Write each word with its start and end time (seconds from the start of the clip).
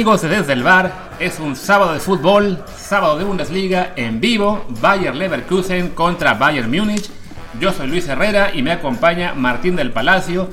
Amigos 0.00 0.22
de 0.22 0.28
Desde 0.30 0.54
el 0.54 0.62
Bar, 0.62 1.10
es 1.20 1.38
un 1.40 1.54
sábado 1.54 1.92
de 1.92 2.00
fútbol, 2.00 2.64
sábado 2.74 3.18
de 3.18 3.24
Bundesliga 3.24 3.92
en 3.96 4.18
vivo, 4.18 4.64
Bayer 4.80 5.14
Leverkusen 5.14 5.90
contra 5.90 6.32
Bayern 6.32 6.70
Múnich. 6.70 7.10
Yo 7.60 7.70
soy 7.70 7.88
Luis 7.88 8.08
Herrera 8.08 8.50
y 8.54 8.62
me 8.62 8.72
acompaña 8.72 9.34
Martín 9.34 9.76
del 9.76 9.92
Palacio 9.92 10.48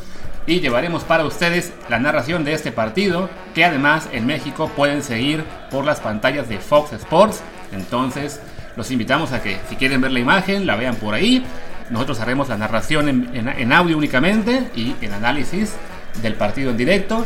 y 0.45 0.59
llevaremos 0.59 1.05
para 1.05 1.23
ustedes 1.23 1.71
la 1.87 1.97
narración 1.97 2.43
de 2.43 2.51
este 2.51 2.73
partido 2.73 3.29
que 3.55 3.63
además 3.63 4.09
en 4.11 4.25
México 4.25 4.69
pueden 4.75 5.01
seguir 5.01 5.45
por 5.71 5.85
las 5.85 6.01
pantallas 6.01 6.49
de 6.49 6.57
Fox 6.57 6.91
Sports. 6.91 7.41
Entonces 7.71 8.41
los 8.75 8.91
invitamos 8.91 9.31
a 9.31 9.41
que 9.41 9.61
si 9.69 9.77
quieren 9.77 10.01
ver 10.01 10.11
la 10.11 10.19
imagen 10.19 10.67
la 10.67 10.75
vean 10.75 10.95
por 10.95 11.13
ahí. 11.13 11.45
Nosotros 11.89 12.19
haremos 12.19 12.49
la 12.49 12.57
narración 12.57 13.07
en, 13.07 13.47
en 13.47 13.71
audio 13.71 13.97
únicamente 13.97 14.69
y 14.75 14.93
el 15.01 15.13
análisis 15.13 15.73
del 16.21 16.33
partido 16.33 16.71
en 16.71 16.75
directo. 16.75 17.25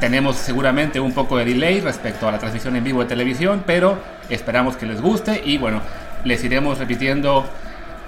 Tenemos 0.00 0.36
seguramente 0.36 0.98
un 0.98 1.12
poco 1.12 1.36
de 1.36 1.44
delay 1.44 1.80
respecto 1.80 2.26
a 2.26 2.32
la 2.32 2.38
transmisión 2.38 2.74
en 2.74 2.82
vivo 2.82 3.02
de 3.02 3.06
televisión, 3.06 3.62
pero 3.66 3.98
esperamos 4.30 4.76
que 4.78 4.86
les 4.86 5.02
guste 5.02 5.42
y 5.44 5.58
bueno, 5.58 5.82
les 6.24 6.42
iremos 6.42 6.78
repitiendo 6.78 7.46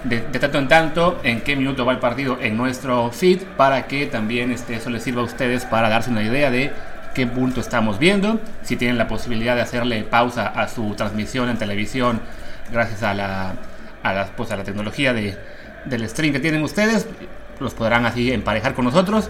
de, 0.03 0.19
tanto 0.19 0.57
en 0.57 0.67
tanto 0.67 1.19
en 1.23 1.41
qué 1.41 1.55
minuto 1.55 1.85
va 1.85 1.93
el 1.93 1.99
partido 1.99 2.39
en 2.41 2.57
nuestro 2.57 3.11
feed 3.11 3.43
para 3.57 3.85
que 3.85 4.07
también 4.07 4.51
este, 4.51 4.75
eso 4.75 4.89
les 4.89 5.03
sirva 5.03 5.21
a 5.21 5.25
ustedes 5.25 5.65
para 5.65 5.87
darse 5.87 6.09
una 6.09 6.23
idea 6.23 6.49
de 6.49 6.73
qué 7.13 7.27
punto 7.27 7.61
estamos 7.61 7.99
viendo, 7.99 8.39
si 8.63 8.75
tienen 8.75 8.97
la 8.97 9.07
posibilidad 9.07 9.55
de 9.55 9.61
hacerle 9.61 10.03
pausa 10.03 10.47
a 10.47 10.67
su 10.67 10.95
transmisión 10.95 11.47
en 11.49 11.57
televisión 11.57 12.21
gracias 12.71 13.03
a 13.03 13.13
la, 13.13 13.53
a 14.01 14.13
la, 14.13 14.25
pues 14.35 14.49
a 14.49 14.57
la 14.57 14.63
tecnología 14.63 15.13
de, 15.13 15.37
del 15.85 16.09
stream 16.09 16.33
que 16.33 16.39
tienen 16.39 16.63
ustedes, 16.63 17.07
los 17.59 17.75
podrán 17.75 18.07
así 18.07 18.31
emparejar 18.31 18.73
con 18.73 18.85
nosotros. 18.85 19.29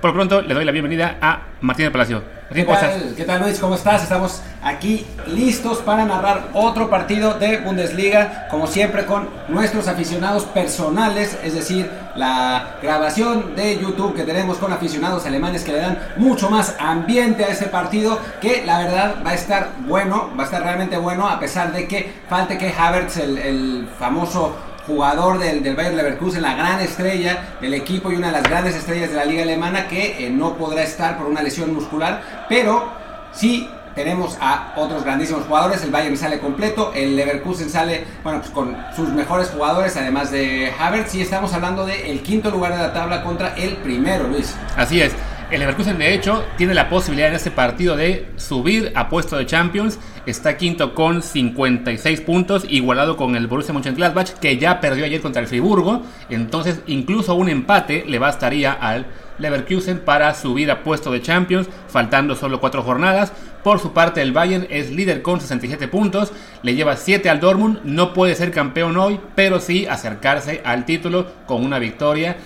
Por 0.00 0.10
lo 0.10 0.14
pronto 0.14 0.42
le 0.42 0.54
doy 0.54 0.64
la 0.64 0.70
bienvenida 0.70 1.16
a 1.20 1.40
Martín 1.60 1.86
del 1.86 1.92
Palacio. 1.92 2.22
¿Qué 2.54 2.62
tal? 2.62 3.14
¿Qué 3.16 3.24
tal 3.24 3.42
Luis? 3.42 3.58
¿Cómo 3.58 3.74
estás? 3.74 4.04
Estamos 4.04 4.42
aquí 4.62 5.04
listos 5.26 5.78
para 5.78 6.04
narrar 6.04 6.50
otro 6.54 6.88
partido 6.88 7.34
de 7.34 7.58
Bundesliga, 7.58 8.46
como 8.48 8.68
siempre 8.68 9.04
con 9.06 9.28
nuestros 9.48 9.88
aficionados 9.88 10.44
personales, 10.44 11.36
es 11.42 11.52
decir, 11.52 11.90
la 12.14 12.76
grabación 12.80 13.56
de 13.56 13.76
YouTube 13.76 14.14
que 14.14 14.22
tenemos 14.22 14.58
con 14.58 14.72
aficionados 14.72 15.26
alemanes 15.26 15.64
que 15.64 15.72
le 15.72 15.78
dan 15.78 15.98
mucho 16.16 16.48
más 16.48 16.76
ambiente 16.78 17.44
a 17.44 17.48
este 17.48 17.66
partido, 17.66 18.20
que 18.40 18.64
la 18.64 18.78
verdad 18.78 19.16
va 19.26 19.30
a 19.30 19.34
estar 19.34 19.72
bueno, 19.80 20.30
va 20.38 20.44
a 20.44 20.46
estar 20.46 20.62
realmente 20.62 20.96
bueno, 20.96 21.28
a 21.28 21.40
pesar 21.40 21.72
de 21.72 21.88
que 21.88 22.12
falte 22.28 22.56
que 22.56 22.72
Havertz, 22.72 23.16
el, 23.16 23.36
el 23.36 23.88
famoso 23.98 24.56
jugador 24.88 25.38
del, 25.38 25.62
del 25.62 25.76
Bayern 25.76 25.96
Leverkusen, 25.96 26.42
la 26.42 26.54
gran 26.54 26.80
estrella 26.80 27.56
del 27.60 27.74
equipo 27.74 28.10
y 28.10 28.16
una 28.16 28.28
de 28.28 28.32
las 28.32 28.42
grandes 28.42 28.74
estrellas 28.74 29.10
de 29.10 29.16
la 29.16 29.24
liga 29.24 29.42
alemana 29.42 29.86
que 29.86 30.26
eh, 30.26 30.30
no 30.30 30.54
podrá 30.54 30.82
estar 30.82 31.16
por 31.16 31.26
una 31.26 31.42
lesión 31.42 31.72
muscular, 31.72 32.46
pero 32.48 32.90
sí 33.32 33.68
tenemos 33.94 34.38
a 34.40 34.74
otros 34.76 35.04
grandísimos 35.04 35.44
jugadores, 35.44 35.82
el 35.82 35.90
Bayern 35.90 36.16
sale 36.16 36.38
completo, 36.38 36.92
el 36.94 37.16
Leverkusen 37.16 37.68
sale, 37.68 38.04
bueno, 38.22 38.40
pues 38.40 38.50
con 38.50 38.76
sus 38.94 39.08
mejores 39.10 39.48
jugadores, 39.48 39.96
además 39.96 40.30
de 40.30 40.72
Havertz, 40.78 41.14
y 41.16 41.22
estamos 41.22 41.52
hablando 41.52 41.84
del 41.84 42.22
quinto 42.22 42.50
lugar 42.50 42.72
de 42.72 42.78
la 42.78 42.92
tabla 42.92 43.24
contra 43.24 43.54
el 43.56 43.76
primero, 43.78 44.28
Luis. 44.28 44.54
Así 44.76 45.02
es. 45.02 45.12
El 45.50 45.60
Leverkusen, 45.60 45.96
de 45.96 46.12
hecho, 46.12 46.44
tiene 46.58 46.74
la 46.74 46.90
posibilidad 46.90 47.30
en 47.30 47.36
este 47.36 47.50
partido 47.50 47.96
de 47.96 48.28
subir 48.36 48.92
a 48.94 49.08
puesto 49.08 49.38
de 49.38 49.46
Champions. 49.46 49.98
Está 50.26 50.58
quinto 50.58 50.94
con 50.94 51.22
56 51.22 52.20
puntos, 52.20 52.66
igualado 52.68 53.16
con 53.16 53.34
el 53.34 53.46
Borussia 53.46 53.72
Mönchengladbach, 53.72 54.32
que 54.40 54.58
ya 54.58 54.78
perdió 54.78 55.06
ayer 55.06 55.22
contra 55.22 55.40
el 55.40 55.48
Friburgo. 55.48 56.02
Entonces, 56.28 56.82
incluso 56.86 57.34
un 57.34 57.48
empate 57.48 58.04
le 58.06 58.18
bastaría 58.18 58.72
al 58.72 59.06
Leverkusen 59.38 60.00
para 60.00 60.34
subir 60.34 60.70
a 60.70 60.82
puesto 60.82 61.10
de 61.10 61.22
Champions, 61.22 61.66
faltando 61.88 62.34
solo 62.34 62.60
cuatro 62.60 62.82
jornadas. 62.82 63.32
Por 63.64 63.80
su 63.80 63.94
parte, 63.94 64.20
el 64.20 64.32
Bayern 64.32 64.66
es 64.68 64.90
líder 64.90 65.22
con 65.22 65.40
67 65.40 65.88
puntos, 65.88 66.30
le 66.62 66.74
lleva 66.74 66.96
7 66.96 67.28
al 67.30 67.40
Dortmund, 67.40 67.80
no 67.84 68.12
puede 68.12 68.34
ser 68.34 68.50
campeón 68.50 68.98
hoy, 68.98 69.18
pero 69.34 69.60
sí 69.60 69.86
acercarse 69.86 70.60
al 70.64 70.84
título 70.84 71.26
con 71.46 71.64
una 71.64 71.78
victoria 71.78 72.36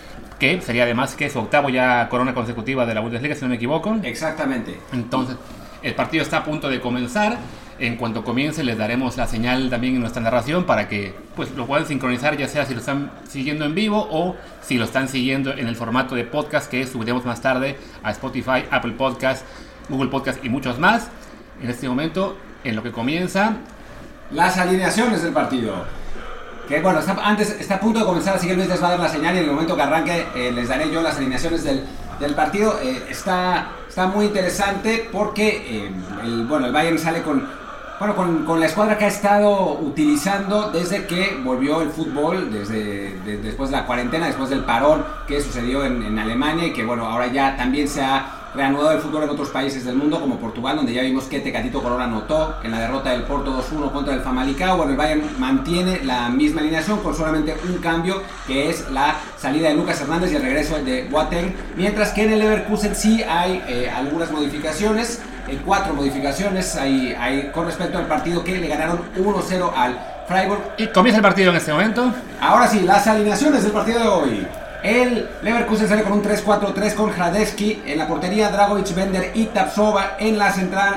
que 0.43 0.61
sería 0.61 0.83
además 0.83 1.15
que 1.15 1.31
su 1.31 1.39
octavo 1.39 1.69
ya 1.69 2.09
corona 2.09 2.35
consecutiva 2.35 2.85
de 2.85 2.95
la 2.95 3.01
Bundesliga, 3.01 3.37
si 3.37 3.43
no 3.43 3.49
me 3.49 3.55
equivoco. 3.55 3.97
Exactamente. 4.03 4.77
Entonces, 4.93 5.37
el 5.85 5.95
partido 5.95 6.25
está 6.25 6.39
a 6.39 6.45
punto 6.45 6.69
de 6.69 6.81
comenzar. 6.81 7.39
En 7.79 7.95
cuanto 7.97 8.25
comience 8.25 8.65
les 8.65 8.77
daremos 8.77 9.17
la 9.17 9.29
señal 9.29 9.71
también 9.71 9.95
en 9.95 10.01
nuestra 10.01 10.21
narración 10.21 10.65
para 10.65 10.89
que 10.89 11.15
pues, 11.37 11.53
lo 11.53 11.67
puedan 11.67 11.87
sincronizar 11.87 12.37
ya 12.37 12.49
sea 12.49 12.67
si 12.67 12.75
lo 12.75 12.81
están 12.81 13.13
siguiendo 13.29 13.65
en 13.65 13.77
vivo 13.77 14.09
o 14.11 14.35
si 14.63 14.79
lo 14.79 14.85
están 14.85 15.09
siguiendo 15.09 15.53
en 15.53 15.69
el 15.69 15.77
formato 15.77 16.17
de 16.17 16.25
podcast 16.25 16.69
que 16.69 16.89
subiremos 16.89 17.25
más 17.25 17.41
tarde 17.41 17.77
a 18.03 18.11
Spotify, 18.11 18.65
Apple 18.69 18.95
Podcast, 18.99 19.47
Google 19.89 20.11
Podcast 20.11 20.45
y 20.45 20.49
muchos 20.49 20.77
más. 20.77 21.07
En 21.63 21.71
este 21.71 21.89
momento, 21.89 22.37
en 22.65 22.75
lo 22.75 22.83
que 22.83 22.91
comienza... 22.91 23.59
Las 24.33 24.59
alineaciones 24.59 25.23
del 25.23 25.33
partido. 25.33 26.02
Bueno, 26.81 27.01
antes 27.23 27.51
está 27.61 27.75
a 27.75 27.81
punto 27.81 27.99
de 27.99 28.07
comenzar, 28.07 28.37
así 28.37 28.47
que 28.47 28.55
Luis 28.55 28.67
les 28.67 28.83
va 28.83 28.89
a 28.89 28.91
dar 28.93 29.01
la 29.01 29.09
señal 29.09 29.35
y 29.35 29.39
en 29.39 29.45
el 29.45 29.51
momento 29.51 29.77
que 29.77 29.83
arranque 29.83 30.27
eh, 30.35 30.51
les 30.53 30.69
daré 30.69 30.91
yo 30.91 31.03
las 31.03 31.17
alineaciones 31.17 31.65
del, 31.65 31.85
partido. 32.35 32.79
Eh, 32.83 33.03
está, 33.11 33.73
está 33.89 34.07
muy 34.07 34.27
interesante 34.27 35.09
porque 35.13 35.49
eh, 35.49 35.91
el, 36.25 36.47
bueno, 36.47 36.67
el 36.67 36.73
Bayern 36.73 36.99
sale 36.99 37.21
con, 37.21 37.47
bueno, 37.99 38.15
con, 38.47 38.61
la 38.61 38.67
escuadra 38.67 38.97
que 38.97 39.05
ha 39.05 39.09
estado 39.09 39.73
utilizando 39.81 40.71
desde 40.71 41.05
que 41.07 41.39
volvió 41.45 41.83
el 41.83 41.91
fútbol, 41.91 42.51
desde 42.51 43.19
después 43.43 43.71
de 43.71 43.77
la 43.77 43.85
cuarentena, 43.85 44.27
después 44.27 44.49
del 44.49 44.65
parón 44.65 45.05
que 45.27 45.43
sucedió 45.43 45.85
en, 45.85 46.03
en 46.03 46.19
Alemania 46.19 46.69
y 46.69 46.73
que 46.73 46.85
bueno, 46.85 47.07
ahora 47.07 47.27
ya 47.27 47.57
también 47.57 47.87
se 47.87 48.03
ha 48.03 48.42
reanudado 48.55 48.93
el 48.93 49.01
fútbol 49.01 49.25
en 49.25 49.31
otros 49.31 49.49
países 49.49 49.85
del 49.85 49.97
mundo, 49.97 50.21
como 50.21 50.37
Portugal, 50.37 50.77
donde 50.77 50.93
ya 50.93 51.03
vimos 51.03 51.25
que 51.25 51.41
Tecatito 51.41 51.83
Corona 51.83 52.05
anotó 52.05 52.57
en 52.63 52.71
la 52.71 52.81
derrota 52.81 53.11
del 53.11 53.23
Porto 53.23 53.63
2-1 53.63 53.93
contra 53.93 54.15
el 54.15 54.21
Famalicao. 54.21 54.77
Bueno, 54.77 54.93
el 54.93 54.97
Bayern 54.97 55.23
mantiene 55.39 56.05
la 56.05 56.29
misma 56.29 56.61
alineación 56.61 57.01
con 57.01 57.15
solamente 57.15 57.55
un 57.69 57.79
cambio, 57.79 58.23
que 58.47 58.71
es 58.71 58.91
la 58.91 59.17
salida 59.39 59.69
de 59.69 59.75
Lucas 59.75 60.01
Hernández 60.01 60.33
y 60.33 60.37
el 60.37 60.43
regreso 60.43 60.79
de 60.83 61.05
Boateng, 61.05 61.55
mientras 61.77 62.11
que 62.11 62.25
en 62.25 62.33
el 62.33 62.39
Leverkusen 62.41 62.95
sí 62.95 63.23
hay 63.23 63.63
eh, 63.69 63.91
algunas 63.91 64.31
modificaciones, 64.31 65.23
eh, 65.49 65.61
cuatro 65.65 65.95
modificaciones 65.95 66.77
hay, 66.77 67.15
hay 67.19 67.51
con 67.53 67.67
respecto 67.67 67.99
al 67.99 68.07
partido 68.07 68.45
que 68.45 68.59
le 68.59 68.69
ganaron 68.69 69.01
1-0 69.17 69.73
al 69.75 69.99
Freiburg. 70.29 70.61
¿Y 70.79 70.87
comienza 70.89 71.19
el 71.19 71.23
partido 71.23 71.51
en 71.51 71.57
este 71.57 71.73
momento? 71.73 72.13
Ahora 72.41 72.69
sí, 72.69 72.81
las 72.81 73.07
alineaciones 73.07 73.63
del 73.63 73.73
partido 73.73 74.01
de 74.01 74.09
hoy. 74.09 74.47
El 74.83 75.29
Leverkusen 75.43 75.89
sale 75.89 76.03
con 76.03 76.15
un 76.15 76.25
3-4-3 76.25 76.95
con 76.95 77.11
Hradevski 77.11 77.83
en 77.87 77.99
la 77.99 78.09
portería, 78.09 78.49
Dragovic, 78.49 78.93
Bender 78.95 79.31
y 79.33 79.45
Tapsova 79.47 80.17
en 80.19 80.37
la 80.37 80.51
central, 80.51 80.97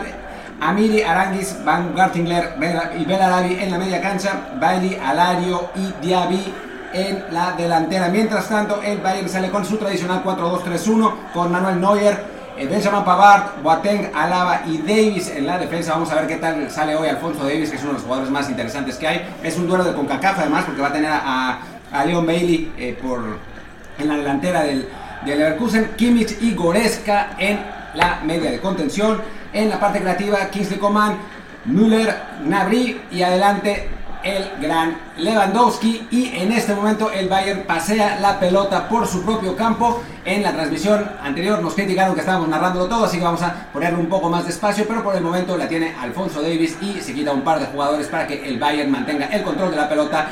Amiri, 0.59 1.03
Aranguis, 1.03 1.63
Van 1.63 1.93
Gartingler 1.93 2.55
y 2.97 3.05
Belarabi 3.05 3.59
en 3.61 3.69
la 3.69 3.77
media 3.77 4.01
cancha, 4.01 4.55
Bailey, 4.59 4.95
Alario 4.95 5.69
y 5.75 5.93
Diaby 6.03 6.53
en 6.93 7.25
la 7.31 7.51
delantera. 7.51 8.07
Mientras 8.07 8.49
tanto, 8.49 8.81
el 8.81 8.97
Bayern 9.01 9.29
sale 9.29 9.51
con 9.51 9.63
su 9.63 9.77
tradicional 9.77 10.23
4-2-3-1 10.23 11.13
con 11.31 11.51
Manuel 11.51 11.79
Neuer, 11.79 12.23
eh, 12.57 12.65
Benjamin 12.65 13.03
Pavard, 13.03 13.61
Boateng, 13.61 14.11
Alaba 14.15 14.61
y 14.65 14.79
Davis 14.79 15.29
en 15.29 15.45
la 15.45 15.59
defensa. 15.59 15.91
Vamos 15.91 16.11
a 16.11 16.15
ver 16.15 16.27
qué 16.27 16.37
tal 16.37 16.71
sale 16.71 16.95
hoy 16.95 17.07
Alfonso 17.07 17.43
Davis, 17.43 17.69
que 17.69 17.75
es 17.75 17.83
uno 17.83 17.91
de 17.91 17.97
los 17.97 18.03
jugadores 18.03 18.31
más 18.31 18.49
interesantes 18.49 18.95
que 18.95 19.07
hay. 19.07 19.35
Es 19.43 19.57
un 19.57 19.67
duelo 19.67 19.83
de 19.83 19.93
CONCACAF 19.93 20.39
además, 20.39 20.63
porque 20.65 20.81
va 20.81 20.87
a 20.87 20.93
tener 20.93 21.11
a, 21.11 21.59
a 21.91 22.05
Leon 22.05 22.25
Bailey 22.25 22.73
eh, 22.77 22.97
por 22.99 23.54
en 23.97 24.07
la 24.07 24.17
delantera 24.17 24.63
del, 24.63 24.87
del 25.25 25.39
Leverkusen, 25.39 25.91
Kimmich 25.95 26.41
y 26.41 26.53
Goreska 26.53 27.31
en 27.37 27.59
la 27.93 28.21
media 28.23 28.51
de 28.51 28.59
contención. 28.59 29.21
En 29.53 29.69
la 29.69 29.79
parte 29.79 30.01
creativa, 30.01 30.49
Kingsley 30.49 30.79
Coman, 30.79 31.17
Müller, 31.65 32.15
Nabri 32.43 33.01
y 33.11 33.21
adelante 33.21 33.89
el 34.25 34.43
gran 34.59 34.97
Lewandowski 35.17 36.07
y 36.09 36.35
en 36.35 36.51
este 36.51 36.73
momento 36.73 37.11
el 37.11 37.29
Bayern 37.29 37.61
pasea 37.61 38.19
la 38.19 38.39
pelota 38.39 38.89
por 38.89 39.07
su 39.07 39.23
propio 39.23 39.55
campo. 39.55 40.01
En 40.25 40.41
la 40.41 40.51
transmisión 40.51 41.07
anterior 41.21 41.61
nos 41.61 41.75
criticaron 41.75 42.15
que 42.15 42.21
estábamos 42.21 42.49
narrándolo 42.49 42.87
todo, 42.87 43.05
así 43.05 43.19
que 43.19 43.23
vamos 43.23 43.43
a 43.43 43.67
ponerle 43.71 43.99
un 43.99 44.07
poco 44.07 44.27
más 44.27 44.43
de 44.45 44.49
espacio, 44.49 44.85
pero 44.87 45.03
por 45.03 45.15
el 45.15 45.21
momento 45.21 45.55
la 45.55 45.67
tiene 45.67 45.93
Alfonso 46.01 46.41
Davis 46.41 46.75
y 46.81 46.99
se 47.01 47.13
quita 47.13 47.31
un 47.31 47.41
par 47.41 47.59
de 47.59 47.67
jugadores 47.67 48.07
para 48.07 48.25
que 48.25 48.47
el 48.47 48.57
Bayern 48.57 48.91
mantenga 48.91 49.27
el 49.27 49.43
control 49.43 49.69
de 49.69 49.77
la 49.77 49.87
pelota 49.87 50.27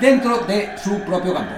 dentro 0.00 0.38
de 0.38 0.72
su 0.82 1.00
propio 1.02 1.32
campo. 1.32 1.54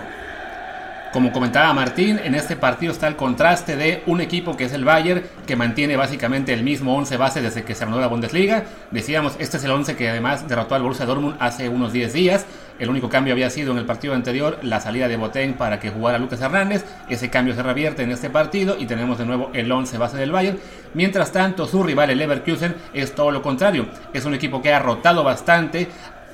Como 1.13 1.33
comentaba 1.33 1.73
Martín, 1.73 2.21
en 2.23 2.35
este 2.35 2.55
partido 2.55 2.93
está 2.93 3.09
el 3.09 3.17
contraste 3.17 3.77
de 3.77 4.03
un 4.05 4.21
equipo 4.21 4.59
que 4.59 4.65
es 4.65 4.75
el 4.75 4.85
Bayern, 4.85 5.23
que 5.47 5.57
mantiene 5.57 5.97
básicamente 5.97 6.53
el 6.53 6.63
mismo 6.63 6.95
11 6.97 7.17
base 7.17 7.41
desde 7.41 7.65
que 7.65 7.75
se 7.75 7.85
reanudó 7.85 8.03
la 8.03 8.09
Bundesliga. 8.09 8.65
Decíamos, 8.91 9.35
este 9.39 9.57
es 9.57 9.65
el 9.65 9.71
11 9.71 9.97
que 9.97 10.11
además 10.11 10.47
derrotó 10.47 10.75
al 10.75 10.83
Borussia 10.83 11.07
Dortmund 11.07 11.37
hace 11.41 11.71
unos 11.71 11.95
10 11.95 12.13
días. 12.13 12.47
El 12.79 12.91
único 12.91 13.09
cambio 13.09 13.33
había 13.33 13.49
sido 13.49 13.73
en 13.73 13.79
el 13.79 13.87
partido 13.87 14.13
anterior 14.13 14.59
la 14.63 14.81
salida 14.81 15.09
de 15.09 15.17
Boten 15.17 15.55
para 15.55 15.81
que 15.81 15.91
jugara 15.91 16.19
Lucas 16.19 16.43
Hernández. 16.43 16.85
Ese 17.09 17.31
cambio 17.31 17.55
se 17.55 17.63
revierte 17.63 18.03
en 18.03 18.11
este 18.11 18.29
partido 18.29 18.77
y 18.79 18.85
tenemos 18.85 19.17
de 19.17 19.25
nuevo 19.25 19.51
el 19.55 19.73
11 19.73 19.97
base 19.97 20.19
del 20.19 20.31
Bayern. 20.31 20.59
Mientras 20.93 21.33
tanto, 21.33 21.67
su 21.67 21.83
rival, 21.83 22.11
el 22.11 22.19
Leverkusen, 22.19 22.77
es 22.93 23.15
todo 23.15 23.31
lo 23.31 23.41
contrario. 23.41 23.87
Es 24.13 24.27
un 24.27 24.35
equipo 24.35 24.61
que 24.61 24.75
ha 24.75 24.79
rotado 24.79 25.25
bastante, 25.25 25.89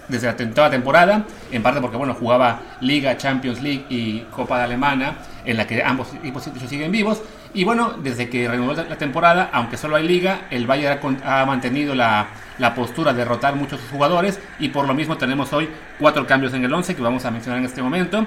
desde 0.08 0.26
la 0.26 0.36
toda 0.36 0.70
temporada, 0.70 1.24
en 1.50 1.62
parte 1.62 1.80
porque 1.80 1.96
bueno, 1.96 2.14
jugaba 2.14 2.60
Liga, 2.80 3.16
Champions 3.16 3.62
League 3.62 3.86
y 3.88 4.20
Copa 4.30 4.58
de 4.58 4.64
Alemana, 4.64 5.16
en 5.44 5.56
la 5.56 5.66
que 5.66 5.82
ambos 5.82 6.14
equipos 6.14 6.44
siguen 6.68 6.92
vivos. 6.92 7.22
Y 7.54 7.64
bueno, 7.64 7.94
desde 8.02 8.28
que 8.28 8.48
renovó 8.48 8.74
la 8.74 8.98
temporada, 8.98 9.50
aunque 9.52 9.76
solo 9.76 9.96
hay 9.96 10.06
liga, 10.06 10.42
el 10.50 10.66
Bayern 10.66 11.18
ha 11.24 11.46
mantenido 11.46 11.94
la, 11.94 12.26
la 12.58 12.74
postura 12.74 13.12
de 13.12 13.18
derrotar 13.18 13.54
muchos 13.54 13.80
jugadores 13.90 14.40
y 14.58 14.70
por 14.70 14.86
lo 14.88 14.94
mismo 14.94 15.16
tenemos 15.16 15.52
hoy 15.52 15.68
cuatro 15.98 16.26
cambios 16.26 16.52
en 16.54 16.64
el 16.64 16.72
11 16.72 16.96
que 16.96 17.02
vamos 17.02 17.24
a 17.24 17.30
mencionar 17.30 17.60
en 17.60 17.66
este 17.66 17.80
momento. 17.80 18.26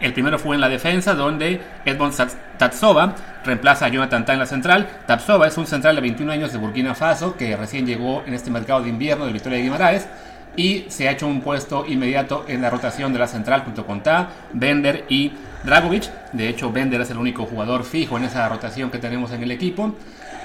El 0.00 0.12
primero 0.12 0.38
fue 0.38 0.54
en 0.54 0.60
la 0.60 0.68
defensa, 0.68 1.14
donde 1.14 1.60
Edmond 1.84 2.14
Tatsova 2.56 3.16
reemplaza 3.44 3.86
a 3.86 3.88
Jonathan 3.88 4.24
Ta 4.24 4.32
en 4.32 4.38
la 4.38 4.46
central. 4.46 4.88
Tatsova 5.06 5.48
es 5.48 5.58
un 5.58 5.66
central 5.66 5.96
de 5.96 6.00
21 6.02 6.32
años 6.32 6.52
de 6.52 6.58
Burkina 6.58 6.94
Faso 6.94 7.36
que 7.36 7.56
recién 7.56 7.84
llegó 7.84 8.22
en 8.24 8.34
este 8.34 8.50
mercado 8.50 8.82
de 8.82 8.90
invierno 8.90 9.26
de 9.26 9.32
Victoria 9.32 9.58
de 9.58 9.64
Guimaraes 9.64 10.08
y 10.56 10.86
se 10.88 11.08
ha 11.08 11.12
hecho 11.12 11.26
un 11.26 11.40
puesto 11.40 11.86
inmediato 11.86 12.44
en 12.48 12.62
la 12.62 12.70
rotación 12.70 13.12
de 13.12 13.18
la 13.18 13.28
central 13.28 13.62
junto 13.62 13.86
con 13.86 14.02
Ta, 14.02 14.30
Bender 14.52 15.04
y 15.08 15.32
Dragovic. 15.64 16.10
De 16.32 16.48
hecho, 16.48 16.72
Bender 16.72 17.00
es 17.00 17.10
el 17.10 17.18
único 17.18 17.46
jugador 17.46 17.84
fijo 17.84 18.16
en 18.16 18.24
esa 18.24 18.48
rotación 18.48 18.90
que 18.90 18.98
tenemos 18.98 19.32
en 19.32 19.42
el 19.42 19.50
equipo. 19.50 19.94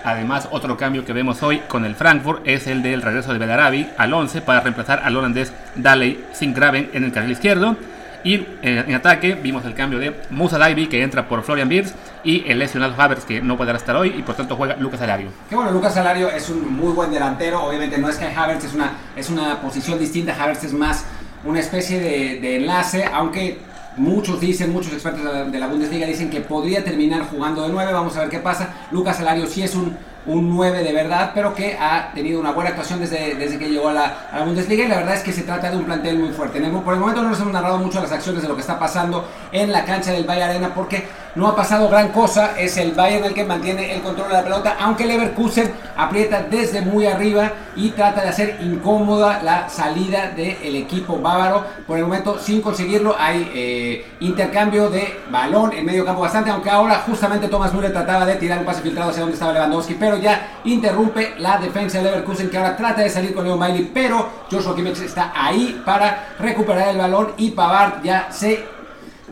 Además, 0.04 0.50
otro 0.52 0.76
cambio 0.76 1.06
que 1.06 1.14
vemos 1.14 1.42
hoy 1.44 1.60
con 1.68 1.86
el 1.86 1.96
Frankfurt 1.96 2.46
es 2.46 2.68
el 2.68 2.84
del 2.84 3.02
regreso 3.02 3.32
de 3.32 3.40
Belarabi 3.40 3.88
al 3.98 4.14
11 4.14 4.42
para 4.42 4.60
reemplazar 4.60 5.02
al 5.04 5.16
holandés 5.16 5.54
Daley 5.76 6.26
Sinkgraven 6.34 6.90
en 6.94 7.06
el 7.06 7.12
carril 7.12 7.32
izquierdo. 7.32 7.78
Y 8.24 8.36
eh, 8.36 8.86
en, 8.88 8.96
ataque 8.96 9.36
vimos 9.36 9.66
el 9.66 9.74
cambio 9.74 10.00
de 10.00 10.16
Musa 10.30 10.58
Daibi 10.58 10.88
que 10.88 11.04
entra 11.04 11.28
por 11.28 11.44
Florian 11.44 11.68
Birz 11.68 11.94
y 12.24 12.50
el 12.50 12.60
lesionado 12.60 12.94
Havertz 12.98 13.25
que 13.25 13.42
no 13.42 13.58
podrá 13.58 13.78
estar 13.78 13.96
hoy 13.96 14.16
y 14.18 14.22
por 14.22 14.36
tanto 14.36 14.56
juega 14.56 14.75
Lucas 14.78 15.02
Alario. 15.02 15.30
Que 15.50 15.56
bueno, 15.56 15.72
Lucas 15.72 15.96
Alario 15.98 16.30
es 16.30 16.50
un 16.50 16.74
muy 16.74 16.94
buen 16.94 17.12
delantero, 17.12 17.64
obviamente 17.64 17.98
no 17.98 18.10
es 18.10 18.18
que 18.18 18.25
Havertz 18.25 18.66
es 18.66 18.74
una, 18.74 18.92
es 19.16 19.30
una 19.30 19.62
posición 19.62 20.00
distinta, 20.00 20.36
Havertz 20.42 20.64
es 20.64 20.74
más 20.74 21.06
una 21.44 21.60
especie 21.60 22.00
de, 22.00 22.40
de 22.40 22.56
enlace, 22.58 23.06
aunque 23.12 23.60
Muchos 23.96 24.42
dicen, 24.42 24.74
muchos 24.74 24.92
expertos 24.92 25.52
de 25.52 25.60
la 25.60 25.68
Bundesliga 25.68 26.08
dicen 26.08 26.31
que 26.31 26.42
podría 26.42 26.84
terminar 26.84 27.28
jugando 27.30 27.62
de 27.62 27.69
9. 27.69 27.94
Vamos 27.94 28.18
a 28.18 28.22
ver 28.22 28.30
qué 28.30 28.40
pasa. 28.40 28.74
Lucas 28.90 29.19
Alario 29.19 29.46
sí 29.46 29.62
es 29.62 29.76
un 29.76 29.96
un 30.25 30.56
9 30.56 30.84
de 30.84 30.94
verdad, 30.94 31.31
pero 31.34 31.54
que 31.54 31.78
ha 31.80 32.12
tenido 32.14 32.40
una 32.40 32.52
buena 32.52 32.70
actuación 32.72 33.00
desde, 33.00 33.36
desde 33.36 33.58
que 33.58 33.70
llegó 33.70 33.90
a 33.90 33.94
la, 33.94 34.14
Bundesliga 34.46 34.86
y 34.86 34.88
la 34.88 34.98
verdad 34.98 35.16
es 35.16 35.24
que 35.24 35.34
se 35.34 35.44
trata 35.44 35.70
de 35.70 35.78
un 35.78 35.84
plantel 35.84 36.20
muy 36.20 36.30
fuerte. 36.30 36.60
por 36.60 36.94
el 36.94 37.00
momento 37.00 37.22
no 37.22 37.30
nos 37.30 37.40
hemos 37.40 37.54
narrado 37.54 37.78
mucho 37.78 38.02
las 38.02 38.12
acciones 38.12 38.42
de 38.42 38.48
lo 38.48 38.56
que 38.56 38.62
está 38.62 38.80
pasando 38.80 39.28
en 39.52 39.72
la 39.72 39.86
cancha 39.86 40.12
del 40.12 40.24
Bayern 40.25 40.52
Arena 40.52 40.72
porque 40.74 41.06
no 41.36 41.48
ha 41.48 41.56
pasado 41.56 41.90
gran 41.90 42.10
cosa, 42.10 42.54
es 42.60 42.78
el 42.78 42.92
Bayern 42.92 43.25
el 43.25 43.34
que 43.34 43.44
mantiene 43.44 43.94
el 43.94 44.02
control 44.02 44.28
de 44.28 44.34
la 44.36 44.44
pelota, 44.44 44.78
aunque 44.80 45.06
Leverkusen 45.06 45.72
aprieta 45.98 46.44
desde 46.44 46.81
muy 46.81 47.08
arriba 47.08 47.52
y 47.76 47.90
trata 47.90 48.22
de 48.22 48.30
hacer 48.30 48.58
incómoda 48.62 49.42
la 49.42 49.68
salida 49.68 50.30
del 50.30 50.76
equipo 50.76 51.19
bávaro. 51.19 51.66
Por 51.88 51.98
el 51.98 52.04
momento 52.04 52.38
sin 52.38 52.62
conseguirlo 52.62 53.16
hay 53.18 53.52
eh, 53.56 54.06
intercambio 54.19 54.90
de 54.90 55.22
balón 55.31 55.74
en 55.74 55.86
medio 55.86 56.06
campo 56.06 56.22
bastante, 56.22 56.52
aunque 56.52 56.69
ahora 56.69 57.04
justamente 57.06 57.48
Thomas 57.48 57.74
Müller 57.74 57.92
trataba 57.92 58.26
de 58.26 58.36
tirar 58.36 58.60
un 58.60 58.66
pase 58.66 58.81
filtrado 58.81 59.10
hacia 59.10 59.22
donde 59.22 59.34
estaba 59.34 59.54
Lewandowski, 59.54 59.96
pero 59.96 60.12
ya 60.18 60.60
interrumpe 60.63 61.36
la 61.39 61.57
defensa 61.57 61.98
de 61.98 62.06
Leverkusen 62.06 62.50
que 62.50 62.57
ahora 62.57 62.75
trata 62.75 63.01
de 63.01 63.10
salir 63.10 63.33
con 63.33 63.45
Leo 63.45 63.57
Miley, 63.57 63.92
pero 63.94 64.45
Joshua 64.50 64.75
Kimmich 64.75 65.01
está 65.01 65.31
ahí 65.36 65.81
para 65.86 66.36
recuperar 66.39 66.89
el 66.89 66.98
balón 66.98 67.33
y 67.38 67.51
Pavard 67.51 68.04
ya 68.04 68.31
se 68.31 68.74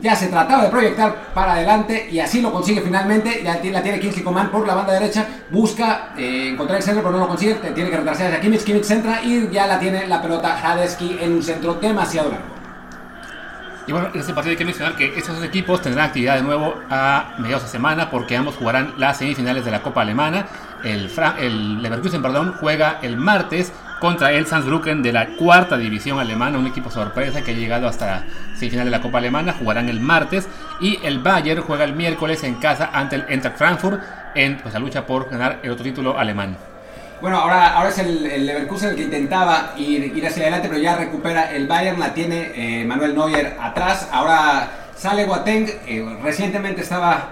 ya 0.02 0.16
se 0.16 0.26
trataba 0.26 0.64
de 0.64 0.68
proyectar 0.68 1.32
para 1.32 1.52
adelante 1.52 2.08
y 2.10 2.18
así 2.18 2.42
lo 2.42 2.50
consigue 2.50 2.80
finalmente. 2.80 3.42
Ya 3.44 3.60
la 3.62 3.82
tiene 3.82 4.00
Kingsley 4.00 4.24
Coman 4.24 4.50
por 4.50 4.66
la 4.66 4.74
banda 4.74 4.92
derecha. 4.94 5.26
Busca 5.50 6.12
eh, 6.16 6.48
encontrar 6.48 6.78
el 6.78 6.82
centro, 6.82 7.02
pero 7.02 7.12
no 7.12 7.20
lo 7.20 7.28
consigue. 7.28 7.54
Tiene 7.54 7.88
que 7.88 7.96
retrasar 7.96 8.26
hacia 8.26 8.40
Kimmich. 8.40 8.64
Kimmich 8.64 8.84
centra 8.84 9.22
y 9.22 9.48
ya 9.50 9.66
la 9.68 9.78
tiene 9.78 10.08
la 10.08 10.20
pelota 10.20 10.58
Hadesky 10.60 11.18
en 11.20 11.34
un 11.34 11.42
centro 11.42 11.74
demasiado 11.74 12.30
largo. 12.30 12.52
Y 13.86 13.92
bueno, 13.92 14.08
en 14.14 14.20
este 14.20 14.32
partido 14.32 14.52
hay 14.52 14.56
que 14.56 14.64
mencionar 14.64 14.96
que 14.96 15.18
estos 15.18 15.36
dos 15.36 15.44
equipos 15.44 15.82
tendrán 15.82 16.06
actividad 16.06 16.36
de 16.36 16.42
nuevo 16.42 16.74
a 16.88 17.34
mediados 17.38 17.64
de 17.64 17.68
semana 17.68 18.10
porque 18.10 18.36
ambos 18.36 18.56
jugarán 18.56 18.94
las 18.96 19.18
semifinales 19.18 19.64
de 19.64 19.72
la 19.72 19.82
Copa 19.82 20.02
Alemana. 20.02 20.46
El, 20.84 21.82
Leverkusen 21.82 22.22
perdón, 22.22 22.54
juega 22.58 22.98
el 23.02 23.16
martes 23.16 23.72
contra 24.00 24.32
el 24.32 24.46
Saarbrücken 24.46 25.02
de 25.02 25.12
la 25.12 25.28
cuarta 25.36 25.76
división 25.76 26.18
alemana, 26.18 26.58
un 26.58 26.66
equipo 26.66 26.90
sorpresa 26.90 27.42
que 27.42 27.52
ha 27.52 27.54
llegado 27.54 27.86
hasta 27.86 28.24
semifinal 28.56 28.86
de 28.86 28.90
la 28.90 29.00
Copa 29.00 29.18
Alemana, 29.18 29.54
jugarán 29.56 29.88
el 29.88 30.00
martes 30.00 30.48
y 30.80 30.98
el 31.04 31.20
Bayern 31.20 31.62
juega 31.62 31.84
el 31.84 31.94
miércoles 31.94 32.42
en 32.42 32.56
casa 32.56 32.90
ante 32.92 33.16
el 33.16 33.24
Eintracht 33.28 33.56
Frankfurt 33.56 34.02
en 34.34 34.58
pues, 34.58 34.74
la 34.74 34.80
lucha 34.80 35.06
por 35.06 35.30
ganar 35.30 35.60
el 35.62 35.70
otro 35.70 35.84
título 35.84 36.18
alemán. 36.18 36.56
Bueno, 37.20 37.38
ahora, 37.38 37.74
ahora 37.76 37.90
es 37.90 37.98
el, 37.98 38.44
Leverkusen 38.44 38.90
el 38.90 38.96
que 38.96 39.02
intentaba 39.02 39.74
ir, 39.76 40.26
hacia 40.26 40.42
adelante, 40.42 40.68
pero 40.68 40.80
ya 40.80 40.96
recupera 40.96 41.52
el 41.52 41.68
Bayern, 41.68 42.00
la 42.00 42.12
tiene 42.12 42.50
eh, 42.56 42.84
Manuel 42.84 43.14
Neuer 43.14 43.56
atrás, 43.60 44.08
ahora 44.10 44.68
sale 44.96 45.24
Boateng, 45.26 45.68
eh, 45.86 46.18
recientemente 46.24 46.82
estaba 46.82 47.28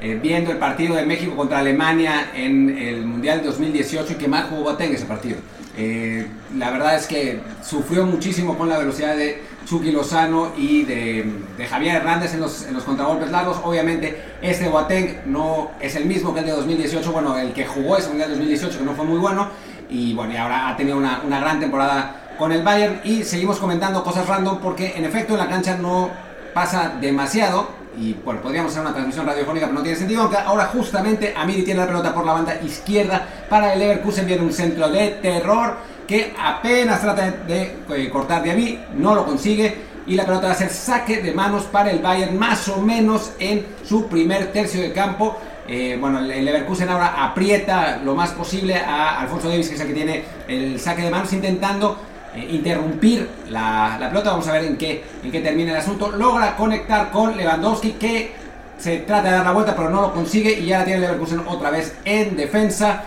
eh, 0.00 0.18
viendo 0.22 0.52
el 0.52 0.58
partido 0.58 0.94
de 0.94 1.04
México 1.04 1.34
contra 1.34 1.58
Alemania 1.58 2.30
en 2.34 2.76
el 2.78 3.04
Mundial 3.04 3.42
2018 3.42 4.12
y 4.12 4.14
que 4.16 4.28
mal 4.28 4.46
jugó 4.48 4.62
Boateng 4.62 4.94
ese 4.94 5.06
partido. 5.06 5.38
Eh, 5.76 6.26
la 6.56 6.70
verdad 6.70 6.94
es 6.94 7.06
que 7.06 7.40
sufrió 7.64 8.06
muchísimo 8.06 8.56
con 8.56 8.68
la 8.68 8.78
velocidad 8.78 9.16
de 9.16 9.42
Chucky 9.66 9.90
Lozano 9.90 10.52
y 10.56 10.84
de, 10.84 11.24
Javier 11.68 11.96
Hernández 11.96 12.34
en 12.34 12.40
los, 12.40 12.66
en 12.66 12.74
los, 12.74 12.84
contragolpes 12.84 13.30
largos. 13.30 13.58
Obviamente, 13.64 14.16
este 14.40 14.68
Boateng 14.68 15.22
no 15.26 15.72
es 15.80 15.96
el 15.96 16.06
mismo 16.06 16.32
que 16.32 16.40
el 16.40 16.46
de 16.46 16.52
2018, 16.52 17.12
bueno, 17.12 17.36
el 17.36 17.52
que 17.52 17.66
jugó 17.66 17.96
ese 17.96 18.08
Mundial 18.08 18.30
2018, 18.30 18.78
que 18.78 18.84
no 18.84 18.94
fue 18.94 19.04
muy 19.04 19.18
bueno. 19.18 19.48
Y 19.90 20.14
bueno, 20.14 20.32
y 20.32 20.36
ahora 20.36 20.68
ha 20.68 20.76
tenido 20.76 20.96
una, 20.96 21.22
una 21.26 21.40
gran 21.40 21.58
temporada 21.60 22.34
con 22.38 22.52
el 22.52 22.62
Bayern. 22.62 23.00
Y 23.04 23.24
seguimos 23.24 23.58
comentando 23.58 24.02
cosas 24.04 24.26
random 24.26 24.60
porque 24.60 24.94
en 24.96 25.04
efecto 25.04 25.34
en 25.34 25.40
la 25.40 25.48
cancha 25.48 25.76
no 25.76 26.10
pasa 26.54 26.96
demasiado 27.00 27.77
y 28.00 28.14
podríamos 28.14 28.70
hacer 28.70 28.82
una 28.82 28.92
transmisión 28.92 29.26
radiofónica, 29.26 29.66
pero 29.66 29.78
no 29.78 29.82
tiene 29.82 29.98
sentido, 29.98 30.30
ahora 30.46 30.66
justamente 30.66 31.34
Amiri 31.36 31.62
tiene 31.62 31.80
la 31.80 31.86
pelota 31.86 32.14
por 32.14 32.24
la 32.24 32.32
banda 32.32 32.60
izquierda 32.62 33.26
para 33.48 33.72
el 33.72 33.78
Leverkusen, 33.80 34.26
viene 34.26 34.42
un 34.42 34.52
centro 34.52 34.88
de 34.88 35.08
terror 35.22 35.76
que 36.06 36.34
apenas 36.40 37.00
trata 37.00 37.30
de, 37.30 37.76
eh, 37.90 38.10
cortar 38.10 38.42
de 38.42 38.52
Amiri, 38.52 38.80
no 38.94 39.14
lo 39.14 39.26
consigue, 39.26 39.88
y 40.06 40.14
la 40.14 40.24
pelota 40.24 40.46
va 40.46 40.52
a 40.52 40.56
ser 40.56 40.70
saque 40.70 41.20
de 41.20 41.32
manos 41.32 41.64
para 41.64 41.90
el 41.90 41.98
Bayern, 41.98 42.38
más 42.38 42.68
o 42.68 42.80
menos 42.80 43.32
en 43.38 43.66
su 43.84 44.06
primer 44.06 44.52
tercio 44.52 44.80
de 44.80 44.92
campo. 44.92 45.36
Eh, 45.66 45.98
bueno, 46.00 46.20
el 46.20 46.44
Leverkusen 46.46 46.88
ahora 46.88 47.26
aprieta 47.26 48.00
lo 48.02 48.14
más 48.14 48.30
posible 48.30 48.74
a 48.74 49.20
Alfonso 49.20 49.50
Davis, 49.50 49.68
que 49.68 49.74
es 49.74 49.80
el 49.82 49.88
que 49.88 49.92
tiene 49.92 50.24
el 50.48 50.80
saque 50.80 51.02
de 51.02 51.10
manos, 51.10 51.30
intentando 51.34 51.98
eh, 52.34 52.48
interrumpir 52.50 53.28
la, 53.50 53.96
pelota. 54.08 54.30
Vamos 54.30 54.48
a 54.48 54.52
ver 54.52 54.64
en 54.64 54.76
qué, 54.76 55.04
en 55.22 55.30
qué 55.30 55.40
termina 55.40 55.72
el 55.72 55.78
asunto. 55.78 56.10
Logra 56.10 56.56
conectar 56.56 57.10
con 57.10 57.36
Lewandowski 57.36 57.92
que 57.92 58.32
se 58.78 58.98
trata 58.98 59.30
de 59.30 59.36
dar 59.36 59.44
la 59.44 59.52
vuelta 59.52 59.74
pero 59.74 59.90
no 59.90 60.00
lo 60.02 60.12
consigue 60.12 60.52
y 60.52 60.66
ya 60.66 60.78
la 60.78 60.84
tiene 60.84 61.00
Leverkusen 61.00 61.42
otra 61.48 61.70
vez 61.70 61.96
en 62.04 62.36
defensa 62.36 63.02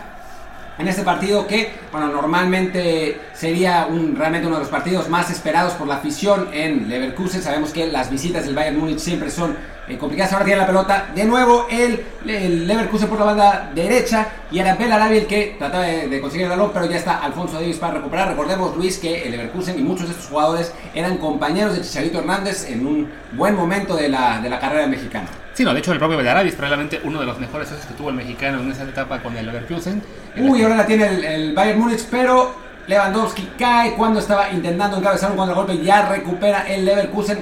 en 0.78 0.88
este 0.88 1.02
partido 1.02 1.46
que, 1.46 1.70
bueno, 1.90 2.08
normalmente 2.08 3.20
sería 3.34 3.86
realmente 4.14 4.46
uno 4.46 4.56
de 4.56 4.62
los 4.62 4.70
partidos 4.70 5.08
más 5.08 5.30
esperados 5.30 5.74
por 5.74 5.86
la 5.86 5.96
afición 5.96 6.48
en 6.52 6.88
Leverkusen. 6.88 7.42
Sabemos 7.42 7.72
que 7.72 7.86
las 7.86 8.10
visitas 8.10 8.46
del 8.46 8.54
Bayern 8.54 8.78
Múnich 8.78 8.98
siempre 8.98 9.30
son 9.30 9.56
eh, 9.88 9.98
complicadas. 9.98 10.32
Ahora 10.32 10.44
tiene 10.44 10.60
la 10.60 10.66
pelota 10.66 11.08
de 11.14 11.24
nuevo 11.24 11.66
el, 11.70 12.04
el, 12.26 12.66
Leverkusen 12.66 13.08
por 13.08 13.18
la 13.18 13.24
banda 13.24 13.70
derecha 13.74 14.28
y 14.50 14.58
era 14.58 14.76
Belarabi 14.76 15.18
el 15.18 15.26
que 15.26 15.56
trataba 15.58 15.84
de, 15.84 16.20
conseguir 16.20 16.44
el 16.44 16.50
balón, 16.50 16.70
pero 16.72 16.86
ya 16.86 16.96
está 16.96 17.18
Alfonso 17.18 17.54
Davis 17.54 17.78
para 17.78 17.94
recuperar. 17.94 18.28
Recordemos, 18.28 18.76
Luis, 18.76 18.98
que 18.98 19.24
el 19.24 19.32
Leverkusen 19.32 19.78
y 19.78 19.82
muchos 19.82 20.06
de 20.06 20.12
estos 20.12 20.28
jugadores 20.28 20.72
eran 20.94 21.18
compañeros 21.18 21.74
de 21.74 21.82
Chicharito 21.82 22.20
Hernández 22.20 22.68
en 22.70 22.86
un 22.86 23.10
buen 23.32 23.54
momento 23.54 23.96
de 23.96 24.08
la, 24.08 24.40
de 24.40 24.48
la 24.48 24.60
carrera 24.60 24.86
mexicana. 24.86 25.28
Sí, 25.54 25.64
no, 25.64 25.74
de 25.74 25.80
hecho 25.80 25.92
el 25.92 25.98
propio 25.98 26.16
Belarabi 26.16 26.48
es 26.48 26.54
probablemente 26.54 27.00
uno 27.04 27.20
de 27.20 27.26
los 27.26 27.38
mejores 27.38 27.68
socios 27.68 27.86
que 27.86 27.94
tuvo 27.94 28.08
el 28.08 28.14
mexicano 28.14 28.60
en 28.60 28.72
esa 28.72 28.84
etapa 28.84 29.22
con 29.22 29.36
el 29.36 29.44
Leverkusen. 29.44 30.02
Uy, 30.36 30.62
ahora 30.62 30.76
la 30.76 30.86
tiene 30.86 31.34
el, 31.34 31.54
Bayern 31.54 31.78
Múnich, 31.78 32.06
pero 32.10 32.54
Lewandowski 32.86 33.50
cae 33.58 33.92
cuando 33.92 34.20
estaba 34.20 34.50
intentando 34.50 34.96
encabezar 34.96 35.30
un 35.30 35.36
golpe 35.36 35.78
ya 35.78 36.08
recupera 36.08 36.66
el 36.68 36.86
Leverkusen, 36.86 37.38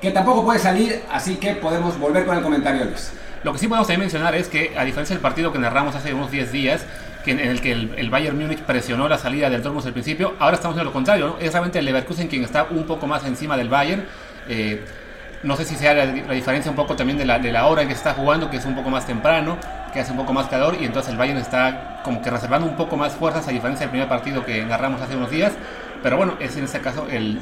que 0.00 0.10
tampoco 0.10 0.44
puede 0.44 0.58
salir, 0.58 1.02
así 1.10 1.36
que 1.36 1.54
podemos 1.54 1.98
volver 1.98 2.24
con 2.24 2.36
el 2.36 2.42
comentario, 2.42 2.84
Luis. 2.84 3.12
Lo 3.42 3.52
que 3.52 3.58
sí 3.58 3.68
podemos 3.68 3.86
también 3.86 4.00
mencionar 4.00 4.34
es 4.34 4.48
que, 4.48 4.74
a 4.76 4.84
diferencia 4.84 5.14
del 5.14 5.22
partido 5.22 5.52
que 5.52 5.58
narramos 5.58 5.94
hace 5.94 6.12
unos 6.12 6.30
10 6.30 6.52
días, 6.52 6.84
que 7.24 7.32
en 7.32 7.40
el 7.40 7.60
que 7.60 7.72
el, 7.72 8.10
Bayern 8.10 8.38
Múnich 8.38 8.60
presionó 8.60 9.08
la 9.08 9.18
salida 9.18 9.50
del 9.50 9.62
Dortmund 9.62 9.86
al 9.86 9.92
principio, 9.92 10.34
ahora 10.38 10.56
estamos 10.56 10.76
en 10.78 10.84
lo 10.84 10.92
contrario, 10.92 11.36
es 11.40 11.52
realmente 11.52 11.78
el 11.78 11.84
Leverkusen 11.84 12.28
quien 12.28 12.44
está 12.44 12.64
un 12.70 12.84
poco 12.84 13.06
más 13.06 13.24
encima 13.24 13.56
del 13.56 13.68
Bayern. 13.68 14.04
Eh, 14.48 14.84
no 15.42 15.56
sé 15.56 15.64
si 15.64 15.74
sea 15.74 15.94
la, 15.94 16.06
diferencia 16.06 16.70
un 16.70 16.76
poco 16.76 16.96
también 16.96 17.18
de 17.18 17.24
la, 17.24 17.38
de 17.38 17.50
la 17.50 17.66
hora 17.66 17.82
en 17.82 17.88
que 17.88 17.94
está 17.94 18.12
jugando, 18.12 18.50
que 18.50 18.58
es 18.58 18.64
un 18.66 18.74
poco 18.74 18.90
más 18.90 19.06
temprano, 19.06 19.56
que 19.92 20.00
hace 20.00 20.12
un 20.12 20.18
poco 20.18 20.34
más 20.34 20.48
calor, 20.48 20.76
y 20.78 20.84
entonces 20.84 21.12
el 21.12 21.18
Bayern 21.18 21.38
está 21.38 22.00
como 22.04 22.20
que 22.20 22.30
reservando 22.30 22.66
un 22.66 22.76
poco 22.76 22.96
más 22.96 23.14
fuerzas, 23.14 23.48
a 23.48 23.50
diferencia 23.50 23.86
del 23.86 23.90
primer 23.90 24.08
partido 24.08 24.44
que 24.44 24.64
narramos 24.64 25.00
hace 25.00 25.16
unos 25.16 25.30
días. 25.30 25.52
Pero 26.02 26.16
bueno, 26.16 26.36
es 26.40 26.56
en 26.56 26.64
este 26.64 26.80
caso 26.80 27.06
el. 27.10 27.40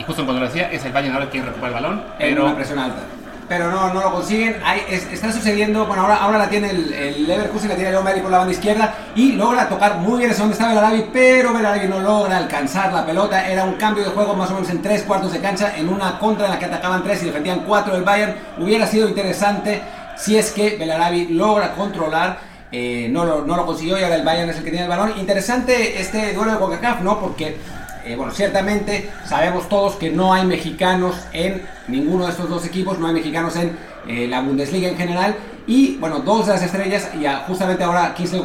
Y 0.00 0.04
justo 0.04 0.24
cuando 0.24 0.40
lo 0.40 0.46
decía, 0.48 0.70
es 0.72 0.82
el 0.86 0.92
Bayern 0.92 1.14
ahora 1.14 1.28
quien 1.28 1.44
recupera 1.44 1.68
el 1.68 1.74
balón. 1.74 2.02
Pero, 2.18 2.46
una 2.46 2.56
presión 2.56 2.78
alta. 2.78 3.02
pero 3.46 3.70
no, 3.70 3.92
no 3.92 4.00
lo 4.00 4.12
consiguen. 4.12 4.56
está 4.88 5.30
sucediendo, 5.30 5.84
bueno, 5.84 6.02
ahora, 6.04 6.16
ahora 6.16 6.38
la 6.38 6.48
tiene 6.48 6.70
el, 6.70 6.90
el 6.94 7.26
Leverkusen, 7.26 7.68
la 7.68 7.74
tiene 7.74 7.90
Leon 7.90 8.04
Bailey 8.04 8.22
por 8.22 8.30
la 8.30 8.38
banda 8.38 8.52
izquierda 8.54 8.94
y 9.14 9.32
logra 9.32 9.68
tocar 9.68 9.96
muy 9.96 10.20
bien 10.20 10.30
ese 10.30 10.40
donde 10.40 10.54
estaba 10.54 10.70
Belarabi, 10.72 11.10
pero 11.12 11.52
Belarabi 11.52 11.86
no 11.86 12.00
logra 12.00 12.38
alcanzar 12.38 12.94
la 12.94 13.04
pelota. 13.04 13.46
Era 13.46 13.64
un 13.64 13.74
cambio 13.74 14.02
de 14.04 14.10
juego 14.10 14.34
más 14.34 14.50
o 14.50 14.54
menos 14.54 14.70
en 14.70 14.80
tres 14.80 15.02
cuartos 15.02 15.32
de 15.32 15.40
cancha, 15.40 15.76
en 15.76 15.90
una 15.90 16.18
contra 16.18 16.46
en 16.46 16.52
la 16.52 16.58
que 16.58 16.64
atacaban 16.64 17.04
tres 17.04 17.22
y 17.22 17.26
defendían 17.26 17.60
cuatro 17.66 17.92
del 17.92 18.02
Bayern. 18.04 18.34
Hubiera 18.58 18.86
sido 18.86 19.06
interesante 19.06 19.82
si 20.16 20.38
es 20.38 20.50
que 20.50 20.76
Belarabi 20.78 21.26
logra 21.28 21.72
controlar. 21.72 22.48
Eh, 22.72 23.08
no, 23.10 23.24
lo, 23.24 23.44
no 23.44 23.56
lo 23.56 23.66
consiguió 23.66 23.98
y 23.98 24.04
ahora 24.04 24.14
el 24.14 24.24
Bayern 24.24 24.48
es 24.48 24.56
el 24.56 24.62
que 24.62 24.70
tiene 24.70 24.84
el 24.84 24.88
balón. 24.88 25.12
Interesante 25.18 26.00
este 26.00 26.32
duelo 26.32 26.52
de 26.52 26.58
CONCACAF, 26.58 27.00
¿no? 27.00 27.18
Porque 27.18 27.56
eh, 28.04 28.16
bueno, 28.16 28.32
ciertamente 28.32 29.10
sabemos 29.26 29.68
todos 29.68 29.96
que 29.96 30.10
no 30.10 30.32
hay 30.32 30.46
mexicanos 30.46 31.16
en 31.32 31.62
ninguno 31.88 32.24
de 32.24 32.30
estos 32.30 32.48
dos 32.48 32.64
equipos, 32.64 32.98
no 32.98 33.06
hay 33.06 33.14
mexicanos 33.14 33.56
en 33.56 33.76
eh, 34.06 34.26
la 34.28 34.40
Bundesliga 34.40 34.88
en 34.88 34.96
general. 34.96 35.36
Y 35.66 35.96
bueno, 35.96 36.20
dos 36.20 36.46
de 36.46 36.54
las 36.54 36.62
estrellas, 36.62 37.10
y 37.14 37.24
justamente 37.46 37.84
ahora 37.84 38.14
Kingsley, 38.14 38.42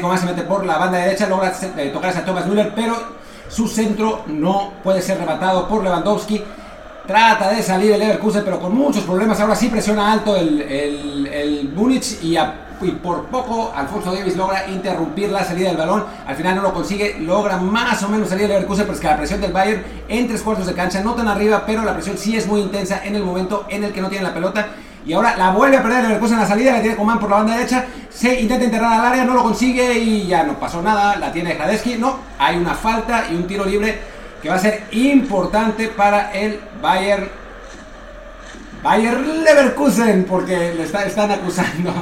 Coman 0.00 0.18
se 0.18 0.26
mete 0.26 0.42
por 0.42 0.66
la 0.66 0.78
banda 0.78 0.98
derecha, 0.98 1.26
logra 1.28 1.52
eh, 1.76 1.90
tocarse 1.92 2.18
a 2.18 2.24
Thomas 2.24 2.46
Müller, 2.46 2.72
pero 2.74 2.96
su 3.48 3.68
centro 3.68 4.24
no 4.26 4.72
puede 4.82 5.00
ser 5.00 5.18
rematado 5.18 5.68
por 5.68 5.82
Lewandowski. 5.82 6.42
Trata 7.06 7.50
de 7.50 7.62
salir 7.62 7.92
el 7.92 8.00
Leverkusen, 8.00 8.42
pero 8.44 8.58
con 8.58 8.76
muchos 8.76 9.04
problemas. 9.04 9.38
Ahora 9.40 9.54
sí 9.54 9.68
presiona 9.68 10.12
alto 10.12 10.36
el, 10.36 10.60
el, 10.60 11.26
el 11.28 12.00
y 12.22 12.36
a 12.36 12.65
y 12.80 12.90
por 12.90 13.24
poco 13.26 13.72
Alfonso 13.74 14.12
Davis 14.12 14.36
logra 14.36 14.68
interrumpir 14.68 15.30
la 15.30 15.44
salida 15.44 15.68
del 15.68 15.76
balón. 15.76 16.04
Al 16.26 16.36
final 16.36 16.56
no 16.56 16.62
lo 16.62 16.74
consigue, 16.74 17.18
logra 17.20 17.56
más 17.56 18.02
o 18.02 18.08
menos 18.08 18.28
salir 18.28 18.44
el 18.44 18.50
Leverkusen, 18.50 18.84
pero 18.84 18.94
es 18.94 19.00
que 19.00 19.06
la 19.06 19.16
presión 19.16 19.40
del 19.40 19.52
Bayern 19.52 19.82
en 20.08 20.28
tres 20.28 20.42
cuartos 20.42 20.66
de 20.66 20.74
cancha, 20.74 21.00
no 21.02 21.14
tan 21.14 21.28
arriba, 21.28 21.64
pero 21.66 21.82
la 21.84 21.94
presión 21.94 22.18
sí 22.18 22.36
es 22.36 22.46
muy 22.46 22.60
intensa 22.60 23.02
en 23.04 23.16
el 23.16 23.22
momento 23.22 23.66
en 23.68 23.84
el 23.84 23.92
que 23.92 24.00
no 24.00 24.08
tiene 24.08 24.24
la 24.24 24.34
pelota. 24.34 24.68
Y 25.06 25.12
ahora 25.12 25.36
la 25.36 25.50
vuelve 25.50 25.76
a 25.76 25.82
perder 25.82 26.00
el 26.00 26.08
Leverkusen 26.08 26.36
en 26.36 26.42
la 26.42 26.48
salida, 26.48 26.72
la 26.72 26.82
tiene 26.82 26.96
Coman 26.96 27.20
por 27.20 27.30
la 27.30 27.36
banda 27.36 27.56
derecha, 27.56 27.86
se 28.10 28.40
intenta 28.40 28.64
enterrar 28.64 28.92
al 28.92 29.06
área, 29.06 29.24
no 29.24 29.34
lo 29.34 29.42
consigue 29.42 29.98
y 29.98 30.26
ya 30.26 30.42
no 30.42 30.58
pasó 30.58 30.82
nada, 30.82 31.16
la 31.16 31.32
tiene 31.32 31.54
Hradesky. 31.54 31.96
No, 31.96 32.18
hay 32.38 32.56
una 32.56 32.74
falta 32.74 33.26
y 33.30 33.36
un 33.36 33.46
tiro 33.46 33.64
libre 33.64 33.98
que 34.42 34.48
va 34.48 34.56
a 34.56 34.58
ser 34.58 34.84
importante 34.92 35.88
para 35.88 36.32
el 36.32 36.60
Bayern. 36.82 37.28
Bayern 38.82 39.44
Leverkusen, 39.44 40.24
porque 40.24 40.74
le 40.74 40.82
están 40.84 41.30
acusando 41.30 41.92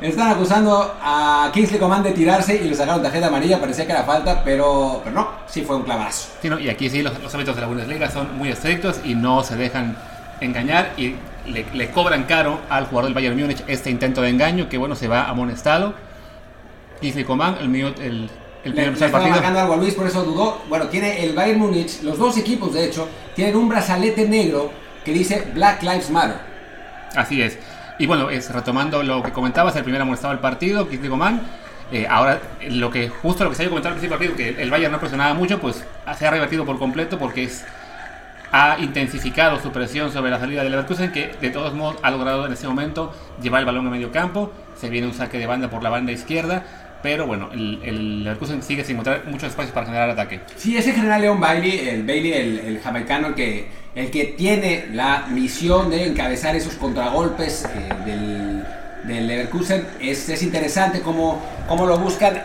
están 0.00 0.30
acusando 0.30 0.96
a 1.02 1.50
Kingsley 1.52 1.78
Coman 1.78 2.02
de 2.02 2.12
tirarse 2.12 2.56
y 2.56 2.68
le 2.68 2.74
sacaron 2.74 3.02
tarjeta 3.02 3.26
amarilla, 3.26 3.60
parecía 3.60 3.84
que 3.86 3.92
era 3.92 4.04
falta, 4.04 4.42
pero, 4.42 5.02
pero 5.04 5.14
no, 5.14 5.28
sí 5.46 5.62
fue 5.62 5.76
un 5.76 5.82
clavazo. 5.82 6.28
y 6.58 6.68
aquí 6.68 6.88
sí 6.88 7.02
los, 7.02 7.20
los 7.20 7.34
hábitos 7.34 7.54
de 7.54 7.60
la 7.60 7.66
Bundesliga 7.66 8.10
son 8.10 8.38
muy 8.38 8.48
estrictos 8.48 9.00
y 9.04 9.14
no 9.14 9.42
se 9.42 9.56
dejan 9.56 9.96
engañar 10.40 10.92
y 10.96 11.16
le, 11.46 11.90
cobran 11.90 12.24
caro 12.24 12.60
al 12.68 12.86
jugador 12.86 13.04
del 13.04 13.14
Bayern 13.14 13.38
Múnich 13.38 13.62
este 13.66 13.90
intento 13.90 14.22
de 14.22 14.30
engaño 14.30 14.68
que 14.68 14.78
bueno 14.78 14.94
se 14.96 15.08
va 15.08 15.28
amonestado. 15.28 15.94
Kingsley 17.00 17.24
Coman, 17.24 17.58
el, 17.60 17.74
el, 17.74 18.30
el 18.64 18.72
primer 18.72 18.98
le, 18.98 19.08
partido. 19.08 19.30
marcando 19.32 19.60
algo 19.60 19.74
a 19.74 19.76
Luis, 19.76 19.94
por 19.94 20.06
eso 20.06 20.24
dudó. 20.24 20.62
Bueno, 20.68 20.88
tiene 20.88 21.24
el 21.24 21.34
Bayern 21.34 21.60
Múnich, 21.60 22.02
los 22.02 22.16
dos 22.18 22.38
equipos 22.38 22.72
de 22.72 22.86
hecho, 22.86 23.06
tienen 23.34 23.54
un 23.54 23.68
brazalete 23.68 24.26
negro 24.26 24.70
que 25.04 25.12
dice 25.12 25.46
Black 25.54 25.82
Lives 25.82 26.10
Matter. 26.10 26.38
Así 27.14 27.42
es. 27.42 27.58
Y 27.98 28.06
bueno, 28.06 28.30
es, 28.30 28.52
retomando 28.52 29.02
lo 29.02 29.22
que 29.22 29.32
comentabas, 29.32 29.74
el 29.76 29.82
primer 29.82 30.02
amonestado 30.02 30.32
del 30.32 30.40
partido, 30.40 30.88
Kingsley 30.88 31.08
Coman. 31.08 31.40
Eh, 31.92 32.06
ahora, 32.08 32.40
lo 32.68 32.90
que 32.90 33.08
justo 33.08 33.44
lo 33.44 33.50
que 33.50 33.56
se 33.56 33.62
había 33.62 33.70
comentado 33.70 33.94
al 33.94 34.00
principio 34.00 34.18
del 34.18 34.28
partido, 34.28 34.54
que 34.54 34.62
el 34.62 34.70
Bayern 34.70 34.92
no 34.92 34.98
presionaba 34.98 35.34
mucho, 35.34 35.60
pues 35.60 35.84
se 36.18 36.26
ha 36.26 36.30
revertido 36.30 36.64
por 36.66 36.78
completo 36.78 37.18
porque 37.18 37.44
es, 37.44 37.64
ha 38.52 38.76
intensificado 38.80 39.60
su 39.60 39.70
presión 39.70 40.12
sobre 40.12 40.30
la 40.30 40.38
salida 40.38 40.62
del 40.62 40.72
Leverkusen, 40.72 41.12
que 41.12 41.34
de 41.40 41.50
todos 41.50 41.74
modos 41.74 41.96
ha 42.02 42.10
logrado 42.10 42.46
en 42.46 42.52
este 42.52 42.66
momento 42.66 43.14
llevar 43.40 43.60
el 43.60 43.66
balón 43.66 43.86
a 43.86 43.90
medio 43.90 44.10
campo. 44.10 44.52
Se 44.76 44.90
viene 44.90 45.06
un 45.06 45.14
saque 45.14 45.38
de 45.38 45.46
banda 45.46 45.70
por 45.70 45.82
la 45.82 45.90
banda 45.90 46.12
izquierda, 46.12 46.64
pero 47.02 47.26
bueno, 47.26 47.50
el, 47.52 47.80
el 47.84 48.24
Leverkusen 48.24 48.62
sigue 48.62 48.84
sin 48.84 48.96
encontrar 48.96 49.22
muchos 49.26 49.50
espacios 49.50 49.72
para 49.72 49.86
generar 49.86 50.10
ataque. 50.10 50.40
Sí, 50.56 50.76
ese 50.76 50.92
general 50.92 51.22
Leon 51.22 51.40
Bailey, 51.40 51.88
el 51.88 52.02
Bailey, 52.04 52.32
el, 52.32 52.58
el 52.58 52.80
jamaicano, 52.80 53.34
que 53.34 53.85
el 53.96 54.10
que 54.10 54.26
tiene 54.26 54.86
la 54.92 55.26
misión 55.30 55.88
de 55.90 56.06
encabezar 56.06 56.54
esos 56.54 56.74
contragolpes 56.74 57.64
eh, 57.64 57.88
del, 58.04 58.62
del, 59.04 59.26
Leverkusen. 59.26 59.86
Es, 59.98 60.28
es 60.28 60.42
interesante 60.42 61.00
cómo, 61.00 61.40
cómo, 61.66 61.86
lo 61.86 61.98
buscan. 61.98 62.42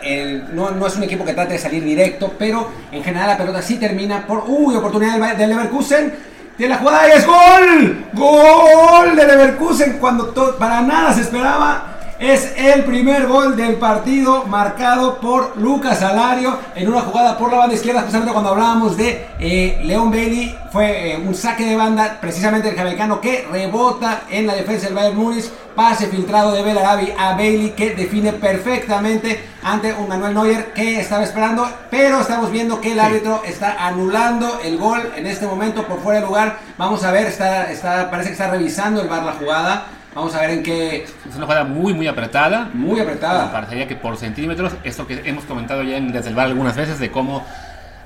no, 0.54 0.70
no, 0.70 0.86
es 0.86 0.96
un 0.96 1.02
equipo 1.02 1.26
que 1.26 1.34
trate 1.34 1.52
de 1.52 1.58
salir 1.58 1.84
directo, 1.84 2.32
pero 2.38 2.70
en 2.90 3.04
general 3.04 3.28
la 3.28 3.36
pelota 3.36 3.60
sí 3.60 3.76
termina 3.76 4.26
por. 4.26 4.44
¡Uy! 4.48 4.74
Oportunidad 4.74 5.36
del, 5.36 5.50
Leverkusen. 5.50 6.32
Tiene 6.56 6.74
la 6.74 6.80
jugada 6.80 7.08
y 7.08 7.12
es 7.12 7.26
gol. 7.26 8.06
Gol 8.14 9.16
de 9.16 9.26
Leverkusen 9.26 9.98
cuando 9.98 10.34
para 10.58 10.80
nada 10.80 11.12
se 11.12 11.20
esperaba. 11.20 11.91
Es 12.22 12.52
el 12.56 12.84
primer 12.84 13.26
gol 13.26 13.56
del 13.56 13.74
partido 13.78 14.44
marcado 14.44 15.18
por 15.18 15.56
Lucas 15.56 16.02
Alario 16.02 16.56
en 16.76 16.88
una 16.88 17.00
jugada 17.00 17.36
por 17.36 17.50
la 17.50 17.58
banda 17.58 17.74
izquierda, 17.74 18.02
justamente 18.02 18.32
cuando 18.32 18.50
hablábamos 18.50 18.96
de 18.96 19.26
eh, 19.40 19.80
León 19.82 20.12
Bailey. 20.12 20.56
Fue 20.70 21.14
eh, 21.14 21.16
un 21.16 21.34
saque 21.34 21.64
de 21.64 21.74
banda, 21.74 22.18
precisamente 22.20 22.68
el 22.68 22.76
jamaicano 22.76 23.20
que 23.20 23.44
rebota 23.50 24.22
en 24.30 24.46
la 24.46 24.54
defensa 24.54 24.86
del 24.86 24.94
Bayern 24.94 25.16
Múnich. 25.16 25.50
Pase 25.74 26.06
filtrado 26.06 26.52
de 26.52 26.62
Belarabi 26.62 27.12
a 27.18 27.32
Bailey 27.32 27.70
que 27.70 27.92
define 27.96 28.32
perfectamente 28.34 29.44
ante 29.64 29.92
un 29.92 30.06
Manuel 30.06 30.34
Neuer 30.34 30.72
que 30.72 31.00
estaba 31.00 31.24
esperando. 31.24 31.68
Pero 31.90 32.20
estamos 32.20 32.52
viendo 32.52 32.80
que 32.80 32.92
el 32.92 33.00
árbitro 33.00 33.42
está 33.44 33.84
anulando 33.84 34.60
el 34.62 34.78
gol 34.78 35.12
en 35.16 35.26
este 35.26 35.48
momento 35.48 35.84
por 35.88 35.98
fuera 35.98 36.20
de 36.20 36.26
lugar. 36.26 36.60
Vamos 36.78 37.02
a 37.02 37.10
ver, 37.10 37.26
está, 37.26 37.72
está, 37.72 38.08
parece 38.12 38.28
que 38.28 38.34
está 38.34 38.48
revisando 38.48 39.00
el 39.02 39.08
bar 39.08 39.24
la 39.24 39.32
jugada. 39.32 39.86
Vamos 40.14 40.34
a 40.34 40.40
ver 40.42 40.50
en 40.50 40.62
qué. 40.62 41.04
Es 41.04 41.36
una 41.36 41.46
jugada 41.46 41.64
muy, 41.64 41.94
muy 41.94 42.06
apretada. 42.06 42.68
Muy 42.74 43.00
apretada. 43.00 43.50
Parecería 43.50 43.88
que 43.88 43.96
por 43.96 44.16
centímetros, 44.16 44.72
esto 44.84 45.06
que 45.06 45.22
hemos 45.24 45.44
comentado 45.44 45.82
ya 45.82 45.98
desde 46.00 46.28
el 46.28 46.34
bar 46.34 46.46
algunas 46.46 46.76
veces, 46.76 46.98
de 46.98 47.10
cómo, 47.10 47.44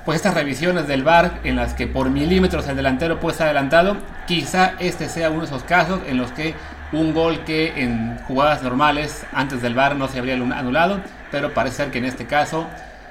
pues 0.05 0.15
estas 0.15 0.33
revisiones 0.33 0.87
del 0.87 1.03
bar 1.03 1.39
en 1.43 1.57
las 1.57 1.73
que 1.73 1.85
por 1.87 2.09
milímetros 2.09 2.67
el 2.67 2.77
delantero 2.77 3.19
puede 3.19 3.33
estar 3.33 3.47
adelantado, 3.47 3.97
quizá 4.25 4.73
este 4.79 5.09
sea 5.09 5.29
uno 5.29 5.41
de 5.41 5.47
esos 5.47 5.63
casos 5.63 5.99
en 6.07 6.17
los 6.17 6.31
que 6.31 6.55
un 6.93 7.13
gol 7.13 7.43
que 7.43 7.83
en 7.83 8.17
jugadas 8.27 8.63
normales 8.63 9.25
antes 9.33 9.61
del 9.61 9.75
bar 9.75 9.97
no 9.97 10.07
se 10.07 10.19
habría 10.19 10.35
anulado, 10.35 11.01
pero 11.29 11.53
parece 11.53 11.75
ser 11.77 11.91
que 11.91 11.97
en 11.97 12.05
este 12.05 12.25
caso 12.25 12.65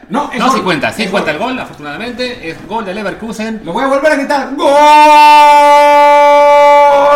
no, 0.08 0.30
no 0.38 0.52
sí 0.52 0.60
cuenta, 0.60 0.92
sí 0.92 1.08
cuenta 1.08 1.32
el 1.32 1.38
gol, 1.38 1.58
afortunadamente. 1.58 2.48
Es 2.48 2.64
gol 2.66 2.84
de 2.84 2.94
Leverkusen. 2.94 3.60
Lo 3.64 3.72
voy 3.72 3.84
a 3.84 3.88
volver 3.88 4.12
a 4.12 4.16
gritar. 4.16 4.54
¡Gol 4.54 4.72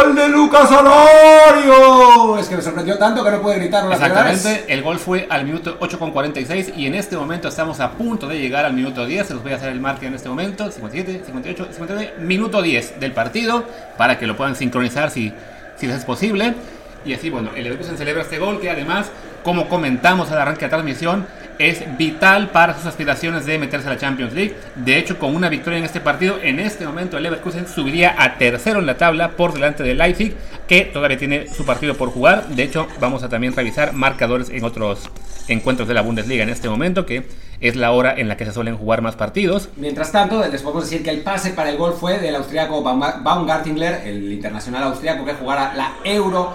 de 0.09 0.29
Lucas 0.31 0.71
Alario! 0.73 2.39
Es 2.39 2.49
que 2.49 2.57
me 2.57 2.63
sorprendió 2.63 2.97
tanto 2.97 3.23
que 3.23 3.31
no 3.31 3.43
pude 3.43 3.57
gritarlo 3.57 3.93
Exactamente, 3.93 4.65
el 4.69 4.83
gol 4.83 4.99
fue 4.99 5.27
al 5.29 5.45
minuto 5.45 5.77
8 5.79 5.99
con 5.99 6.11
46 6.11 6.73
y 6.75 6.87
en 6.87 6.95
este 6.95 7.17
momento 7.17 7.49
estamos 7.49 7.81
a 7.81 7.91
punto 7.93 8.27
de 8.27 8.39
llegar 8.41 8.65
al 8.65 8.73
minuto 8.73 9.05
10. 9.05 9.27
Se 9.27 9.35
los 9.35 9.43
voy 9.43 9.53
a 9.53 9.57
hacer 9.57 9.69
el 9.69 9.79
marque 9.79 10.07
en 10.07 10.15
este 10.15 10.29
momento. 10.31 10.71
57, 10.71 11.25
58, 11.27 11.69
59, 11.71 12.15
minuto 12.21 12.63
10 12.63 12.99
del 12.99 13.13
partido 13.13 13.65
para 13.99 14.19
que 14.19 14.27
lo 14.27 14.37
puedan 14.39 14.57
sincronizar 14.57 15.11
si, 15.11 15.35
si 15.77 15.87
les 15.87 15.97
es 15.97 16.05
posible. 16.07 16.55
Y 17.05 17.13
así, 17.13 17.29
bueno, 17.29 17.51
el 17.55 17.65
Leverkusen 17.65 17.99
celebra 17.99 18.23
este 18.23 18.39
gol 18.39 18.59
que 18.59 18.71
además, 18.71 19.11
como 19.45 19.69
comentamos 19.69 20.31
al 20.31 20.39
arranque 20.39 20.61
de 20.61 20.67
la 20.67 20.71
transmisión, 20.71 21.27
es 21.61 21.85
vital 21.99 22.49
para 22.49 22.75
sus 22.75 22.87
aspiraciones 22.87 23.45
de 23.45 23.59
meterse 23.59 23.87
a 23.87 23.91
la 23.91 23.99
Champions 23.99 24.33
League. 24.33 24.57
De 24.77 24.97
hecho, 24.97 25.19
con 25.19 25.37
una 25.37 25.51
victoria 25.51 25.79
en 25.79 25.85
este 25.85 26.01
partido, 26.01 26.39
en 26.43 26.59
este 26.59 26.87
momento 26.87 27.19
el 27.19 27.23
Leverkusen 27.23 27.69
subiría 27.69 28.15
a 28.19 28.39
tercero 28.39 28.81
en 28.81 28.87
la 28.87 28.97
tabla 28.97 29.33
por 29.33 29.53
delante 29.53 29.83
del 29.83 29.99
Leipzig, 29.99 30.35
que 30.67 30.87
todavía 30.87 31.19
tiene 31.19 31.53
su 31.53 31.67
partido 31.67 31.95
por 31.95 32.11
jugar. 32.11 32.49
De 32.49 32.63
hecho, 32.63 32.89
vamos 32.99 33.23
a 33.23 33.29
también 33.29 33.55
revisar 33.55 33.93
marcadores 33.93 34.49
en 34.49 34.65
otros 34.65 35.11
encuentros 35.49 35.87
de 35.87 35.93
la 35.95 36.01
Bundesliga 36.01 36.43
en 36.43 36.49
este 36.49 36.71
momento, 36.71 37.05
que 37.05 37.27
es 37.61 37.77
la 37.77 37.91
hora 37.91 38.15
en 38.17 38.29
la 38.29 38.39
que 38.39 38.47
se 38.47 38.53
suelen 38.53 38.79
jugar 38.79 39.03
más 39.03 39.17
partidos. 39.17 39.69
Mientras 39.77 40.13
tanto, 40.13 40.43
les 40.49 40.63
podemos 40.63 40.89
decir 40.89 41.03
que 41.03 41.11
el 41.11 41.21
pase 41.21 41.51
para 41.51 41.69
el 41.69 41.77
gol 41.77 41.93
fue 41.93 42.19
del 42.19 42.37
austriaco 42.37 42.83
Baumgartlinger, 42.83 44.07
el 44.07 44.33
internacional 44.33 44.85
austriaco 44.85 45.27
que 45.27 45.35
jugará 45.35 45.75
la 45.75 45.97
Euro 46.05 46.55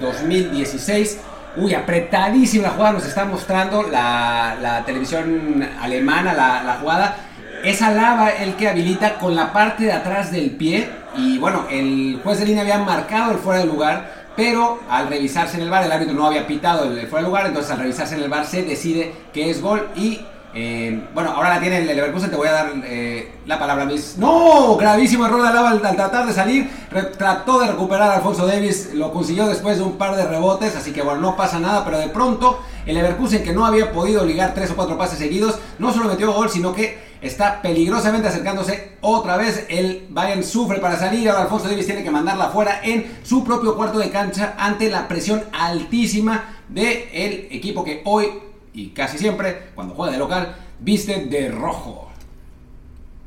2016 0.00 1.20
Uy, 1.56 1.72
apretadísima 1.72 2.64
la 2.64 2.70
jugada, 2.70 2.92
nos 2.94 3.06
está 3.06 3.24
mostrando 3.24 3.84
la, 3.84 4.82
televisión 4.84 5.68
alemana, 5.80 6.32
la, 6.34 6.78
jugada. 6.80 7.16
Es 7.62 7.80
Alaba 7.80 8.30
el 8.30 8.56
que 8.56 8.68
habilita 8.68 9.18
con 9.18 9.36
la 9.36 9.52
parte 9.52 9.84
de 9.84 9.92
atrás 9.92 10.32
del 10.32 10.50
pie. 10.50 10.88
Y 11.16 11.38
bueno, 11.38 11.66
el 11.70 12.20
juez 12.24 12.40
de 12.40 12.46
línea 12.46 12.62
había 12.62 12.78
marcado 12.78 13.32
el 13.32 13.38
fuera 13.38 13.60
de 13.60 13.66
lugar. 13.66 14.24
Pero 14.36 14.80
al 14.90 15.06
revisarse 15.06 15.56
en 15.56 15.62
el 15.62 15.70
bar, 15.70 15.84
el 15.84 15.92
árbitro 15.92 16.12
no 16.12 16.26
había 16.26 16.44
pitado 16.44 16.84
el 16.84 17.06
fuera 17.06 17.22
de 17.22 17.28
lugar. 17.28 17.46
Entonces 17.46 17.70
al 17.70 17.78
revisarse 17.78 18.16
en 18.16 18.22
el 18.22 18.28
bar 18.28 18.46
se 18.46 18.64
decide 18.64 19.14
que 19.32 19.48
es 19.48 19.62
gol. 19.62 19.88
Y 19.94 20.20
eh, 20.54 21.08
bueno, 21.12 21.30
ahora 21.30 21.54
la 21.54 21.60
tiene 21.60 21.78
el 21.78 21.86
Leverkusen, 21.86 22.30
te 22.30 22.36
voy 22.36 22.46
a 22.46 22.52
dar 22.52 22.72
eh, 22.84 23.32
la 23.44 23.58
palabra, 23.58 23.84
Luis. 23.84 24.16
No, 24.18 24.76
gravísimo 24.76 25.26
error 25.26 25.42
de 25.42 25.48
Alaba 25.48 25.70
al, 25.70 25.80
tratar 25.80 26.26
de 26.26 26.32
salir. 26.32 26.70
trató 27.18 27.58
de 27.58 27.68
recuperar 27.68 28.10
a 28.10 28.14
Alfonso 28.16 28.46
Davis, 28.46 28.90
lo 28.94 29.12
consiguió 29.12 29.46
después 29.46 29.78
de 29.78 29.82
un 29.82 29.98
par 29.98 30.14
de 30.14 30.24
rebotes, 30.24 30.76
así 30.76 30.92
que 30.92 31.02
bueno, 31.02 31.20
no 31.20 31.36
pasa 31.36 31.58
nada, 31.58 31.84
pero 31.84 31.98
de 31.98 32.08
pronto 32.08 32.60
el 32.86 32.94
Leverkusen 32.94 33.42
que 33.42 33.52
no 33.52 33.66
había 33.66 33.90
podido 33.90 34.24
ligar 34.24 34.54
tres 34.54 34.70
o 34.70 34.76
cuatro 34.76 34.96
pases 34.96 35.18
seguidos, 35.18 35.58
no 35.80 35.92
solo 35.92 36.08
metió 36.08 36.32
gol, 36.32 36.48
sino 36.48 36.72
que 36.72 36.98
está 37.20 37.60
peligrosamente 37.60 38.28
acercándose 38.28 38.92
otra 39.00 39.36
vez. 39.36 39.66
El 39.68 40.06
Bayern 40.10 40.44
sufre 40.44 40.78
para 40.78 40.98
salir. 40.98 41.28
Ahora 41.28 41.42
Alfonso 41.42 41.68
Davis 41.68 41.86
tiene 41.86 42.04
que 42.04 42.10
mandarla 42.10 42.44
afuera 42.44 42.80
en 42.82 43.18
su 43.24 43.42
propio 43.44 43.76
cuarto 43.76 43.98
de 43.98 44.10
cancha 44.10 44.54
ante 44.58 44.90
la 44.90 45.08
presión 45.08 45.42
altísima 45.52 46.56
del 46.68 47.48
equipo 47.50 47.82
que 47.84 48.02
hoy 48.04 48.28
y 48.74 48.88
casi 48.88 49.18
siempre, 49.18 49.70
cuando 49.74 49.94
juega 49.94 50.12
de 50.12 50.18
local, 50.18 50.56
viste 50.80 51.26
de 51.26 51.48
rojo. 51.48 52.10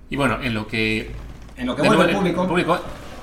Y 0.10 0.18
bueno, 0.18 0.38
en 0.42 0.54
lo 0.54 0.68
que. 0.68 1.12
En 1.56 1.66
lo 1.66 1.76
que 1.76 1.82
vuelve 1.82 2.12
nuevo 2.14 2.44
el 2.44 2.48
público. 2.48 2.80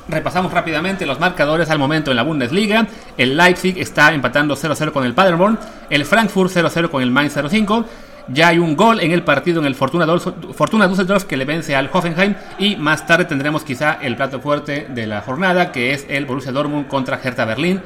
Repasamos 0.08 0.52
rápidamente 0.52 1.06
los 1.06 1.18
marcadores 1.18 1.70
al 1.70 1.78
momento 1.78 2.10
en 2.10 2.16
la 2.16 2.22
Bundesliga. 2.22 2.86
El 3.16 3.36
Leipzig 3.36 3.78
está 3.78 4.12
empatando 4.12 4.56
0-0 4.56 4.92
con 4.92 5.04
el 5.04 5.14
Paderborn. 5.14 5.58
El 5.88 6.04
Frankfurt 6.04 6.50
0-0 6.50 6.90
con 6.90 7.02
el 7.02 7.10
Mainz 7.10 7.34
05. 7.34 7.84
Ya 8.28 8.48
hay 8.48 8.58
un 8.58 8.74
gol 8.74 9.00
en 9.00 9.12
el 9.12 9.22
partido 9.22 9.60
en 9.60 9.66
el 9.66 9.74
Fortuna, 9.74 10.06
Fortuna 10.54 10.88
Düsseldorf 10.88 11.24
que 11.24 11.36
le 11.36 11.44
vence 11.44 11.76
al 11.76 11.90
Hoffenheim. 11.92 12.34
Y 12.58 12.76
más 12.76 13.06
tarde 13.06 13.26
tendremos 13.26 13.64
quizá 13.64 13.98
el 14.00 14.16
plato 14.16 14.40
fuerte 14.40 14.86
de 14.90 15.06
la 15.06 15.20
jornada, 15.20 15.72
que 15.72 15.92
es 15.92 16.06
el 16.08 16.24
Borussia 16.26 16.52
Dortmund 16.52 16.88
contra 16.88 17.20
Hertha 17.22 17.44
Berlín. 17.44 17.80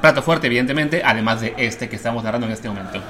Plato 0.00 0.22
fuerte, 0.22 0.46
evidentemente, 0.46 1.02
además 1.04 1.40
de 1.40 1.54
este 1.56 1.88
que 1.88 1.96
estamos 1.96 2.22
narrando 2.22 2.46
en 2.46 2.52
este 2.52 2.68
momento. 2.68 3.02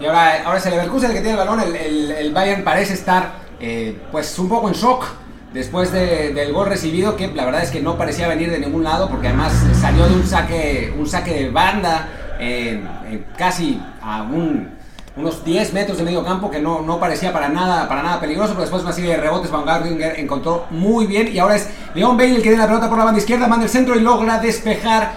Y 0.00 0.06
ahora, 0.06 0.42
ahora 0.44 0.58
es 0.58 0.66
el 0.66 0.72
Leverkusen 0.72 1.10
el 1.10 1.16
que 1.16 1.22
tiene 1.22 1.38
el 1.40 1.46
balón. 1.46 1.60
El, 1.60 1.76
el- 2.10 2.32
Bayern 2.32 2.64
parece 2.64 2.94
estar 2.94 3.32
eh, 3.60 3.96
pues 4.10 4.38
un 4.38 4.48
poco 4.48 4.68
en 4.68 4.74
shock 4.74 5.04
después 5.52 5.92
de- 5.92 6.32
del 6.32 6.52
gol 6.52 6.66
recibido, 6.68 7.16
que 7.16 7.28
la 7.28 7.44
verdad 7.44 7.62
es 7.62 7.70
que 7.70 7.80
no 7.80 7.96
parecía 7.98 8.26
venir 8.28 8.50
de 8.50 8.58
ningún 8.58 8.82
lado, 8.84 9.08
porque 9.10 9.28
además 9.28 9.52
salió 9.80 10.06
de 10.08 10.14
un 10.14 10.26
saque, 10.26 10.94
un 10.98 11.06
saque 11.06 11.32
de 11.34 11.50
banda 11.50 12.08
eh, 12.38 12.82
eh, 13.10 13.24
casi 13.36 13.82
a 14.00 14.22
un- 14.22 14.70
unos 15.16 15.44
10 15.44 15.74
metros 15.74 15.98
de 15.98 16.04
medio 16.04 16.24
campo, 16.24 16.50
que 16.50 16.60
no, 16.60 16.80
no 16.80 16.98
parecía 16.98 17.32
para 17.32 17.48
nada, 17.50 17.86
para 17.88 18.02
nada 18.02 18.20
peligroso, 18.20 18.50
pero 18.52 18.62
después 18.62 18.82
una 18.82 18.92
serie 18.92 19.10
de 19.10 19.16
rebotes, 19.18 19.50
Van 19.50 19.66
Gardinger 19.66 20.18
encontró 20.18 20.64
muy 20.70 21.06
bien, 21.06 21.28
y 21.28 21.38
ahora 21.38 21.56
es 21.56 21.68
León 21.94 22.16
Bailey 22.16 22.36
el 22.36 22.42
que 22.42 22.48
tiene 22.48 22.62
la 22.62 22.68
pelota 22.68 22.88
por 22.88 22.96
la 22.96 23.04
banda 23.04 23.18
izquierda, 23.18 23.46
manda 23.48 23.64
el 23.66 23.70
centro 23.70 23.94
y 23.96 24.00
logra 24.00 24.38
despejar 24.38 25.10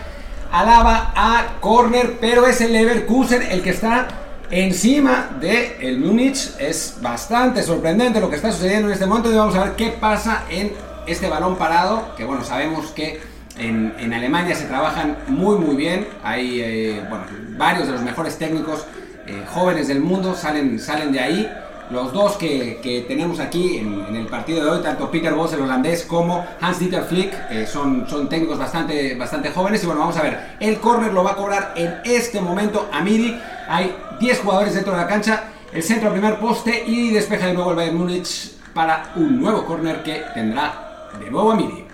alaba 0.51 1.13
a 1.15 1.43
corner, 1.61 2.17
pero 2.19 2.45
es 2.47 2.59
el 2.59 2.73
Leverkusen 2.73 3.43
el 3.43 3.61
que 3.61 3.69
está 3.69 4.07
encima 4.53 5.29
de 5.39 5.77
el 5.81 5.99
Múnich. 5.99 6.51
Es 6.59 6.97
bastante 7.01 7.63
sorprendente 7.63 8.19
lo 8.19 8.29
que 8.29 8.35
está 8.35 8.51
sucediendo 8.51 8.87
en 8.87 8.93
este 8.93 9.05
momento 9.05 9.31
y 9.31 9.35
vamos 9.35 9.55
a 9.55 9.63
ver 9.65 9.75
qué 9.75 9.89
pasa 9.89 10.43
en 10.49 10.71
este 11.07 11.27
balón 11.27 11.57
parado, 11.57 12.15
que 12.15 12.23
bueno, 12.23 12.43
sabemos 12.43 12.91
que 12.91 13.19
en, 13.57 13.93
en 13.99 14.13
Alemania 14.13 14.55
se 14.55 14.65
trabajan 14.65 15.17
muy 15.27 15.57
muy 15.57 15.75
bien. 15.75 16.07
Hay 16.23 16.61
eh, 16.61 17.03
bueno, 17.09 17.25
varios 17.57 17.87
de 17.87 17.93
los 17.93 18.01
mejores 18.01 18.37
técnicos 18.37 18.85
eh, 19.25 19.43
jóvenes 19.53 19.87
del 19.87 20.01
mundo 20.01 20.35
salen, 20.35 20.79
salen 20.79 21.11
de 21.11 21.19
ahí. 21.19 21.51
Los 21.89 22.13
dos 22.13 22.37
que, 22.37 22.79
que 22.81 23.01
tenemos 23.01 23.39
aquí 23.39 23.77
en, 23.77 24.15
el 24.15 24.25
partido 24.27 24.63
de 24.63 24.71
hoy, 24.71 24.81
tanto 24.81 25.11
Peter 25.11 25.33
Bosz, 25.33 25.53
el 25.53 25.61
holandés, 25.61 26.03
como 26.03 26.43
Hans 26.61 26.79
Dieter 26.79 27.03
Flick, 27.03 27.33
eh, 27.51 27.67
son, 27.67 28.07
son 28.09 28.29
técnicos 28.29 28.57
bastante, 28.57 29.15
bastante 29.15 29.49
jóvenes. 29.49 29.83
Y 29.83 29.85
bueno, 29.85 30.01
vamos 30.01 30.17
a 30.17 30.23
ver, 30.23 30.55
el 30.59 30.79
córner 30.79 31.13
lo 31.13 31.23
va 31.23 31.31
a 31.31 31.35
cobrar 31.35 31.73
en 31.75 31.95
este 32.05 32.39
momento 32.39 32.89
Amiri. 32.91 33.37
Hay 33.67 33.93
10 34.23 34.39
jugadores 34.39 34.73
dentro 34.73 34.93
de 34.93 34.99
la 34.99 35.07
cancha, 35.07 35.43
el 35.73 35.83
centro 35.83 36.07
al 36.07 36.13
primer 36.13 36.39
poste 36.39 36.85
y 36.87 37.09
despeja 37.09 37.47
de 37.47 37.53
nuevo 37.53 37.71
el 37.71 37.75
Bayern 37.75 37.97
Múnich 37.97 38.53
para 38.73 39.11
un 39.17 39.41
nuevo 39.41 39.65
córner 39.65 40.01
que 40.01 40.23
tendrá 40.33 41.09
de 41.19 41.29
nuevo 41.29 41.51
Amiri. 41.51 41.85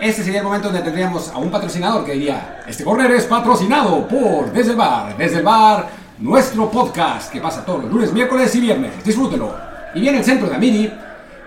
Este 0.00 0.24
sería 0.24 0.40
el 0.40 0.46
momento 0.46 0.66
donde 0.66 0.82
tendríamos 0.82 1.28
a 1.28 1.38
un 1.38 1.48
patrocinador 1.48 2.04
que 2.04 2.14
diría, 2.14 2.64
este 2.66 2.82
corner 2.82 3.12
es 3.12 3.22
patrocinado 3.26 4.08
por 4.08 4.50
Desde 4.52 4.72
el 4.72 4.76
Bar, 4.76 5.16
Desde 5.16 5.36
el 5.36 5.44
Bar, 5.44 5.88
nuestro 6.18 6.68
podcast 6.68 7.30
que 7.32 7.40
pasa 7.40 7.64
todos 7.64 7.84
los 7.84 7.92
lunes, 7.92 8.12
miércoles 8.12 8.52
y 8.56 8.60
viernes. 8.62 9.04
Disfrútelo. 9.04 9.54
Y 9.94 10.00
viene 10.00 10.18
el 10.18 10.24
centro 10.24 10.48
de 10.48 10.56
Amiri. 10.56 10.92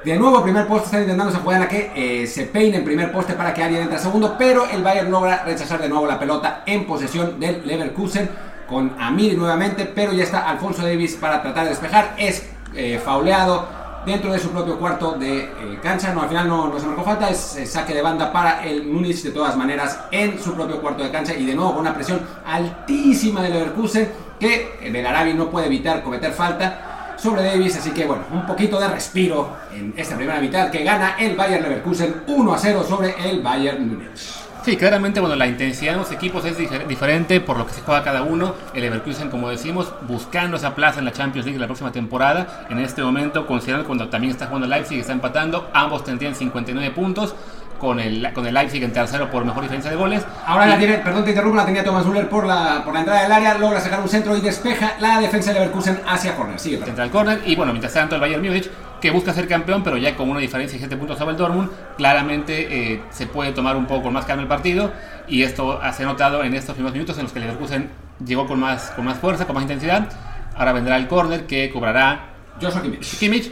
De 0.06 0.16
nuevo, 0.18 0.42
primer 0.42 0.68
poste, 0.68 0.86
están 0.86 1.02
intentando 1.02 1.34
esa 1.34 1.42
jugada 1.42 1.58
en 1.58 1.64
la 1.64 1.70
que 1.70 1.92
eh, 2.24 2.28
se 2.28 2.44
peine 2.46 2.78
en 2.78 2.86
primer 2.86 3.12
poste 3.12 3.34
para 3.34 3.54
que 3.54 3.62
alguien 3.62 3.82
entre 3.82 3.98
a 3.98 4.00
segundo, 4.00 4.36
pero 4.38 4.70
el 4.70 4.84
Bayern 4.84 5.12
logra 5.12 5.44
rechazar 5.44 5.82
de 5.82 5.90
nuevo 5.90 6.08
la 6.08 6.18
pelota 6.18 6.64
en 6.66 6.88
posesión 6.88 7.42
del 7.42 7.68
Leverkusen 7.68 8.53
con 8.68 8.96
Amiri 9.00 9.36
nuevamente, 9.36 9.86
pero 9.86 10.14
ya 10.14 10.24
está 10.24 10.50
Alfonso 10.50 10.82
Davis 10.84 11.16
para 11.16 11.42
tratar 11.42 11.64
de 11.64 11.70
despejar. 11.72 12.16
Es 12.18 12.44
eh, 12.76 13.00
fauleado 13.04 13.84
dentro 14.06 14.32
de 14.32 14.40
su 14.40 14.50
propio 14.50 14.78
cuarto 14.78 15.14
de 15.14 15.40
eh, 15.40 15.80
cancha. 15.82 16.14
No, 16.14 16.22
al 16.22 16.30
final 16.30 16.48
no, 16.48 16.68
no 16.68 16.80
se 16.80 16.86
marcó 16.86 17.04
falta, 17.04 17.30
es 17.30 17.56
eh, 17.56 17.66
saque 17.66 17.94
de 17.94 18.02
banda 18.02 18.32
para 18.32 18.64
el 18.64 18.86
Múnich 18.86 19.24
de 19.24 19.32
todas 19.32 19.56
maneras 19.56 20.00
en 20.12 20.40
su 20.42 20.54
propio 20.54 20.82
cuarto 20.82 21.04
de 21.04 21.12
cancha 21.12 21.34
y 21.34 21.46
de 21.46 21.56
nuevo 21.56 21.72
con 21.72 21.82
una 21.82 21.94
presión 21.94 22.22
altísima 22.46 23.42
del 23.42 23.54
Leverkusen 23.54 24.12
que 24.40 24.80
el 24.82 24.92
Belarabi 24.92 25.34
no 25.34 25.50
puede 25.50 25.68
evitar 25.68 26.04
cometer 26.04 26.34
falta 26.34 27.16
sobre 27.18 27.44
Davis, 27.44 27.78
así 27.78 27.92
que 27.92 28.06
bueno, 28.06 28.24
un 28.34 28.46
poquito 28.46 28.80
de 28.80 28.88
respiro 28.90 29.56
en 29.74 29.94
esta 29.96 30.18
primera 30.18 30.42
mitad 30.42 30.70
que 30.70 30.84
gana 30.84 31.16
el 31.18 31.36
Bayern 31.36 31.64
Leverkusen 31.64 32.24
1 32.28 32.54
a 32.54 32.58
0 32.58 32.86
sobre 32.88 33.16
el 33.30 33.42
Bayern 33.42 33.88
Múnich. 33.88 34.43
Sí, 34.64 34.78
claramente, 34.78 35.20
bueno, 35.20 35.36
la 35.36 35.46
intensidad 35.48 35.92
de 35.94 35.98
los 35.98 36.12
equipos 36.12 36.46
es 36.46 36.58
difer- 36.58 36.88
diferente 36.88 37.42
por 37.42 37.58
lo 37.58 37.66
que 37.68 37.74
se 37.74 37.82
juega 37.82 38.02
cada 38.04 38.22
uno. 38.24 38.56
El 38.74 38.82
Leverkusen, 38.84 39.30
como 39.30 39.50
decimos, 39.50 39.92
buscando 40.08 40.56
esa 40.56 40.74
plaza 40.74 41.00
en 41.00 41.06
la 41.06 41.12
Champions 41.12 41.46
League 41.46 41.60
la 41.60 41.66
próxima 41.68 41.92
temporada. 41.92 42.66
En 42.70 42.80
este 42.80 43.04
momento, 43.04 43.46
considerando 43.46 43.86
cuando 43.86 44.08
también 44.08 44.32
está 44.32 44.46
jugando 44.46 44.66
el 44.66 44.72
Leipzig 44.72 44.98
y 44.98 45.02
está 45.02 45.12
empatando, 45.12 45.70
ambos 45.74 46.04
tendrían 46.06 46.34
59 46.34 46.92
puntos. 46.92 47.36
Con 47.80 48.00
el, 48.00 48.32
con 48.32 48.46
el 48.48 48.54
Leipzig 48.54 48.82
en 48.82 48.94
tercero 48.94 49.30
por 49.30 49.44
mejor 49.44 49.62
diferencia 49.64 49.92
de 49.92 49.98
goles. 49.98 50.26
Ahora 50.46 50.68
la 50.68 50.76
Y- 50.76 50.80
tiene, 50.80 51.00
perdón 51.00 51.26
te 51.26 51.32
interrumpo, 51.32 51.58
la 51.58 51.66
tenía 51.66 51.84
Thomas 51.84 52.06
Müller 52.06 52.30
por 52.30 52.46
la, 52.46 52.82
por 52.86 52.94
la 52.94 53.02
entrada 53.02 53.24
del 53.24 53.32
área, 53.34 53.58
logra 53.58 53.82
sacar 53.82 54.00
un 54.00 54.08
centro 54.08 54.38
y 54.38 54.40
despeja 54.40 54.94
la 55.02 55.20
defensa 55.20 55.52
de 55.52 55.56
Leverkusen 55.60 56.00
hacia 56.08 56.34
corner. 56.38 56.58
Sigue, 56.60 56.78
central 56.78 57.10
corner 57.12 57.42
y 57.46 57.58
bueno, 57.58 57.74
mientras 57.74 57.92
tanto 57.94 58.16
el 58.16 58.22
Bayern 58.22 58.42
Múnich 58.42 58.72
que 59.04 59.12
busca 59.12 59.34
ser 59.34 59.50
campeón 59.50 59.84
pero 59.84 59.98
ya 59.98 60.16
con 60.16 60.30
una 60.30 60.40
diferencia 60.40 60.78
de 60.78 60.80
7 60.80 60.96
puntos 60.96 61.18
sobre 61.18 61.32
el 61.32 61.38
Dortmund, 61.38 61.70
claramente 61.98 62.94
eh, 62.94 63.02
se 63.10 63.28
puede 63.28 63.52
tomar 63.52 63.76
un 63.76 63.86
poco 63.86 64.04
con 64.04 64.14
más 64.14 64.24
calma 64.24 64.44
el 64.44 64.48
partido 64.48 64.94
y 65.28 65.44
esto 65.44 65.78
se 65.94 66.04
ha 66.04 66.06
notado 66.06 66.42
en 66.42 66.54
estos 66.54 66.76
primeros 66.76 66.94
minutos 66.94 67.18
en 67.18 67.24
los 67.24 67.34
que 67.34 67.42
Leverkusen 67.42 67.90
llegó 68.26 68.48
con 68.48 68.62
más, 68.62 68.92
con 68.92 69.04
más 69.04 69.18
fuerza, 69.18 69.46
con 69.46 69.56
más 69.56 69.64
intensidad. 69.64 70.08
Ahora 70.56 70.72
vendrá 70.72 70.96
el 70.96 71.10
corner 71.10 71.46
que 71.46 71.70
cobrará 71.70 72.28
Joshua 72.62 72.82
Kimmich. 72.82 73.20
Kimmich. 73.20 73.52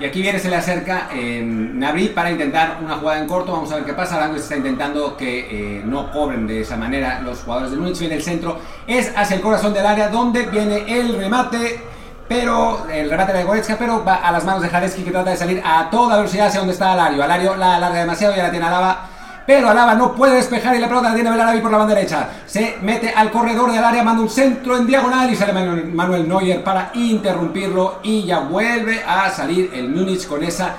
Y 0.00 0.04
aquí 0.06 0.22
viene, 0.22 0.38
se 0.38 0.48
le 0.48 0.56
acerca 0.56 1.10
eh, 1.12 1.42
Nabri 1.44 2.08
para 2.08 2.30
intentar 2.30 2.78
una 2.82 2.96
jugada 2.96 3.20
en 3.20 3.26
corto. 3.26 3.52
Vamos 3.52 3.70
a 3.70 3.76
ver 3.76 3.84
qué 3.84 3.92
pasa. 3.92 4.16
Arangues 4.16 4.44
está 4.44 4.56
intentando 4.56 5.14
que 5.14 5.40
eh, 5.78 5.82
no 5.84 6.10
cobren 6.10 6.46
de 6.46 6.62
esa 6.62 6.78
manera 6.78 7.20
los 7.20 7.40
jugadores 7.40 7.70
del 7.70 7.80
Múnich. 7.80 7.98
Viene 7.98 8.14
el 8.14 8.22
centro, 8.22 8.58
es 8.86 9.12
hacia 9.14 9.36
el 9.36 9.42
corazón 9.42 9.74
del 9.74 9.84
área 9.84 10.08
donde 10.08 10.46
viene 10.46 10.86
el 10.88 11.18
remate. 11.18 11.92
Pero 12.28 12.86
el 12.90 13.10
remate 13.10 13.32
de 13.32 13.44
Goretzka, 13.44 13.76
pero 13.78 14.04
va 14.04 14.16
a 14.16 14.32
las 14.32 14.44
manos 14.44 14.62
de 14.62 14.68
Jareski 14.68 15.02
que 15.02 15.10
trata 15.10 15.30
de 15.30 15.36
salir 15.36 15.62
a 15.64 15.90
toda 15.90 16.16
velocidad 16.16 16.46
hacia 16.46 16.60
donde 16.60 16.72
está 16.72 16.92
Alario. 16.92 17.22
Alario 17.22 17.56
la 17.56 17.76
alarga 17.76 17.98
demasiado 17.98 18.34
y 18.34 18.38
la 18.38 18.50
tiene 18.50 18.66
Alaba. 18.66 19.08
Pero 19.46 19.68
Alaba 19.68 19.94
no 19.94 20.14
puede 20.14 20.36
despejar 20.36 20.76
y 20.76 20.78
la 20.78 20.88
pelota 20.88 21.08
la 21.08 21.14
tiene 21.14 21.30
Belarabi 21.30 21.60
por 21.60 21.70
la 21.70 21.78
banda 21.78 21.94
derecha. 21.94 22.28
Se 22.46 22.78
mete 22.80 23.10
al 23.10 23.30
corredor 23.30 23.72
del 23.72 23.82
área, 23.82 24.02
manda 24.02 24.22
un 24.22 24.30
centro 24.30 24.76
en 24.76 24.86
diagonal 24.86 25.30
y 25.30 25.36
sale 25.36 25.52
Manuel 25.52 26.28
Neuer 26.28 26.62
para 26.62 26.90
interrumpirlo. 26.94 27.98
Y 28.02 28.24
ya 28.24 28.38
vuelve 28.40 29.02
a 29.04 29.28
salir 29.30 29.70
el 29.74 29.88
Múnich 29.88 30.26
con 30.26 30.42
esa 30.44 30.76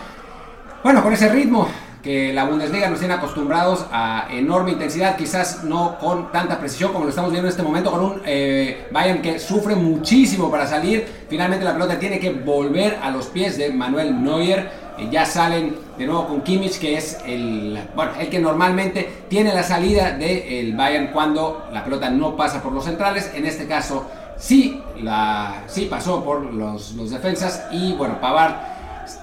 bueno, 0.84 1.02
con 1.02 1.14
ese 1.14 1.30
ritmo 1.30 1.70
que 2.04 2.34
la 2.34 2.44
Bundesliga 2.44 2.90
nos 2.90 3.00
tiene 3.00 3.14
acostumbrados 3.14 3.86
a 3.90 4.28
enorme 4.30 4.72
intensidad, 4.72 5.16
quizás 5.16 5.64
no 5.64 5.98
con 5.98 6.34
tanta 6.34 6.60
precisión 6.60 6.92
como 6.92 7.06
lo 7.06 7.10
estamos 7.10 7.32
viendo 7.32 7.48
en 7.48 7.52
este 7.52 7.64
momento, 7.64 7.92
con 7.92 8.02
un 8.02 8.22
eh, 8.26 8.88
Bayern 8.92 9.22
que 9.22 9.40
sufre 9.40 9.74
muchísimo 9.76 10.52
para 10.52 10.68
salir. 10.68 11.08
Finalmente 11.30 11.64
la 11.64 11.72
pelota 11.72 11.98
tiene 11.98 12.20
que 12.20 12.32
volver 12.32 13.00
a 13.02 13.10
los 13.10 13.28
pies 13.28 13.58
de 13.58 13.72
Manuel 13.72 14.22
Neuer. 14.22 14.84
Eh, 14.98 15.08
ya 15.10 15.26
salen 15.26 15.78
de 15.98 16.06
nuevo 16.06 16.28
con 16.28 16.42
Kimmich, 16.42 16.78
que 16.78 16.98
es 16.98 17.20
el, 17.26 17.80
bueno, 17.96 18.12
el 18.20 18.30
que 18.30 18.40
normalmente 18.40 19.24
tiene 19.30 19.54
la 19.54 19.64
salida 19.64 20.12
del 20.12 20.76
Bayern 20.76 21.08
cuando 21.08 21.70
la 21.72 21.86
pelota 21.86 22.10
no 22.10 22.36
pasa 22.36 22.62
por 22.62 22.74
los 22.74 22.84
centrales. 22.84 23.32
En 23.34 23.46
este 23.46 23.66
caso 23.66 24.06
sí, 24.38 24.84
la, 25.02 25.64
sí 25.68 25.86
pasó 25.90 26.22
por 26.22 26.54
los, 26.54 26.96
los 26.96 27.12
defensas 27.12 27.66
y 27.72 27.94
bueno, 27.94 28.20
Pavard 28.20 28.56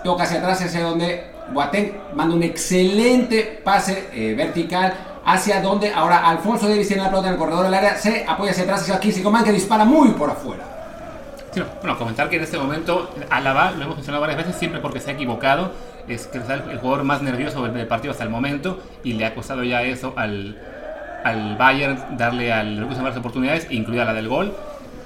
toca 0.03 0.23
hacia 0.23 0.39
atrás, 0.39 0.63
hacia 0.63 0.83
donde 0.83 1.40
Boateng 1.53 1.93
manda 2.15 2.35
un 2.35 2.43
excelente 2.43 3.61
pase 3.65 4.09
eh, 4.13 4.35
vertical 4.35 4.95
hacia 5.25 5.61
donde 5.61 5.93
ahora 5.93 6.29
Alfonso 6.29 6.69
Davis 6.69 6.89
tiene 6.89 7.03
la 7.03 7.09
pelota 7.09 7.29
en 7.29 7.35
el 7.35 7.39
corredor 7.39 7.65
del 7.65 7.75
área, 7.75 7.97
se 7.97 8.25
apoya 8.27 8.53
hacia 8.53 8.65
atrás 8.65 8.83
hacia 8.83 8.99
Kingsley 8.99 9.23
Coman 9.23 9.45
que 9.45 9.53
dispara 9.53 9.85
muy 9.85 10.11
por 10.11 10.31
afuera. 10.31 10.65
Sí, 11.53 11.61
no, 11.61 11.67
bueno, 11.81 11.99
comentar 11.99 12.29
que 12.29 12.37
en 12.37 12.43
este 12.43 12.59
momento 12.59 13.11
Alaba, 13.29 13.73
lo 13.73 13.83
hemos 13.83 13.97
mencionado 13.97 14.21
varias 14.21 14.39
veces, 14.39 14.57
siempre 14.57 14.81
porque 14.81 15.01
se 15.01 15.11
ha 15.11 15.15
equivocado, 15.15 15.73
es 16.09 16.27
quizá 16.27 16.55
el, 16.55 16.71
el 16.71 16.79
jugador 16.79 17.05
más 17.05 17.23
nervioso 17.23 17.63
del, 17.67 17.87
partido 17.87 18.13
hasta 18.13 18.25
el 18.25 18.31
momento 18.31 18.81
y 19.03 19.15
le 19.15 19.27
ha 19.27 19.35
costado 19.35 19.65
ya 19.65 19.83
eso 19.83 20.15
al, 20.17 20.59
al 21.25 21.57
Bayern 21.57 22.17
darle 22.17 22.53
al 22.53 22.75
Leverkusen 22.75 23.03
varias 23.03 23.19
oportunidades, 23.19 23.67
incluida 23.71 24.05
la 24.05 24.13
del 24.13 24.29
gol. 24.29 24.55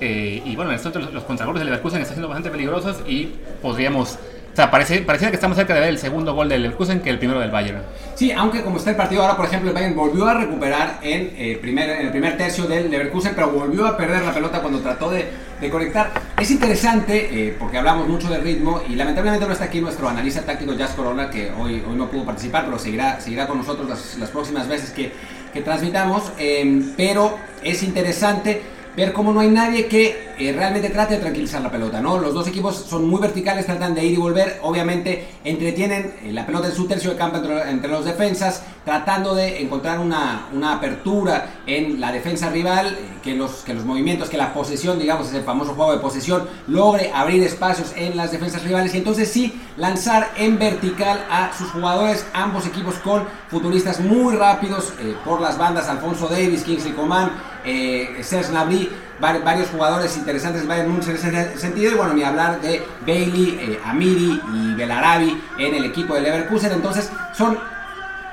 Eh, 0.01 0.43
y 0.45 0.57
bueno, 0.57 0.71
en 0.73 0.77
estos 0.77 0.95
los, 0.95 1.13
los 1.13 1.25
contragolpes 1.25 1.61
del 1.61 1.67
Leverkusen 1.71 2.03
están 2.03 2.17
siendo 2.17 2.29
bastante 2.29 2.51
peligrosos 2.51 3.03
y 3.07 3.33
podríamos 3.63 4.19
O 4.55 4.57
sea, 4.57 4.71
parece, 4.71 5.01
parecía 5.01 5.31
que 5.31 5.35
estamos 5.35 5.57
cerca 5.57 5.75
de 5.75 5.81
ver 5.81 5.89
el 5.89 5.99
segundo 5.99 6.33
gol 6.33 6.49
del 6.49 6.63
Leverkusen 6.63 7.01
que 7.01 7.11
el 7.11 7.19
primero 7.19 7.41
del 7.41 7.51
Bayern. 7.51 7.83
Sí, 8.15 8.31
aunque 8.31 8.63
como 8.63 8.77
está 8.77 8.91
el 8.91 8.97
partido 8.97 9.23
ahora, 9.23 9.37
por 9.37 9.47
ejemplo, 9.47 9.71
el 9.71 9.75
Bayern 9.75 9.97
volvió 9.97 10.27
a 10.27 10.35
recuperar 10.35 11.01
en, 11.03 11.33
eh, 11.37 11.59
primer, 11.61 11.91
el 11.91 12.11
primer 12.13 12.37
tercio 12.37 12.67
del 12.67 12.89
Leverkusen, 12.89 13.33
pero 13.35 13.51
volvió 13.51 13.85
a 13.85 13.97
perder 13.97 14.23
la 14.23 14.33
pelota 14.33 14.61
cuando 14.61 14.79
trató 14.79 15.11
de, 15.11 15.29
de 15.61 15.71
conectar. 15.71 16.13
Es 16.41 16.53
interesante, 16.53 17.49
eh, 17.49 17.57
porque 17.59 17.79
hablamos 17.79 18.07
mucho 18.07 18.29
del 18.29 18.43
ritmo, 18.43 18.81
y 18.89 18.95
lamentablemente 18.95 19.45
no 19.45 19.53
está 19.53 19.65
aquí 19.65 19.81
nuestro 19.81 20.09
analista 20.09 20.43
táctico 20.43 20.73
Jazz 20.75 20.91
Corona, 20.91 21.29
que 21.31 21.51
hoy, 21.51 21.83
hoy 21.85 21.97
no 21.97 22.09
pudo 22.09 22.25
participar, 22.25 22.65
pero 22.65 22.79
seguirá, 22.79 23.21
seguirá 23.21 23.49
con 23.49 23.59
nosotros 23.59 23.89
las, 23.89 24.19
las 24.19 24.31
próximas 24.31 24.69
veces 24.69 24.91
que, 24.91 25.11
que 25.53 25.63
transmitamos. 25.63 26.31
Eh, 26.39 26.93
pero 26.97 27.39
es 27.65 27.83
interesante 27.83 28.63
ver 28.97 29.13
cómo 29.13 29.33
no 29.33 29.41
hay 29.41 29.49
nadie 29.49 29.87
que 29.87 30.34
eh, 30.39 30.53
realmente 30.53 30.91
trate 30.91 31.15
de 31.15 31.21
tranquilizar 31.21 31.63
la 31.63 31.71
pelota, 31.71 32.01
¿no? 32.01 32.19
Los 32.19 32.35
dos 32.35 32.47
equipos 32.49 32.77
son 32.77 33.09
muy 33.09 33.21
verticales, 33.21 33.67
tratan 33.67 33.95
de 33.95 34.05
ir 34.05 34.15
y 34.15 34.17
volver, 34.17 34.59
obviamente 34.63 35.29
entretienen 35.45 36.15
eh, 36.23 36.33
la 36.33 36.45
pelota 36.45 36.69
en 36.69 36.75
su 36.75 36.87
tercio 36.87 37.11
de 37.11 37.17
campo 37.17 37.37
entre, 37.39 37.71
entre, 37.71 37.91
los 37.91 38.05
defensas, 38.05 38.63
tratando 38.85 39.35
de 39.35 39.63
encontrar 39.63 39.99
una, 39.99 40.49
una 40.53 40.75
apertura 40.75 41.61
en 41.67 42.01
la 42.01 42.11
defensa 42.13 42.51
rival, 42.51 42.89
eh, 42.89 43.19
que, 43.23 43.35
los, 43.35 43.63
que 43.65 43.75
los 43.75 43.85
movimientos, 43.85 44.29
que 44.29 44.37
la 44.37 44.53
posesión, 44.53 44.99
digamos, 44.99 45.29
ese 45.29 45.43
famoso 45.43 45.75
juego 45.75 45.93
de 45.93 45.99
posesión, 45.99 46.49
logre 46.67 47.11
abrir 47.15 47.43
espacios 47.43 47.93
en 47.97 48.17
las 48.17 48.33
defensas 48.33 48.63
rivales 48.65 48.95
y 48.95 48.99
entonces 48.99 49.31
sí 49.31 49.61
lanzar 49.77 50.31
en 50.37 50.59
vertical 50.59 51.25
a 51.31 51.53
sus 51.57 51.71
jugadores, 51.71 52.27
ambos 52.33 52.67
equipos 52.67 52.95
con 52.97 53.25
futuristas 53.49 54.01
muy 54.01 54.37
rápidos 54.37 54.93
por 55.25 55.41
las 55.41 55.59
bandas, 55.59 55.89
Alfonso 55.89 56.29
Davis, 56.29 56.63
Kingsley 56.63 56.93
Coman, 56.93 57.31
eh, 57.65 58.19
Serge 58.23 58.51
Gnabry, 58.51 58.91
varios 59.21 59.69
jugadores 59.69 60.17
interesantes 60.17 60.63
del 60.63 60.69
Bayern 60.69 60.91
Múnich 60.91 61.09
en 61.09 61.17
ese 61.17 61.59
sentido 61.59 61.93
y 61.93 61.95
bueno, 61.95 62.15
ni 62.15 62.23
hablar 62.23 62.61
de 62.61 62.83
Bailey, 63.07 63.59
eh, 63.61 63.81
Amiri 63.85 64.41
y 64.53 64.75
Belarabi 64.75 65.41
en 65.59 65.75
el 65.75 65.85
equipo 65.85 66.15
de 66.15 66.23
Leverkusen, 66.23 66.73
entonces 66.73 67.11
son 67.33 67.59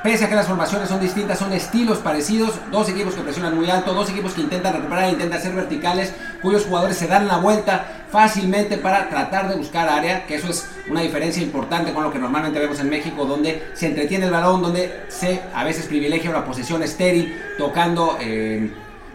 Pese 0.04 0.26
a 0.26 0.30
que 0.30 0.36
las 0.36 0.48
formaciones 0.48 0.90
son 0.90 1.00
distintas, 1.00 1.38
son 1.38 1.54
estilos 1.54 2.00
parecidos, 2.00 2.56
dos 2.72 2.90
equipos 2.90 3.14
que 3.14 3.22
presionan 3.22 3.56
muy 3.56 3.70
alto, 3.70 3.94
dos 3.94 4.10
equipos 4.10 4.34
que 4.34 4.42
intentan 4.42 4.74
recuperar, 4.74 5.12
intentan 5.12 5.40
ser 5.40 5.54
verticales, 5.54 6.12
cuyos 6.42 6.66
jugadores 6.66 6.98
se 6.98 7.06
dan 7.06 7.28
la 7.28 7.38
vuelta 7.38 7.86
fácilmente 8.10 8.78
para 8.78 9.10
tratar 9.10 9.48
de 9.48 9.58
buscar 9.58 9.88
área, 9.88 10.26
que 10.26 10.36
eso 10.36 10.50
es 10.50 10.68
una 10.90 11.02
diferencia 11.02 11.44
importante 11.44 11.94
con 11.94 12.04
lo 12.04 12.12
que 12.12 12.18
normalmente 12.18 12.58
vemos 12.58 12.80
en 12.80 12.90
México, 12.90 13.26
donde 13.26 13.70
se 13.74 13.86
entretiene 13.86 14.26
el 14.26 14.32
balón, 14.32 14.64
donde 14.64 15.04
se 15.08 15.40
a 15.54 15.64
veces 15.64 15.86
privilegia 15.86 16.32
una 16.32 16.46
posición 16.46 16.82
estéril, 16.82 17.40
tocando... 17.60 18.18
Eh, 18.20 18.72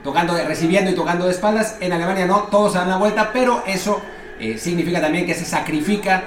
tocando, 0.06 0.34
recibiendo 0.34 0.90
y 0.90 0.94
tocando 0.94 1.26
de 1.26 1.32
espaldas. 1.32 1.76
En 1.80 1.92
Alemania 1.92 2.26
no, 2.26 2.44
todos 2.44 2.72
se 2.72 2.78
dan 2.78 2.88
la 2.88 2.96
vuelta, 2.96 3.30
pero 3.32 3.62
eso 3.66 4.00
eh, 4.40 4.56
significa 4.56 5.00
también 5.00 5.26
que 5.26 5.34
se 5.34 5.44
sacrifica 5.44 6.22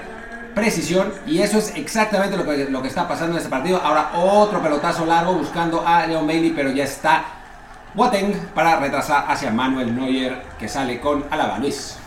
precisión 0.54 1.14
y 1.26 1.40
eso 1.40 1.58
es 1.58 1.74
exactamente 1.76 2.36
lo 2.36 2.44
que, 2.44 2.70
lo 2.70 2.82
que 2.82 2.90
está 2.90 3.08
pasando 3.08 3.34
en 3.34 3.38
este 3.38 3.50
partido. 3.50 3.82
Ahora 3.84 4.12
otro 4.14 4.62
pelotazo 4.62 5.06
largo 5.06 5.34
buscando 5.34 5.88
a 5.88 6.06
Leon 6.06 6.28
Bailey, 6.28 6.52
pero 6.52 6.72
ya 6.72 6.84
está 6.84 7.24
Boateng 7.96 8.34
para 8.54 8.76
retrasar 8.76 9.26
hacia 9.28 9.50
Manuel 9.52 9.96
Neuer 9.96 10.44
que 10.60 10.68
sale 10.68 11.00
con 11.00 11.26
Alaba 11.32 11.58
Luis. 11.58 11.98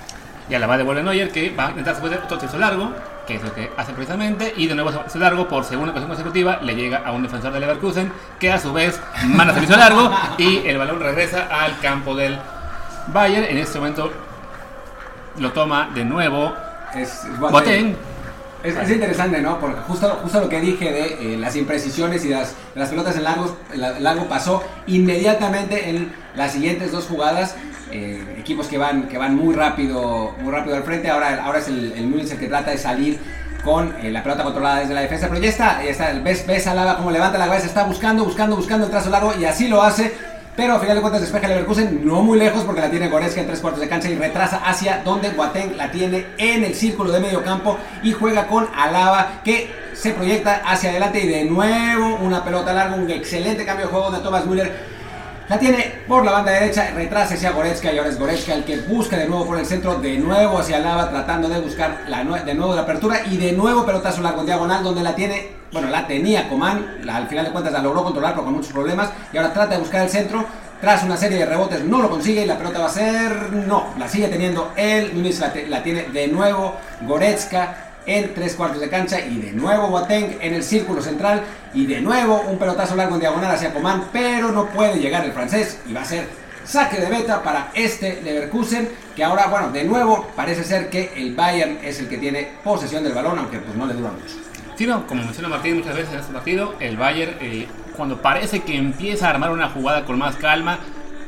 Y 0.48 0.54
Alaba 0.54 0.76
devuelve 0.76 1.02
Neuer 1.02 1.30
que 1.30 1.50
va 1.50 1.68
a 1.68 1.70
intentar 1.70 1.94
después 1.94 2.12
de 2.12 2.18
otro 2.18 2.58
largo 2.58 2.92
que 3.26 3.36
es 3.36 3.42
lo 3.42 3.54
que 3.54 3.70
hace 3.76 3.92
precisamente, 3.92 4.52
y 4.56 4.66
de 4.66 4.74
nuevo 4.74 4.90
servicio 4.90 5.20
largo 5.20 5.48
por 5.48 5.64
segunda 5.64 5.92
ocasión 5.92 6.08
consecutiva 6.08 6.58
le 6.62 6.74
llega 6.74 7.02
a 7.04 7.12
un 7.12 7.22
defensor 7.22 7.52
de 7.52 7.60
Leverkusen 7.60 8.12
que 8.38 8.50
a 8.50 8.58
su 8.58 8.72
vez 8.72 9.00
manda 9.26 9.54
servicio 9.54 9.76
largo 9.76 10.10
y 10.38 10.66
el 10.66 10.78
balón 10.78 11.00
regresa 11.00 11.48
al 11.50 11.78
campo 11.80 12.14
del 12.14 12.38
Bayern. 13.08 13.44
En 13.44 13.58
este 13.58 13.78
momento 13.78 14.10
lo 15.38 15.52
toma 15.52 15.90
de 15.94 16.04
nuevo 16.04 16.52
es, 16.94 17.22
Boateng. 17.38 17.96
Es, 18.62 18.76
es, 18.76 18.90
interesante, 18.90 19.40
¿no? 19.40 19.58
Porque 19.58 19.80
justo, 19.80 20.08
justo 20.22 20.40
lo 20.40 20.48
que 20.48 20.60
dije 20.60 20.92
de 20.92 21.34
eh, 21.34 21.36
las 21.36 21.56
imprecisiones 21.56 22.24
y 22.24 22.28
las, 22.28 22.54
las 22.74 22.90
pelotas 22.90 23.16
en 23.16 23.24
largo, 23.24 23.56
largo 23.74 24.28
pasó 24.28 24.62
inmediatamente 24.86 25.90
en 25.90 26.12
las 26.36 26.52
siguientes 26.52 26.92
dos 26.92 27.06
jugadas. 27.06 27.56
Eh, 27.92 28.36
equipos 28.38 28.68
que 28.68 28.78
van, 28.78 29.06
que 29.06 29.18
van 29.18 29.36
muy 29.36 29.54
rápido, 29.54 30.34
muy 30.40 30.50
rápido 30.50 30.76
al 30.76 30.82
frente. 30.82 31.10
Ahora, 31.10 31.44
ahora 31.44 31.58
es 31.58 31.68
el, 31.68 31.92
el 31.92 32.20
el 32.20 32.38
que 32.38 32.48
trata 32.48 32.70
de 32.70 32.78
salir 32.78 33.18
con 33.64 33.94
eh, 34.02 34.10
la 34.10 34.22
pelota 34.22 34.42
controlada 34.42 34.80
desde 34.80 34.94
la 34.94 35.02
defensa. 35.02 35.28
Pero 35.28 35.40
ya 35.40 35.50
está, 35.50 35.82
ya 35.84 35.90
está. 35.90 36.12
Ves, 36.12 36.46
ves 36.46 36.66
a 36.66 36.74
Lava 36.74 36.96
como 36.96 37.10
levanta 37.10 37.38
la 37.38 37.46
cabeza, 37.46 37.66
está 37.66 37.84
buscando, 37.84 38.24
buscando, 38.24 38.56
buscando 38.56 38.86
el 38.86 38.90
trazo 38.90 39.10
largo 39.10 39.34
y 39.38 39.44
así 39.44 39.68
lo 39.68 39.82
hace. 39.82 40.12
Pero 40.54 40.74
a 40.74 40.80
final 40.80 40.96
de 40.96 41.00
cuentas 41.00 41.22
despeja 41.22 41.48
Leverkusen 41.48 42.04
no 42.04 42.22
muy 42.22 42.38
lejos 42.38 42.64
porque 42.64 42.82
la 42.82 42.90
tiene 42.90 43.08
Goretzka 43.08 43.40
en 43.40 43.46
tres 43.46 43.60
cuartos 43.60 43.80
de 43.80 43.88
cancha 43.88 44.10
y 44.10 44.16
retrasa 44.16 44.58
hacia 44.58 45.02
donde 45.02 45.30
Boateng 45.30 45.78
la 45.78 45.90
tiene 45.90 46.26
en 46.36 46.62
el 46.64 46.74
círculo 46.74 47.10
de 47.10 47.20
medio 47.20 47.42
campo 47.42 47.78
y 48.02 48.12
juega 48.12 48.46
con 48.48 48.68
Alaba 48.76 49.40
que 49.44 49.70
se 49.94 50.12
proyecta 50.12 50.60
hacia 50.66 50.90
adelante 50.90 51.20
y 51.20 51.28
de 51.28 51.44
nuevo 51.46 52.16
una 52.16 52.44
pelota 52.44 52.74
larga, 52.74 52.96
un 52.96 53.10
excelente 53.10 53.64
cambio 53.64 53.86
de 53.86 53.92
juego 53.92 54.10
de 54.10 54.18
Thomas 54.18 54.44
Müller 54.44 54.91
la 55.52 55.58
tiene 55.58 55.84
por 56.08 56.24
la 56.24 56.32
banda 56.32 56.50
derecha, 56.50 56.92
retrasa 56.94 57.34
hacia 57.34 57.50
Goretzka 57.50 57.92
y 57.92 57.98
ahora 57.98 58.08
es 58.08 58.18
Goretzka 58.18 58.54
el 58.54 58.64
que 58.64 58.78
busca 58.78 59.18
de 59.18 59.28
nuevo 59.28 59.44
por 59.44 59.58
el 59.58 59.66
centro, 59.66 59.96
de 59.96 60.16
nuevo 60.16 60.58
hacia 60.58 60.78
Lava 60.78 61.10
tratando 61.10 61.46
de 61.46 61.60
buscar 61.60 62.04
la, 62.08 62.24
de 62.24 62.54
nuevo 62.54 62.74
la 62.74 62.80
apertura 62.80 63.20
y 63.30 63.36
de 63.36 63.52
nuevo 63.52 63.84
pelotazo 63.84 64.22
largo 64.22 64.40
en 64.40 64.46
diagonal 64.46 64.82
donde 64.82 65.02
la 65.02 65.14
tiene, 65.14 65.48
bueno, 65.70 65.90
la 65.90 66.06
tenía 66.06 66.48
Coman, 66.48 67.02
al 67.06 67.28
final 67.28 67.44
de 67.44 67.50
cuentas 67.50 67.70
la 67.70 67.82
logró 67.82 68.02
controlar 68.02 68.32
pero 68.32 68.44
con 68.44 68.54
muchos 68.54 68.72
problemas 68.72 69.10
y 69.30 69.36
ahora 69.36 69.52
trata 69.52 69.74
de 69.74 69.80
buscar 69.80 70.00
el 70.00 70.08
centro, 70.08 70.42
tras 70.80 71.04
una 71.04 71.18
serie 71.18 71.36
de 71.36 71.44
rebotes 71.44 71.84
no 71.84 72.00
lo 72.00 72.08
consigue 72.08 72.44
y 72.44 72.46
la 72.46 72.56
pelota 72.56 72.78
va 72.78 72.86
a 72.86 72.88
ser, 72.88 73.52
no, 73.52 73.88
la 73.98 74.08
sigue 74.08 74.28
teniendo 74.28 74.72
él, 74.74 75.12
la, 75.38 75.52
la 75.68 75.82
tiene 75.82 76.04
de 76.04 76.28
nuevo 76.28 76.76
Goretzka 77.02 77.81
en 78.06 78.34
tres 78.34 78.54
cuartos 78.54 78.80
de 78.80 78.88
cancha 78.88 79.20
y 79.20 79.38
de 79.38 79.52
nuevo 79.52 79.88
Boateng 79.88 80.38
en 80.40 80.54
el 80.54 80.62
círculo 80.62 81.02
central 81.02 81.42
y 81.74 81.86
de 81.86 82.00
nuevo 82.00 82.42
un 82.48 82.58
pelotazo 82.58 82.96
largo 82.96 83.14
en 83.14 83.20
diagonal 83.20 83.54
hacia 83.54 83.72
Coman, 83.72 84.08
pero 84.12 84.50
no 84.50 84.66
puede 84.66 84.98
llegar 84.98 85.24
el 85.24 85.32
francés 85.32 85.78
y 85.88 85.92
va 85.92 86.02
a 86.02 86.04
ser 86.04 86.26
saque 86.64 87.00
de 87.00 87.06
beta 87.06 87.42
para 87.42 87.70
este 87.74 88.22
Leverkusen, 88.22 88.88
que 89.16 89.24
ahora, 89.24 89.46
bueno, 89.48 89.70
de 89.70 89.84
nuevo 89.84 90.28
parece 90.36 90.64
ser 90.64 90.88
que 90.90 91.12
el 91.16 91.34
Bayern 91.34 91.78
es 91.82 92.00
el 92.00 92.08
que 92.08 92.18
tiene 92.18 92.48
posesión 92.62 93.04
del 93.04 93.12
balón, 93.12 93.38
aunque 93.38 93.58
pues 93.58 93.76
no 93.76 93.86
le 93.86 93.94
dura 93.94 94.10
mucho. 94.10 94.36
Sí, 94.76 94.86
no, 94.86 95.06
como 95.06 95.22
menciona 95.22 95.48
Martín 95.48 95.78
muchas 95.78 95.94
veces 95.94 96.14
en 96.14 96.20
este 96.20 96.32
partido, 96.32 96.74
el 96.80 96.96
Bayern 96.96 97.36
eh, 97.40 97.66
cuando 97.96 98.22
parece 98.22 98.60
que 98.60 98.76
empieza 98.76 99.26
a 99.26 99.30
armar 99.30 99.50
una 99.50 99.68
jugada 99.68 100.04
con 100.04 100.18
más 100.18 100.36
calma, 100.36 100.78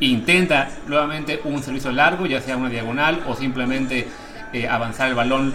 intenta 0.01 0.71
nuevamente 0.87 1.41
un 1.45 1.63
servicio 1.63 1.93
largo, 1.93 2.27
ya 2.27 2.41
sea 2.41 2.57
una 2.57 2.69
diagonal 2.69 3.23
o 3.29 3.37
simplemente 3.37 4.09
eh, 4.53 4.69
avanzar 4.69 5.09
el 5.09 5.15
balón 5.15 5.55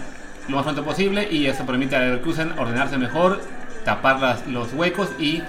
lo 0.50 0.56
más 0.56 0.64
pronto 0.64 0.84
posible 0.84 1.28
y 1.32 1.46
eso 1.48 1.66
permite 1.66 1.96
a 1.96 2.00
Leverkusen 2.00 2.58
ordenarse 2.58 2.98
mejor, 2.98 3.42
tapar 3.86 4.20
las, 4.20 4.48
los 4.48 4.74
huecos 4.74 5.10
y 5.20 5.42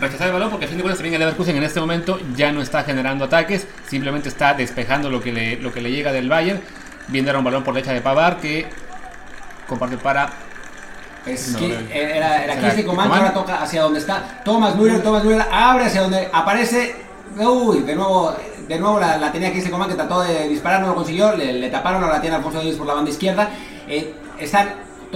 rechazar 0.00 0.28
el 0.28 0.32
balón 0.34 0.50
porque 0.50 0.66
a 0.66 0.68
fin 0.68 0.76
de 0.76 0.82
cuentas 0.82 0.98
también 0.98 1.14
el 1.14 1.20
Leverkusen 1.20 1.56
en 1.56 1.62
este 1.62 1.80
momento 1.80 2.18
ya 2.36 2.52
no 2.52 2.62
está 2.62 2.84
generando 2.84 3.24
ataques, 3.24 3.66
simplemente 3.88 4.28
está 4.28 4.54
despejando 4.54 5.10
lo 5.10 5.20
que 5.20 5.32
le, 5.32 5.56
lo 5.56 5.72
que 5.72 5.80
le 5.80 5.90
llega 5.90 6.12
del 6.12 6.28
Bayern. 6.28 6.60
Viene 7.08 7.30
a 7.30 7.38
un 7.38 7.44
balón 7.44 7.64
por 7.64 7.74
derecha 7.74 7.92
de 7.92 8.00
Pavar 8.00 8.38
que 8.38 8.66
comparte 9.66 9.96
para 9.98 10.30
es 11.26 11.48
no, 11.52 11.58
que 11.58 11.88
era, 11.90 12.44
era 12.44 12.60
Kiste 12.60 12.84
Comando, 12.84 13.14
ahora 13.14 13.32
toca 13.32 13.62
hacia 13.62 13.82
donde 13.82 13.98
está. 13.98 14.42
Thomas 14.44 14.76
Müller, 14.76 15.02
Thomas 15.02 15.24
Müller 15.24 15.44
abre 15.50 15.86
hacia 15.86 16.02
donde 16.02 16.28
aparece, 16.32 16.96
uy, 17.38 17.80
de 17.80 17.94
nuevo, 17.94 18.36
de 18.68 18.78
nuevo 18.78 19.00
la, 19.00 19.16
la 19.16 19.32
tenía 19.32 19.52
Kiste 19.52 19.70
Coman 19.70 19.88
que 19.88 19.94
trató 19.94 20.20
de 20.20 20.48
disparar, 20.48 20.82
no 20.82 20.88
lo 20.88 20.94
consiguió, 20.94 21.34
le, 21.34 21.54
le 21.54 21.70
taparon, 21.70 22.02
ahora 22.02 22.16
la 22.16 22.20
tiene 22.20 22.36
Alfonso 22.36 22.60
Díaz 22.60 22.76
por 22.76 22.86
la 22.86 22.94
banda 22.94 23.10
izquierda, 23.10 23.48
eh, 23.88 24.14
están, 24.38 24.74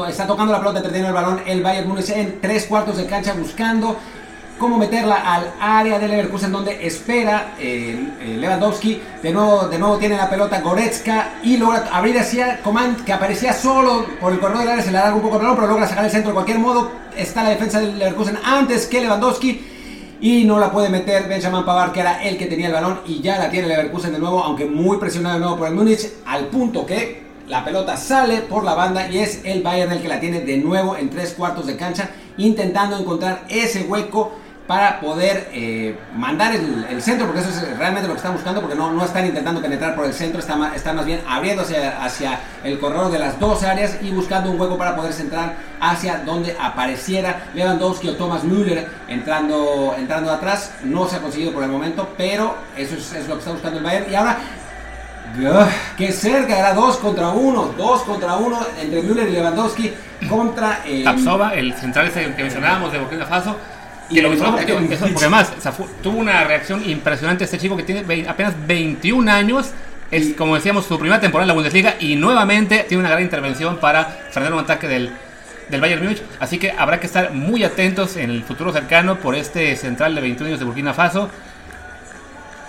está 0.08 0.26
tocando 0.26 0.52
la 0.52 0.58
pelota, 0.58 0.78
entreteniendo 0.78 1.16
el 1.16 1.24
balón 1.24 1.40
el 1.46 1.62
Bayern 1.62 1.88
Múnich 1.88 2.10
en 2.10 2.40
tres 2.40 2.66
cuartos 2.66 2.96
de 2.96 3.06
cancha 3.06 3.34
buscando 3.34 3.96
cómo 4.58 4.76
meterla 4.76 5.14
al 5.14 5.52
área 5.60 5.98
de 6.00 6.08
Leverkusen 6.08 6.50
donde 6.50 6.84
espera 6.86 7.54
Lewandowski. 7.58 9.00
De 9.22 9.32
nuevo, 9.32 9.68
de 9.68 9.78
nuevo 9.78 9.98
tiene 9.98 10.16
la 10.16 10.28
pelota 10.28 10.60
Goretzka 10.60 11.34
y 11.44 11.56
logra 11.56 11.88
abrir 11.92 12.18
hacia 12.18 12.60
Coman 12.62 12.96
que 13.04 13.12
aparecía 13.12 13.52
solo 13.52 14.04
por 14.20 14.32
el 14.32 14.40
corredor 14.40 14.62
del 14.62 14.70
área, 14.70 14.82
se 14.82 14.90
le 14.90 14.98
da 14.98 15.14
un 15.14 15.22
poco 15.22 15.36
el 15.36 15.42
balón, 15.42 15.56
pero 15.56 15.68
logra 15.68 15.86
sacar 15.86 16.04
el 16.04 16.10
centro 16.10 16.30
de 16.30 16.34
cualquier 16.34 16.58
modo. 16.58 16.90
Está 17.16 17.44
la 17.44 17.50
defensa 17.50 17.80
del 17.80 17.98
Leverkusen 17.98 18.38
antes 18.44 18.86
que 18.86 19.00
Lewandowski. 19.00 19.74
Y 20.20 20.44
no 20.44 20.58
la 20.58 20.72
puede 20.72 20.88
meter 20.88 21.28
Benjamin 21.28 21.64
Pavard, 21.64 21.92
que 21.92 22.00
era 22.00 22.24
el 22.24 22.36
que 22.36 22.46
tenía 22.46 22.66
el 22.66 22.72
balón, 22.72 23.02
y 23.06 23.20
ya 23.20 23.38
la 23.38 23.50
tiene 23.50 23.68
Leverkusen 23.68 24.12
de 24.12 24.18
nuevo, 24.18 24.42
aunque 24.42 24.66
muy 24.66 24.96
presionado 24.96 25.36
de 25.36 25.40
nuevo 25.42 25.56
por 25.56 25.68
el 25.68 25.74
Múnich, 25.74 26.08
al 26.26 26.46
punto 26.46 26.84
que 26.84 27.27
la 27.48 27.64
pelota 27.64 27.96
sale 27.96 28.42
por 28.42 28.64
la 28.64 28.74
banda 28.74 29.08
y 29.08 29.18
es 29.18 29.40
el 29.44 29.62
Bayern 29.62 29.92
el 29.92 30.02
que 30.02 30.08
la 30.08 30.20
tiene 30.20 30.40
de 30.40 30.58
nuevo 30.58 30.96
en 30.96 31.10
tres 31.10 31.32
cuartos 31.32 31.66
de 31.66 31.76
cancha, 31.76 32.10
intentando 32.36 32.98
encontrar 32.98 33.44
ese 33.48 33.82
hueco 33.82 34.32
para 34.68 35.00
poder 35.00 35.48
eh, 35.54 35.98
mandar 36.14 36.54
el, 36.54 37.00
centro, 37.00 37.24
porque 37.24 37.40
eso 37.40 37.48
es 37.48 37.78
realmente 37.78 38.06
lo 38.06 38.12
que 38.12 38.18
están 38.18 38.34
buscando, 38.34 38.60
porque 38.60 38.76
no, 38.76 38.92
no 38.92 39.02
están 39.02 39.24
intentando 39.24 39.62
penetrar 39.62 39.96
por 39.96 40.04
el 40.04 40.12
centro, 40.12 40.40
están, 40.40 40.62
están 40.74 40.94
más 40.94 41.06
bien 41.06 41.22
abriéndose 41.26 41.86
hacia 41.86 42.38
el 42.62 42.78
corredor 42.78 43.10
de 43.10 43.18
las 43.18 43.40
dos 43.40 43.62
áreas 43.62 43.96
y 44.02 44.10
buscando 44.10 44.50
un 44.50 44.60
hueco 44.60 44.76
para 44.76 44.94
poder 44.94 45.14
centrar 45.14 45.56
hacia 45.80 46.18
donde 46.18 46.54
apareciera 46.60 47.48
Lewandowski 47.54 48.10
o 48.10 48.16
Thomas 48.16 48.44
Müller 48.44 48.86
entrando, 49.08 49.94
entrando 49.96 50.30
atrás. 50.30 50.74
No 50.84 51.08
se 51.08 51.16
ha 51.16 51.20
conseguido 51.20 51.52
por 51.52 51.62
el 51.62 51.70
momento, 51.70 52.06
pero 52.18 52.54
eso 52.76 52.94
es, 52.94 53.10
es 53.14 53.26
lo 53.26 53.34
que 53.34 53.38
está 53.38 53.52
buscando 53.52 53.78
el 53.78 53.84
Bayern. 53.84 54.12
Y 54.12 54.16
ahora 54.16 54.38
Que 55.96 56.12
cerca, 56.12 56.58
era 56.58 56.74
2 56.74 56.96
contra 56.98 57.28
1, 57.28 57.74
2 57.76 58.02
contra 58.02 58.36
1 58.36 58.66
entre 58.82 59.02
Müller 59.02 59.28
y 59.28 59.32
Lewandowski 59.32 59.92
contra... 60.28 60.82
Eh, 60.86 61.02
Tapsova, 61.04 61.54
el 61.54 61.74
central 61.74 62.06
ese 62.06 62.34
que 62.34 62.42
mencionábamos 62.42 62.92
de 62.92 62.98
Burkina 62.98 63.26
Faso. 63.26 63.56
Y 64.10 64.20
lo 64.20 64.30
mencionamos 64.30 64.60
porque, 64.64 64.96
porque 64.96 65.18
además 65.18 65.52
tuvo 66.02 66.18
una 66.18 66.44
reacción 66.44 66.88
impresionante 66.88 67.44
este 67.44 67.58
chico 67.58 67.76
que 67.76 67.82
tiene 67.82 68.28
apenas 68.28 68.54
21 68.66 69.30
años. 69.30 69.72
Es, 70.10 70.34
como 70.34 70.54
decíamos, 70.54 70.86
su 70.86 70.98
primera 70.98 71.20
temporada 71.20 71.44
en 71.44 71.48
la 71.48 71.54
Bundesliga 71.54 71.96
y 72.00 72.16
nuevamente 72.16 72.84
tiene 72.88 73.02
una 73.02 73.10
gran 73.10 73.22
intervención 73.22 73.76
para 73.76 74.04
frenar 74.30 74.54
un 74.54 74.60
ataque 74.60 74.88
del, 74.88 75.10
del 75.68 75.80
Bayern 75.80 76.02
Múnich. 76.02 76.22
Así 76.40 76.58
que 76.58 76.72
habrá 76.72 76.98
que 77.00 77.06
estar 77.06 77.32
muy 77.32 77.62
atentos 77.64 78.16
en 78.16 78.30
el 78.30 78.42
futuro 78.42 78.72
cercano 78.72 79.16
por 79.16 79.34
este 79.34 79.76
central 79.76 80.14
de 80.14 80.22
21 80.22 80.48
años 80.48 80.58
de 80.58 80.64
Burkina 80.64 80.94
Faso. 80.94 81.28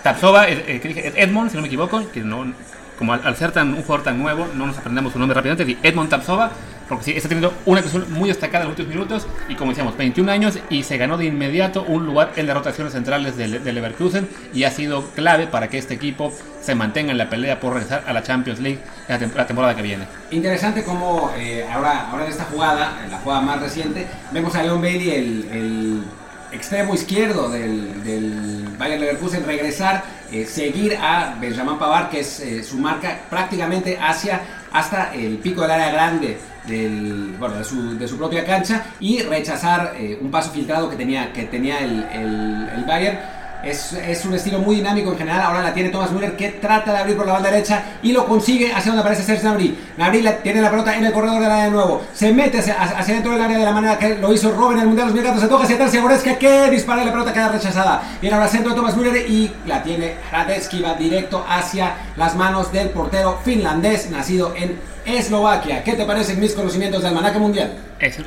Tapsova, 0.04 0.50
eh, 0.50 1.14
Edmond, 1.16 1.50
si 1.50 1.56
no 1.56 1.62
me 1.62 1.68
equivoco, 1.68 2.10
que 2.12 2.22
no, 2.22 2.54
como 2.98 3.14
al, 3.14 3.36
ser 3.36 3.52
tan, 3.52 3.70
un 3.74 3.82
jugador 3.82 4.04
tan 4.04 4.20
nuevo, 4.20 4.48
no 4.56 4.68
nos 4.68 4.78
aprendemos 4.78 5.14
su 5.14 5.20
nombre 5.20 5.36
rápidamente, 5.36 5.78
Edmond 5.84 6.10
Tapsova, 6.10 6.52
porque 6.88 7.06
sí, 7.06 7.12
está 7.12 7.30
teniendo 7.30 7.54
una 7.66 7.80
actuación 7.80 8.12
muy 8.12 8.30
destacada 8.30 8.64
en 8.64 8.72
los 8.72 8.80
últimos 8.80 8.96
minutos, 8.96 9.28
y 9.48 9.56
como 9.56 9.72
decíamos, 9.72 9.96
21 9.96 10.32
años, 10.32 10.60
y 10.70 10.84
se 10.84 10.98
ganó 10.98 11.18
de 11.18 11.26
inmediato 11.26 11.84
un 11.84 12.06
lugar 12.06 12.34
en 12.36 12.48
las 12.48 12.58
rotaciones 12.58 12.94
centrales 12.94 13.38
del, 13.38 13.64
Leverkusen, 13.64 14.28
y 14.54 14.64
ha 14.64 14.72
sido 14.72 15.06
clave 15.12 15.48
para 15.48 15.68
que 15.68 15.78
este 15.78 15.94
equipo 15.94 16.34
se 16.62 16.76
mantenga 16.76 17.12
en 17.12 17.18
la 17.18 17.30
pelea 17.30 17.60
por 17.60 17.74
regresar 17.74 18.04
a 18.08 18.14
la 18.14 18.24
Champions 18.24 18.60
League 18.60 18.80
la, 19.08 19.46
temporada 19.46 19.76
que 19.76 19.82
viene. 19.82 20.06
Interesante 20.32 20.84
como 20.84 21.32
eh, 21.38 21.66
ahora, 21.72 22.10
ahora 22.10 22.26
en 22.26 22.32
esta 22.32 22.46
jugada, 22.46 23.02
en 23.04 23.12
la 23.12 23.20
jugada 23.20 23.42
más 23.42 23.62
reciente, 23.62 24.08
vemos 24.32 24.54
a 24.56 24.64
Leon 24.64 24.82
Bailey, 24.82 25.12
el 25.12 26.04
extremo 26.52 26.94
izquierdo 26.94 27.50
del, 27.50 28.04
del 28.04 28.68
Bayern 28.78 29.02
Leverkusen 29.02 29.46
regresar, 29.46 30.04
eh, 30.32 30.46
seguir 30.46 30.96
a 30.98 31.36
Benjamin 31.40 31.78
Pavard, 31.78 32.10
que 32.10 32.22
es 32.22 32.40
eh, 32.40 32.64
su 32.64 32.78
marca 32.78 33.20
prácticamente 33.30 33.98
hacia 34.00 34.42
hasta 34.72 35.14
el 35.14 35.38
pico 35.38 35.62
del 35.62 35.72
área 35.72 35.92
grande 35.92 36.38
del, 36.68 37.36
bueno, 37.40 37.56
de, 37.56 37.64
su, 37.64 37.98
de 37.98 38.08
su 38.08 38.18
propia 38.18 38.46
cancha 38.46 38.86
y 39.00 39.22
rechazar 39.24 39.96
eh, 39.98 40.18
un 40.22 40.30
paso 40.30 40.52
filtrado 40.52 40.90
que 40.90 40.96
tenía, 40.96 41.34
que 41.34 41.44
tenía 41.44 41.80
el, 41.80 42.04
el, 42.14 42.70
el 42.76 42.84
Bayern 42.86 43.18
es, 43.63 43.93
es, 43.93 44.26
un 44.26 44.34
estilo 44.34 44.60
muy 44.60 44.78
dinámico 44.78 45.12
en 45.12 45.17
general. 45.17 45.41
Ahora 45.41 45.62
la 45.62 45.74
tiene 45.74 45.89
Thomas 45.89 46.12
Müller 46.12 46.36
que 46.36 46.50
trata 46.50 46.93
de 46.93 46.98
abrir 47.00 47.17
por 47.17 47.26
la 47.26 47.34
banda 47.34 47.52
derecha 47.52 47.84
y 48.02 48.12
lo 48.12 48.26
consigue 48.26 48.72
hacia 48.72 48.91
donde 48.91 49.02
aparece 49.02 49.24
Serge 49.24 49.41
Gnabry. 49.41 49.78
Gnabry 49.98 50.26
tiene 50.43 50.62
la 50.62 50.69
pelota 50.69 50.95
en 50.95 51.06
el 51.06 51.13
corredor 51.13 51.41
del 51.41 51.52
área 51.52 51.65
de 51.65 51.72
nuevo. 51.72 52.02
Se 52.13 52.32
mete 52.32 52.60
hacia, 52.60 52.82
hacia, 52.82 53.15
dentro 53.15 53.32
del 53.32 53.41
área 53.41 53.58
de 53.58 53.65
la 53.65 53.72
manera 53.72 53.98
que 53.98 54.15
lo 54.15 54.34
hizo 54.34 54.52
Robin 54.52 54.78
en 54.78 54.82
el 54.82 54.88
Mundial 54.88 55.08
2014. 55.08 55.45
Se 55.45 55.50
toca 55.50 55.63
hacia 55.63 55.76
atrás 55.76 55.95
Goretzka 56.02 56.38
que 56.38 56.69
dispara 56.69 57.02
y 57.02 57.06
la 57.06 57.12
pelota 57.12 57.34
queda 57.34 57.50
rechazada. 57.50 58.02
Viene 58.22 58.36
ahora 58.36 58.48
centro 58.48 58.72
de 58.72 58.76
Thomas 58.76 58.95
Müller 58.95 59.30
y 59.30 59.52
la 59.65 59.84
tiene 59.84 60.15
Hradecki. 60.32 60.82
Va 60.82 60.93
directo 60.93 61.45
hacia 61.48 61.95
las 62.15 62.36
manos 62.36 62.72
del 62.72 62.89
portero 62.89 63.39
finlandés 63.43 64.10
nacido 64.10 64.54
en 64.56 64.80
Eslovaquia. 65.06 65.84
¿Qué 65.84 65.93
te 65.93 66.06
parecen 66.06 66.39
mis 66.39 66.54
conocimientos 66.54 67.02
del 67.02 67.10
almanaque 67.10 67.39
mundial? 67.39 67.74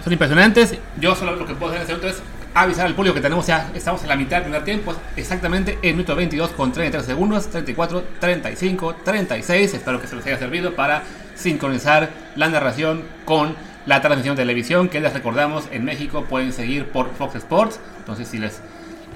son 0.03 0.13
impresionantes. 0.13 0.75
Yo 1.01 1.15
solo 1.15 1.37
lo 1.37 1.47
que 1.47 1.55
puedo 1.55 1.73
hacer 1.73 1.91
este 1.91 2.09
es 2.11 2.23
avisar 2.55 2.87
al 2.87 2.95
público 2.95 3.15
que 3.15 3.21
tenemos 3.21 3.47
ya, 3.47 3.71
estamos 3.75 4.03
en 4.03 4.09
la 4.09 4.17
mitad 4.17 4.37
del 4.37 4.45
primer 4.45 4.65
tiempo, 4.65 4.95
exactamente 5.17 5.79
en 5.83 5.97
minuto 5.97 6.15
22 6.15 6.51
con 6.51 6.73
33 6.73 7.05
segundos, 7.05 7.49
34, 7.49 8.05
35, 8.21 8.97
36. 9.05 9.75
Espero 9.75 10.01
que 10.01 10.07
se 10.07 10.17
les 10.17 10.27
haya 10.27 10.39
servido 10.39 10.75
para 10.75 11.03
sincronizar 11.35 12.11
la 12.37 12.49
narración 12.49 13.03
con 13.25 13.57
la 13.87 14.01
transmisión 14.01 14.37
de 14.37 14.43
televisión 14.43 14.89
que 14.89 15.01
les 15.01 15.13
recordamos 15.13 15.65
en 15.73 15.85
México 15.85 16.25
pueden 16.25 16.53
seguir 16.53 16.87
por 16.87 17.13
Fox 17.15 17.37
Sports. 17.37 17.81
Entonces, 17.99 18.29
si 18.29 18.39
les, 18.39 18.61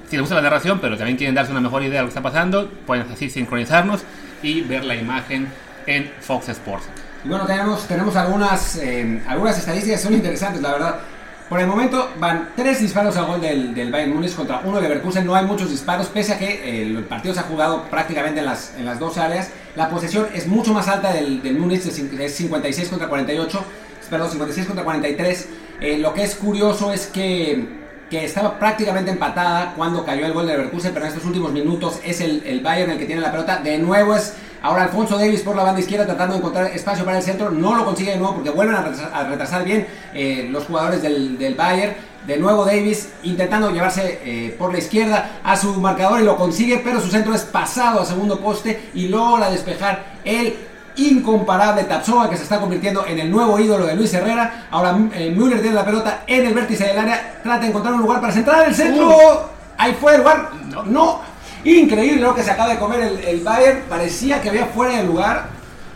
si 0.09 0.17
les 0.17 0.21
gusta 0.21 0.35
la 0.35 0.41
narración, 0.41 0.79
pero 0.79 0.97
también 0.97 1.17
quieren 1.17 1.35
darse 1.35 1.51
una 1.51 1.61
mejor 1.61 1.83
idea 1.83 1.99
de 1.99 2.01
lo 2.01 2.05
que 2.07 2.09
está 2.09 2.21
pasando, 2.21 2.69
pueden 2.85 3.05
así 3.11 3.29
sincronizarnos 3.29 4.01
y 4.41 4.61
ver 4.61 4.83
la 4.83 4.95
imagen 4.95 5.47
en 5.85 6.11
Fox 6.19 6.49
Sports. 6.49 6.87
Y 7.23 7.29
bueno, 7.29 7.45
tenemos, 7.45 7.87
tenemos 7.87 8.15
algunas, 8.15 8.75
eh, 8.77 9.21
algunas 9.27 9.57
estadísticas 9.57 10.01
son 10.01 10.13
interesantes, 10.13 10.61
la 10.61 10.71
verdad. 10.71 10.99
Por 11.49 11.61
el 11.61 11.67
momento 11.67 12.11
van 12.19 12.49
tres 12.57 12.81
disparos 12.81 13.15
a 13.15 13.21
gol 13.21 13.39
del, 13.39 13.73
del 13.73 13.89
Bayern 13.89 14.13
Múnich 14.13 14.35
contra 14.35 14.59
uno 14.65 14.77
de 14.77 14.83
Leverkusen. 14.83 15.25
No 15.25 15.33
hay 15.33 15.45
muchos 15.45 15.69
disparos, 15.69 16.07
pese 16.07 16.33
a 16.33 16.37
que 16.37 16.45
eh, 16.45 16.81
el 16.81 17.05
partido 17.05 17.33
se 17.33 17.39
ha 17.39 17.43
jugado 17.43 17.83
prácticamente 17.83 18.41
en 18.41 18.45
las, 18.45 18.75
en 18.77 18.85
las 18.85 18.99
dos 18.99 19.17
áreas. 19.17 19.49
La 19.75 19.89
posesión 19.89 20.27
es 20.33 20.45
mucho 20.47 20.73
más 20.73 20.89
alta 20.89 21.13
del, 21.13 21.41
del 21.41 21.57
Múnich, 21.57 21.85
es 21.85 22.35
56 22.35 22.89
contra 22.89 23.07
48, 23.07 23.63
perdón, 24.09 24.29
56 24.31 24.67
contra 24.67 24.83
43. 24.83 25.47
Eh, 25.79 25.97
lo 25.99 26.13
que 26.13 26.23
es 26.23 26.35
curioso 26.35 26.91
es 26.91 27.07
que 27.07 27.87
que 28.09 28.23
estaba 28.23 28.57
prácticamente 28.57 29.11
empatada 29.11 29.73
cuando 29.75 30.05
cayó 30.05 30.25
el 30.25 30.31
gol 30.31 30.47
de 30.47 30.53
Leverkusen, 30.53 30.93
pero 30.93 31.05
en 31.05 31.11
estos 31.11 31.25
últimos 31.25 31.51
minutos 31.51 31.99
es 32.05 32.21
el, 32.21 32.41
el 32.45 32.61
Bayern 32.61 32.91
el 32.91 32.97
que 32.97 33.05
tiene 33.05 33.21
la 33.21 33.31
pelota. 33.31 33.57
De 33.57 33.77
nuevo 33.79 34.15
es 34.15 34.33
Ahora 34.67 34.83
Alfonso 34.83 35.17
Davis 35.17 35.43
por 35.43 35.55
la 35.55 35.63
banda 35.63 35.79
izquierda 35.79 36.05
tratando 36.05 36.33
de 36.33 36.39
encontrar 36.39 36.65
espacio 36.67 37.05
para 37.05 37.19
el 37.19 37.23
centro. 37.23 37.49
No 37.49 37.73
lo 37.73 37.85
consigue 37.85 38.11
de 38.11 38.17
nuevo 38.17 38.35
porque 38.35 38.49
vuelven 38.49 38.75
a 38.75 39.23
retrasar, 39.23 39.63
bien 39.63 39.87
eh, 40.13 40.45
los 40.51 40.65
jugadores 40.65 41.01
del, 41.01 41.37
del, 41.37 41.55
Bayern. 41.55 41.93
De 42.27 42.35
nuevo 42.35 42.65
Davis 42.65 43.13
intentando 43.23 43.71
llevarse 43.71 44.19
eh, 44.25 44.53
por 44.59 44.73
la 44.73 44.79
izquierda 44.79 45.39
a 45.41 45.55
su 45.55 45.73
marcador 45.79 46.19
y 46.19 46.25
lo 46.25 46.35
consigue, 46.35 46.81
pero 46.83 46.99
su 46.99 47.07
centro 47.07 47.33
es 47.33 47.43
pasado 47.43 48.01
a 48.01 48.05
segundo 48.05 48.41
poste 48.41 48.89
y 48.93 49.07
logra 49.07 49.49
despejar 49.49 50.17
el 50.25 50.53
incomparable 50.97 51.85
Tapsova 51.85 52.29
que 52.29 52.35
se 52.35 52.43
está 52.43 52.59
convirtiendo 52.59 53.05
en 53.07 53.19
el 53.19 53.31
nuevo 53.31 53.57
ídolo 53.59 53.85
de 53.85 53.95
Luis 53.95 54.13
Herrera. 54.13 54.67
Ahora 54.69 54.97
eh, 55.13 55.33
Müller 55.33 55.61
tiene 55.61 55.75
la 55.75 55.85
pelota 55.85 56.23
en 56.27 56.45
el 56.45 56.53
vértice 56.53 56.87
del 56.87 56.97
área, 56.97 57.39
trata 57.41 57.61
de 57.61 57.67
encontrar 57.67 57.93
un 57.93 58.01
lugar 58.01 58.19
para 58.19 58.33
centrar 58.33 58.67
el 58.67 58.75
centro. 58.75 59.49
Ahí 59.77 59.95
fue 59.97 60.15
el 60.15 60.17
lugar. 60.23 60.49
no 60.87 61.36
Increíble 61.67 62.21
lo 62.21 62.33
que 62.33 62.43
se 62.43 62.51
acaba 62.51 62.69
de 62.69 62.79
comer 62.79 63.19
el, 63.27 63.41
Bayern. 63.41 63.81
Parecía 63.89 64.41
que 64.41 64.47
había 64.47 64.67
fuera 64.67 64.95
de 64.95 65.03
lugar. 65.03 65.47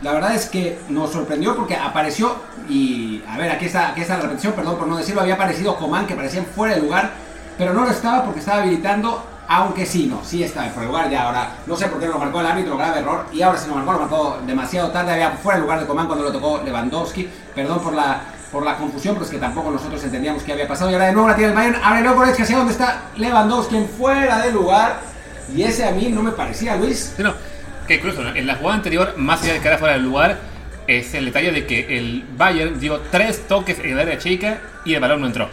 La 0.01 0.11
verdad 0.11 0.35
es 0.35 0.49
que 0.49 0.77
nos 0.89 1.13
sorprendió 1.13 1.55
porque 1.55 1.77
apareció. 1.77 2.35
Y 2.67 3.23
a 3.25 3.37
ver, 3.37 3.51
aquí 3.51 3.67
está, 3.67 3.87
aquí 3.87 4.01
está 4.01 4.17
la 4.17 4.23
repetición, 4.23 4.51
perdón 4.51 4.77
por 4.77 4.87
no 4.87 4.97
decirlo. 4.97 5.21
Había 5.21 5.35
aparecido 5.35 5.77
Coman 5.77 6.05
que 6.07 6.13
parecía 6.13 6.43
fuera 6.43 6.75
de 6.75 6.81
lugar. 6.81 7.11
Pero 7.57 7.73
no 7.73 7.85
lo 7.85 7.89
estaba 7.89 8.25
porque 8.25 8.41
estaba 8.41 8.63
habilitando. 8.63 9.25
Aunque 9.47 9.85
sí, 9.85 10.07
no, 10.07 10.21
sí 10.25 10.43
estaba 10.43 10.67
fuera 10.71 10.81
de 10.81 10.87
lugar. 10.87 11.09
Ya 11.09 11.23
ahora, 11.23 11.51
no 11.65 11.77
sé 11.77 11.87
por 11.87 12.01
qué 12.01 12.07
lo 12.07 12.19
marcó 12.19 12.41
el 12.41 12.47
árbitro, 12.47 12.75
grave 12.75 12.99
error. 12.99 13.27
Y 13.31 13.41
ahora 13.41 13.57
si 13.57 13.69
lo 13.69 13.75
marcó, 13.75 13.93
lo 13.93 13.99
marcó 13.99 14.39
demasiado 14.45 14.91
tarde. 14.91 15.13
Había 15.13 15.31
fuera 15.31 15.57
de 15.57 15.63
lugar 15.63 15.79
de 15.79 15.85
Coman 15.85 16.05
cuando 16.05 16.25
lo 16.25 16.33
tocó 16.33 16.61
Lewandowski. 16.65 17.29
Perdón 17.55 17.79
por 17.79 17.93
la, 17.93 18.19
por 18.51 18.65
la 18.65 18.75
confusión, 18.75 19.15
pero 19.15 19.23
es 19.23 19.31
que 19.31 19.37
tampoco 19.37 19.71
nosotros 19.71 20.03
entendíamos 20.03 20.43
qué 20.43 20.51
había 20.51 20.67
pasado. 20.67 20.91
Y 20.91 20.95
ahora 20.95 21.05
de 21.05 21.13
nuevo 21.13 21.29
la 21.29 21.35
tiene 21.37 21.51
el 21.51 21.55
Bayern. 21.55 21.77
Abre 21.81 22.01
luego 22.01 22.23
que 22.35 22.41
hacia 22.41 22.57
donde 22.57 22.73
está 22.73 23.03
Lewandowski 23.15 23.77
en 23.77 23.87
fuera 23.87 24.39
de 24.39 24.51
lugar. 24.51 25.10
Y 25.55 25.63
ese 25.63 25.85
a 25.85 25.91
mí 25.91 26.09
no 26.09 26.23
me 26.23 26.31
parecía, 26.31 26.75
Luis. 26.75 27.13
no, 27.17 27.33
que 27.87 27.95
incluso 27.95 28.21
en 28.35 28.47
la 28.47 28.55
jugada 28.55 28.77
anterior, 28.77 29.13
más 29.17 29.43
allá 29.43 29.53
de 29.53 29.59
que 29.59 29.67
era 29.67 29.77
fuera 29.77 29.93
del 29.95 30.03
lugar, 30.03 30.39
es 30.87 31.13
el 31.13 31.25
detalle 31.25 31.51
de 31.51 31.65
que 31.65 31.97
el 31.97 32.25
Bayern 32.37 32.79
dio 32.79 32.99
tres 33.11 33.47
toques 33.47 33.79
en 33.79 33.91
el 33.91 33.99
área 33.99 34.17
chica 34.17 34.59
y 34.85 34.93
el 34.93 34.99
balón 34.99 35.21
no 35.21 35.27
entró. 35.27 35.49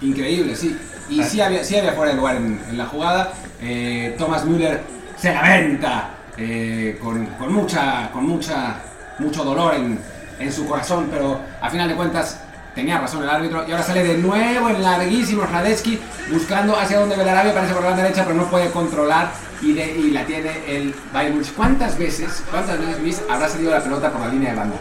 Increíble, 0.00 0.56
sí. 0.56 0.76
Y 1.08 1.22
sí 1.24 1.40
había, 1.40 1.64
sí 1.64 1.76
había 1.76 1.92
fuera 1.92 2.12
de 2.12 2.16
lugar 2.16 2.36
en, 2.36 2.60
la 2.76 2.86
jugada. 2.86 3.32
Eh, 3.60 4.14
Thomas 4.16 4.44
Müller 4.44 4.80
se 5.16 5.34
lamenta 5.34 6.10
eh, 6.36 6.98
con, 7.02 7.26
con, 7.26 7.52
mucha, 7.52 8.10
con 8.12 8.26
mucha, 8.26 8.76
mucho 9.18 9.44
dolor 9.44 9.74
en, 9.74 9.98
en 10.38 10.52
su 10.52 10.66
corazón, 10.66 11.08
pero 11.10 11.40
a 11.60 11.68
final 11.68 11.88
de 11.88 11.94
cuentas 11.94 12.40
tenía 12.74 12.98
razón 12.98 13.22
el 13.22 13.30
árbitro. 13.30 13.64
Y 13.66 13.72
ahora 13.72 13.84
sale 13.84 14.02
de 14.04 14.18
nuevo 14.18 14.68
el 14.68 14.82
larguísimo 14.82 15.44
Radetzky 15.44 15.98
buscando 16.32 16.78
hacia 16.78 17.00
donde 17.00 17.16
Belarabia 17.16 17.52
aparece 17.52 17.74
por 17.74 17.84
la 17.84 17.96
derecha, 17.96 18.24
pero 18.24 18.36
no 18.36 18.44
puede 18.50 18.70
controlar 18.70 19.30
y, 19.62 19.78
y 19.78 20.10
la 20.10 20.24
tiene 20.24 20.50
el 20.66 20.94
Bayern 21.12 21.34
Munich. 21.34 21.52
¿Cuántas 21.54 21.98
veces, 21.98 22.42
cuántas 22.50 22.78
veces 22.78 23.00
Luis 23.00 23.22
habrá 23.28 23.48
salido 23.48 23.70
la 23.70 23.82
pelota 23.82 24.10
por 24.10 24.20
la 24.20 24.28
línea 24.28 24.50
de 24.50 24.56
banda? 24.56 24.76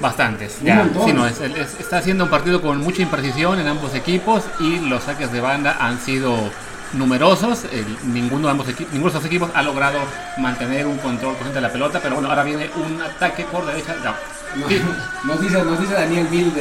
Bastantes. 0.00 0.58
Ya, 0.62 0.88
sí, 1.04 1.12
no, 1.12 1.26
es, 1.26 1.40
está 1.40 1.98
haciendo 1.98 2.24
un 2.24 2.30
partido 2.30 2.60
con 2.60 2.78
mucha 2.78 3.02
imprecisión 3.02 3.60
en 3.60 3.68
ambos 3.68 3.94
equipos 3.94 4.42
y 4.60 4.80
los 4.80 5.04
saques 5.04 5.32
de 5.32 5.40
banda 5.40 5.76
han 5.80 6.00
sido 6.00 6.36
numerosos. 6.92 7.64
ninguno, 8.04 8.46
de 8.46 8.50
ambos 8.50 8.66
ninguno 8.66 9.04
de 9.04 9.18
esos 9.18 9.24
equipos 9.24 9.50
ha 9.54 9.62
logrado 9.62 9.98
mantener 10.38 10.86
un 10.86 10.98
control 10.98 11.34
consciente 11.34 11.56
de 11.56 11.60
la 11.62 11.72
pelota, 11.72 12.00
pero 12.02 12.16
bueno, 12.16 12.28
ahora 12.28 12.42
viene 12.42 12.70
un 12.76 13.00
ataque 13.00 13.44
por 13.44 13.64
derecha. 13.66 13.94
Nos, 14.56 15.40
dice, 15.40 15.64
nos 15.64 15.80
dice 15.80 15.94
Daniel 15.94 16.26
Bill 16.30 16.52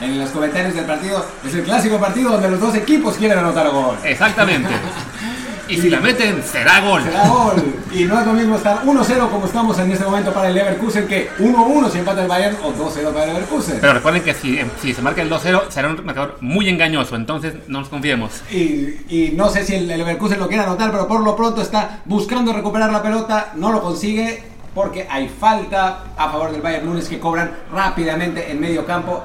en 0.00 0.18
los 0.18 0.30
comentarios 0.30 0.74
del 0.74 0.84
partido, 0.84 1.24
es 1.44 1.54
el 1.54 1.62
clásico 1.62 1.98
partido 1.98 2.32
donde 2.32 2.50
los 2.50 2.60
dos 2.60 2.74
equipos 2.74 3.16
quieren 3.16 3.38
anotar 3.38 3.70
gol. 3.70 3.96
Exactamente. 4.04 4.70
Y 5.68 5.78
si 5.78 5.88
la 5.88 6.00
meten, 6.00 6.42
será 6.42 6.80
gol. 6.80 7.02
Será 7.02 7.28
gol. 7.28 7.54
Y 7.92 8.04
no 8.04 8.20
es 8.20 8.26
lo 8.26 8.32
mismo 8.34 8.56
estar 8.56 8.84
1-0 8.84 9.30
como 9.30 9.46
estamos 9.46 9.78
en 9.78 9.90
este 9.92 10.04
momento 10.04 10.32
para 10.32 10.48
el 10.48 10.54
Leverkusen 10.54 11.06
que 11.06 11.30
1-1 11.38 11.90
si 11.90 11.98
empata 11.98 12.22
el 12.22 12.28
Bayern 12.28 12.56
o 12.62 12.72
2-0 12.72 13.12
para 13.12 13.24
el 13.24 13.32
Leverkusen. 13.32 13.78
Pero 13.80 13.94
recuerden 13.94 14.22
que 14.22 14.34
si, 14.34 14.60
si 14.82 14.92
se 14.92 15.00
marca 15.00 15.22
el 15.22 15.30
2-0 15.30 15.70
será 15.70 15.88
un 15.88 16.04
marcador 16.04 16.36
muy 16.40 16.68
engañoso, 16.68 17.16
entonces 17.16 17.54
no 17.68 17.80
nos 17.80 17.88
confiemos. 17.88 18.42
Y, 18.50 18.98
y, 19.08 19.32
no 19.34 19.48
sé 19.48 19.64
si 19.64 19.74
el 19.74 19.86
Leverkusen 19.86 20.38
lo 20.38 20.48
quiere 20.48 20.64
anotar, 20.64 20.90
pero 20.90 21.08
por 21.08 21.22
lo 21.22 21.34
pronto 21.34 21.62
está 21.62 22.02
buscando 22.04 22.52
recuperar 22.52 22.92
la 22.92 23.02
pelota, 23.02 23.52
no 23.56 23.72
lo 23.72 23.80
consigue 23.80 24.53
porque 24.74 25.06
hay 25.08 25.28
falta 25.28 26.04
a 26.16 26.28
favor 26.30 26.50
del 26.50 26.60
Bayern 26.60 26.88
Múnich 26.88 27.08
que 27.08 27.20
cobran 27.20 27.50
rápidamente 27.72 28.50
en 28.50 28.60
medio 28.60 28.84
campo. 28.84 29.22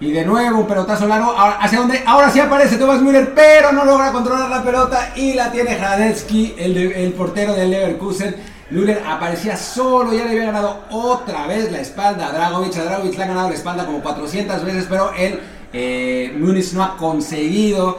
Y 0.00 0.12
de 0.12 0.24
nuevo 0.24 0.60
un 0.60 0.66
pelotazo 0.66 1.06
largo. 1.06 1.30
Ahora, 1.30 1.58
¿Hacia 1.60 1.78
dónde? 1.78 2.02
Ahora 2.06 2.30
sí 2.30 2.40
aparece 2.40 2.78
Thomas 2.78 3.02
Müller, 3.02 3.34
pero 3.34 3.70
no 3.70 3.84
logra 3.84 4.12
controlar 4.12 4.48
la 4.48 4.62
pelota. 4.62 5.12
Y 5.14 5.34
la 5.34 5.52
tiene 5.52 5.76
Hradetsky, 5.76 6.54
el, 6.58 6.76
el 6.76 7.12
portero 7.12 7.52
del 7.52 7.70
Leverkusen. 7.70 8.34
Müller 8.70 9.02
aparecía 9.06 9.56
solo, 9.56 10.12
ya 10.12 10.24
le 10.24 10.30
había 10.30 10.46
ganado 10.46 10.84
otra 10.90 11.46
vez 11.46 11.70
la 11.70 11.80
espalda 11.80 12.28
a 12.28 12.32
Dragovic. 12.32 12.76
A 12.78 12.84
Dragovic 12.84 13.18
le 13.18 13.24
ha 13.24 13.26
ganado 13.26 13.48
la 13.50 13.54
espalda 13.54 13.84
como 13.84 14.00
400 14.00 14.64
veces, 14.64 14.86
pero 14.88 15.12
él, 15.18 15.40
eh, 15.72 16.34
Muniz 16.38 16.72
no 16.72 16.82
ha 16.82 16.96
conseguido 16.96 17.98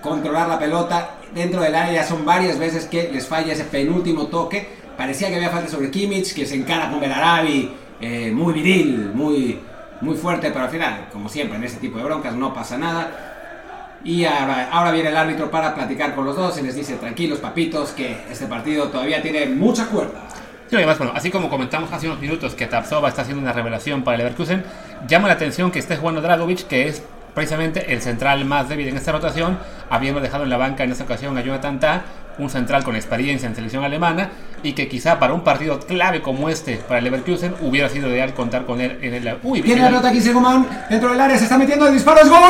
controlar 0.00 0.48
la 0.48 0.58
pelota 0.58 1.16
dentro 1.34 1.62
del 1.62 1.74
área. 1.74 2.02
Ya 2.02 2.06
son 2.06 2.24
varias 2.24 2.58
veces 2.58 2.84
que 2.84 3.10
les 3.12 3.26
falla 3.26 3.52
ese 3.52 3.64
penúltimo 3.64 4.26
toque. 4.26 4.79
Parecía 5.00 5.30
que 5.30 5.36
había 5.36 5.48
falta 5.48 5.66
sobre 5.66 5.90
Kimmich, 5.90 6.34
que 6.34 6.44
se 6.44 6.56
encara 6.56 6.90
con 6.90 7.00
Belarabi, 7.00 7.72
eh, 8.02 8.30
muy 8.34 8.52
viril, 8.52 9.10
muy 9.14 9.58
muy 10.02 10.14
fuerte, 10.14 10.50
pero 10.50 10.66
al 10.66 10.70
final, 10.70 11.08
como 11.10 11.26
siempre 11.26 11.56
en 11.56 11.64
este 11.64 11.80
tipo 11.80 11.96
de 11.96 12.04
broncas, 12.04 12.34
no 12.34 12.52
pasa 12.52 12.76
nada. 12.76 13.96
Y 14.04 14.26
ahora, 14.26 14.90
viene 14.92 15.08
el 15.08 15.16
árbitro 15.16 15.50
para 15.50 15.74
platicar 15.74 16.14
con 16.14 16.26
los 16.26 16.36
dos 16.36 16.58
y 16.58 16.62
les 16.62 16.74
dice, 16.74 16.96
tranquilos 16.96 17.38
papitos, 17.38 17.92
que 17.92 18.14
este 18.30 18.44
partido 18.44 18.88
todavía 18.88 19.22
tiene 19.22 19.46
mucha 19.46 19.86
cuerda. 19.86 20.20
Sí, 20.68 20.76
además, 20.76 20.98
bueno, 20.98 21.14
así 21.16 21.30
como 21.30 21.48
comentamos 21.48 21.90
hace 21.90 22.06
unos 22.06 22.20
minutos 22.20 22.54
que 22.54 22.66
Tapsova 22.66 23.08
está 23.08 23.22
haciendo 23.22 23.42
una 23.42 23.54
revelación 23.54 24.04
para 24.04 24.16
el 24.16 24.24
Leverkusen, 24.24 24.62
llama 25.08 25.28
la 25.28 25.34
atención 25.34 25.70
que 25.70 25.78
esté 25.78 25.96
jugando 25.96 26.20
Dragovic, 26.20 26.66
que 26.66 26.88
es 26.88 27.02
precisamente 27.34 27.90
el 27.92 28.02
central 28.02 28.44
más 28.44 28.68
débil 28.68 28.88
en 28.88 28.98
esta 28.98 29.12
rotación, 29.12 29.58
habiendo 29.88 30.20
dejado 30.20 30.44
en 30.44 30.50
la 30.50 30.56
banca 30.56 30.84
en 30.84 30.92
esta 30.92 31.04
ocasión 31.04 31.38
a 31.38 31.40
Jonathan 31.40 31.80
Tah, 31.80 32.02
un 32.38 32.50
central 32.50 32.84
con 32.84 32.96
experiencia 32.96 33.48
en 33.48 33.54
selección 33.54 33.84
alemana 33.84 34.30
y 34.62 34.72
que 34.72 34.88
quizá 34.88 35.18
para 35.18 35.32
un 35.32 35.42
partido 35.42 35.80
clave 35.80 36.20
como 36.20 36.48
este 36.48 36.76
para 36.76 36.98
el 36.98 37.04
Leverkusen 37.04 37.54
hubiera 37.62 37.88
sido 37.88 38.08
ideal 38.08 38.34
contar 38.34 38.66
con 38.66 38.80
él 38.80 38.98
en 39.02 39.14
el 39.14 39.38
uy 39.42 39.62
tiene 39.62 39.82
la 39.82 39.88
pelota 39.88 40.08
aquí 40.08 40.20
Seguman 40.20 40.66
dentro 40.88 41.10
del 41.10 41.20
área 41.20 41.36
se 41.38 41.44
está 41.44 41.56
metiendo 41.56 41.86
el 41.86 41.94
disparo 41.94 42.20
es 42.20 42.28
gol. 42.28 42.40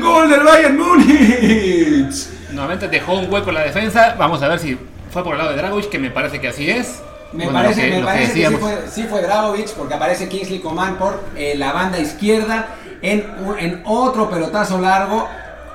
Gol 0.00 0.30
del 0.30 0.40
Bayern 0.40 0.78
Múnich. 0.78 2.28
Nuevamente 2.52 2.88
dejó 2.88 3.14
un 3.14 3.32
hueco 3.32 3.50
en 3.50 3.54
la 3.54 3.62
defensa. 3.62 4.14
Vamos 4.18 4.42
a 4.42 4.48
ver 4.48 4.58
si 4.58 4.78
fue 5.10 5.22
por 5.24 5.32
el 5.32 5.38
lado 5.38 5.50
de 5.50 5.56
Dragovic 5.56 5.88
que 5.88 5.98
me 5.98 6.10
parece 6.10 6.40
que 6.40 6.48
así 6.48 6.70
es. 6.70 7.02
Me 7.32 7.48
parece, 7.48 7.90
que, 7.90 7.96
me 7.96 8.04
parece 8.04 8.40
que, 8.40 8.48
sí, 8.48 8.54
fue, 8.56 8.84
sí 8.88 9.02
fue 9.04 9.20
Dragovic 9.20 9.70
porque 9.74 9.94
aparece 9.94 10.28
Kingsley 10.28 10.60
Coman 10.60 10.96
por 10.96 11.22
eh, 11.36 11.54
la 11.56 11.72
banda 11.72 11.98
izquierda 11.98 12.68
en, 13.02 13.26
en 13.58 13.82
otro 13.84 14.30
pelotazo 14.30 14.80
largo 14.80 15.28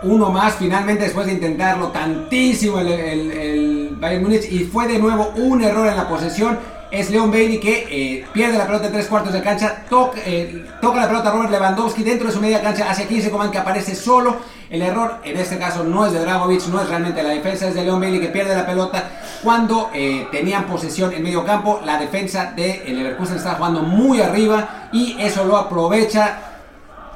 uno 0.04 0.30
más 0.30 0.56
finalmente 0.56 1.04
después 1.04 1.28
de 1.28 1.34
intentarlo 1.34 1.90
tantísimo 1.90 2.80
el, 2.80 2.88
el, 2.92 3.98
Bayern 4.00 4.24
Múnich 4.24 4.52
y 4.52 4.64
fue 4.66 4.88
de 4.88 4.98
nuevo 4.98 5.32
un 5.36 5.62
error 5.64 5.88
en 5.88 5.96
la 5.96 6.08
posesión. 6.08 6.58
Es 6.90 7.10
Leon 7.10 7.32
Bailey 7.32 7.60
que 7.60 7.88
eh, 7.90 8.26
pierde 8.34 8.58
la 8.58 8.66
pelota 8.66 8.88
en 8.88 8.92
tres 8.92 9.08
cuartos 9.08 9.32
de 9.32 9.42
cancha, 9.42 9.86
toca, 9.90 10.20
eh, 10.26 10.66
toca 10.82 11.00
la 11.00 11.08
pelota 11.08 11.32
Robert 11.32 11.52
Lewandowski 11.52 12.04
dentro 12.04 12.28
de 12.28 12.34
su 12.34 12.42
media 12.42 12.62
cancha 12.62 12.90
hacia 12.90 13.08
15 13.08 13.32
Coman 13.32 13.52
que 13.52 13.60
aparece 13.60 13.96
solo. 13.96 14.38
El 14.70 14.82
error 14.82 15.20
en 15.24 15.38
este 15.38 15.58
caso 15.58 15.84
no 15.84 16.06
es 16.06 16.12
de 16.12 16.20
Dragovic, 16.20 16.66
no 16.68 16.82
es 16.82 16.90
realmente 16.90 17.24
la 17.24 17.30
defensa, 17.30 17.68
es 17.68 17.76
de 17.76 17.84
Leon 17.84 18.00
Bailey 18.00 18.20
que 18.20 18.28
pierde 18.28 18.56
la 18.56 18.66
pelota 18.66 19.10
cuando 19.42 19.90
eh, 19.94 20.28
tenían 20.32 20.66
posesión 20.66 21.14
en 21.14 21.24
medio 21.24 21.46
campo. 21.46 21.80
La 21.86 21.98
defensa 21.98 22.52
de 22.56 22.84
Leverkusen 22.88 23.38
está 23.38 23.54
jugando 23.54 23.84
muy 23.84 24.20
arriba 24.20 24.90
y 24.92 25.16
eso 25.20 25.46
lo 25.46 25.56
aprovecha 25.58 26.51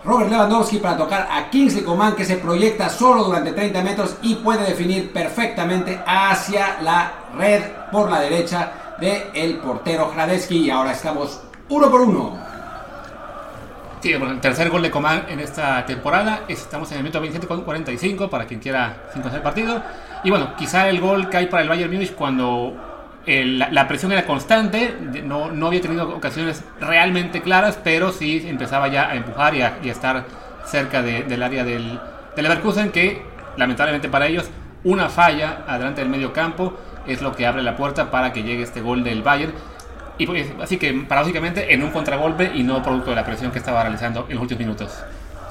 Robert 0.05 0.29
Lewandowski 0.29 0.77
para 0.77 0.95
tocar 0.95 1.27
a 1.31 1.49
Kingsley 1.49 1.83
Coman 1.83 2.15
que 2.15 2.25
se 2.25 2.37
proyecta 2.37 2.89
solo 2.89 3.23
durante 3.23 3.53
30 3.53 3.81
metros 3.81 4.17
y 4.21 4.35
puede 4.35 4.63
definir 4.63 5.11
perfectamente 5.11 5.99
hacia 6.05 6.79
la 6.83 7.11
red 7.35 7.63
por 7.91 8.11
la 8.11 8.19
derecha 8.19 8.95
del 8.99 9.23
el 9.33 9.57
portero 9.57 10.11
Hradetsky 10.13 10.57
y 10.57 10.69
ahora 10.69 10.91
estamos 10.91 11.41
uno 11.69 11.89
por 11.89 12.01
uno. 12.01 12.37
Sí, 13.99 14.13
bueno, 14.13 14.35
el 14.35 14.39
tercer 14.39 14.69
gol 14.69 14.83
de 14.83 14.91
Coman 14.91 15.25
en 15.27 15.39
esta 15.39 15.83
temporada. 15.87 16.41
Estamos 16.47 16.91
en 16.91 16.97
el 16.97 17.03
minuto 17.03 17.19
27 17.19 17.47
con 17.47 17.61
45 17.61 18.29
para 18.29 18.45
quien 18.45 18.59
quiera 18.59 19.07
conocer 19.11 19.37
el 19.37 19.41
partido. 19.41 19.81
Y 20.23 20.29
bueno, 20.29 20.55
quizá 20.55 20.87
el 20.87 21.01
gol 21.01 21.27
que 21.29 21.37
hay 21.37 21.47
para 21.47 21.63
el 21.63 21.69
Bayern 21.69 21.91
Múnich 21.91 22.13
cuando 22.13 22.94
la, 23.25 23.87
presión 23.87 24.11
era 24.11 24.25
constante, 24.25 24.95
no, 25.23 25.51
no, 25.51 25.67
había 25.67 25.81
tenido 25.81 26.09
ocasiones 26.15 26.63
realmente 26.79 27.41
claras, 27.41 27.79
pero 27.83 28.11
sí 28.11 28.45
empezaba 28.47 28.87
ya 28.87 29.09
a 29.09 29.15
empujar 29.15 29.55
y 29.55 29.61
a, 29.61 29.77
estar 29.83 30.25
cerca 30.65 31.01
del 31.01 31.41
área 31.41 31.63
del, 31.63 31.99
del 32.35 32.43
Leverkusen, 32.43 32.91
que 32.91 33.21
lamentablemente 33.57 34.09
para 34.09 34.27
ellos 34.27 34.49
una 34.83 35.09
falla 35.09 35.63
adelante 35.67 36.01
del 36.01 36.09
medio 36.09 36.33
campo 36.33 36.77
es 37.07 37.21
lo 37.21 37.35
que 37.35 37.45
abre 37.45 37.63
la 37.63 37.75
puerta 37.75 38.11
para 38.11 38.31
que 38.31 38.43
llegue 38.43 38.63
este 38.63 38.81
gol 38.81 39.03
del 39.03 39.23
Bayern. 39.23 39.53
Y 40.17 40.25
pues, 40.25 40.47
así 40.61 40.77
que 40.77 40.93
paradójicamente 40.93 41.73
en 41.73 41.83
un 41.83 41.91
contragolpe 41.91 42.51
y 42.53 42.63
no 42.63 42.81
producto 42.81 43.09
de 43.09 43.17
la 43.17 43.25
presión 43.25 43.51
que 43.51 43.59
estaba 43.59 43.81
realizando 43.81 44.25
en 44.29 44.35
los 44.35 44.43
últimos 44.43 44.59
minutos. 44.59 44.91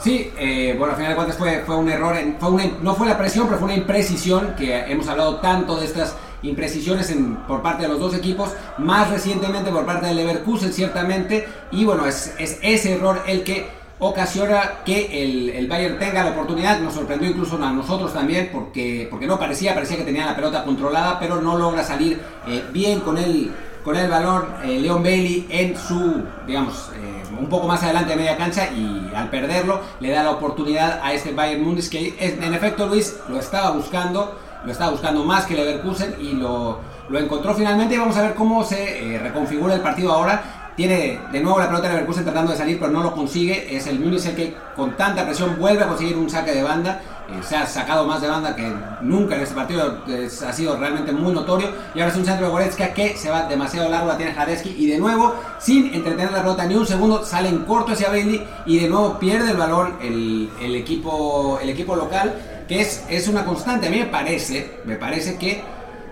Sí, 0.00 0.32
eh, 0.38 0.74
bueno, 0.78 0.92
al 0.92 0.96
final 0.96 1.12
de 1.12 1.16
cuentas 1.16 1.36
fue, 1.36 1.62
fue 1.64 1.76
un 1.76 1.88
error, 1.88 2.16
fue 2.38 2.72
no 2.82 2.94
fue 2.94 3.06
la 3.06 3.16
presión, 3.16 3.46
pero 3.46 3.58
fue 3.58 3.66
una 3.66 3.76
imprecisión 3.76 4.54
que 4.56 4.90
hemos 4.90 5.08
hablado 5.08 5.36
tanto 5.36 5.78
de 5.78 5.86
estas 5.86 6.16
imprecisiones 6.44 7.10
en, 7.10 7.36
por 7.36 7.62
parte 7.62 7.82
de 7.82 7.88
los 7.88 7.98
dos 7.98 8.14
equipos, 8.14 8.50
más 8.78 9.10
recientemente 9.10 9.70
por 9.70 9.84
parte 9.84 10.06
del 10.06 10.16
Leverkusen 10.16 10.72
ciertamente, 10.72 11.46
y 11.72 11.84
bueno, 11.84 12.06
es, 12.06 12.34
es 12.38 12.58
ese 12.62 12.94
error 12.94 13.22
el 13.26 13.42
que 13.42 13.66
ocasiona 13.98 14.84
que 14.84 15.22
el, 15.22 15.50
el, 15.50 15.66
Bayern 15.66 15.98
tenga 15.98 16.24
la 16.24 16.30
oportunidad, 16.30 16.80
nos 16.80 16.94
sorprendió 16.94 17.30
incluso 17.30 17.62
a 17.62 17.72
nosotros 17.72 18.12
también 18.12 18.50
porque, 18.52 19.06
porque 19.10 19.26
no 19.26 19.38
parecía, 19.38 19.74
parecía 19.74 19.96
que 19.96 20.04
tenía 20.04 20.26
la 20.26 20.36
pelota 20.36 20.64
controlada, 20.64 21.18
pero 21.18 21.40
no 21.40 21.56
logra 21.56 21.84
salir 21.84 22.20
eh, 22.46 22.64
bien 22.72 23.00
con 23.00 23.16
el, 23.16 23.52
con 23.84 23.96
el 23.96 24.10
balón 24.10 24.46
eh, 24.64 24.80
Leon 24.80 25.02
Bailey 25.02 25.46
en 25.48 25.76
su, 25.76 26.22
digamos, 26.46 26.90
eh, 26.94 27.22
un 27.38 27.48
poco 27.48 27.66
más 27.66 27.82
adelante 27.82 28.10
de 28.10 28.16
media 28.16 28.36
cancha 28.36 28.68
y 28.70 29.10
al 29.14 29.30
perderlo 29.30 29.80
le 30.00 30.10
da 30.10 30.22
la 30.22 30.32
oportunidad 30.32 31.00
a 31.02 31.12
este 31.12 31.32
Bayern 31.32 31.64
Munich 31.64 31.88
que 31.88 32.14
en 32.18 32.54
efecto 32.54 32.86
Luis 32.86 33.16
lo 33.28 33.38
estaba 33.38 33.70
buscando, 33.70 34.38
lo 34.64 34.72
estaba 34.72 34.90
buscando 34.90 35.24
más 35.24 35.44
que 35.46 35.54
Leverkusen 35.54 36.16
y 36.20 36.32
lo, 36.32 36.78
lo 37.08 37.18
encontró 37.18 37.54
finalmente 37.54 37.94
y 37.94 37.98
vamos 37.98 38.16
a 38.16 38.22
ver 38.22 38.34
cómo 38.34 38.64
se 38.64 39.14
eh, 39.14 39.18
reconfigura 39.18 39.74
el 39.74 39.80
partido 39.80 40.12
ahora. 40.12 40.42
Tiene 40.76 41.20
de 41.30 41.40
nuevo 41.40 41.60
la 41.60 41.68
pelota 41.68 41.86
de 41.86 41.94
Leverkusen 41.94 42.24
tratando 42.24 42.50
de 42.50 42.58
salir, 42.58 42.80
pero 42.80 42.90
no 42.90 43.02
lo 43.02 43.14
consigue. 43.14 43.76
Es 43.76 43.86
el 43.86 44.00
Múnich 44.00 44.26
el 44.26 44.34
que 44.34 44.56
con 44.74 44.96
tanta 44.96 45.24
presión 45.24 45.56
vuelve 45.56 45.84
a 45.84 45.86
conseguir 45.86 46.16
un 46.16 46.28
saque 46.28 46.52
de 46.52 46.64
banda. 46.64 47.00
Eh, 47.28 47.40
se 47.42 47.56
ha 47.56 47.64
sacado 47.64 48.04
más 48.04 48.20
de 48.20 48.28
banda 48.28 48.56
que 48.56 48.72
nunca 49.00 49.36
en 49.36 49.42
este 49.42 49.54
partido. 49.54 50.02
ha 50.46 50.52
sido 50.52 50.76
realmente 50.76 51.12
muy 51.12 51.32
notorio. 51.32 51.68
Y 51.94 52.00
ahora 52.00 52.10
es 52.10 52.18
un 52.18 52.24
centro 52.24 52.46
de 52.46 52.52
Goretzka 52.52 52.92
que 52.92 53.16
se 53.16 53.30
va 53.30 53.44
demasiado 53.44 53.88
largo. 53.88 54.08
La 54.08 54.16
tiene 54.16 54.32
Hradetsky. 54.32 54.74
Y 54.76 54.86
de 54.88 54.98
nuevo, 54.98 55.34
sin 55.60 55.94
entretener 55.94 56.32
la 56.32 56.40
pelota 56.40 56.64
ni 56.66 56.74
un 56.74 56.86
segundo, 56.86 57.24
sale 57.24 57.50
en 57.50 57.58
corto 57.58 57.92
hacia 57.92 58.08
Bailey. 58.08 58.44
Y 58.66 58.80
de 58.80 58.88
nuevo 58.88 59.16
pierde 59.20 59.52
el 59.52 59.56
balón 59.56 59.94
el, 60.02 60.50
el 60.60 60.74
equipo, 60.74 61.60
el 61.62 61.68
equipo 61.68 61.94
local 61.94 62.34
que 62.68 62.80
es, 62.80 63.04
es 63.08 63.28
una 63.28 63.44
constante. 63.44 63.86
A 63.86 63.90
mí 63.90 63.98
me 63.98 64.06
parece, 64.06 64.70
me 64.84 64.96
parece 64.96 65.36
que 65.36 65.62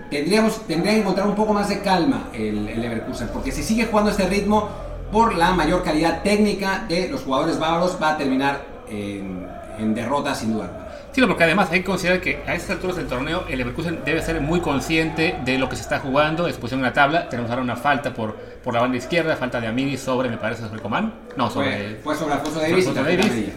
tendríamos, 0.09 0.65
tendría 0.67 0.93
que 0.93 0.99
encontrar 0.99 1.27
un 1.27 1.35
poco 1.35 1.53
más 1.53 1.69
de 1.69 1.79
calma 1.81 2.29
el, 2.33 2.67
el 2.67 2.81
Leverkusen, 2.81 3.29
porque 3.29 3.51
si 3.51 3.63
sigue 3.63 3.85
jugando 3.85 4.11
este 4.11 4.27
ritmo, 4.27 4.69
por 5.11 5.35
la 5.35 5.53
mayor 5.53 5.83
calidad 5.83 6.23
técnica 6.23 6.85
de 6.89 7.07
los 7.07 7.21
jugadores 7.21 7.59
bávaros, 7.59 7.99
va 8.01 8.13
a 8.13 8.17
terminar 8.17 8.65
en, 8.89 9.47
en 9.77 9.93
derrota 9.93 10.33
sin 10.33 10.53
duda. 10.53 10.79
Sí, 11.11 11.21
porque 11.21 11.43
además 11.43 11.69
hay 11.71 11.81
que 11.81 11.85
considerar 11.85 12.19
que 12.19 12.41
a 12.47 12.55
estas 12.55 12.71
alturas 12.71 12.95
del 12.95 13.05
torneo 13.05 13.43
el 13.47 13.59
Leverkusen 13.59 13.99
debe 14.03 14.23
ser 14.23 14.41
muy 14.41 14.61
consciente 14.61 15.35
de 15.45 15.59
lo 15.59 15.69
que 15.69 15.75
se 15.75 15.83
está 15.83 15.99
jugando, 15.99 16.47
exposición 16.47 16.79
en 16.79 16.85
la 16.85 16.93
tabla. 16.93 17.29
Tenemos 17.29 17.51
ahora 17.51 17.61
una 17.61 17.75
falta 17.75 18.11
por, 18.11 18.35
por 18.35 18.73
la 18.73 18.81
banda 18.81 18.97
izquierda, 18.97 19.35
falta 19.35 19.61
de 19.61 19.67
Amini 19.67 19.95
sobre, 19.95 20.29
me 20.29 20.37
parece, 20.37 20.63
sobre 20.63 20.81
Coman. 20.81 21.13
No, 21.37 21.51
sobre. 21.51 21.97
Fue, 21.97 22.15
sobre 22.15 22.33
Alfonso 22.33 22.59
Davis. 22.59 22.85
Sobre 22.85 23.17
Davis 23.17 23.53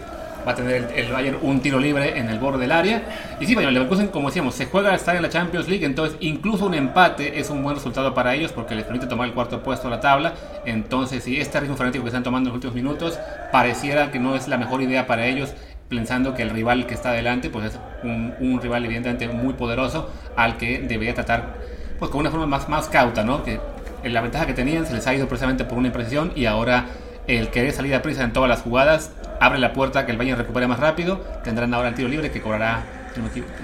va 0.47 0.53
a 0.53 0.55
tener 0.55 0.91
el, 0.95 1.11
Bayern 1.11 1.37
un 1.41 1.59
tiro 1.59 1.79
libre 1.79 2.17
en 2.17 2.29
el 2.29 2.39
borde 2.39 2.59
del 2.59 2.71
área. 2.71 3.03
Y 3.39 3.45
sí, 3.45 3.53
el 3.53 3.73
Leverkusen, 3.73 4.07
como 4.07 4.29
decíamos, 4.29 4.55
se 4.55 4.67
juega 4.67 4.91
a 4.91 4.95
estar 4.95 5.15
en 5.15 5.21
la 5.21 5.29
Champions 5.29 5.67
League, 5.67 5.85
entonces 5.85 6.17
incluso 6.21 6.65
un 6.65 6.73
empate 6.73 7.39
es 7.39 7.49
un 7.49 7.61
buen 7.61 7.75
resultado 7.75 8.13
para 8.13 8.33
ellos 8.33 8.53
porque 8.53 8.73
les 8.73 8.85
permite 8.85 9.07
tomar 9.07 9.27
el 9.27 9.33
cuarto 9.33 9.61
puesto 9.61 9.87
a 9.87 9.91
la 9.91 9.99
tabla. 9.99 10.33
Entonces, 10.65 11.23
si 11.23 11.39
este 11.39 11.59
ritmo 11.59 11.75
fanático 11.75 12.03
que 12.03 12.09
están 12.09 12.23
tomando 12.23 12.49
en 12.49 12.53
los 12.53 12.55
últimos 12.55 12.75
minutos 12.75 13.19
pareciera 13.51 14.11
que 14.11 14.19
no 14.19 14.35
es 14.35 14.47
la 14.47 14.57
mejor 14.57 14.81
idea 14.81 15.05
para 15.05 15.27
ellos, 15.27 15.53
pensando 15.89 16.33
que 16.33 16.43
el 16.43 16.49
rival 16.49 16.85
que 16.85 16.93
está 16.93 17.09
adelante 17.09 17.49
pues 17.49 17.73
es 17.73 17.79
un, 18.03 18.59
rival 18.61 18.85
evidentemente 18.85 19.27
muy 19.27 19.53
poderoso 19.53 20.09
al 20.35 20.57
que 20.57 20.79
debería 20.79 21.13
tratar 21.13 21.55
pues 21.99 22.11
con 22.11 22.21
una 22.21 22.29
forma 22.29 22.45
más, 22.45 22.67
más 22.69 22.89
cauta, 22.89 23.23
¿no? 23.23 23.43
Que 23.43 23.59
la 24.03 24.21
ventaja 24.21 24.45
que 24.45 24.53
tenían 24.53 24.85
se 24.85 24.93
les 24.93 25.07
ha 25.07 25.13
ido 25.13 25.27
precisamente 25.27 25.65
por 25.65 25.77
una 25.77 25.87
imprecisión 25.87 26.31
y 26.35 26.45
ahora 26.45 26.85
el 27.27 27.49
querer 27.49 27.73
salir 27.73 27.93
a 27.95 28.01
prisa 28.01 28.23
en 28.23 28.33
todas 28.33 28.49
las 28.49 28.61
jugadas 28.61 29.11
abre 29.39 29.59
la 29.59 29.73
puerta 29.73 30.05
que 30.05 30.11
el 30.11 30.17
Bayern 30.17 30.37
recupere 30.37 30.67
más 30.67 30.79
rápido. 30.79 31.17
Tendrán 31.43 31.73
ahora 31.73 31.89
el 31.89 31.95
tiro 31.95 32.07
libre 32.07 32.31
que 32.31 32.41
cobrará. 32.41 32.83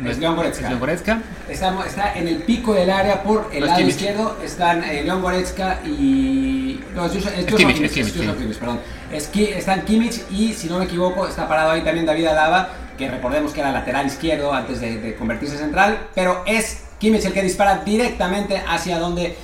Es 0.06 0.18
León 0.18 0.36
Goretzka. 0.36 1.22
Está, 1.48 2.14
en 2.16 2.28
el 2.28 2.38
pico 2.38 2.74
del 2.74 2.90
área 2.90 3.22
por 3.22 3.52
el 3.54 3.68
lado 3.68 3.82
izquierdo. 3.82 4.38
Están 4.44 4.84
eh, 4.84 5.04
León 5.04 5.22
Goretzka 5.22 5.80
y. 5.86 6.82
No, 6.96 7.06
es, 7.06 7.16
es, 7.16 7.46
Kimmich, 7.46 7.82
es 7.82 7.92
Kimmich, 7.94 8.58
perdón. 8.58 8.80
están 9.12 9.86
Kimmich 9.86 10.24
y, 10.32 10.54
si 10.54 10.68
no 10.68 10.80
me 10.80 10.86
equivoco, 10.86 11.28
está 11.28 11.48
parado 11.48 11.72
ahí 11.72 11.82
también 11.82 12.06
David 12.06 12.28
Alaba, 12.28 12.70
que 12.98 13.10
recordemos 13.10 13.54
que 13.54 13.60
era 13.60 13.72
lateral 13.72 14.08
izquierdo 14.08 14.54
antes 14.54 14.82
de, 14.82 15.00
de 15.00 15.16
convertirse 15.16 15.54
en 15.56 15.62
central. 15.62 16.00
Pero 16.16 16.42
es 16.48 16.86
Kimmich 16.98 17.26
el 17.26 17.34
que 17.34 17.44
dispara 17.44 17.84
directamente 17.86 18.60
hacia 18.68 18.98
donde 18.98 19.38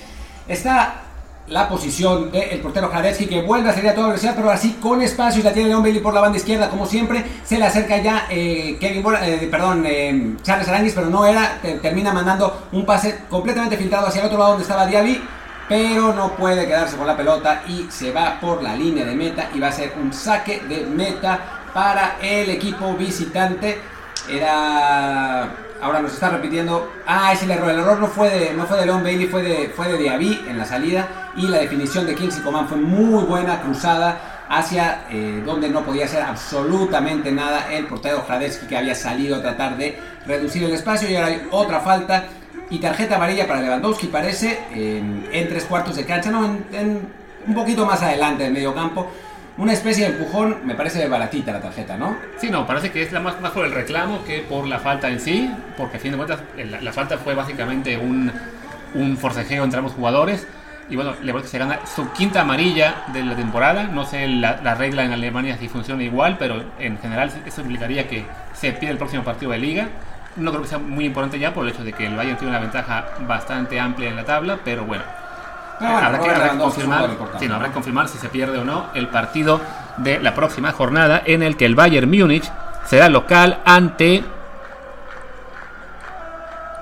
está 0.47 1.03
la 1.49 1.67
posición 1.67 2.31
del 2.31 2.59
portero 2.59 2.89
Hradetsky 2.89 3.25
que 3.25 3.41
vuelve 3.41 3.69
a 3.69 3.73
salir 3.73 3.89
a 3.89 3.95
toda 3.95 4.07
velocidad, 4.07 4.33
pero 4.35 4.51
así 4.51 4.73
con 4.73 5.01
espacio 5.01 5.41
y 5.41 5.43
la 5.43 5.51
tiene 5.51 5.69
Leon 5.69 5.81
Bailey 5.81 6.01
por 6.01 6.13
la 6.13 6.21
banda 6.21 6.37
izquierda 6.37 6.69
como 6.69 6.85
siempre. 6.85 7.25
Se 7.43 7.57
le 7.57 7.65
acerca 7.65 7.97
ya 7.97 8.27
eh, 8.29 8.77
Kevin 8.79 9.03
eh, 9.21 9.47
perdón, 9.49 9.83
eh, 9.85 10.35
Charles 10.43 10.67
Aranguis, 10.67 10.93
pero 10.93 11.09
no 11.09 11.25
era. 11.25 11.59
termina 11.81 12.13
mandando 12.13 12.67
un 12.71 12.85
pase 12.85 13.23
completamente 13.29 13.77
filtrado 13.77 14.07
hacia 14.07 14.21
el 14.21 14.27
otro 14.27 14.37
lado 14.37 14.51
donde 14.51 14.63
estaba 14.63 14.85
Diaby. 14.85 15.21
Pero 15.67 16.13
no 16.13 16.35
puede 16.35 16.65
quedarse 16.65 16.97
con 16.97 17.05
la 17.05 17.15
pelota 17.15 17.61
y 17.67 17.85
se 17.91 18.11
va 18.11 18.39
por 18.39 18.63
la 18.63 18.75
línea 18.75 19.05
de 19.05 19.13
meta 19.13 19.49
y 19.53 19.59
va 19.59 19.67
a 19.67 19.71
ser 19.71 19.93
un 20.01 20.11
saque 20.11 20.61
de 20.67 20.83
meta 20.85 21.39
para 21.73 22.17
el 22.21 22.49
equipo 22.49 22.93
visitante. 22.95 23.77
Era 24.27 25.68
ahora 25.81 26.01
nos 26.01 26.13
está 26.13 26.29
repitiendo. 26.29 26.91
Ah, 27.05 27.33
es 27.33 27.43
el 27.43 27.51
error. 27.51 27.69
El 27.69 27.79
error 27.79 27.99
no 27.99 28.07
fue 28.07 28.29
de, 28.29 28.53
no 28.53 28.65
fue 28.65 28.77
de 28.79 28.85
Leon 28.85 29.03
Bailey, 29.03 29.27
fue 29.27 29.43
de, 29.43 29.69
fue 29.69 29.87
de 29.87 29.97
Diaby 29.97 30.45
en 30.47 30.57
la 30.57 30.65
salida. 30.65 31.31
Y 31.35 31.47
la 31.47 31.57
definición 31.59 32.05
de 32.05 32.15
Kingsley 32.15 32.43
Coman 32.43 32.67
fue 32.67 32.77
muy 32.77 33.23
buena, 33.23 33.61
cruzada 33.61 34.45
hacia 34.49 35.05
eh, 35.11 35.43
donde 35.45 35.69
no 35.69 35.83
podía 35.83 36.05
hacer 36.05 36.23
absolutamente 36.23 37.31
nada 37.31 37.71
el 37.71 37.85
portero 37.85 38.25
Hradetsky 38.27 38.65
que 38.65 38.75
había 38.75 38.95
salido 38.95 39.35
a 39.35 39.41
tratar 39.41 39.77
de 39.77 39.97
reducir 40.25 40.63
el 40.63 40.71
espacio. 40.71 41.09
Y 41.09 41.15
ahora 41.15 41.27
hay 41.27 41.47
otra 41.51 41.79
falta 41.79 42.25
y 42.69 42.79
tarjeta 42.79 43.15
amarilla 43.15 43.47
para 43.47 43.61
Lewandowski, 43.61 44.07
parece, 44.07 44.59
en, 44.73 45.49
tres 45.49 45.65
cuartos 45.65 45.95
de 45.95 46.05
cancha, 46.05 46.29
no, 46.29 46.45
en, 46.45 47.09
un 47.47 47.53
poquito 47.53 47.85
más 47.85 48.01
adelante 48.03 48.43
del 48.43 48.53
medio 48.53 48.75
campo 48.75 49.07
una 49.59 49.73
especie 49.73 50.05
de 50.09 50.15
empujón, 50.15 50.59
me 50.65 50.73
parece 50.73 51.05
baratita 51.07 51.51
la 51.51 51.59
tarjeta, 51.59 51.97
¿no? 51.97 52.15
Sí, 52.37 52.49
no, 52.49 52.65
parece 52.65 52.91
que 52.91 53.01
es 53.01 53.11
la 53.11 53.19
más, 53.19 53.35
por 53.35 53.65
el 53.65 53.73
reclamo 53.73 54.23
que 54.23 54.39
por 54.39 54.65
la 54.65 54.79
falta 54.79 55.09
en 55.09 55.19
sí, 55.19 55.51
porque 55.75 55.97
a 55.97 55.99
fin 55.99 56.11
de 56.11 56.17
cuentas 56.17 56.39
la, 56.81 56.93
falta 56.93 57.17
fue 57.17 57.35
básicamente 57.35 57.97
un, 57.97 58.31
un, 58.95 59.17
forcejeo 59.17 59.65
entre 59.65 59.79
ambos 59.79 59.93
jugadores. 59.93 60.47
Y 60.89 60.95
bueno, 60.95 61.13
que 61.13 61.47
se 61.47 61.59
gana 61.59 61.81
su 61.85 62.09
quinta 62.13 62.41
amarilla 62.41 63.03
de 63.13 63.23
la 63.23 63.35
temporada. 63.35 63.83
No 63.83 64.05
sé 64.05 64.27
la, 64.27 64.73
regla 64.75 65.03
en 65.03 65.11
Alemania 65.11 65.57
si 65.57 65.67
funciona 65.67 66.01
igual, 66.03 66.37
pero 66.39 66.63
en 66.79 66.97
general 66.97 67.31
eso 67.45 67.61
implicaría 67.61 68.07
que 68.07 68.25
se 68.53 68.71
pierde 68.71 68.93
el 68.93 68.97
próximo 68.97 69.23
partido 69.23 69.51
de 69.51 69.59
liga. 69.59 69.89
No 70.37 70.51
creo 70.51 70.63
que 70.63 70.69
sea 70.69 70.79
muy 70.79 71.05
importante 71.05 71.37
ya 71.37 71.53
por 71.53 71.65
el 71.65 71.73
hecho 71.73 71.83
de 71.83 71.91
que 71.91 72.07
el 72.07 72.15
Bayern 72.15 72.37
tiene 72.37 72.51
una 72.51 72.59
ventaja 72.59 73.05
bastante 73.27 73.79
amplia 73.79 74.09
en 74.09 74.15
la 74.15 74.23
tabla, 74.23 74.59
pero 74.63 74.85
bueno, 74.85 75.03
habrá, 75.79 76.19
que, 76.19 76.57
confirmar, 76.57 77.09
habrá 77.51 77.67
que 77.67 77.73
confirmar 77.73 78.07
si 78.07 78.17
se 78.17 78.29
pierde 78.29 78.57
o 78.57 78.63
no 78.63 78.87
el 78.93 79.07
partido 79.07 79.61
de 79.97 80.19
la 80.19 80.33
próxima 80.35 80.71
jornada 80.71 81.21
en 81.25 81.43
el 81.43 81.57
que 81.57 81.65
el 81.65 81.75
Bayern 81.75 82.09
Múnich 82.09 82.51
será 82.85 83.09
local 83.09 83.59
ante 83.65 84.23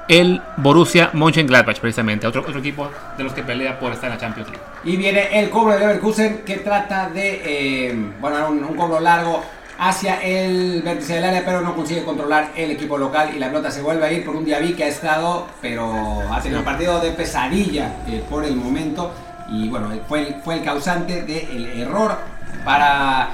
el 0.07 0.41
Borussia 0.55 1.09
Mönchengladbach, 1.13 1.79
precisamente, 1.79 2.27
otro, 2.27 2.41
otro 2.41 2.59
equipo 2.59 2.89
de 3.17 3.23
los 3.23 3.33
que 3.33 3.43
pelea 3.43 3.77
por 3.77 3.91
estar 3.91 4.09
en 4.09 4.15
la 4.15 4.21
Champions 4.21 4.49
League. 4.49 4.63
Y 4.85 4.95
viene 4.95 5.37
el 5.39 5.49
cobro 5.49 5.73
de 5.73 5.79
Leverkusen 5.79 6.43
que 6.45 6.57
trata 6.57 7.09
de, 7.09 7.41
eh, 7.43 8.11
bueno, 8.19 8.47
un, 8.47 8.63
un 8.63 8.75
cobro 8.75 8.99
largo 8.99 9.43
hacia 9.77 10.21
el 10.23 10.81
vértice 10.81 11.15
del 11.15 11.25
área, 11.25 11.43
pero 11.45 11.61
no 11.61 11.75
consigue 11.75 12.03
controlar 12.03 12.51
el 12.55 12.71
equipo 12.71 12.97
local 12.97 13.31
y 13.35 13.39
la 13.39 13.47
pelota 13.47 13.69
se 13.69 13.81
vuelve 13.81 14.05
a 14.05 14.11
ir 14.11 14.25
por 14.25 14.35
un 14.35 14.45
Diaby 14.45 14.73
que 14.73 14.85
ha 14.85 14.87
estado, 14.87 15.47
pero 15.61 16.23
ha 16.31 16.41
tenido 16.41 16.59
un 16.59 16.65
partido 16.65 16.99
de 16.99 17.11
pesadilla 17.11 17.93
eh, 18.07 18.23
por 18.29 18.43
el 18.43 18.55
momento 18.55 19.13
y 19.49 19.69
bueno, 19.69 19.89
fue 20.07 20.27
el, 20.27 20.35
fue 20.43 20.55
el 20.55 20.63
causante 20.63 21.23
del 21.23 21.79
error 21.79 22.17
para, 22.65 23.29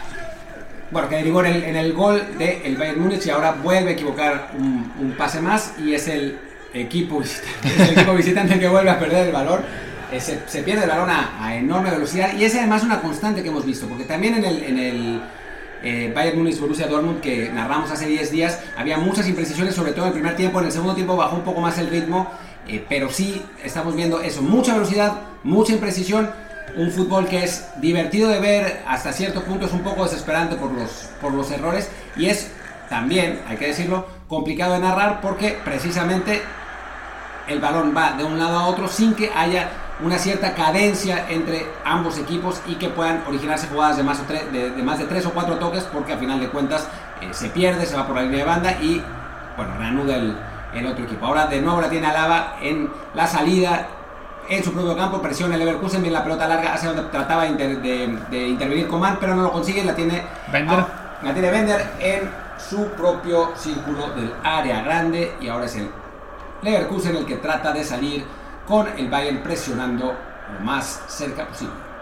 bueno, 0.91 1.09
que 1.09 1.15
derivó 1.15 1.43
en 1.43 1.75
el, 1.75 1.93
gol 1.93 2.21
del 2.37 2.77
Bayern 2.77 3.01
Múnich 3.01 3.25
y 3.25 3.29
ahora 3.29 3.53
vuelve 3.53 3.91
a 3.91 3.93
equivocar 3.93 4.51
un, 4.57 5.15
pase 5.17 5.41
más 5.41 5.73
y 5.79 5.93
es 5.93 6.07
el 6.07 6.37
equipo 6.73 7.19
visitante, 7.19 7.83
el 7.83 7.89
equipo 7.91 8.13
visitante 8.15 8.59
que 8.59 8.67
vuelve 8.67 8.89
a 8.89 8.99
perder 8.99 9.27
el 9.27 9.33
valor. 9.33 9.63
Eh, 10.11 10.19
se, 10.19 10.61
pierde 10.61 10.83
el 10.83 10.89
balón 10.89 11.09
a, 11.09 11.55
enorme 11.55 11.89
velocidad 11.89 12.33
y 12.37 12.43
es 12.43 12.53
además 12.55 12.83
una 12.83 13.01
constante 13.01 13.41
que 13.41 13.49
hemos 13.49 13.65
visto, 13.65 13.87
porque 13.87 14.03
también 14.03 14.35
en 14.35 14.45
el, 14.45 14.63
en 14.63 14.77
el 14.77 15.21
eh, 15.83 16.11
Bayern 16.15 16.37
Munich 16.37 16.59
Borussia 16.59 16.87
Dortmund 16.87 17.21
que 17.21 17.49
narramos 17.49 17.91
hace 17.91 18.07
10 18.07 18.31
días, 18.31 18.59
había 18.77 18.97
muchas 18.97 19.27
imprecisiones, 19.27 19.75
sobre 19.75 19.91
todo 19.91 20.05
en 20.05 20.07
el 20.07 20.13
primer 20.13 20.35
tiempo, 20.35 20.59
en 20.59 20.65
el 20.65 20.71
segundo 20.71 20.95
tiempo 20.95 21.15
bajó 21.15 21.35
un 21.35 21.43
poco 21.43 21.61
más 21.61 21.77
el 21.77 21.89
ritmo, 21.89 22.29
eh, 22.67 22.83
pero 22.87 23.09
sí 23.09 23.41
estamos 23.63 23.95
viendo 23.95 24.21
eso, 24.21 24.41
mucha 24.41 24.73
velocidad, 24.73 25.13
mucha 25.43 25.73
imprecisión, 25.73 26.29
un 26.75 26.91
fútbol 26.91 27.27
que 27.27 27.43
es 27.43 27.67
divertido 27.81 28.29
de 28.29 28.39
ver, 28.39 28.81
hasta 28.87 29.11
cierto 29.11 29.43
punto 29.43 29.65
es 29.65 29.73
un 29.73 29.81
poco 29.81 30.03
desesperante 30.03 30.55
por 30.55 30.71
los, 30.71 31.09
por 31.21 31.33
los 31.33 31.51
errores. 31.51 31.89
Y 32.15 32.27
es 32.27 32.49
también, 32.89 33.41
hay 33.47 33.57
que 33.57 33.67
decirlo, 33.67 34.07
complicado 34.27 34.73
de 34.73 34.79
narrar 34.79 35.21
porque 35.21 35.57
precisamente 35.63 36.41
el 37.47 37.59
balón 37.59 37.93
va 37.95 38.13
de 38.13 38.23
un 38.23 38.39
lado 38.39 38.57
a 38.57 38.67
otro 38.67 38.87
sin 38.87 39.13
que 39.13 39.29
haya 39.35 39.69
una 40.01 40.17
cierta 40.17 40.53
cadencia 40.53 41.29
entre 41.29 41.67
ambos 41.85 42.17
equipos 42.17 42.61
y 42.67 42.75
que 42.75 42.89
puedan 42.89 43.23
originarse 43.27 43.67
jugadas 43.67 43.97
de 43.97 44.03
más, 44.03 44.21
de, 44.27 44.83
más 44.83 44.99
de 44.99 45.05
tres 45.05 45.25
o 45.25 45.31
cuatro 45.31 45.57
toques 45.57 45.83
porque 45.83 46.13
al 46.13 46.19
final 46.19 46.39
de 46.39 46.49
cuentas 46.49 46.87
eh, 47.21 47.29
se 47.31 47.49
pierde, 47.49 47.85
se 47.85 47.95
va 47.95 48.07
por 48.07 48.15
la 48.15 48.23
línea 48.23 48.39
de 48.39 48.45
banda 48.45 48.71
y 48.81 49.01
bueno, 49.55 49.77
reanuda 49.77 50.15
el, 50.15 50.35
el 50.73 50.87
otro 50.87 51.05
equipo. 51.05 51.25
Ahora 51.25 51.45
de 51.45 51.61
nuevo 51.61 51.79
la 51.79 51.89
tiene 51.89 52.07
Alaba 52.07 52.57
en 52.61 52.89
la 53.13 53.27
salida 53.27 53.87
en 54.49 54.63
su 54.63 54.73
propio 54.73 54.95
campo, 54.95 55.21
presiona 55.21 55.55
el 55.55 55.59
Leverkusen, 55.59 56.01
viene 56.01 56.17
la 56.17 56.23
pelota 56.23 56.47
larga 56.47 56.73
hacia 56.73 56.91
donde 56.91 57.09
trataba 57.09 57.45
de, 57.45 58.47
intervenir 58.47 58.87
Coman, 58.87 59.17
pero 59.19 59.35
no 59.35 59.43
lo 59.43 59.51
consigue, 59.51 59.83
la 59.83 59.95
tiene 59.95 60.21
Bender. 60.51 60.85
la 61.21 61.33
tiene 61.33 61.49
Bender 61.49 61.91
en 61.99 62.29
su 62.57 62.87
propio 62.89 63.53
círculo 63.55 64.09
del 64.09 64.33
área 64.43 64.81
grande 64.81 65.35
y 65.39 65.47
ahora 65.47 65.65
es 65.65 65.75
el 65.75 65.89
Leverkusen 66.61 67.15
el 67.15 67.25
que 67.25 67.37
trata 67.37 67.71
de 67.71 67.83
salir 67.83 68.25
con 68.67 68.87
el 68.97 69.09
Bayern 69.09 69.43
presionando 69.43 70.13
lo 70.53 70.65
más 70.65 71.01
cerca 71.07 71.45
posible. 71.47 71.93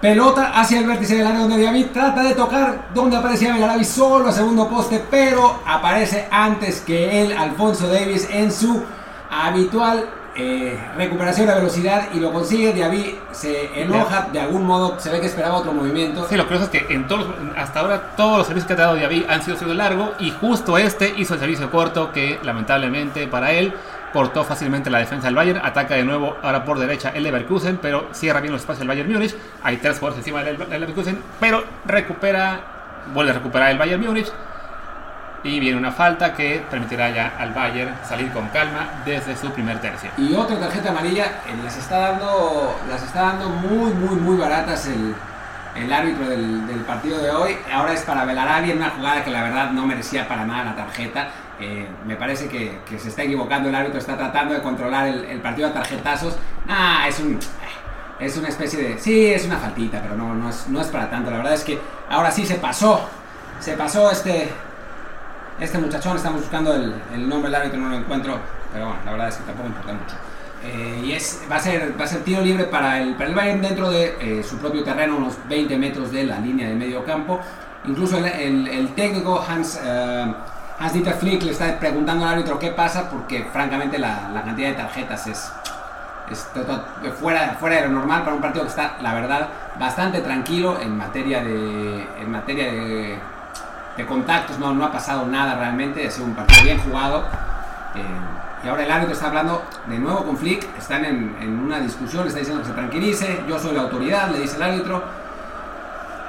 Pelota 0.00 0.52
hacia 0.54 0.78
el 0.78 0.86
vértice 0.86 1.16
del 1.16 1.26
área 1.26 1.40
donde 1.40 1.56
Diaby 1.56 1.84
trata 1.86 2.22
de 2.22 2.34
tocar 2.34 2.86
donde 2.94 3.16
aparecía 3.16 3.52
Belarabi 3.52 3.84
solo 3.84 4.28
a 4.28 4.32
segundo 4.32 4.68
poste, 4.68 5.04
pero 5.10 5.60
aparece 5.66 6.28
antes 6.30 6.80
que 6.82 7.22
él 7.22 7.32
Alfonso 7.36 7.88
Davis 7.88 8.28
en 8.30 8.52
su 8.52 8.80
habitual 9.28 10.08
eh, 10.36 10.78
recuperación 10.96 11.48
de 11.48 11.54
velocidad 11.56 12.10
y 12.14 12.20
lo 12.20 12.32
consigue. 12.32 12.72
Diaby 12.72 13.18
se 13.32 13.82
enoja 13.82 14.28
de 14.32 14.38
algún 14.38 14.64
modo, 14.64 15.00
se 15.00 15.10
ve 15.10 15.20
que 15.20 15.26
esperaba 15.26 15.56
otro 15.56 15.72
movimiento. 15.72 16.28
Sí, 16.28 16.36
lo 16.36 16.44
curioso 16.44 16.66
es 16.66 16.70
que 16.70 16.94
en 16.94 17.08
todos, 17.08 17.26
hasta 17.56 17.80
ahora 17.80 18.12
todos 18.16 18.38
los 18.38 18.46
servicios 18.46 18.68
que 18.68 18.74
ha 18.74 18.84
dado 18.84 18.94
Diaby 18.94 19.26
han 19.28 19.42
sido 19.42 19.56
sido 19.56 19.74
largo 19.74 20.12
y 20.20 20.30
justo 20.30 20.78
este 20.78 21.12
hizo 21.16 21.34
el 21.34 21.40
servicio 21.40 21.72
corto 21.72 22.12
que 22.12 22.38
lamentablemente 22.44 23.26
para 23.26 23.50
él 23.50 23.74
cortó 24.12 24.44
fácilmente 24.44 24.90
la 24.90 24.98
defensa 24.98 25.26
del 25.26 25.36
Bayern, 25.36 25.60
ataca 25.64 25.94
de 25.94 26.04
nuevo 26.04 26.36
ahora 26.42 26.64
por 26.64 26.78
derecha 26.78 27.10
el 27.14 27.22
Leverkusen, 27.22 27.78
pero 27.78 28.08
cierra 28.12 28.40
bien 28.40 28.52
los 28.52 28.62
espacios 28.62 28.80
del 28.80 28.88
Bayern 28.88 29.12
Múnich, 29.12 29.34
hay 29.62 29.76
tres 29.78 29.98
jugadores 29.98 30.18
encima 30.18 30.42
del 30.42 30.58
Leverkusen, 30.58 31.22
pero 31.40 31.64
recupera, 31.86 32.60
vuelve 33.12 33.32
a 33.32 33.34
recuperar 33.34 33.70
el 33.70 33.78
Bayern 33.78 34.04
Múnich 34.04 34.32
y 35.42 35.60
viene 35.60 35.76
una 35.76 35.92
falta 35.92 36.34
que 36.34 36.64
permitirá 36.70 37.10
ya 37.10 37.34
al 37.38 37.52
Bayern 37.52 37.94
salir 38.06 38.30
con 38.32 38.48
calma 38.48 39.02
desde 39.04 39.36
su 39.36 39.50
primer 39.50 39.80
tercio. 39.80 40.10
Y 40.16 40.34
otra 40.34 40.58
tarjeta 40.58 40.90
amarilla, 40.90 41.26
eh, 41.46 41.56
las 41.62 41.76
está 41.76 41.98
dando, 41.98 42.76
las 42.88 43.02
está 43.02 43.22
dando 43.22 43.48
muy, 43.48 43.92
muy, 43.92 44.16
muy 44.16 44.36
baratas 44.36 44.86
el, 44.86 45.14
el 45.76 45.92
árbitro 45.92 46.28
del, 46.28 46.66
del, 46.66 46.80
partido 46.80 47.18
de 47.18 47.30
hoy. 47.30 47.56
Ahora 47.72 47.92
es 47.92 48.02
para 48.02 48.24
Belarabi 48.24 48.72
en 48.72 48.78
una 48.78 48.90
jugada 48.90 49.22
que 49.22 49.30
la 49.30 49.42
verdad 49.42 49.70
no 49.70 49.86
merecía 49.86 50.26
para 50.26 50.44
nada 50.44 50.64
la 50.64 50.76
tarjeta. 50.76 51.28
Eh, 51.60 51.88
me 52.06 52.14
parece 52.14 52.48
que, 52.48 52.78
se 52.98 53.08
está 53.08 53.24
equivocando 53.24 53.68
el 53.68 53.74
árbitro, 53.74 53.98
está 53.98 54.16
tratando 54.16 54.54
de 54.54 54.62
controlar 54.62 55.08
el, 55.08 55.40
partido 55.40 55.68
a 55.68 55.72
tarjetazos. 55.72 56.36
Ah, 56.68 57.06
es 57.08 57.18
un. 57.18 57.38
Es 58.20 58.36
una 58.36 58.48
especie 58.48 58.82
de. 58.82 58.98
Sí, 58.98 59.26
es 59.26 59.44
una 59.44 59.56
faltita, 59.56 60.00
pero 60.00 60.16
no, 60.16 60.34
no, 60.34 60.50
es, 60.50 60.68
no 60.68 60.80
es 60.80 60.88
para 60.88 61.10
tanto. 61.10 61.30
La 61.30 61.38
verdad 61.38 61.54
es 61.54 61.64
que 61.64 61.78
ahora 62.08 62.30
sí 62.30 62.46
se 62.46 62.56
pasó. 62.56 63.08
Se 63.60 63.74
pasó 63.74 64.10
este. 64.10 64.48
Este 65.58 65.78
muchachón. 65.78 66.16
Estamos 66.16 66.42
buscando 66.42 66.74
el, 66.74 67.28
nombre 67.28 67.50
del 67.50 67.60
árbitro, 67.60 67.80
no 67.80 67.88
lo 67.88 67.96
encuentro. 67.96 68.38
Pero 68.72 68.86
bueno, 68.86 69.00
la 69.04 69.12
verdad 69.12 69.28
es 69.28 69.36
que 69.36 69.44
tampoco 69.44 69.68
importa 69.68 69.92
mucho. 69.92 70.14
Eh, 70.62 71.02
y 71.04 71.12
es, 71.12 71.42
va, 71.50 71.56
a 71.56 71.60
ser, 71.60 71.98
va 71.98 72.04
a 72.04 72.08
ser 72.08 72.22
tiro 72.22 72.40
libre 72.40 72.64
para 72.64 73.00
el, 73.00 73.14
para 73.14 73.30
el 73.30 73.34
Bayern 73.34 73.62
dentro 73.62 73.90
de 73.90 74.16
eh, 74.20 74.42
su 74.42 74.58
propio 74.58 74.82
terreno, 74.82 75.16
unos 75.16 75.36
20 75.48 75.76
metros 75.78 76.10
de 76.12 76.24
la 76.24 76.38
línea 76.38 76.68
de 76.68 76.74
medio 76.74 77.04
campo. 77.04 77.40
Incluso 77.84 78.18
el, 78.18 78.92
técnico 78.94 79.44
Hans. 79.48 79.80
Hans-Dieter 80.80 81.14
Flick 81.14 81.42
le 81.42 81.50
está 81.50 81.78
preguntando 81.78 82.24
al 82.24 82.34
árbitro 82.34 82.58
qué 82.58 82.70
pasa 82.70 83.10
porque 83.10 83.44
francamente 83.52 83.98
la, 83.98 84.30
cantidad 84.44 84.68
de 84.68 84.74
tarjetas 84.74 85.26
es, 85.26 85.52
fuera, 87.20 87.56
fuera 87.58 87.76
de 87.76 87.82
lo 87.82 87.94
normal 87.94 88.22
para 88.22 88.34
un 88.34 88.40
partido 88.40 88.64
que 88.64 88.70
está, 88.70 88.96
la 89.00 89.14
verdad, 89.14 89.48
bastante 89.78 90.20
tranquilo 90.20 90.80
en 90.80 90.96
materia 90.96 91.42
de, 91.42 92.06
en 92.20 92.30
materia 92.30 92.72
de, 92.72 93.18
contactos. 94.06 94.60
No, 94.60 94.72
no 94.72 94.84
ha 94.84 94.92
pasado 94.92 95.26
nada 95.26 95.56
realmente, 95.56 96.06
ha 96.06 96.10
sido 96.10 96.26
un 96.26 96.34
partido 96.34 96.62
bien 96.62 96.78
jugado. 96.78 97.24
Eh, 97.96 98.02
y 98.64 98.68
ahora 98.68 98.84
el 98.84 98.90
árbitro 98.90 99.14
está 99.14 99.26
hablando 99.26 99.64
de 99.86 99.98
nuevo 99.98 100.24
con 100.24 100.36
Flick, 100.36 100.66
están 100.78 101.04
en, 101.04 101.60
una 101.64 101.80
discusión, 101.80 102.26
está 102.26 102.38
diciendo 102.38 102.62
que 102.62 102.68
se 102.68 102.74
tranquilice, 102.74 103.44
yo 103.48 103.58
soy 103.58 103.74
la 103.74 103.82
autoridad, 103.82 104.30
le 104.30 104.40
dice 104.40 104.56
el 104.56 104.62
árbitro. 104.62 105.02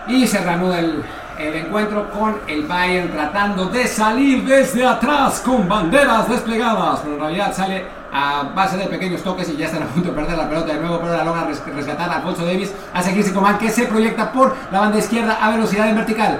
Y 0.08 0.26
se 0.26 0.40
reanuda 0.40 0.80
el, 0.80 1.04
el 1.40 1.56
encuentro 1.56 2.10
con 2.12 2.38
el 2.48 2.66
Bayern 2.66 3.12
tratando 3.12 3.66
de 3.66 3.88
salir 3.88 4.44
desde 4.44 4.86
atrás 4.86 5.42
con 5.44 5.68
banderas 5.70 6.28
desplegadas, 6.28 7.00
pero 7.00 7.16
en 7.16 7.22
realidad 7.22 7.54
sale 7.56 7.86
a 8.12 8.44
base 8.54 8.76
de 8.76 8.88
pequeños 8.88 9.24
toques 9.24 9.48
y 9.50 9.56
ya 9.56 9.68
están 9.68 9.84
a 9.84 9.88
punto 9.88 10.10
de 10.10 10.16
perder 10.16 10.38
la 10.38 10.50
pelota 10.50 10.74
de 10.74 10.82
nuevo, 10.82 11.00
pero 11.00 11.16
la 11.16 11.24
logra 11.24 11.48
rescatar 11.48 12.10
a 12.10 12.18
Alfonso 12.18 12.46
Davis, 12.46 12.74
hace 12.94 13.14
Chrissy 13.14 13.32
Coman 13.32 13.58
que 13.58 13.70
se 13.70 13.86
proyecta 13.86 14.34
por 14.34 14.54
la 14.72 14.82
banda 14.82 14.98
izquierda 14.98 15.38
a 15.42 15.52
velocidad 15.52 15.88
en 15.88 15.96
vertical. 15.96 16.40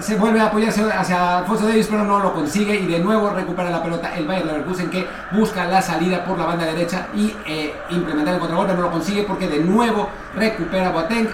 Se 0.00 0.16
vuelve 0.16 0.40
a 0.40 0.46
apoyarse 0.46 0.82
hacia 0.90 1.38
Alfonso 1.38 1.68
Davis, 1.68 1.86
pero 1.88 2.04
no 2.04 2.18
lo 2.18 2.32
consigue 2.32 2.74
y 2.74 2.86
de 2.86 2.98
nuevo 2.98 3.30
recupera 3.30 3.70
la 3.70 3.82
pelota 3.82 4.16
el 4.16 4.26
Bayern 4.26 4.48
Leverkusen 4.48 4.90
que 4.90 5.06
busca 5.32 5.66
la 5.66 5.80
salida 5.80 6.24
por 6.24 6.38
la 6.38 6.46
banda 6.46 6.64
derecha 6.64 7.06
y 7.14 7.36
eh, 7.46 7.74
implementar 7.90 8.34
el 8.34 8.40
contragolpe, 8.40 8.74
no 8.74 8.82
lo 8.82 8.90
consigue 8.90 9.22
porque 9.24 9.46
de 9.46 9.60
nuevo 9.60 10.08
recupera 10.34 10.90
Boateng, 10.90 11.28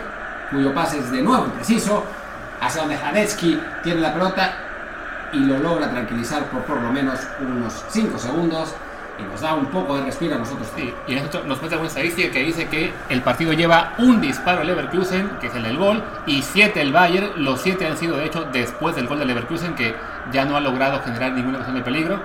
cuyo 0.51 0.75
pase 0.75 0.99
es 0.99 1.11
de 1.13 1.23
nuevo 1.23 1.47
impreciso, 1.47 2.03
hacia 2.61 2.83
donde 2.83 2.97
Hadetsky 2.97 3.61
tiene 3.83 4.01
la 4.01 4.13
pelota 4.13 4.53
y 5.33 5.41
lo 5.41 5.59
logra 5.59 5.91
tranquilizar 5.91 6.45
por 6.45 6.63
por 6.63 6.81
lo 6.81 6.91
menos 6.91 7.21
unos 7.41 7.85
5 7.89 8.19
segundos 8.19 8.75
y 9.19 9.23
nos 9.23 9.41
da 9.41 9.55
un 9.55 9.67
poco 9.67 9.97
de 9.97 10.05
respiro 10.05 10.35
a 10.35 10.39
nosotros. 10.39 10.69
Sí, 10.77 10.93
y 11.07 11.15
esto 11.15 11.43
nos 11.45 11.59
cuenta 11.59 11.79
una 11.79 11.89
estadística 11.89 12.31
que 12.31 12.43
dice 12.43 12.69
que 12.69 12.93
el 13.09 13.23
partido 13.23 13.53
lleva 13.53 13.95
un 13.99 14.21
disparo 14.21 14.61
al 14.61 14.67
Leverkusen, 14.67 15.39
que 15.41 15.47
es 15.47 15.55
el 15.55 15.63
del 15.63 15.79
gol, 15.79 16.03
y 16.27 16.43
siete 16.43 16.83
el 16.83 16.93
Bayern. 16.93 17.33
Los 17.37 17.63
siete 17.63 17.87
han 17.87 17.97
sido, 17.97 18.17
de 18.17 18.27
hecho, 18.27 18.45
después 18.53 18.95
del 18.95 19.07
gol 19.07 19.19
del 19.19 19.29
Leverkusen, 19.29 19.75
que 19.75 19.95
ya 20.33 20.45
no 20.45 20.57
ha 20.57 20.61
logrado 20.61 21.01
generar 21.03 21.33
ninguna 21.33 21.59
ocasión 21.59 21.77
de 21.77 21.83
peligro. 21.83 22.21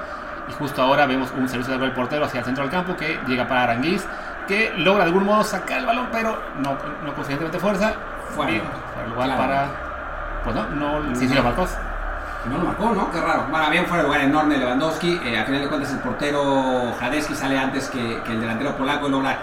Y 0.50 0.54
justo 0.54 0.82
ahora 0.82 1.06
vemos 1.06 1.30
un 1.38 1.48
servicio 1.48 1.78
del 1.78 1.94
portero 1.94 2.26
hacia 2.26 2.40
el 2.40 2.46
centro 2.46 2.64
del 2.64 2.72
campo 2.72 2.98
que 2.98 3.20
llega 3.28 3.48
para 3.48 3.64
Aranguiz, 3.64 4.06
que 4.48 4.74
logra 4.78 5.06
de 5.06 5.10
algún 5.10 5.24
modo 5.24 5.44
sacar 5.44 5.80
el 5.80 5.86
balón, 5.86 6.10
pero 6.12 6.38
no, 6.58 6.72
no 6.72 7.14
con 7.14 7.16
suficientemente 7.16 7.60
fuerza. 7.60 7.94
Fuera, 8.36 8.52
Bien, 8.52 8.64
fuera 8.64 9.04
de 9.04 9.10
lugar 9.10 9.28
claro. 9.28 9.42
para. 9.42 9.91
Pues 10.44 10.56
no, 10.56 10.70
no, 10.70 11.16
sí, 11.16 11.28
sí 11.28 11.34
lo 11.34 11.44
marcó. 11.44 11.68
No 12.50 12.58
lo 12.58 12.64
marcó, 12.66 12.89
¿no? 12.96 13.12
Qué 13.12 13.22
raro. 13.22 13.46
Bueno, 13.52 13.70
bien 13.70 13.86
fuera 13.86 14.02
de 14.04 14.08
lugar 14.08 14.22
enorme 14.22 14.58
Lewandowski. 14.58 15.22
Eh, 15.24 15.38
a 15.38 15.46
final 15.46 15.62
de 15.62 15.68
cuentas 15.68 15.92
el 15.92 16.00
portero 16.00 16.94
Hadesky 17.00 17.36
sale 17.36 17.58
antes 17.58 17.89
que, 17.89 18.22
que 18.24 18.32
el 18.32 18.42
delantero 18.42 18.76
polaco 18.76 19.08
y 19.08 19.12
logra, 19.12 19.38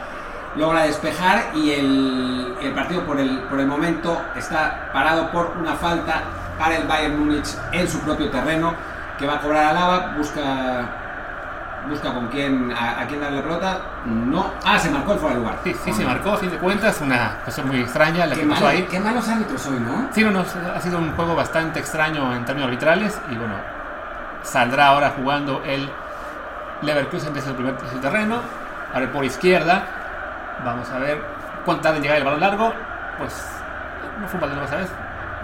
logra 0.56 0.82
despejar 0.82 1.50
y 1.54 1.70
el, 1.70 2.56
el 2.60 2.72
partido 2.72 3.04
por 3.04 3.20
el, 3.20 3.38
por 3.42 3.60
el 3.60 3.66
momento 3.66 4.20
está 4.36 4.90
parado 4.92 5.30
por 5.30 5.52
una 5.60 5.74
falta 5.74 6.22
para 6.58 6.76
el 6.76 6.88
Bayern 6.88 7.20
Múnich 7.20 7.48
en 7.70 7.88
su 7.88 8.00
propio 8.00 8.30
terreno 8.30 8.74
que 9.16 9.26
va 9.26 9.34
a 9.34 9.40
cobrar 9.40 9.66
a 9.66 9.72
Lava, 9.72 10.14
busca 10.16 10.97
busca 11.88 12.12
con 12.14 12.28
quién 12.28 12.72
a, 12.72 13.00
a 13.00 13.06
quién 13.06 13.20
darle 13.20 13.36
la 13.38 13.42
pelota. 13.42 13.80
No, 14.06 14.52
ah, 14.64 14.78
se 14.78 14.90
marcó 14.90 15.12
el 15.12 15.18
fuera 15.18 15.34
de 15.36 15.40
lugar. 15.42 15.58
Sí, 15.64 15.76
sí, 15.84 15.92
se 15.92 16.04
marcó, 16.04 16.32
a 16.32 16.36
fin 16.38 16.50
de 16.50 16.58
cuentas, 16.58 17.00
una 17.00 17.38
cosa 17.44 17.62
muy 17.62 17.80
extraña 17.80 18.26
la 18.26 18.34
Qué, 18.34 18.40
que 18.42 18.46
pasó 18.46 18.66
ahí. 18.68 18.82
qué 18.90 19.00
malos 19.00 19.28
árbitros 19.28 19.66
hoy, 19.66 19.80
¿no? 19.80 20.08
Sí, 20.12 20.22
no, 20.24 20.30
no, 20.30 20.44
ha 20.74 20.80
sido 20.80 20.98
un 20.98 21.12
juego 21.14 21.34
bastante 21.36 21.78
extraño 21.80 22.34
en 22.34 22.44
términos 22.44 22.68
arbitrales 22.68 23.20
y 23.30 23.36
bueno, 23.36 23.54
saldrá 24.42 24.88
ahora 24.88 25.10
jugando 25.16 25.62
el 25.64 25.90
Leverkusen 26.82 27.32
desde 27.34 27.50
el 27.50 27.56
primer 27.56 27.74
el 27.92 28.00
terreno, 28.00 28.40
ahora 28.94 29.10
por 29.12 29.24
izquierda, 29.24 29.82
vamos 30.64 30.88
a 30.90 30.98
ver 30.98 31.22
cuánto 31.64 31.82
tarda 31.82 31.96
en 31.96 32.02
llegar 32.02 32.18
el 32.18 32.24
balón 32.24 32.40
largo, 32.40 32.72
pues 33.18 33.34
no 34.20 34.28
fue 34.28 34.40
un 34.40 34.48
balón, 34.50 34.68
¿sabes? 34.68 34.88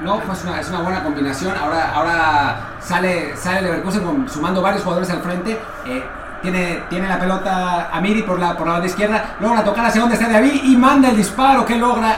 No, 0.01 0.19
pues 0.21 0.43
una, 0.45 0.61
es 0.61 0.69
una 0.71 0.81
buena 0.81 1.03
combinación. 1.05 1.57
Ahora, 1.57 1.93
ahora 1.95 2.57
sale, 2.81 3.37
sale 3.37 3.63
Leverkusen 3.63 4.03
con- 4.05 4.29
sumando 4.29 4.61
varios 4.61 4.83
jugadores 4.83 5.09
al 5.11 5.21
frente. 5.23 5.53
Eh, 5.87 6.05
tiene, 6.45 6.85
tiene 6.89 7.09
la 7.09 7.19
pelota 7.19 7.89
Amiri 7.93 8.23
por 8.23 8.39
la, 8.39 8.57
por 8.57 8.67
la 8.69 8.75
banda 8.75 8.87
izquierda. 8.87 9.35
Logra 9.41 9.65
tocar 9.65 9.87
hacia 9.87 10.01
donde 10.01 10.15
está 10.17 10.29
David 10.29 10.61
y 10.63 10.77
manda 10.77 11.09
el 11.09 11.17
disparo 11.17 11.65
que 11.67 11.75
logra, 11.77 12.17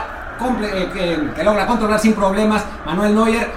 eh, 0.63 0.91
que, 0.93 1.31
que 1.35 1.43
logra 1.45 1.67
controlar 1.67 1.99
sin 1.99 2.13
problemas. 2.15 2.63
Manuel 2.85 3.15
Neuer 3.15 3.51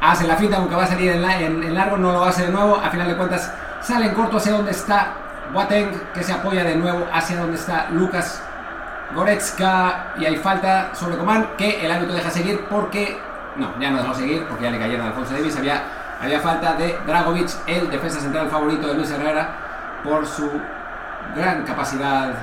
hace 0.00 0.26
la 0.28 0.36
finta 0.36 0.58
aunque 0.58 0.76
va 0.76 0.84
a 0.84 0.86
salir 0.86 1.10
en, 1.12 1.22
la- 1.22 1.40
en- 1.40 1.62
en 1.62 1.74
largo, 1.74 1.96
no 1.96 2.12
lo 2.12 2.24
hace 2.24 2.42
de 2.46 2.50
nuevo. 2.52 2.76
A 2.76 2.90
final 2.90 3.08
de 3.08 3.16
cuentas 3.16 3.52
sale 3.82 4.06
en 4.06 4.14
corto 4.14 4.36
hacia 4.36 4.52
donde 4.52 4.70
está 4.70 5.08
Boateng 5.52 5.90
que 6.14 6.22
se 6.22 6.32
apoya 6.32 6.62
de 6.64 6.76
nuevo 6.76 7.06
hacia 7.12 7.38
donde 7.38 7.56
está 7.56 7.86
Lucas 7.90 8.40
Goretzka 9.14 10.14
y 10.18 10.24
hay 10.24 10.36
falta 10.36 10.90
sobre 10.94 11.16
Coman 11.16 11.50
que 11.56 11.84
el 11.84 11.92
árbitro 11.92 12.14
deja 12.14 12.30
seguir 12.30 12.64
porque 12.68 13.18
no, 13.56 13.68
ya 13.78 13.90
no 13.90 13.98
dejó 13.98 14.14
seguir 14.14 14.44
porque 14.48 14.64
ya 14.64 14.70
le 14.70 14.78
cayeron 14.78 15.06
a 15.06 15.08
Alfonso 15.10 15.34
Davis. 15.34 15.56
Había, 15.56 15.82
había 16.20 16.40
falta 16.40 16.72
de 16.74 16.98
Dragovic, 17.06 17.48
el 17.66 17.90
defensa 17.90 18.20
central 18.20 18.48
favorito 18.48 18.88
de 18.88 18.94
Luis 18.94 19.10
Herrera, 19.10 19.48
por 20.04 20.26
su 20.26 20.50
gran 21.34 21.64
capacidad. 21.64 22.34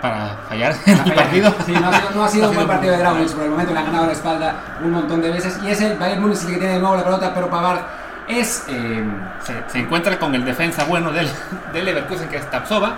Para 0.00 0.30
fallar 0.48 0.74
para 0.76 0.92
el 0.92 0.98
fallar. 0.98 1.14
partido. 1.16 1.54
Sí, 1.66 1.72
no 1.72 1.88
ha 1.88 1.92
sido, 1.92 2.10
no 2.14 2.24
ha 2.24 2.28
sido 2.28 2.48
un 2.50 2.54
buen 2.56 2.66
partido 2.68 2.92
de 2.92 2.98
Dragovic. 3.00 3.32
Por 3.32 3.44
el 3.44 3.50
momento 3.50 3.72
le 3.74 3.78
ha 3.80 3.82
ganado 3.82 4.06
la 4.06 4.12
espalda 4.12 4.54
un 4.82 4.92
montón 4.92 5.20
de 5.20 5.30
veces. 5.30 5.58
Y 5.62 5.68
es 5.70 5.80
el 5.80 5.98
Bayern 5.98 6.22
Múnich 6.22 6.40
el 6.42 6.46
que 6.46 6.56
tiene 6.56 6.74
de 6.74 6.78
nuevo 6.80 6.96
la 6.96 7.04
pelota, 7.04 7.32
pero 7.34 7.50
Pavard 7.50 7.80
es. 8.28 8.64
eh, 8.68 9.04
Se, 9.42 9.62
se 9.66 9.78
encuentra 9.80 10.18
con 10.18 10.34
el 10.34 10.44
defensa 10.44 10.84
bueno 10.84 11.10
del, 11.12 11.28
del 11.72 11.84
Leverkusen 11.84 12.28
que 12.28 12.36
es 12.38 12.50
Tapsova. 12.50 12.94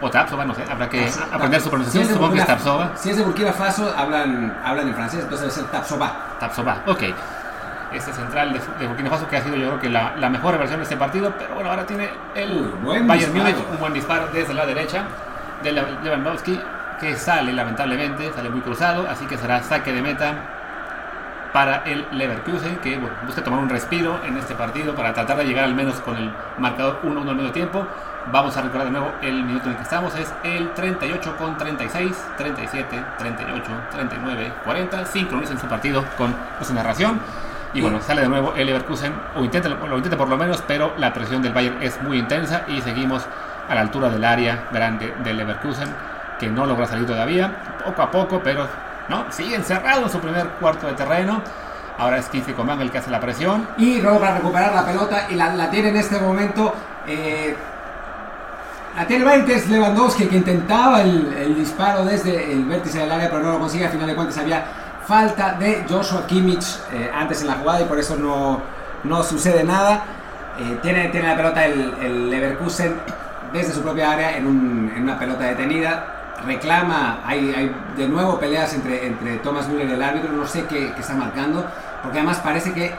O 0.00 0.08
Tapsova, 0.08 0.44
no 0.44 0.54
sé, 0.54 0.62
habrá 0.70 0.88
que 0.88 1.10
aprender 1.32 1.60
su 1.60 1.64
si 1.64 1.70
pronunciación, 1.70 2.06
de 2.06 2.14
supongo 2.14 2.32
que 2.34 2.38
es 2.38 2.44
Burkina- 2.46 2.56
Tapsova. 2.56 2.90
Si 2.94 3.10
es 3.10 3.16
de 3.16 3.22
Burkina 3.24 3.52
Faso, 3.52 3.92
hablan, 3.98 4.56
hablan 4.64 4.86
en 4.88 4.94
francés, 4.94 5.20
entonces 5.24 5.40
debe 5.48 5.52
ser 5.52 5.64
Tapsova. 5.72 6.12
Tapsoba, 6.38 6.76
ok. 6.86 7.02
Este 7.92 8.12
central 8.12 8.52
de, 8.52 8.60
de 8.78 8.86
Burkina 8.86 9.10
Faso 9.10 9.26
que 9.28 9.36
ha 9.36 9.42
sido 9.42 9.56
yo 9.56 9.68
creo 9.68 9.80
que 9.80 9.88
la, 9.88 10.14
la 10.16 10.28
mejor 10.28 10.58
versión 10.58 10.80
de 10.80 10.84
este 10.84 10.96
partido, 10.96 11.32
pero 11.38 11.54
bueno, 11.54 11.70
ahora 11.70 11.86
tiene 11.86 12.10
el 12.34 12.52
Uy, 12.52 12.70
buen 12.82 13.06
Bayern. 13.06 13.34
Múnich, 13.36 13.56
un 13.70 13.78
buen 13.78 13.92
disparo 13.94 14.28
desde 14.32 14.52
la 14.54 14.66
derecha 14.66 15.04
de 15.62 15.72
Lewandowski, 15.72 16.60
que 17.00 17.16
sale 17.16 17.52
lamentablemente, 17.52 18.32
sale 18.32 18.50
muy 18.50 18.60
cruzado, 18.60 19.08
así 19.08 19.24
que 19.26 19.38
será 19.38 19.62
saque 19.62 19.92
de 19.92 20.02
meta 20.02 20.34
para 21.52 21.82
el 21.84 22.06
Leverkusen, 22.12 22.76
que 22.76 22.98
bueno, 22.98 23.16
busca 23.24 23.42
tomar 23.42 23.60
un 23.60 23.68
respiro 23.68 24.20
en 24.24 24.36
este 24.36 24.54
partido 24.54 24.94
para 24.94 25.14
tratar 25.14 25.36
de 25.38 25.44
llegar 25.44 25.64
al 25.64 25.74
menos 25.74 25.94
con 26.00 26.16
el 26.16 26.30
marcador 26.58 27.00
1-1 27.02 27.28
al 27.28 27.36
medio 27.36 27.52
tiempo. 27.52 27.86
Vamos 28.30 28.56
a 28.56 28.62
recordar 28.62 28.88
de 28.88 28.92
nuevo 28.92 29.12
el 29.22 29.42
minuto 29.44 29.64
en 29.66 29.70
el 29.70 29.76
que 29.78 29.84
estamos, 29.84 30.14
es 30.14 30.32
el 30.44 30.72
38 30.74 31.36
con 31.38 31.56
36, 31.56 32.12
37, 32.36 33.04
38, 33.18 33.62
39, 33.90 34.52
40. 34.64 35.06
Sincronizan 35.06 35.58
su 35.58 35.66
partido 35.66 36.04
con 36.18 36.34
su 36.62 36.74
narración. 36.74 37.18
Y 37.74 37.80
bueno, 37.82 38.00
sale 38.00 38.22
de 38.22 38.28
nuevo 38.28 38.54
el 38.56 38.66
Leverkusen, 38.66 39.12
o 39.36 39.44
intenta, 39.44 39.68
lo 39.68 39.96
intenta 39.96 40.16
por 40.16 40.28
lo 40.28 40.36
menos, 40.36 40.62
pero 40.66 40.94
la 40.96 41.12
presión 41.12 41.42
del 41.42 41.52
Bayern 41.52 41.82
es 41.82 42.00
muy 42.02 42.18
intensa 42.18 42.62
y 42.68 42.80
seguimos 42.80 43.26
a 43.68 43.74
la 43.74 43.82
altura 43.82 44.08
del 44.08 44.24
área 44.24 44.64
grande 44.72 45.14
del 45.22 45.36
Leverkusen, 45.36 45.88
que 46.38 46.48
no 46.48 46.64
logra 46.66 46.86
salir 46.86 47.06
todavía, 47.06 47.76
poco 47.84 48.02
a 48.02 48.10
poco, 48.10 48.40
pero 48.42 48.66
no, 49.08 49.26
sigue 49.30 49.54
encerrado 49.56 50.02
en 50.04 50.10
su 50.10 50.18
primer 50.20 50.46
cuarto 50.60 50.86
de 50.86 50.94
terreno. 50.94 51.42
Ahora 51.98 52.18
es 52.18 52.28
Kingsley 52.28 52.54
Coman 52.54 52.80
el 52.80 52.90
que 52.90 52.98
hace 52.98 53.10
la 53.10 53.20
presión. 53.20 53.68
y 53.76 54.00
logra 54.00 54.34
recuperar 54.34 54.72
la 54.74 54.84
pelota 54.86 55.26
y 55.30 55.34
la, 55.34 55.54
la 55.54 55.68
tiene 55.70 55.88
en 55.88 55.96
este 55.96 56.18
momento. 56.18 56.74
eh, 57.06 57.56
la 58.96 59.06
tiene 59.06 59.24
Lewandowski, 59.68 60.26
que 60.26 60.36
intentaba 60.36 61.02
el, 61.02 61.32
el 61.32 61.54
disparo 61.54 62.04
desde 62.04 62.52
el 62.52 62.64
vértice 62.64 62.98
del 62.98 63.12
área, 63.12 63.28
pero 63.30 63.42
no 63.42 63.52
lo 63.52 63.58
consigue. 63.60 63.86
A 63.86 63.90
final 63.90 64.08
de 64.08 64.14
cuentas 64.16 64.38
había 64.38 64.64
falta 65.08 65.54
de 65.58 65.84
Joshua 65.88 66.26
Kimmich 66.26 66.66
eh, 66.92 67.10
antes 67.14 67.40
en 67.40 67.46
la 67.48 67.54
jugada 67.54 67.80
y 67.80 67.84
por 67.84 67.98
eso 67.98 68.14
no, 68.16 68.60
no 69.04 69.22
sucede 69.22 69.64
nada. 69.64 70.02
Eh, 70.60 70.78
tiene, 70.82 71.08
tiene 71.08 71.28
la 71.28 71.36
pelota 71.36 71.64
el, 71.64 71.94
el 72.02 72.30
Leverkusen 72.30 72.94
desde 73.52 73.72
su 73.72 73.80
propia 73.82 74.10
área 74.12 74.36
en, 74.36 74.46
un- 74.46 74.92
en 74.94 75.02
una 75.04 75.18
pelota 75.18 75.44
detenida. 75.44 76.14
Reclama, 76.46 77.20
hay, 77.26 77.52
hay 77.56 77.74
de 77.96 78.06
nuevo 78.08 78.38
peleas 78.38 78.72
entre, 78.74 79.06
entre 79.06 79.38
Thomas 79.38 79.66
Müller 79.68 79.88
y 79.88 79.92
el 79.92 80.02
árbitro, 80.02 80.30
no 80.32 80.46
sé 80.46 80.66
qué, 80.66 80.92
qué 80.94 81.00
está 81.00 81.14
marcando, 81.14 81.66
porque 82.02 82.18
además 82.18 82.38
parece 82.38 82.72
que 82.72 82.92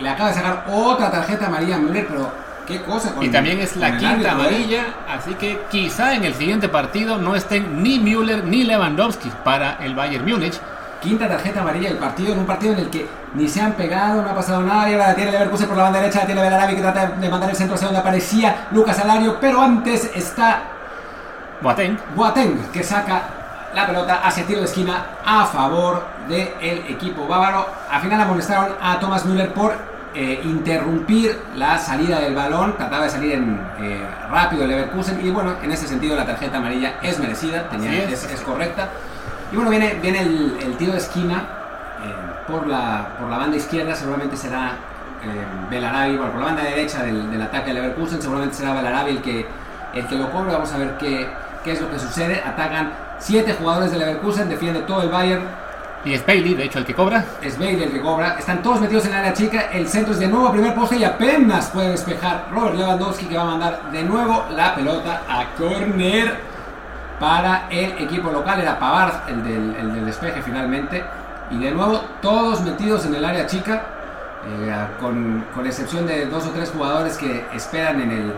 le 0.00 0.08
acaba 0.08 0.28
de 0.30 0.34
sacar 0.34 0.64
otra 0.70 1.10
tarjeta 1.10 1.46
amarilla 1.46 1.76
a 1.76 1.78
Müller, 1.78 2.06
pero 2.08 2.30
qué 2.66 2.82
cosa. 2.82 3.14
con- 3.14 3.22
Y 3.24 3.30
también 3.30 3.58
es 3.60 3.76
la 3.76 3.92
quinta 3.92 4.10
árbitro, 4.10 4.28
¿eh? 4.28 4.34
amarilla, 4.34 4.82
así 5.16 5.34
que 5.34 5.60
quizá 5.70 6.14
en 6.14 6.24
el 6.24 6.34
siguiente 6.34 6.68
partido 6.68 7.16
no 7.16 7.34
estén 7.36 7.82
ni 7.82 7.98
Müller 7.98 8.44
ni 8.44 8.64
Lewandowski 8.64 9.30
para 9.44 9.76
el 9.80 9.94
Bayern 9.94 10.26
Múnich. 10.28 10.58
Quinta 11.02 11.28
tarjeta 11.28 11.60
amarilla 11.60 11.88
del 11.88 11.98
partido, 11.98 12.32
en 12.32 12.38
un 12.38 12.46
partido 12.46 12.74
en 12.74 12.78
el 12.80 12.88
que 12.90 13.06
ni 13.34 13.48
se 13.48 13.60
han 13.60 13.72
pegado, 13.72 14.22
no 14.22 14.30
ha 14.30 14.34
pasado 14.34 14.62
nada, 14.62 14.88
y 14.88 14.92
ahora 14.92 15.08
la 15.08 15.14
tiene 15.14 15.32
Leverkusen 15.32 15.66
por 15.66 15.76
la 15.76 15.82
banda 15.84 16.00
derecha, 16.00 16.20
la 16.20 16.26
tiene 16.26 16.42
Belarabi 16.42 16.74
que 16.76 16.80
trata 16.80 17.06
de 17.08 17.28
mandar 17.28 17.50
el 17.50 17.56
centro 17.56 17.74
hacia 17.74 17.86
donde 17.88 18.00
aparecía 18.00 18.68
Lucas 18.70 18.98
Alario, 19.00 19.38
pero 19.40 19.60
antes 19.60 20.10
está 20.14 20.62
Boateng. 21.60 21.98
Boateng 22.14 22.70
que 22.72 22.82
saca 22.84 23.22
la 23.74 23.86
pelota 23.86 24.20
hacia 24.24 24.44
tiro 24.46 24.60
de 24.60 24.66
esquina 24.66 25.06
a 25.24 25.46
favor 25.46 26.04
del 26.28 26.48
equipo 26.88 27.26
bávaro. 27.26 27.66
Al 27.90 28.00
final 28.00 28.20
amonestaron 28.20 28.72
a 28.80 28.98
Thomas 29.00 29.24
Müller 29.24 29.52
por 29.52 29.74
eh, 30.14 30.40
interrumpir 30.44 31.40
la 31.56 31.78
salida 31.78 32.20
del 32.20 32.34
balón, 32.34 32.76
trataba 32.76 33.04
de 33.04 33.10
salir 33.10 33.32
en, 33.32 33.58
eh, 33.80 34.06
rápido 34.30 34.64
el 34.64 34.68
Leverkusen 34.70 35.24
y 35.26 35.30
bueno, 35.30 35.54
en 35.62 35.72
ese 35.72 35.86
sentido 35.88 36.14
la 36.16 36.26
tarjeta 36.26 36.58
amarilla 36.58 36.94
es 37.02 37.18
merecida, 37.18 37.68
tenía- 37.70 38.04
es. 38.04 38.24
es 38.24 38.40
correcta. 38.42 38.88
Y 39.52 39.54
bueno, 39.54 39.70
viene, 39.70 39.98
viene 40.00 40.22
el, 40.22 40.56
el 40.62 40.76
tiro 40.78 40.92
de 40.92 40.98
esquina 40.98 41.46
eh, 42.02 42.50
por, 42.50 42.66
la, 42.66 43.16
por 43.20 43.28
la 43.28 43.36
banda 43.36 43.56
izquierda, 43.56 43.94
seguramente 43.94 44.34
será 44.34 44.72
eh, 45.22 45.44
Belarabi, 45.70 46.16
bueno, 46.16 46.32
por 46.32 46.40
la 46.40 46.46
banda 46.46 46.62
derecha 46.62 47.02
del, 47.02 47.30
del 47.30 47.42
ataque 47.42 47.68
de 47.68 47.74
Leverkusen, 47.74 48.22
seguramente 48.22 48.56
será 48.56 48.72
Belarabi 48.72 49.10
el 49.10 49.22
que, 49.22 49.46
el 49.94 50.06
que 50.06 50.14
lo 50.16 50.30
cobre. 50.30 50.52
Vamos 50.52 50.72
a 50.72 50.78
ver 50.78 50.96
qué, 50.96 51.28
qué 51.62 51.72
es 51.72 51.80
lo 51.82 51.90
que 51.90 51.98
sucede. 51.98 52.42
Atacan 52.44 52.92
siete 53.18 53.52
jugadores 53.52 53.92
de 53.92 53.98
Leverkusen, 53.98 54.48
defiende 54.48 54.80
todo 54.80 55.02
el 55.02 55.10
Bayern. 55.10 55.44
Y 56.04 56.14
es 56.14 56.26
Bailey, 56.26 56.54
de 56.54 56.64
hecho, 56.64 56.78
el 56.78 56.86
que 56.86 56.94
cobra. 56.94 57.24
Es 57.42 57.56
Bailey 57.58 57.84
el 57.84 57.92
que 57.92 58.00
cobra. 58.00 58.36
Están 58.38 58.60
todos 58.62 58.80
metidos 58.80 59.04
en 59.04 59.12
el 59.12 59.18
área 59.18 59.32
chica. 59.34 59.68
El 59.72 59.86
centro 59.86 60.14
es 60.14 60.18
de 60.18 60.26
nuevo 60.26 60.48
a 60.48 60.52
primer 60.52 60.74
poste 60.74 60.96
y 60.96 61.04
apenas 61.04 61.68
puede 61.68 61.90
despejar 61.90 62.46
Robert 62.50 62.74
Lewandowski 62.74 63.26
que 63.26 63.36
va 63.36 63.42
a 63.42 63.46
mandar 63.46 63.92
de 63.92 64.02
nuevo 64.02 64.46
la 64.50 64.74
pelota 64.74 65.22
a 65.28 65.54
corner 65.56 66.51
para 67.22 67.68
el 67.70 67.90
equipo 68.02 68.30
local. 68.30 68.60
Era 68.60 68.78
Pavard 68.80 69.28
el 69.28 69.44
del, 69.44 69.76
el 69.76 69.94
del 69.94 70.06
despeje 70.06 70.42
finalmente. 70.42 71.04
Y 71.50 71.58
de 71.58 71.70
nuevo 71.70 72.00
todos 72.20 72.60
metidos 72.62 73.06
en 73.06 73.14
el 73.14 73.24
área 73.24 73.46
chica. 73.46 73.82
eh, 74.46 74.86
con, 75.00 75.44
con 75.54 75.66
excepción 75.66 76.06
de 76.06 76.26
dos 76.26 76.46
o 76.46 76.50
tres 76.50 76.70
jugadores 76.70 77.16
que 77.16 77.46
esperan 77.54 78.00
en 78.00 78.10
el 78.10 78.32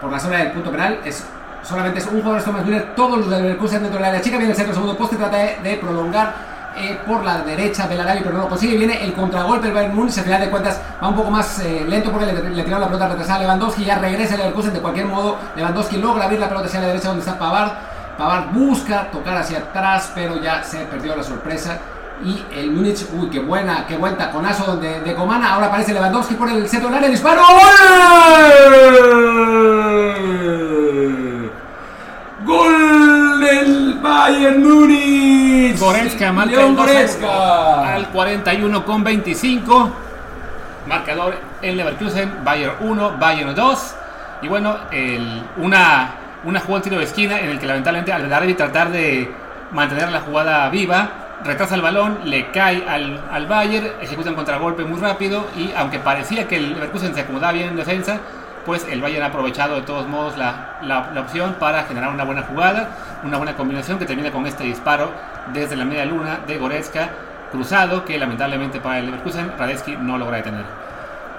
por 0.00 0.10
la 0.10 0.18
zona 0.20 0.38
del 0.38 0.52
punto 0.52 0.70
penal. 0.70 1.00
Es, 1.04 1.26
solamente 1.62 1.98
es 2.00 2.06
un 2.06 2.20
jugador 2.22 2.42
Thomas 2.42 2.64
Müller. 2.64 2.94
Todos 2.94 3.18
los 3.18 3.30
del 3.30 3.42
Leverkusen 3.42 3.82
dentro 3.82 3.98
del 3.98 4.08
área 4.08 4.20
chica. 4.20 4.36
Viene 4.36 4.50
el 4.52 4.56
centro 4.56 4.74
segundo 4.74 4.96
poste. 4.96 5.16
Trata 5.16 5.36
de, 5.36 5.56
de 5.62 5.76
prolongar 5.76 6.49
eh, 6.80 6.98
por 7.06 7.24
la 7.24 7.38
derecha 7.42 7.86
del 7.86 8.00
Arabi, 8.00 8.20
pero 8.22 8.36
no 8.36 8.42
lo 8.42 8.48
consigue. 8.48 8.76
Viene 8.76 9.04
el 9.04 9.12
contragolpe 9.12 9.66
del 9.66 9.74
Bayern 9.74 9.94
Múnich. 9.94 10.18
Al 10.18 10.24
final 10.24 10.40
de 10.40 10.50
cuentas 10.50 10.80
va 11.02 11.08
un 11.08 11.14
poco 11.14 11.30
más 11.30 11.58
eh, 11.60 11.84
lento 11.88 12.10
porque 12.10 12.26
le, 12.26 12.50
le 12.50 12.62
tiraron 12.62 12.80
la 12.80 12.86
pelota 12.86 13.08
retrasada 13.08 13.38
a 13.38 13.42
Lewandowski. 13.42 13.84
Ya 13.84 13.98
regresa 13.98 14.34
el 14.34 14.40
Leverkusen. 14.40 14.72
De 14.72 14.80
cualquier 14.80 15.06
modo, 15.06 15.36
Lewandowski 15.56 15.98
logra 15.98 16.24
abrir 16.24 16.40
la 16.40 16.48
pelota 16.48 16.66
hacia 16.66 16.80
la 16.80 16.88
derecha 16.88 17.08
donde 17.08 17.20
está 17.20 17.38
Pavard. 17.38 17.72
Pavard 18.18 18.52
busca 18.52 19.10
tocar 19.10 19.36
hacia 19.36 19.58
atrás, 19.58 20.10
pero 20.14 20.40
ya 20.42 20.62
se 20.64 20.78
perdió 20.80 21.14
la 21.16 21.22
sorpresa. 21.22 21.78
Y 22.22 22.44
el 22.54 22.70
Múnich, 22.70 23.06
uy, 23.14 23.30
qué 23.30 23.40
buena, 23.40 23.86
qué 23.86 23.96
buen 23.96 24.16
taconazo 24.16 24.76
de, 24.76 25.00
de 25.00 25.14
Comana. 25.14 25.54
Ahora 25.54 25.68
aparece 25.68 25.94
Lewandowski 25.94 26.34
por 26.34 26.50
el 26.50 26.68
centro 26.68 26.88
del 26.90 26.98
área. 26.98 27.08
Disparo. 27.08 27.42
¡Gol! 30.10 31.50
¡Gol 32.44 32.79
Bayern 34.30 34.62
Múnich! 34.62 35.76
Goretzka 35.78 36.32
marca 36.32 36.60
el 36.62 36.76
2 36.76 36.86
Goretzka. 36.86 37.94
al 37.94 38.08
41 38.08 38.84
con 38.84 39.02
25. 39.02 39.90
Marcador 40.86 41.34
en 41.62 41.76
Leverkusen, 41.76 42.44
Bayern 42.44 42.74
1, 42.80 43.16
Bayern 43.18 43.54
2. 43.54 43.94
Y 44.42 44.48
bueno, 44.48 44.76
el- 44.92 45.42
una, 45.56 46.10
una 46.44 46.60
jugada 46.60 46.76
en 46.78 46.82
tiro 46.84 46.98
de 46.98 47.04
esquina 47.04 47.40
en 47.40 47.50
el 47.50 47.58
que 47.58 47.66
lamentablemente 47.66 48.12
al 48.12 48.28
Darby 48.30 48.54
tratar 48.54 48.90
de 48.90 49.30
mantener 49.72 50.10
la 50.12 50.20
jugada 50.20 50.68
viva, 50.70 51.08
retrasa 51.44 51.74
el 51.74 51.82
balón, 51.82 52.20
le 52.24 52.50
cae 52.52 52.84
al, 52.88 53.20
al 53.32 53.46
Bayern, 53.46 53.88
ejecuta 54.00 54.30
un 54.30 54.36
contragolpe 54.36 54.84
muy 54.84 55.00
rápido 55.00 55.46
y 55.56 55.72
aunque 55.76 55.98
parecía 55.98 56.46
que 56.46 56.56
el 56.56 56.74
Leverkusen 56.74 57.14
se 57.14 57.22
acomodaba 57.22 57.52
bien 57.52 57.68
en 57.70 57.76
defensa, 57.76 58.18
pues 58.66 58.86
el 58.90 59.00
Bayern 59.00 59.22
ha 59.24 59.26
aprovechado 59.26 59.76
de 59.76 59.82
todos 59.82 60.06
modos 60.08 60.36
la, 60.36 60.78
la- 60.82 61.20
opción 61.20 61.56
para 61.58 61.84
generar 61.84 62.10
una 62.10 62.24
buena 62.24 62.42
jugada, 62.42 62.90
una 63.24 63.36
buena 63.36 63.54
combinación 63.56 63.98
que 63.98 64.06
termina 64.06 64.30
con 64.30 64.46
este 64.46 64.64
disparo 64.64 65.10
desde 65.52 65.76
la 65.76 65.84
media 65.84 66.04
luna 66.04 66.40
de 66.46 66.56
Goretzka 66.58 67.08
cruzado 67.50 68.04
que 68.04 68.18
lamentablemente 68.18 68.80
para 68.80 68.98
el 68.98 69.06
Leverkusen 69.06 69.52
Radetzky 69.58 69.96
no 69.96 70.16
logra 70.18 70.36
detener. 70.38 70.64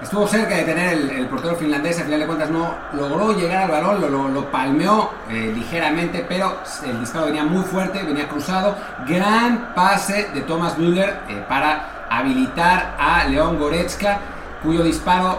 Estuvo 0.02 0.26
cerca 0.26 0.56
de 0.56 0.64
tener 0.64 0.92
el, 1.16 1.26
portero 1.26 1.54
finlandés, 1.54 1.96
al 1.98 2.06
final 2.06 2.20
de 2.20 2.26
cuentas 2.26 2.50
no 2.50 2.74
logró 2.92 3.32
llegar 3.38 3.62
al 3.64 3.70
balón, 3.70 4.00
lo, 4.00 4.08
lo- 4.08 4.28
lo 4.28 4.44
palmeó 4.50 5.12
eh, 5.30 5.52
ligeramente, 5.54 6.26
pero 6.28 6.58
el 6.84 6.98
disparo 6.98 7.26
venía 7.26 7.44
muy 7.44 7.62
fuerte, 7.62 8.02
venía 8.02 8.26
cruzado. 8.28 8.76
Gran 9.06 9.72
pase 9.76 10.28
de 10.34 10.40
Thomas 10.40 10.76
Müller 10.76 11.20
eh, 11.28 11.44
para 11.48 12.06
habilitar 12.10 12.94
a 12.98 13.24
León 13.24 13.58
Goretzka, 13.60 14.18
cuyo 14.62 14.82
disparo 14.82 15.38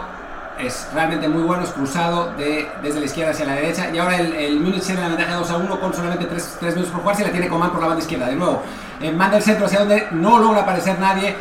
es 0.60 0.88
realmente 0.94 1.28
muy 1.28 1.44
bueno, 1.44 1.64
es 1.64 1.72
cruzado 1.72 2.32
de, 2.38 2.70
desde 2.82 3.00
la 3.00 3.06
izquierda 3.06 3.32
hacia 3.32 3.46
la 3.46 3.54
derecha. 3.56 3.90
Y 3.94 3.98
ahora 3.98 4.18
el, 4.18 4.34
el 4.34 4.60
Múnich 4.60 4.84
tiene 4.84 5.02
la 5.02 5.08
ventaja 5.10 5.36
2 5.36 5.50
a 5.52 5.58
1 5.58 5.80
con 5.80 5.94
solamente 5.94 6.26
3, 6.26 6.58
minutos 6.62 6.92
por 6.92 7.02
jugar, 7.02 7.16
se 7.16 7.24
la 7.24 7.32
tiene 7.32 7.48
Coman 7.48 7.72
por 7.72 7.82
la 7.82 7.88
banda 7.88 8.02
izquierda. 8.02 8.28
De 8.28 8.36
nuevo, 8.36 8.62
eh, 9.02 9.12
manda 9.12 9.38
el 9.38 9.44
centro 9.44 9.66
hacia 9.66 9.80
donde 9.80 10.08
no 10.12 10.40
logra 10.40 10.62
aparecer 10.62 11.00
nadie 11.00 11.36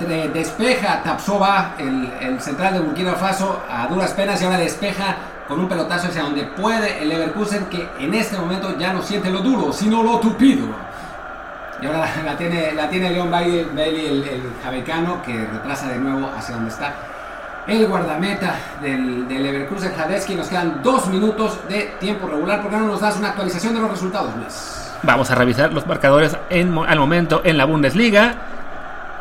de- 0.00 0.28
despeja 0.30 1.02
Tapsova, 1.02 1.74
el, 1.78 2.10
el 2.20 2.40
central 2.40 2.74
de 2.74 2.80
Burkina 2.80 3.12
Faso, 3.14 3.62
a 3.70 3.86
duras 3.86 4.12
penas 4.12 4.40
y 4.40 4.44
ahora 4.44 4.58
despeja 4.58 5.16
con 5.46 5.60
un 5.60 5.68
pelotazo 5.68 6.08
hacia 6.08 6.22
donde 6.22 6.44
puede 6.44 7.02
el 7.02 7.08
Leverkusen 7.10 7.66
que 7.66 7.86
en 7.98 8.14
este 8.14 8.38
momento 8.38 8.78
ya 8.78 8.92
no 8.94 9.02
siente 9.02 9.28
lo 9.30 9.40
duro, 9.40 9.72
sino 9.72 10.02
lo 10.02 10.18
tupido. 10.20 10.66
Y 11.82 11.86
ahora 11.86 12.08
la, 12.24 12.36
tiene, 12.36 12.72
la 12.72 12.88
tiene 12.88 13.10
Bailey, 13.28 13.68
Bailey, 13.74 14.06
el, 14.06 14.28
el 14.28 14.42
jamaicano, 14.62 15.22
que 15.22 15.32
retrasa 15.52 15.88
de 15.88 15.98
nuevo 15.98 16.30
hacia 16.34 16.54
donde 16.54 16.70
está 16.70 16.94
el 17.66 17.86
guardameta 17.86 18.56
del, 18.80 19.26
del 19.28 19.42
Leverkusen, 19.42 19.94
Jadeski. 19.94 20.34
Nos 20.34 20.48
quedan 20.48 20.82
dos 20.82 21.06
minutos 21.08 21.58
de 21.68 21.94
tiempo 22.00 22.26
regular. 22.26 22.62
¿Por 22.62 22.70
qué 22.70 22.76
no 22.76 22.86
nos 22.86 23.00
das 23.00 23.16
una 23.16 23.30
actualización 23.30 23.74
de 23.74 23.80
los 23.80 23.90
resultados, 23.90 24.34
Luis? 24.36 24.92
Vamos 25.02 25.30
a 25.30 25.34
revisar 25.34 25.72
los 25.72 25.86
marcadores 25.86 26.36
al 26.50 26.98
momento 26.98 27.42
en 27.44 27.58
la 27.58 27.64
Bundesliga. 27.64 28.34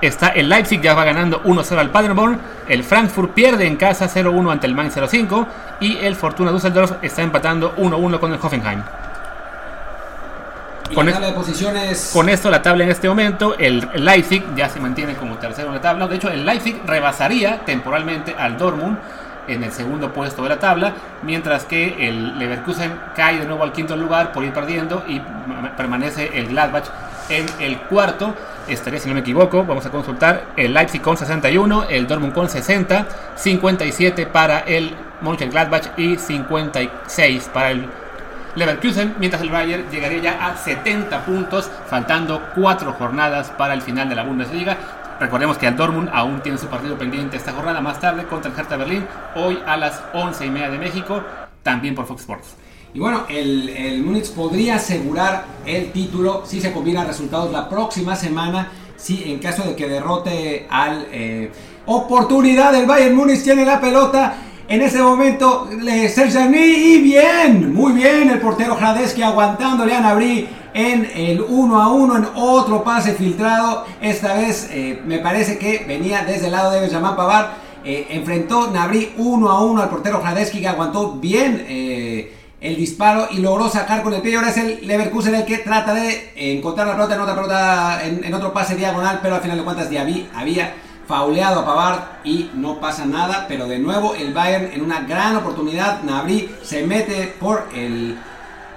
Está 0.02 0.30
el 0.30 0.50
Leipzig, 0.50 0.82
ya 0.82 0.94
va 0.94 1.06
ganando 1.06 1.42
1-0 1.44 1.78
al 1.78 1.90
Paderborn. 1.90 2.40
El 2.68 2.84
Frankfurt 2.84 3.32
pierde 3.32 3.66
en 3.66 3.78
casa 3.78 4.10
0-1 4.10 4.52
ante 4.52 4.68
el 4.68 4.76
Mainz 4.76 4.96
05. 4.96 5.48
Y 5.80 5.98
el 5.98 6.16
Fortuna 6.16 6.52
Düsseldorf 6.52 6.94
está 7.02 7.22
empatando 7.22 7.76
1-1 7.76 8.20
con 8.20 8.34
el 8.34 8.40
Hoffenheim. 8.42 8.82
Con 10.94 11.06
la 11.06 11.12
es- 11.12 11.16
tabla 11.16 11.28
de 11.28 11.34
posiciones. 11.34 12.10
Con 12.14 12.30
esto 12.30 12.50
la 12.50 12.62
tabla 12.62 12.84
en 12.84 12.92
este 12.92 13.08
momento, 13.10 13.56
el 13.58 13.88
Leipzig 13.96 14.44
ya 14.56 14.70
se 14.70 14.80
mantiene 14.80 15.16
como 15.16 15.36
tercero 15.38 15.70
en 15.70 15.76
la 15.76 15.82
tabla. 15.82 16.08
De 16.08 16.16
hecho, 16.16 16.30
el 16.30 16.46
Leipzig 16.46 16.82
rebasaría 16.86 17.60
temporalmente 17.66 18.36
al 18.38 18.58
Dortmund 18.58 18.98
en 19.48 19.64
el 19.64 19.72
segundo 19.74 20.14
puesto 20.14 20.44
de 20.44 20.50
la 20.50 20.60
tabla, 20.60 20.94
mientras 21.24 21.66
que 21.66 22.08
el 22.08 22.40
Leverkusen 22.40 22.94
cae 23.16 23.40
de 23.40 23.46
nuevo 23.46 23.64
al 23.64 23.74
quinto 23.74 23.96
lugar 23.98 24.32
por 24.32 24.44
ir 24.46 24.54
perdiendo 24.54 25.04
y 25.08 25.20
ma- 25.20 25.76
permanece 25.76 26.32
el 26.40 26.48
Gladbach 26.48 26.86
en 27.30 27.46
el 27.60 27.78
cuarto. 27.80 28.34
Estaría, 28.68 29.00
si 29.00 29.10
no 29.10 29.16
me 29.16 29.20
equivoco, 29.22 29.66
vamos 29.66 29.86
a 29.86 29.90
consultar 29.90 30.44
el 30.56 30.74
Leipzig 30.74 31.02
con 31.02 31.18
61, 31.18 31.86
el 31.90 32.08
Dortmund 32.08 32.34
con 32.34 32.48
60, 32.50 33.06
57 33.36 34.28
para 34.28 34.60
el 34.60 34.96
Mönchengladbach 35.22 35.88
y 35.98 36.18
56 36.18 37.50
para 37.54 37.72
el 37.72 37.90
Leverkusen, 38.56 39.16
mientras 39.20 39.42
el 39.42 39.50
Bayern 39.50 39.90
llegaría 39.90 40.22
ya 40.22 40.46
a 40.46 40.58
70 40.58 41.26
puntos, 41.26 41.70
faltando 41.88 42.42
4 42.56 42.94
jornadas 42.94 43.50
para 43.50 43.74
el 43.74 43.82
final 43.82 44.10
de 44.10 44.16
la 44.16 44.24
Bundesliga. 44.24 44.78
Recordemos 45.20 45.58
que 45.58 45.68
el 45.68 45.76
Dortmund 45.76 46.10
aún 46.14 46.42
tiene 46.42 46.58
su 46.58 46.68
partido 46.68 46.98
pendiente 46.98 47.38
esta 47.38 47.52
jornada 47.52 47.82
más 47.82 48.00
tarde 48.00 48.26
contra 48.26 48.52
el 48.52 48.60
Hertha 48.60 48.78
Berlín, 48.78 49.06
hoy 49.36 49.60
a 49.66 49.78
las 49.78 50.04
11 50.14 50.46
y 50.46 50.50
media 50.50 50.70
de 50.70 50.78
México, 50.78 51.24
también 51.64 51.96
por 51.96 52.06
Fox 52.06 52.22
Sports. 52.22 52.56
Y 52.94 53.00
bueno, 53.00 53.26
el, 53.28 53.70
el 53.70 54.04
Múnich 54.04 54.32
podría 54.34 54.76
asegurar 54.76 55.46
el 55.66 55.92
título 55.92 56.44
si 56.46 56.62
se 56.62 56.72
combinan 56.72 57.08
resultados 57.08 57.52
la 57.52 57.68
próxima 57.68 58.16
semana. 58.16 58.70
Si 58.96 59.32
en 59.32 59.40
caso 59.40 59.64
de 59.64 59.76
que 59.76 59.88
derrote 59.90 60.68
al 60.70 61.08
eh, 61.12 61.52
oportunidad 61.88 62.72
del 62.72 62.86
Bayern 62.86 63.16
Múnich 63.16 63.44
tiene 63.44 63.66
la 63.66 63.82
pelota. 63.82 64.36
En 64.70 64.82
ese 64.82 65.02
momento, 65.02 65.70
le 65.82 66.08
Serjani 66.08 66.58
y 66.58 67.02
bien, 67.02 67.74
muy 67.74 67.92
bien 67.92 68.30
el 68.30 68.40
portero 68.40 68.76
Hradeski 68.76 69.22
aguantándole 69.22 69.94
a 69.94 70.00
Nabri 70.00 70.48
en 70.74 71.06
el 71.14 71.42
1 71.42 71.82
a 71.82 71.92
1 71.92 72.18
en 72.18 72.28
otro 72.36 72.82
pase 72.82 73.14
filtrado. 73.14 73.86
Esta 74.02 74.36
vez 74.36 74.70
eh, 74.72 75.02
me 75.06 75.20
parece 75.20 75.58
que 75.58 75.84
venía 75.86 76.24
desde 76.24 76.46
el 76.46 76.54
lado 76.54 76.72
de 76.72 76.80
Benjamin 76.80 77.16
Pavard. 77.16 77.48
Eh, 77.84 78.08
enfrentó 78.12 78.72
Nabri 78.72 79.14
1 79.18 79.50
a 79.50 79.62
1 79.64 79.82
al 79.82 79.90
portero 79.90 80.22
Hradeski 80.22 80.62
que 80.62 80.68
aguantó 80.70 81.12
bien 81.12 81.66
eh, 81.68 82.34
el 82.62 82.78
disparo 82.78 83.28
y 83.32 83.40
logró 83.40 83.68
sacar 83.68 84.02
con 84.02 84.14
el 84.14 84.22
pie. 84.22 84.38
Ahora 84.38 84.50
es 84.50 84.58
el 84.58 84.88
Leverkusen 84.88 85.36
el 85.36 85.44
que 85.44 85.58
trata 85.58 85.94
de 85.94 86.32
encontrar 86.36 86.88
la 86.88 86.94
pelota 86.94 87.16
en 87.16 87.22
otra 87.22 87.36
pelota, 87.36 88.02
en, 88.06 88.34
otro 88.34 88.54
pase 88.54 88.76
diagonal, 88.78 89.20
pero 89.22 89.36
al 89.36 89.42
final 89.42 89.58
de 89.58 89.64
cuentas 89.66 89.90
Diaby 89.90 90.30
había 90.34 90.74
fauleado 91.08 91.62
a 91.62 91.66
Pavard 91.66 92.00
y 92.24 92.50
no 92.54 92.80
pasa 92.80 93.06
nada. 93.06 93.46
Pero 93.48 93.68
de 93.68 93.80
nuevo 93.80 94.16
el 94.16 94.34
Bayern 94.34 94.72
en 94.74 94.82
una 94.82 95.02
gran 95.02 95.36
oportunidad. 95.36 96.04
Nabri 96.04 96.56
se 96.64 96.86
mete 96.86 97.36
por 97.40 97.68
el 97.76 98.18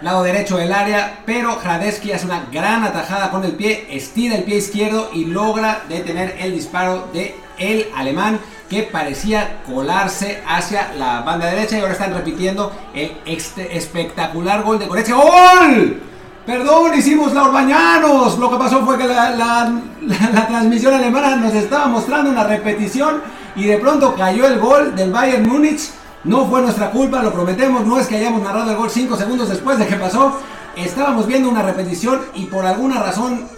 lado 0.00 0.22
derecho 0.22 0.58
del 0.58 0.72
área, 0.72 1.20
pero 1.24 1.58
Hradeski 1.58 2.12
hace 2.12 2.26
una 2.26 2.46
gran 2.52 2.84
atajada 2.84 3.30
con 3.30 3.44
el 3.44 3.52
pie, 3.52 3.86
estira 3.90 4.36
el 4.36 4.44
pie 4.44 4.56
izquierdo 4.56 5.10
y 5.12 5.24
logra 5.24 5.82
detener 5.88 6.36
el 6.38 6.52
disparo 6.52 7.08
de 7.12 7.34
el 7.58 7.88
alemán 7.94 8.38
que 8.68 8.82
parecía 8.82 9.62
colarse 9.64 10.42
hacia 10.46 10.92
la 10.94 11.22
banda 11.22 11.46
derecha 11.46 11.76
y 11.76 11.80
ahora 11.80 11.92
están 11.92 12.14
repitiendo 12.14 12.72
el 12.94 13.12
espectacular 13.24 14.62
gol 14.62 14.78
de 14.78 14.86
Goretzka. 14.86 15.14
¡Gol! 15.14 16.02
Perdón, 16.46 16.92
hicimos 16.96 17.32
la 17.34 17.44
Orbañanos. 17.44 18.38
Lo 18.38 18.50
que 18.50 18.56
pasó 18.56 18.84
fue 18.84 18.96
que 18.98 19.06
la, 19.08 19.30
la- 19.30 19.72
la- 20.02 20.30
la 20.32 20.46
transmisión 20.46 20.94
alemana 20.94 21.36
nos 21.36 21.52
estaba 21.54 21.86
mostrando 21.86 22.30
una 22.30 22.44
repetición 22.44 23.20
y 23.56 23.64
de 23.64 23.78
pronto 23.78 24.14
cayó 24.14 24.46
el 24.46 24.60
gol 24.60 24.94
del 24.94 25.10
Bayern 25.10 25.48
Múnich. 25.48 25.90
No 26.24 26.46
fue 26.46 26.60
nuestra 26.62 26.90
culpa, 26.90 27.22
lo 27.22 27.32
prometemos. 27.32 27.84
No 27.86 27.98
es 27.98 28.06
que 28.06 28.16
hayamos 28.16 28.42
narrado 28.42 28.70
el 28.70 28.76
gol 28.76 28.90
5 28.90 29.16
segundos 29.16 29.48
después 29.48 29.78
de 29.78 29.86
que 29.86 29.96
pasó. 29.96 30.38
Estábamos 30.76 31.26
viendo 31.26 31.48
una 31.48 31.62
repetición 31.62 32.20
y 32.34 32.44
por 32.46 32.64
alguna 32.66 33.02
razón 33.02 33.48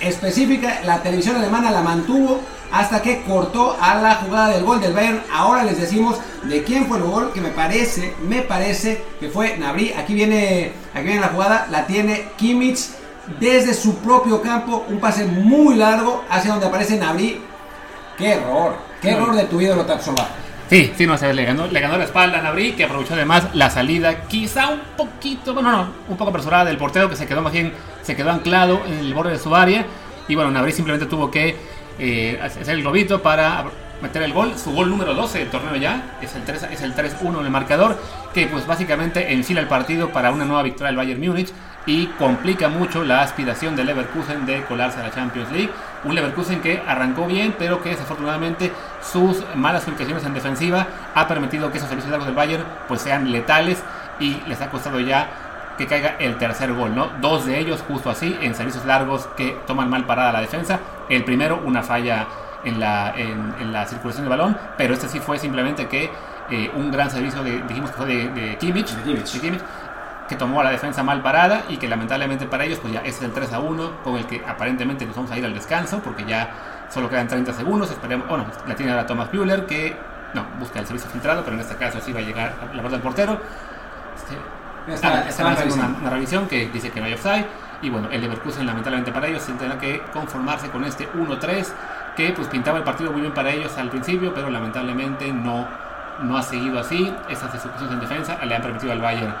específica, 0.00 0.80
la 0.84 1.02
televisión 1.02 1.36
alemana 1.36 1.70
la 1.70 1.82
mantuvo 1.82 2.40
hasta 2.72 3.02
que 3.02 3.22
cortó 3.22 3.76
a 3.80 3.94
la 3.96 4.16
jugada 4.16 4.48
del 4.48 4.64
gol 4.64 4.80
del 4.80 4.92
Bayern. 4.92 5.22
Ahora 5.32 5.64
les 5.64 5.80
decimos 5.80 6.16
de 6.44 6.62
quién 6.62 6.86
fue 6.86 6.98
el 6.98 7.04
gol, 7.04 7.32
que 7.32 7.40
me 7.40 7.50
parece, 7.50 8.14
me 8.26 8.42
parece 8.42 9.04
que 9.18 9.28
fue 9.28 9.56
Nabri. 9.56 9.92
Aquí 9.92 10.14
viene, 10.14 10.72
aquí 10.94 11.04
viene 11.04 11.20
la 11.20 11.28
jugada, 11.28 11.66
la 11.70 11.86
tiene 11.86 12.28
Kimmich. 12.36 12.88
desde 13.38 13.74
su 13.74 13.96
propio 13.96 14.42
campo, 14.42 14.84
un 14.88 14.98
pase 14.98 15.24
muy 15.24 15.76
largo 15.76 16.24
hacia 16.28 16.52
donde 16.52 16.66
aparece 16.66 16.96
Nabri. 16.96 17.40
¡Qué 18.16 18.32
error! 18.32 18.74
¡Qué 19.00 19.10
error 19.10 19.34
de 19.34 19.44
tu 19.44 19.60
ídolo 19.60 19.86
Tapsoba! 19.86 20.28
Sí, 20.70 20.92
sí, 20.96 21.04
no 21.04 21.18
sé, 21.18 21.34
le 21.34 21.44
ganó, 21.44 21.66
le 21.66 21.80
la 21.80 22.04
espalda 22.04 22.38
a 22.38 22.42
Nabri, 22.42 22.74
que 22.74 22.84
aprovechó 22.84 23.14
además 23.14 23.48
la 23.54 23.70
salida, 23.70 24.28
quizá 24.28 24.68
un 24.68 24.78
poquito, 24.96 25.52
bueno, 25.52 25.72
no, 25.72 25.88
un 26.08 26.16
poco 26.16 26.30
apresurada 26.30 26.64
del 26.64 26.76
portero, 26.76 27.10
que 27.10 27.16
se 27.16 27.26
quedó 27.26 27.42
más 27.42 27.52
bien, 27.52 27.72
se 28.02 28.14
quedó 28.14 28.30
anclado 28.30 28.80
en 28.86 29.00
el 29.00 29.12
borde 29.12 29.32
de 29.32 29.40
su 29.40 29.52
área. 29.56 29.84
Y 30.28 30.36
bueno, 30.36 30.52
Nabri 30.52 30.70
simplemente 30.70 31.06
tuvo 31.06 31.28
que 31.28 31.56
eh, 31.98 32.38
hacer 32.40 32.70
el 32.70 32.82
globito 32.82 33.20
para 33.20 33.64
meter 34.00 34.22
el 34.22 34.32
gol, 34.32 34.56
su 34.56 34.70
gol 34.70 34.90
número 34.90 35.12
12 35.12 35.40
del 35.40 35.50
torneo 35.50 35.74
ya, 35.74 36.16
es 36.22 36.36
el 36.36 36.44
3 36.44 36.62
es 36.70 36.80
3-1 36.80 37.40
en 37.40 37.46
el 37.46 37.50
marcador, 37.50 38.00
que 38.32 38.46
pues 38.46 38.64
básicamente 38.64 39.32
enfila 39.32 39.60
el 39.60 39.66
partido 39.66 40.10
para 40.10 40.30
una 40.30 40.44
nueva 40.44 40.62
victoria 40.62 40.86
del 40.86 40.96
Bayern 40.96 41.20
Múnich 41.20 41.52
y 41.86 42.06
complica 42.06 42.68
mucho 42.68 43.04
la 43.04 43.22
aspiración 43.22 43.74
del 43.74 43.86
Leverkusen 43.86 44.46
de 44.46 44.64
colarse 44.64 45.00
a 45.00 45.04
la 45.04 45.10
Champions 45.10 45.50
League. 45.50 45.70
Un 46.04 46.14
Leverkusen 46.14 46.60
que 46.60 46.82
arrancó 46.86 47.26
bien, 47.26 47.54
pero 47.58 47.82
que 47.82 47.90
desafortunadamente 47.90 48.72
sus 49.02 49.44
malas 49.54 49.86
ubicaciones 49.88 50.24
en 50.24 50.34
defensiva 50.34 50.86
ha 51.14 51.26
permitido 51.26 51.70
que 51.70 51.78
esos 51.78 51.88
servicios 51.88 52.10
largos 52.10 52.26
del 52.26 52.36
Bayern 52.36 52.64
pues 52.86 53.00
sean 53.00 53.32
letales 53.32 53.82
y 54.18 54.40
les 54.46 54.60
ha 54.60 54.70
costado 54.70 55.00
ya 55.00 55.28
que 55.78 55.86
caiga 55.86 56.16
el 56.18 56.36
tercer 56.36 56.74
gol, 56.74 56.94
¿no? 56.94 57.08
Dos 57.20 57.46
de 57.46 57.58
ellos 57.58 57.82
justo 57.88 58.10
así, 58.10 58.36
en 58.42 58.54
servicios 58.54 58.84
largos 58.84 59.26
que 59.36 59.56
toman 59.66 59.88
mal 59.88 60.04
parada 60.04 60.30
la 60.30 60.42
defensa. 60.42 60.78
El 61.08 61.24
primero, 61.24 61.62
una 61.64 61.82
falla 61.82 62.26
en 62.64 62.78
la, 62.78 63.14
en, 63.16 63.72
la 63.72 63.86
circulación 63.86 64.24
del 64.24 64.30
balón, 64.30 64.58
pero 64.76 64.92
este 64.92 65.08
sí 65.08 65.20
fue 65.20 65.38
simplemente 65.38 65.88
que 65.88 66.10
eh, 66.50 66.70
un 66.74 66.90
gran 66.90 67.10
servicio 67.10 67.42
de, 67.42 67.62
dijimos 67.62 67.90
que 67.92 67.96
fue 67.96 68.06
de, 68.06 68.28
de 68.28 68.58
Kimmich, 68.58 68.90
que 70.30 70.36
tomó 70.36 70.60
a 70.60 70.64
la 70.64 70.70
defensa 70.70 71.02
mal 71.02 71.22
parada 71.22 71.64
y 71.68 71.76
que 71.76 71.88
lamentablemente 71.88 72.46
para 72.46 72.64
ellos 72.64 72.78
pues 72.78 72.92
ya 72.92 73.00
es 73.00 73.20
el 73.20 73.32
3 73.32 73.52
a 73.52 73.58
1 73.58 74.02
con 74.04 74.16
el 74.16 74.26
que 74.26 74.40
aparentemente 74.46 75.04
nos 75.04 75.16
vamos 75.16 75.32
a 75.32 75.36
ir 75.36 75.44
al 75.44 75.52
descanso 75.52 75.98
porque 75.98 76.24
ya 76.24 76.86
solo 76.88 77.10
quedan 77.10 77.26
30 77.26 77.52
segundos, 77.52 77.90
esperemos, 77.90 78.28
bueno, 78.28 78.46
la 78.64 78.76
tiene 78.76 78.92
ahora 78.92 79.06
Thomas 79.06 79.32
Müller 79.32 79.66
que 79.66 79.96
no, 80.32 80.46
busca 80.60 80.78
el 80.78 80.86
servicio 80.86 81.10
filtrado, 81.10 81.42
pero 81.42 81.56
en 81.56 81.62
este 81.62 81.74
caso 81.74 81.98
sí 82.00 82.12
va 82.12 82.20
a 82.20 82.22
llegar 82.22 82.54
la 82.72 82.80
parte 82.80 82.90
del 82.90 83.00
portero. 83.00 83.40
Este, 84.14 85.04
ah, 85.04 85.24
haciendo 85.26 85.74
una, 85.74 85.98
una, 86.00 86.10
revisión 86.10 86.46
que 86.46 86.68
dice 86.68 86.92
que 86.92 87.00
no 87.00 87.06
hay 87.06 87.14
offside 87.14 87.46
y 87.82 87.90
bueno, 87.90 88.08
el 88.12 88.20
Leverkusen 88.20 88.64
lamentablemente 88.64 89.10
para 89.10 89.26
ellos 89.26 89.44
tendrá 89.44 89.78
que 89.80 90.00
conformarse 90.12 90.70
con 90.70 90.84
este 90.84 91.10
1-3 91.12 91.66
que 92.14 92.30
pues 92.30 92.46
pintaba 92.46 92.78
el 92.78 92.84
partido 92.84 93.10
muy 93.10 93.22
bien 93.22 93.34
para 93.34 93.50
ellos 93.50 93.76
al 93.78 93.90
principio, 93.90 94.32
pero 94.32 94.48
lamentablemente 94.48 95.32
no, 95.32 95.66
no 96.20 96.38
ha 96.38 96.42
seguido 96.44 96.78
así. 96.78 97.12
Esas 97.28 97.52
ejecuciones 97.52 97.94
en 97.94 98.00
defensa 98.00 98.38
le 98.44 98.54
han 98.54 98.62
permitido 98.62 98.92
al 98.92 99.00
Bayern 99.00 99.34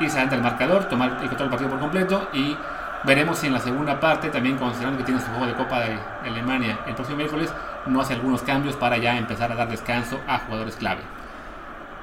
irse 0.00 0.16
adelante 0.16 0.36
el 0.36 0.42
marcador, 0.42 0.84
tomar 0.84 1.10
el 1.22 1.28
control 1.28 1.38
del 1.38 1.50
partido 1.50 1.70
por 1.70 1.80
completo 1.80 2.28
y 2.32 2.56
veremos 3.04 3.38
si 3.38 3.46
en 3.46 3.52
la 3.52 3.60
segunda 3.60 3.98
parte, 4.00 4.28
también 4.28 4.56
considerando 4.56 4.98
que 4.98 5.04
tiene 5.04 5.20
su 5.20 5.26
juego 5.28 5.46
de 5.46 5.54
Copa 5.54 5.80
de 5.80 5.98
Alemania 6.24 6.80
el 6.86 6.94
próximo 6.94 7.18
miércoles, 7.18 7.52
no 7.86 8.00
hace 8.00 8.14
algunos 8.14 8.42
cambios 8.42 8.76
para 8.76 8.98
ya 8.98 9.16
empezar 9.16 9.52
a 9.52 9.54
dar 9.54 9.68
descanso 9.68 10.20
a 10.26 10.38
jugadores 10.38 10.76
clave. 10.76 11.00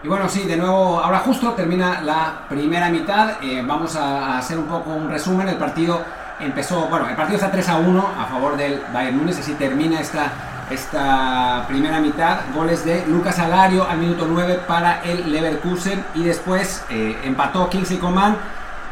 Y 0.04 0.08
bueno, 0.08 0.30
sí, 0.30 0.44
de 0.44 0.58
nuevo, 0.58 1.00
ahora 1.00 1.20
justo 1.20 1.54
termina 1.54 2.02
la 2.02 2.46
primera 2.48 2.90
mitad. 2.90 3.42
Eh, 3.42 3.64
vamos 3.66 3.96
a 3.96 4.38
hacer 4.38 4.58
un 4.58 4.66
poco 4.66 4.92
un 4.92 5.10
resumen. 5.10 5.50
El 5.50 5.58
partido 5.58 6.00
empezó, 6.40 6.88
bueno, 6.88 7.10
el 7.10 7.16
partido 7.16 7.38
está 7.38 7.50
3 7.50 7.70
a 7.70 7.78
1 7.78 8.08
a 8.20 8.26
favor 8.26 8.56
del 8.56 8.84
Bayern 8.94 9.18
Múnich, 9.18 9.40
así 9.40 9.54
termina 9.56 10.00
esta, 10.00 10.32
esta 10.70 11.66
primera 11.68 12.00
mitad. 12.00 12.40
Goles 12.54 12.84
de 12.86 13.06
Lucas 13.08 13.40
Alario 13.40 13.88
al 13.88 13.98
minuto 14.00 14.28
9 14.30 14.62
para 14.68 15.02
el 15.04 15.32
Leverkusen 15.32 16.04
y 16.16 16.24
después 16.24 16.84
eh, 16.90 17.18
empató 17.24 17.70
Kingsley 17.70 18.00
Coman. 18.00 18.38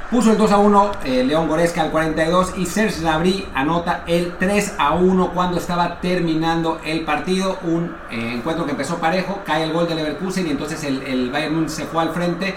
Puso 0.09 0.31
el 0.31 0.37
2 0.37 0.51
a 0.51 0.57
1 0.59 0.91
eh, 1.03 1.23
León 1.23 1.47
Goreska 1.47 1.81
al 1.81 1.89
42 1.89 2.53
y 2.57 2.67
Serge 2.67 3.01
Gnabry 3.01 3.47
anota 3.55 4.03
el 4.05 4.33
3 4.37 4.75
a 4.77 4.93
1 4.93 5.31
cuando 5.31 5.57
estaba 5.57 5.99
terminando 5.99 6.79
el 6.85 7.01
partido. 7.01 7.57
Un 7.63 7.95
eh, 8.11 8.33
encuentro 8.35 8.65
que 8.65 8.71
empezó 8.71 8.97
parejo, 8.97 9.41
cae 9.45 9.63
el 9.63 9.73
gol 9.73 9.87
de 9.87 9.95
Leverkusen 9.95 10.47
y 10.47 10.51
entonces 10.51 10.83
el, 10.83 11.31
Bayern 11.31 11.67
se 11.69 11.85
fue 11.85 12.03
al 12.03 12.11
frente, 12.11 12.55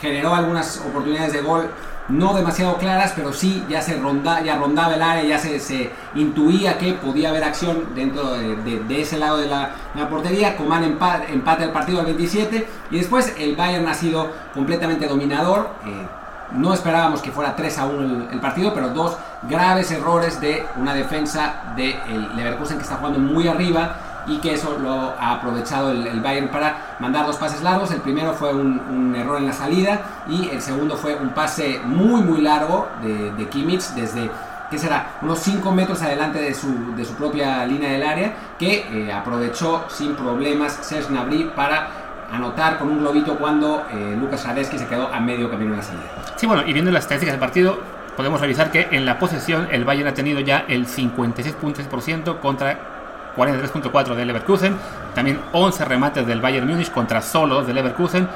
generó 0.00 0.34
algunas 0.34 0.78
oportunidades 0.86 1.32
de 1.32 1.40
gol 1.40 1.70
no 2.08 2.34
demasiado 2.34 2.78
claras, 2.78 3.12
pero 3.14 3.32
sí 3.32 3.64
ya 3.68 3.82
se 3.82 3.98
ronda, 3.98 4.42
ya 4.42 4.56
rondaba 4.56 4.94
el 4.94 5.02
área, 5.02 5.24
ya 5.24 5.38
se, 5.38 5.60
se 5.60 5.90
intuía 6.14 6.78
que 6.78 6.94
podía 6.94 7.28
haber 7.28 7.44
acción 7.44 7.94
dentro 7.94 8.32
de, 8.32 9.00
ese 9.00 9.18
lado 9.18 9.38
de 9.38 9.46
la, 9.46 9.70
portería. 10.08 10.56
Coman 10.56 10.84
empate, 10.84 11.32
empate 11.32 11.64
el 11.64 11.70
partido 11.70 12.00
al 12.00 12.06
27 12.06 12.66
y 12.90 12.96
después 12.96 13.34
el 13.38 13.56
Bayern 13.56 13.86
ha 13.88 13.94
sido 13.94 14.30
completamente 14.54 15.06
dominador. 15.06 15.68
Eh, 15.84 16.06
no 16.52 16.72
esperábamos 16.72 17.20
que 17.20 17.30
fuera 17.30 17.54
3 17.54 17.78
a 17.78 17.84
1 17.84 18.30
el, 18.32 18.40
partido, 18.40 18.72
pero 18.72 18.88
dos 18.88 19.18
graves 19.42 19.90
errores 19.90 20.40
de 20.40 20.64
una 20.76 20.94
defensa 20.94 21.74
de 21.76 21.90
el 22.08 22.36
Leverkusen 22.36 22.78
que 22.78 22.84
está 22.84 22.96
jugando 22.96 23.18
muy 23.18 23.48
arriba 23.48 23.96
y 24.28 24.38
que 24.38 24.54
eso 24.54 24.78
lo 24.78 25.14
ha 25.18 25.32
aprovechado 25.32 25.90
el, 25.90 26.20
Bayern 26.20 26.48
para 26.48 26.96
mandar 27.00 27.26
dos 27.26 27.36
pases 27.36 27.62
largos. 27.62 27.90
El 27.90 28.00
primero 28.00 28.34
fue 28.34 28.52
un, 28.54 29.14
error 29.16 29.38
en 29.38 29.46
la 29.46 29.52
salida 29.52 30.00
y 30.28 30.48
el 30.50 30.60
segundo 30.60 30.96
fue 30.96 31.14
un 31.14 31.30
pase 31.30 31.80
muy 31.84 32.22
muy 32.22 32.40
largo 32.40 32.88
de, 33.02 33.32
de 33.32 33.48
Kimmich 33.48 33.88
desde 33.94 34.30
que 34.70 34.78
será 34.78 35.18
unos 35.22 35.38
5 35.40 35.72
metros 35.72 36.02
adelante 36.02 36.38
de 36.40 36.54
su, 36.54 36.94
de 36.94 37.04
su 37.04 37.14
propia 37.14 37.64
línea 37.66 37.90
del 37.92 38.02
área 38.02 38.34
que 38.58 38.86
eh, 38.90 39.12
aprovechó 39.12 39.84
sin 39.88 40.14
problemas 40.14 40.78
Serge 40.82 41.08
Gnabry 41.08 41.50
para 41.56 41.88
anotar 42.30 42.78
con 42.78 42.88
un 42.88 42.98
globito 42.98 43.36
cuando 43.38 43.86
eh, 43.90 44.16
Lucas 44.20 44.44
Radeski 44.46 44.78
se 44.78 44.86
quedó 44.86 45.08
a 45.08 45.20
medio 45.20 45.50
camino 45.50 45.72
en 45.72 45.78
la 45.78 45.82
salida. 45.82 46.04
Sí, 46.36 46.46
bueno, 46.46 46.62
y 46.66 46.72
viendo 46.72 46.90
las 46.90 47.04
estadísticas 47.04 47.32
del 47.32 47.40
partido, 47.40 47.78
podemos 48.16 48.40
revisar 48.40 48.70
que 48.70 48.88
en 48.90 49.06
la 49.06 49.18
posesión 49.18 49.68
el 49.70 49.84
Bayern 49.84 50.08
ha 50.08 50.14
tenido 50.14 50.40
ya 50.40 50.64
el 50.68 50.86
56.6% 50.86 52.40
contra 52.40 52.97
43.4 53.38 54.14
del 54.16 54.26
Leverkusen, 54.26 54.76
también 55.14 55.40
11 55.52 55.84
remates 55.84 56.26
del 56.26 56.40
Bayern 56.40 56.66
Múnich 56.66 56.90
contra 56.90 57.22
solo 57.22 57.62
del 57.62 57.76
Leverkusen. 57.76 58.28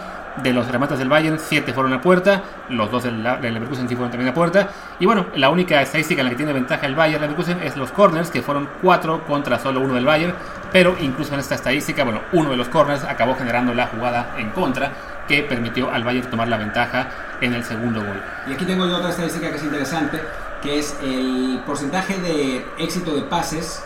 De 0.42 0.50
los 0.50 0.66
remates 0.66 0.98
del 0.98 1.10
Bayern, 1.10 1.38
7 1.38 1.74
fueron 1.74 1.92
a 1.92 2.00
puerta, 2.00 2.42
los 2.70 2.90
dos 2.90 3.02
del, 3.02 3.22
Leverkusen 3.22 3.86
sí 3.86 3.94
fueron 3.94 4.10
también 4.10 4.30
a 4.30 4.34
puerta. 4.34 4.70
Y 4.98 5.04
bueno, 5.04 5.26
la 5.36 5.50
única 5.50 5.82
estadística 5.82 6.22
en 6.22 6.24
la 6.24 6.30
que 6.30 6.36
tiene 6.36 6.54
ventaja 6.54 6.86
el 6.86 6.94
Bayern 6.94 7.20
Leverkusen 7.20 7.60
es 7.62 7.76
los 7.76 7.92
corners, 7.92 8.30
que 8.30 8.40
fueron 8.40 8.66
4 8.80 9.24
contra 9.26 9.58
solo 9.58 9.80
uno 9.80 9.92
del 9.92 10.06
Bayern. 10.06 10.32
Pero 10.72 10.96
incluso 11.00 11.34
en 11.34 11.40
esta 11.40 11.56
estadística, 11.56 12.02
bueno, 12.04 12.20
uno 12.32 12.50
de 12.50 12.56
los 12.56 12.70
corners 12.70 13.04
acabó 13.04 13.34
generando 13.34 13.74
la 13.74 13.88
jugada 13.88 14.34
en 14.38 14.48
contra 14.50 14.92
que 15.28 15.42
permitió 15.42 15.90
al 15.90 16.02
Bayern 16.02 16.30
tomar 16.30 16.48
la 16.48 16.56
ventaja 16.56 17.08
en 17.42 17.52
el 17.52 17.62
segundo 17.64 18.00
gol. 18.00 18.22
Y 18.48 18.54
aquí 18.54 18.64
tengo 18.64 18.84
otra 18.84 19.10
estadística 19.10 19.50
que 19.50 19.56
es 19.56 19.64
interesante, 19.64 20.18
que 20.62 20.78
es 20.78 20.96
el 21.02 21.60
porcentaje 21.66 22.16
de 22.18 22.64
éxito 22.78 23.14
de 23.14 23.22
pases 23.22 23.84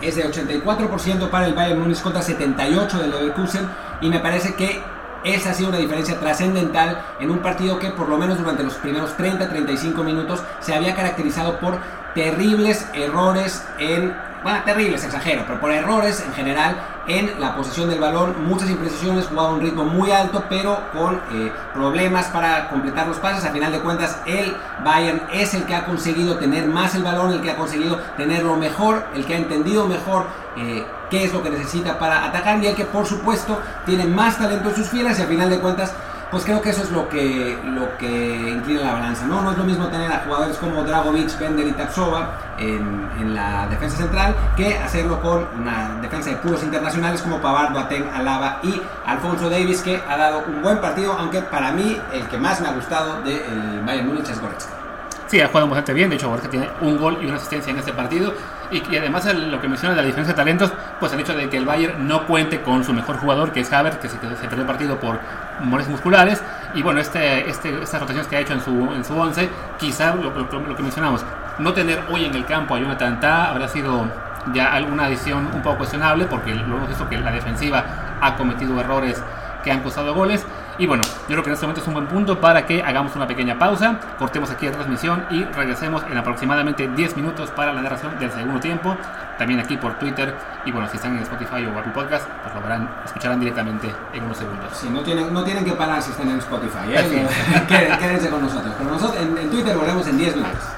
es 0.00 0.16
de 0.16 0.24
84% 0.30 1.30
para 1.30 1.46
el 1.46 1.54
Bayern 1.54 1.80
Múnich 1.80 2.00
contra 2.00 2.22
78% 2.22 2.98
del 2.98 3.10
Leverkusen 3.10 3.68
y 4.00 4.08
me 4.08 4.20
parece 4.20 4.54
que 4.54 4.82
esa 5.24 5.50
ha 5.50 5.54
sido 5.54 5.70
una 5.70 5.78
diferencia 5.78 6.18
trascendental 6.20 7.02
en 7.18 7.30
un 7.30 7.38
partido 7.38 7.78
que 7.78 7.90
por 7.90 8.08
lo 8.08 8.16
menos 8.16 8.38
durante 8.38 8.62
los 8.62 8.74
primeros 8.74 9.16
30-35 9.16 10.04
minutos 10.04 10.42
se 10.60 10.74
había 10.74 10.94
caracterizado 10.94 11.58
por 11.58 11.78
terribles 12.14 12.86
errores 12.94 13.66
en 13.78 14.14
bueno, 14.42 14.60
terribles, 14.64 15.04
exagero, 15.04 15.44
pero 15.46 15.60
por 15.60 15.72
errores 15.72 16.22
en 16.24 16.32
general 16.32 16.76
en 17.08 17.40
la 17.40 17.56
posición 17.56 17.88
del 17.88 17.98
balón, 17.98 18.44
muchas 18.46 18.68
imprecisiones, 18.68 19.26
jugaba 19.26 19.48
a 19.48 19.52
un 19.52 19.60
ritmo 19.62 19.84
muy 19.84 20.12
alto, 20.12 20.44
pero 20.48 20.78
con 20.92 21.16
eh, 21.32 21.50
problemas 21.72 22.26
para 22.26 22.68
completar 22.68 23.06
los 23.06 23.16
pases. 23.18 23.44
A 23.44 23.50
final 23.50 23.72
de 23.72 23.80
cuentas, 23.80 24.20
el 24.26 24.54
Bayern 24.84 25.22
es 25.32 25.54
el 25.54 25.64
que 25.64 25.74
ha 25.74 25.86
conseguido 25.86 26.36
tener 26.36 26.66
más 26.66 26.94
el 26.94 27.02
balón, 27.02 27.32
el 27.32 27.40
que 27.40 27.50
ha 27.50 27.56
conseguido 27.56 27.98
tenerlo 28.16 28.56
mejor, 28.56 29.06
el 29.14 29.24
que 29.24 29.34
ha 29.34 29.38
entendido 29.38 29.86
mejor 29.86 30.26
eh, 30.56 30.84
qué 31.10 31.24
es 31.24 31.32
lo 31.32 31.42
que 31.42 31.50
necesita 31.50 31.98
para 31.98 32.24
atacar 32.24 32.62
y 32.62 32.66
el 32.66 32.74
que, 32.74 32.84
por 32.84 33.06
supuesto, 33.06 33.58
tiene 33.86 34.04
más 34.04 34.38
talento 34.38 34.68
en 34.68 34.76
sus 34.76 34.88
filas 34.88 35.18
y 35.18 35.22
a 35.22 35.26
final 35.26 35.48
de 35.48 35.60
cuentas 35.60 35.94
pues 36.30 36.44
creo 36.44 36.60
que 36.60 36.70
eso 36.70 36.82
es 36.82 36.90
lo 36.90 37.08
que, 37.08 37.58
lo 37.64 37.96
que 37.96 38.50
inclina 38.50 38.82
la 38.82 38.92
balanza. 38.92 39.26
¿no? 39.26 39.42
no 39.42 39.52
es 39.52 39.58
lo 39.58 39.64
mismo 39.64 39.88
tener 39.88 40.10
a 40.12 40.20
jugadores 40.24 40.56
como 40.58 40.82
Dragovic, 40.82 41.38
Bender 41.38 41.66
y 41.66 41.72
Tapsova 41.72 42.38
en, 42.58 42.98
la 43.34 43.66
defensa 43.68 43.96
central 43.98 44.34
que 44.56 44.78
hacerlo 44.78 45.20
con 45.20 45.46
una 45.60 45.98
defensa 46.00 46.30
de 46.30 46.36
puros 46.36 46.62
internacionales 46.62 47.20
como 47.20 47.38
Pavard, 47.38 47.72
Boateng, 47.72 48.08
Alaba 48.14 48.60
y 48.62 48.80
Alfonso 49.06 49.50
Davis 49.50 49.82
que 49.82 50.02
ha 50.08 50.16
dado 50.16 50.44
un 50.46 50.62
buen 50.62 50.80
partido, 50.80 51.12
aunque 51.12 51.42
para 51.42 51.72
mí 51.72 52.00
el 52.12 52.26
que 52.28 52.38
más 52.38 52.60
me 52.60 52.68
ha 52.68 52.72
gustado 52.72 53.20
del 53.22 53.82
Bayern 53.84 54.08
Múnich 54.08 54.28
es 54.30 54.40
Goretzka. 54.40 54.87
Sí, 55.28 55.40
ha 55.42 55.48
jugado 55.48 55.68
bastante 55.68 55.92
bien. 55.92 56.08
De 56.08 56.16
hecho, 56.16 56.28
Goretzka 56.28 56.50
tiene 56.50 56.68
un 56.80 56.96
gol 56.96 57.18
y 57.20 57.26
una 57.26 57.36
asistencia 57.36 57.70
en 57.70 57.78
este 57.78 57.92
partido. 57.92 58.32
Y, 58.70 58.82
y 58.90 58.96
además, 58.96 59.26
lo 59.34 59.60
que 59.60 59.68
menciona 59.68 59.94
de 59.94 60.00
la 60.00 60.06
diferencia 60.06 60.32
de 60.32 60.36
talentos, 60.36 60.72
pues 60.98 61.12
el 61.12 61.20
hecho 61.20 61.34
de 61.34 61.50
que 61.50 61.58
el 61.58 61.66
Bayern 61.66 62.08
no 62.08 62.26
cuente 62.26 62.62
con 62.62 62.82
su 62.82 62.94
mejor 62.94 63.18
jugador, 63.18 63.52
que 63.52 63.60
es 63.60 63.70
Havertz, 63.70 63.98
que 63.98 64.08
se, 64.08 64.16
se 64.16 64.48
perdió 64.48 64.62
el 64.62 64.66
partido 64.66 64.98
por 64.98 65.20
molestias 65.60 65.92
musculares. 65.92 66.42
Y 66.74 66.82
bueno, 66.82 67.00
este, 67.00 67.48
este, 67.48 67.82
estas 67.82 68.00
rotaciones 68.00 68.26
que 68.26 68.36
ha 68.36 68.40
hecho 68.40 68.54
en 68.54 68.62
su, 68.62 68.70
en 68.94 69.04
su 69.04 69.18
once, 69.18 69.50
quizá 69.78 70.14
lo, 70.14 70.30
lo, 70.30 70.76
que 70.76 70.82
mencionamos, 70.82 71.24
no 71.58 71.72
tener 71.74 72.02
hoy 72.10 72.24
en 72.24 72.34
el 72.34 72.46
campo 72.46 72.74
a 72.74 72.78
Jonathan 72.78 73.20
Ta 73.20 73.50
habrá 73.50 73.68
sido 73.68 74.06
ya 74.54 74.72
alguna 74.72 75.06
adición 75.06 75.50
un 75.52 75.62
poco 75.62 75.78
cuestionable, 75.78 76.24
porque 76.24 76.54
lo 76.54 76.76
hemos 76.76 76.88
visto 76.88 77.08
que 77.08 77.18
la 77.18 77.32
defensiva 77.32 77.84
ha 78.20 78.34
cometido 78.36 78.80
errores 78.80 79.22
que 79.62 79.70
han 79.70 79.82
costado 79.82 80.14
goles. 80.14 80.46
Y 80.78 80.86
bueno, 80.86 81.02
yo 81.02 81.26
creo 81.26 81.42
que 81.42 81.50
en 81.50 81.54
este 81.54 81.66
momento 81.66 81.82
es 81.82 81.88
un 81.88 81.94
buen 81.94 82.06
punto 82.06 82.40
para 82.40 82.64
que 82.64 82.82
hagamos 82.82 83.14
una 83.16 83.26
pequeña 83.26 83.58
pausa, 83.58 83.98
cortemos 84.16 84.48
aquí 84.50 84.66
la 84.66 84.72
transmisión 84.72 85.26
y 85.28 85.42
regresemos 85.42 86.04
en 86.08 86.16
aproximadamente 86.16 86.86
10 86.86 87.16
minutos 87.16 87.50
para 87.50 87.72
la 87.72 87.82
narración 87.82 88.16
del 88.20 88.30
segundo 88.30 88.60
tiempo. 88.60 88.96
También 89.38 89.58
aquí 89.58 89.76
por 89.76 89.98
Twitter 89.98 90.32
y 90.64 90.70
bueno, 90.70 90.88
si 90.88 90.96
están 90.96 91.16
en 91.16 91.22
Spotify 91.24 91.66
o 91.66 91.76
Apple 91.76 91.92
Podcast, 91.92 92.28
pues 92.42 92.54
lo 92.54 92.60
verán, 92.60 92.88
escucharán 93.04 93.40
directamente 93.40 93.92
en 94.12 94.22
unos 94.22 94.38
segundos. 94.38 94.68
Sí, 94.72 94.88
no 94.88 95.00
tienen, 95.00 95.32
no 95.32 95.42
tienen 95.42 95.64
que 95.64 95.72
parar 95.72 96.00
si 96.00 96.12
están 96.12 96.30
en 96.30 96.38
Spotify, 96.38 96.94
¿eh? 96.94 97.26
quédense 97.98 98.30
con 98.30 98.42
nosotros. 98.42 98.72
Pero 98.78 98.90
nosotros 98.90 99.20
en, 99.20 99.36
en 99.36 99.50
Twitter 99.50 99.76
volvemos 99.76 100.06
en 100.06 100.16
10 100.16 100.36
minutos. 100.36 100.77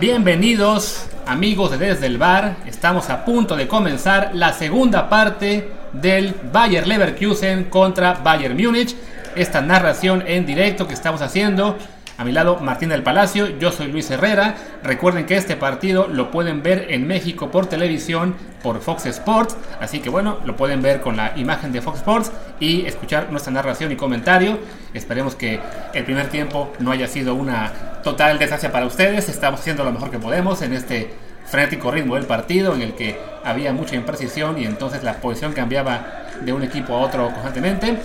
Bienvenidos 0.00 1.06
amigos 1.24 1.70
de 1.70 1.78
Desde 1.78 2.06
el 2.06 2.18
Bar, 2.18 2.56
estamos 2.66 3.10
a 3.10 3.24
punto 3.24 3.54
de 3.54 3.68
comenzar 3.68 4.32
la 4.34 4.52
segunda 4.52 5.08
parte 5.08 5.70
del 5.92 6.34
Bayer 6.52 6.88
Leverkusen 6.88 7.64
contra 7.70 8.14
Bayern 8.14 8.60
Múnich. 8.60 8.96
Esta 9.36 9.60
narración 9.60 10.24
en 10.26 10.46
directo 10.46 10.88
que 10.88 10.94
estamos 10.94 11.22
haciendo 11.22 11.78
a 12.16 12.24
mi 12.24 12.30
lado, 12.30 12.60
Martín 12.60 12.90
del 12.90 13.02
Palacio, 13.02 13.58
yo 13.58 13.72
soy 13.72 13.88
Luis 13.88 14.08
Herrera. 14.08 14.54
Recuerden 14.84 15.26
que 15.26 15.36
este 15.36 15.56
partido 15.56 16.06
lo 16.06 16.30
pueden 16.30 16.62
ver 16.62 16.86
en 16.90 17.08
México 17.08 17.50
por 17.50 17.66
televisión, 17.66 18.36
por 18.62 18.80
Fox 18.80 19.06
Sports. 19.06 19.56
Así 19.80 19.98
que 19.98 20.10
bueno, 20.10 20.38
lo 20.44 20.56
pueden 20.56 20.80
ver 20.80 21.00
con 21.00 21.16
la 21.16 21.32
imagen 21.36 21.72
de 21.72 21.82
Fox 21.82 21.98
Sports 21.98 22.30
y 22.60 22.86
escuchar 22.86 23.32
nuestra 23.32 23.52
narración 23.52 23.90
y 23.90 23.96
comentario. 23.96 24.60
Esperemos 24.92 25.34
que 25.34 25.58
el 25.92 26.04
primer 26.04 26.28
tiempo 26.28 26.72
no 26.78 26.92
haya 26.92 27.08
sido 27.08 27.34
una 27.34 27.72
total 28.04 28.38
desgracia 28.38 28.70
para 28.70 28.86
ustedes. 28.86 29.28
Estamos 29.28 29.58
haciendo 29.60 29.82
lo 29.82 29.90
mejor 29.90 30.12
que 30.12 30.20
podemos 30.20 30.62
en 30.62 30.72
este 30.72 31.12
frenético 31.46 31.90
ritmo 31.90 32.14
del 32.14 32.26
partido 32.26 32.74
en 32.74 32.82
el 32.82 32.94
que 32.94 33.18
había 33.44 33.72
mucha 33.72 33.96
imprecisión 33.96 34.56
y 34.56 34.66
entonces 34.66 35.02
la 35.02 35.14
posición 35.14 35.52
cambiaba 35.52 36.26
de 36.40 36.52
un 36.52 36.62
equipo 36.62 36.94
a 36.94 37.00
otro 37.00 37.32
constantemente. 37.32 37.98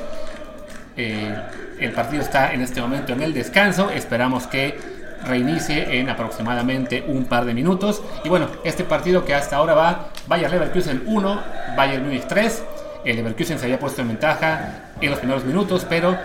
Eh, 1.02 1.34
el 1.80 1.93
partido 1.93 2.22
está 2.22 2.54
en 2.54 2.62
este 2.62 2.82
momento 2.82 3.14
en 3.14 3.22
el 3.22 3.34
descanso. 3.34 3.89
Esperamos 3.89 4.47
que 4.47 4.78
reinicie 5.24 5.97
en 5.97 6.10
aproximadamente 6.10 7.06
un 7.08 7.24
par 7.24 7.45
de 7.45 7.54
minutos. 7.54 8.04
Y 8.26 8.30
bueno, 8.30 8.47
este 8.66 8.84
partido 8.84 9.24
que 9.24 9.34
hasta 9.34 9.56
ahora 9.56 9.76
va 9.76 10.10
Bayern 10.28 10.52
Leverkusen 10.52 11.04
1, 11.06 11.41
Bayern 11.78 12.04
Munich 12.04 12.26
3. 12.28 12.64
El 13.06 13.16
Leverkusen 13.16 13.58
se 13.60 13.66
había 13.66 13.80
puesto 13.80 14.02
en 14.02 14.10
ventaja 14.10 14.91
en 15.00 15.10
los 15.10 15.20
primeros 15.20 15.45
minutos, 15.45 15.86
pero 15.88 16.18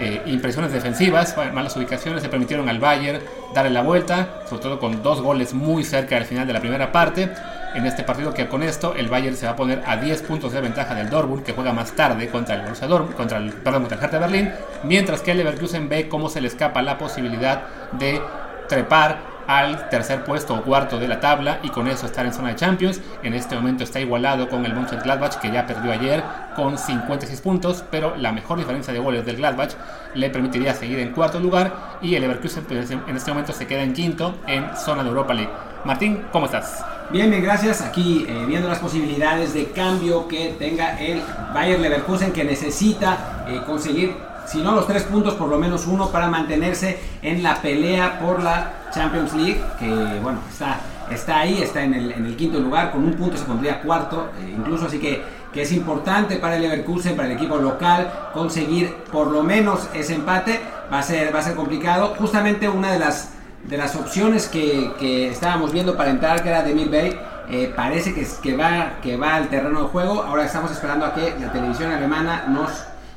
eh, 0.00 0.20
impresiones 0.26 0.72
defensivas, 0.72 1.36
malas 1.54 1.76
ubicaciones 1.76 2.20
se 2.20 2.28
permitieron 2.28 2.68
al 2.68 2.80
Bayern 2.80 3.20
darle 3.54 3.70
la 3.70 3.82
vuelta, 3.82 4.40
sobre 4.48 4.62
todo 4.62 4.80
con 4.80 5.04
dos 5.04 5.22
goles 5.22 5.54
muy 5.54 5.84
cerca 5.84 6.16
del 6.16 6.24
final 6.24 6.48
de 6.48 6.52
la 6.52 6.60
primera 6.60 6.90
parte 6.90 7.30
en 7.76 7.84
este 7.84 8.02
partido 8.02 8.32
que 8.32 8.48
con 8.48 8.62
esto 8.62 8.94
el 8.96 9.08
Bayern 9.08 9.36
se 9.36 9.46
va 9.46 9.52
a 9.52 9.56
poner 9.56 9.82
a 9.86 9.98
10 9.98 10.22
puntos 10.22 10.52
de 10.52 10.62
ventaja 10.62 10.94
del 10.94 11.10
Dortmund 11.10 11.44
que 11.44 11.52
juega 11.52 11.74
más 11.74 11.92
tarde 11.92 12.28
contra 12.28 12.54
el 12.54 12.62
Borussia 12.62 12.86
Dortmund, 12.86 13.14
contra 13.14 13.36
el, 13.36 13.52
perdón, 13.52 13.84
contra 13.84 14.08
el 14.08 14.18
Berlín, 14.18 14.52
mientras 14.82 15.20
que 15.20 15.32
el 15.32 15.38
Leverkusen 15.38 15.88
ve 15.88 16.08
cómo 16.08 16.30
se 16.30 16.40
le 16.40 16.48
escapa 16.48 16.80
la 16.80 16.96
posibilidad 16.96 17.62
de 17.92 18.20
trepar 18.66 19.36
al 19.46 19.88
tercer 19.90 20.24
puesto 20.24 20.54
o 20.54 20.62
cuarto 20.62 20.98
de 20.98 21.06
la 21.06 21.20
tabla 21.20 21.60
y 21.62 21.68
con 21.68 21.86
eso 21.86 22.06
estar 22.06 22.24
en 22.24 22.32
zona 22.32 22.48
de 22.48 22.56
Champions. 22.56 23.00
En 23.22 23.34
este 23.34 23.54
momento 23.54 23.84
está 23.84 24.00
igualado 24.00 24.48
con 24.48 24.64
el 24.64 24.74
Mönchengladbach 24.74 25.36
que 25.36 25.52
ya 25.52 25.66
perdió 25.66 25.92
ayer 25.92 26.24
con 26.56 26.78
56 26.78 27.40
puntos, 27.42 27.84
pero 27.90 28.16
la 28.16 28.32
mejor 28.32 28.58
diferencia 28.58 28.92
de 28.92 28.98
goles 28.98 29.24
del 29.24 29.36
Gladbach 29.36 29.72
le 30.14 30.30
permitiría 30.30 30.74
seguir 30.74 30.98
en 30.98 31.12
cuarto 31.12 31.38
lugar 31.38 31.98
y 32.00 32.14
el 32.14 32.22
Leverkusen 32.22 32.64
pues, 32.64 32.90
en 32.90 33.16
este 33.16 33.30
momento 33.30 33.52
se 33.52 33.66
queda 33.66 33.82
en 33.82 33.92
quinto 33.92 34.34
en 34.46 34.74
zona 34.76 35.02
de 35.02 35.10
Europa 35.10 35.34
League. 35.34 35.52
Martín, 35.84 36.24
¿cómo 36.32 36.46
estás? 36.46 36.95
Bien, 37.10 37.30
bien, 37.30 37.40
gracias. 37.40 37.82
Aquí 37.82 38.26
eh, 38.28 38.44
viendo 38.48 38.68
las 38.68 38.80
posibilidades 38.80 39.54
de 39.54 39.66
cambio 39.66 40.26
que 40.26 40.56
tenga 40.58 40.98
el 41.00 41.22
Bayern 41.54 41.80
Leverkusen 41.80 42.32
que 42.32 42.42
necesita 42.42 43.44
eh, 43.48 43.60
conseguir, 43.64 44.16
si 44.44 44.58
no 44.58 44.72
los 44.72 44.88
tres 44.88 45.04
puntos, 45.04 45.34
por 45.34 45.48
lo 45.48 45.56
menos 45.56 45.86
uno 45.86 46.10
para 46.10 46.28
mantenerse 46.28 46.98
en 47.22 47.44
la 47.44 47.62
pelea 47.62 48.18
por 48.18 48.42
la 48.42 48.90
Champions 48.92 49.34
League, 49.34 49.60
que 49.78 49.86
bueno, 50.20 50.40
está, 50.50 50.80
está 51.08 51.38
ahí, 51.38 51.62
está 51.62 51.84
en 51.84 51.94
el, 51.94 52.10
en 52.10 52.26
el 52.26 52.36
quinto 52.36 52.58
lugar, 52.58 52.90
con 52.90 53.04
un 53.04 53.14
punto 53.14 53.36
se 53.36 53.44
pondría 53.44 53.82
cuarto, 53.82 54.30
eh, 54.40 54.54
incluso 54.58 54.86
así 54.86 54.98
que, 54.98 55.22
que 55.52 55.62
es 55.62 55.70
importante 55.70 56.36
para 56.36 56.56
el 56.56 56.62
Leverkusen, 56.62 57.14
para 57.14 57.28
el 57.28 57.36
equipo 57.36 57.56
local, 57.56 58.30
conseguir 58.34 58.92
por 59.12 59.28
lo 59.28 59.44
menos 59.44 59.88
ese 59.94 60.14
empate. 60.14 60.60
Va 60.92 60.98
a 60.98 61.02
ser, 61.02 61.34
va 61.34 61.38
a 61.38 61.42
ser 61.42 61.54
complicado. 61.54 62.14
Justamente 62.16 62.68
una 62.68 62.92
de 62.92 63.00
las 63.00 63.35
de 63.68 63.76
las 63.76 63.96
opciones 63.96 64.48
que, 64.48 65.28
estábamos 65.30 65.72
viendo 65.72 65.96
para 65.96 66.10
entrar, 66.10 66.42
que 66.42 66.48
era 66.48 66.62
de 66.62 66.74
Bay, 66.86 67.18
eh, 67.48 67.72
parece 67.74 68.14
que, 68.14 68.26
que, 68.42 68.56
va, 68.56 68.94
que 69.02 69.16
va 69.16 69.36
al 69.36 69.48
terreno 69.48 69.82
de 69.82 69.88
juego. 69.88 70.22
Ahora 70.22 70.44
estamos 70.44 70.70
esperando 70.70 71.06
a 71.06 71.14
que 71.14 71.34
la 71.40 71.52
televisión 71.52 71.92
alemana 71.92 72.46
nos 72.48 72.70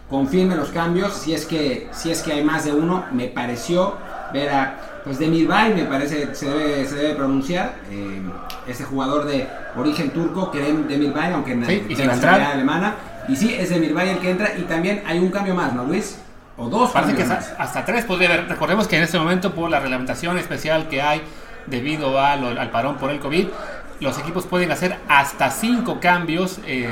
confirme 0.09 0.55
los 0.55 0.69
cambios. 0.69 1.13
Si 1.13 1.33
es 1.33 1.45
que, 1.45 1.87
si 1.91 2.11
es 2.11 2.21
que 2.21 2.33
hay 2.33 2.43
más 2.43 2.65
de 2.65 2.73
uno, 2.73 3.05
me 3.11 3.27
pareció 3.27 3.95
ver 4.33 4.49
a 4.49 4.75
pues 5.03 5.17
Demir 5.17 5.47
Bay, 5.47 5.73
me 5.73 5.85
parece 5.85 6.35
se 6.35 6.49
debe, 6.49 6.85
se 6.85 6.95
debe 6.95 7.15
pronunciar. 7.15 7.75
Eh, 7.89 8.21
ese 8.67 8.83
jugador 8.83 9.25
de 9.25 9.47
origen 9.75 10.11
turco 10.11 10.51
que 10.51 10.61
es 10.61 10.87
Demir 10.87 11.11
Bay, 11.11 11.33
aunque 11.33 11.53
en 11.53 11.61
la 11.61 12.51
alemana. 12.51 12.95
Y 13.27 13.35
sí, 13.35 13.53
es 13.53 13.69
Demir 13.69 13.93
Bay 13.93 14.09
el 14.09 14.19
que 14.19 14.29
entra. 14.29 14.57
Y 14.57 14.63
también 14.63 15.01
hay 15.05 15.19
un 15.19 15.29
cambio 15.29 15.55
más, 15.55 15.73
¿no, 15.73 15.85
Luis? 15.85 16.19
O 16.59 16.69
dos. 16.69 16.91
Parece 16.91 17.15
que 17.15 17.23
hasta, 17.23 17.85
tres 17.85 18.05
podría 18.05 18.29
haber. 18.29 18.47
Recordemos 18.47 18.87
que 18.87 18.97
en 18.97 19.03
este 19.03 19.17
momento, 19.17 19.53
por 19.53 19.69
la 19.69 19.79
reglamentación 19.79 20.37
especial 20.37 20.87
que 20.87 21.01
hay 21.01 21.21
debido 21.65 22.19
al 22.19 22.71
parón 22.71 22.97
por 22.97 23.11
el 23.11 23.19
COVID, 23.19 23.47
los 23.99 24.17
equipos 24.19 24.45
pueden 24.45 24.71
hacer 24.71 24.97
hasta 25.07 25.49
cinco 25.51 25.99
cambios 25.99 26.59
en, 26.65 26.91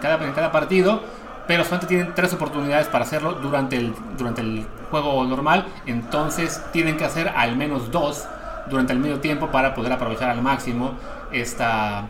cada, 0.00 0.24
en 0.24 0.32
cada 0.32 0.50
partido, 0.50 1.02
pero 1.46 1.64
solamente 1.64 1.86
tienen 1.86 2.14
tres 2.14 2.32
oportunidades 2.32 2.88
para 2.88 3.04
hacerlo 3.04 3.34
durante 3.34 3.76
el, 3.76 3.94
durante 4.16 4.40
el 4.40 4.66
juego 4.90 5.24
normal. 5.24 5.66
Entonces 5.86 6.62
tienen 6.72 6.96
que 6.96 7.04
hacer 7.04 7.32
al 7.36 7.56
menos 7.56 7.90
dos 7.90 8.24
durante 8.68 8.92
el 8.92 8.98
medio 8.98 9.20
tiempo 9.20 9.48
para 9.48 9.74
poder 9.74 9.92
aprovechar 9.92 10.30
al 10.30 10.42
máximo 10.42 10.92
esta, 11.32 12.08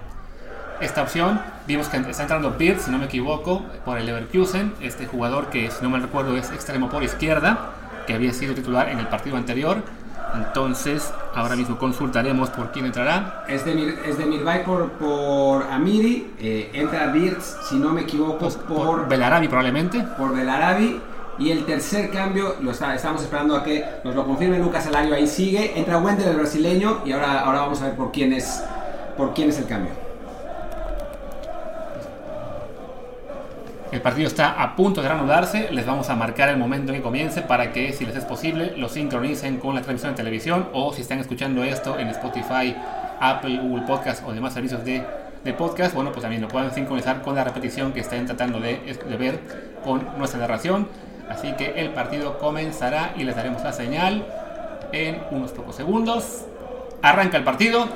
esta 0.80 1.02
opción. 1.02 1.40
Vimos 1.66 1.88
que 1.88 1.98
está 1.98 2.22
entrando 2.22 2.52
Bird, 2.52 2.80
si 2.80 2.90
no 2.90 2.98
me 2.98 3.06
equivoco, 3.06 3.62
por 3.84 3.98
el 3.98 4.06
Leverkusen, 4.06 4.74
este 4.80 5.06
jugador 5.06 5.50
que, 5.50 5.70
si 5.70 5.82
no 5.82 5.90
me 5.90 5.98
recuerdo, 5.98 6.36
es 6.36 6.50
extremo 6.50 6.88
por 6.88 7.02
izquierda, 7.02 7.70
que 8.06 8.14
había 8.14 8.32
sido 8.32 8.54
titular 8.54 8.88
en 8.88 8.98
el 8.98 9.06
partido 9.08 9.36
anterior. 9.36 9.82
Entonces, 10.34 11.12
ahora 11.34 11.56
mismo 11.56 11.78
consultaremos 11.78 12.50
por 12.50 12.70
quién 12.70 12.84
entrará. 12.84 13.44
Es 13.48 13.64
de, 13.64 13.98
es 14.06 14.18
de 14.18 14.26
Mirbay 14.26 14.64
por, 14.64 14.90
por 14.92 15.62
Amiri, 15.64 16.34
eh, 16.38 16.70
entra 16.74 17.06
Birds, 17.06 17.56
si 17.68 17.76
no 17.76 17.90
me 17.90 18.02
equivoco, 18.02 18.38
pues, 18.38 18.56
por, 18.56 18.86
por 18.86 19.08
Belarabi 19.08 19.48
probablemente. 19.48 20.00
Por 20.16 20.34
Belarabi. 20.34 21.00
Y 21.38 21.52
el 21.52 21.64
tercer 21.64 22.10
cambio, 22.10 22.56
lo 22.60 22.72
está, 22.72 22.94
estamos 22.96 23.22
esperando 23.22 23.54
a 23.54 23.62
que 23.62 23.84
nos 24.02 24.14
lo 24.14 24.26
confirme 24.26 24.58
Lucas 24.58 24.88
Alario, 24.88 25.14
ahí 25.14 25.28
sigue. 25.28 25.78
Entra 25.78 25.98
Wendel, 25.98 26.28
el 26.28 26.36
brasileño, 26.36 27.02
y 27.04 27.12
ahora, 27.12 27.40
ahora 27.40 27.60
vamos 27.60 27.80
a 27.80 27.86
ver 27.86 27.94
por 27.94 28.10
quién 28.10 28.32
es, 28.32 28.62
por 29.16 29.34
quién 29.34 29.48
es 29.48 29.58
el 29.58 29.66
cambio. 29.66 30.07
El 33.90 34.02
partido 34.02 34.28
está 34.28 34.62
a 34.62 34.76
punto 34.76 35.00
de 35.00 35.08
reanudarse. 35.08 35.68
Les 35.72 35.86
vamos 35.86 36.10
a 36.10 36.14
marcar 36.14 36.50
el 36.50 36.58
momento 36.58 36.92
en 36.92 36.98
que 36.98 37.02
comience 37.02 37.40
para 37.40 37.72
que, 37.72 37.94
si 37.94 38.04
les 38.04 38.16
es 38.16 38.24
posible, 38.26 38.74
lo 38.76 38.90
sincronicen 38.90 39.56
con 39.56 39.74
la 39.74 39.80
transmisión 39.80 40.12
de 40.12 40.16
televisión 40.16 40.68
o 40.74 40.92
si 40.92 41.00
están 41.00 41.20
escuchando 41.20 41.64
esto 41.64 41.98
en 41.98 42.08
Spotify, 42.08 42.76
Apple, 43.18 43.58
Google 43.58 43.86
Podcast 43.86 44.22
o 44.26 44.32
demás 44.32 44.52
servicios 44.52 44.84
de, 44.84 45.04
podcast, 45.56 45.94
bueno, 45.94 46.10
pues 46.10 46.20
también 46.20 46.42
lo 46.42 46.48
puedan 46.48 46.74
sincronizar 46.74 47.22
con 47.22 47.34
la 47.34 47.42
repetición 47.42 47.94
que 47.94 48.00
estén 48.00 48.26
tratando 48.26 48.60
de, 48.60 48.98
de 49.08 49.16
ver 49.16 49.40
con 49.82 50.06
nuestra 50.18 50.38
narración. 50.38 50.86
Así 51.30 51.52
que 51.52 51.80
el 51.80 51.88
partido 51.92 52.38
comenzará 52.38 53.14
y 53.16 53.24
les 53.24 53.34
daremos 53.34 53.64
la 53.64 53.72
señal 53.72 54.26
en 54.92 55.22
unos 55.30 55.52
pocos 55.52 55.74
segundos. 55.74 56.44
Arranca 57.00 57.38
el 57.38 57.44
partido. 57.44 57.88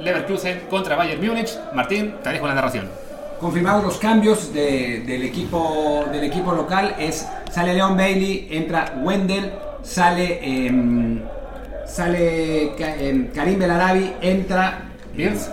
Leverkusen 0.00 0.62
contra 0.68 0.96
Bayern 0.96 1.24
Múnich. 1.24 1.56
Martín, 1.72 2.16
te 2.24 2.30
dejo 2.30 2.48
la 2.48 2.54
narración 2.54 3.09
confirmados 3.40 3.82
los 3.82 3.98
cambios 3.98 4.52
del, 4.52 5.22
equipo, 5.22 6.04
del 6.12 6.24
equipo 6.24 6.52
local. 6.52 6.94
Es, 6.98 7.26
sale 7.50 7.74
Leon 7.74 7.96
Bailey, 7.96 8.48
entra 8.50 9.00
Wendell, 9.02 9.50
sale, 9.82 10.38
em, 10.42 11.22
sale 11.86 12.72
em, 12.78 13.28
Karim 13.28 13.58
Belarabi, 13.58 14.12
entra 14.20 14.82
Birds. 15.14 15.50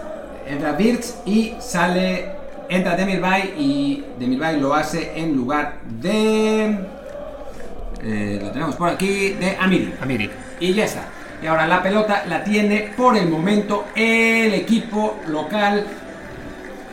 entra 0.47 0.73
Birds 0.73 1.17
y 1.25 1.53
sale, 1.59 2.31
entra 2.69 2.95
Demirbay 2.95 3.53
y 3.57 4.03
Demirbay 4.19 4.59
lo 4.59 4.73
hace 4.73 5.13
en 5.15 5.35
lugar 5.35 5.79
de... 6.01 6.77
Eh, 8.03 8.39
lo 8.41 8.51
tenemos 8.51 8.75
por 8.75 8.89
aquí, 8.89 9.29
de 9.29 9.57
Amiri. 9.59 9.93
Amiri. 10.01 10.29
Y 10.59 10.73
ya 10.73 10.85
está. 10.85 11.07
Y 11.41 11.47
ahora 11.47 11.67
la 11.67 11.83
pelota 11.83 12.23
la 12.27 12.43
tiene 12.43 12.91
por 12.95 13.17
el 13.17 13.27
momento 13.27 13.85
el 13.95 14.53
equipo 14.53 15.17
local 15.27 15.85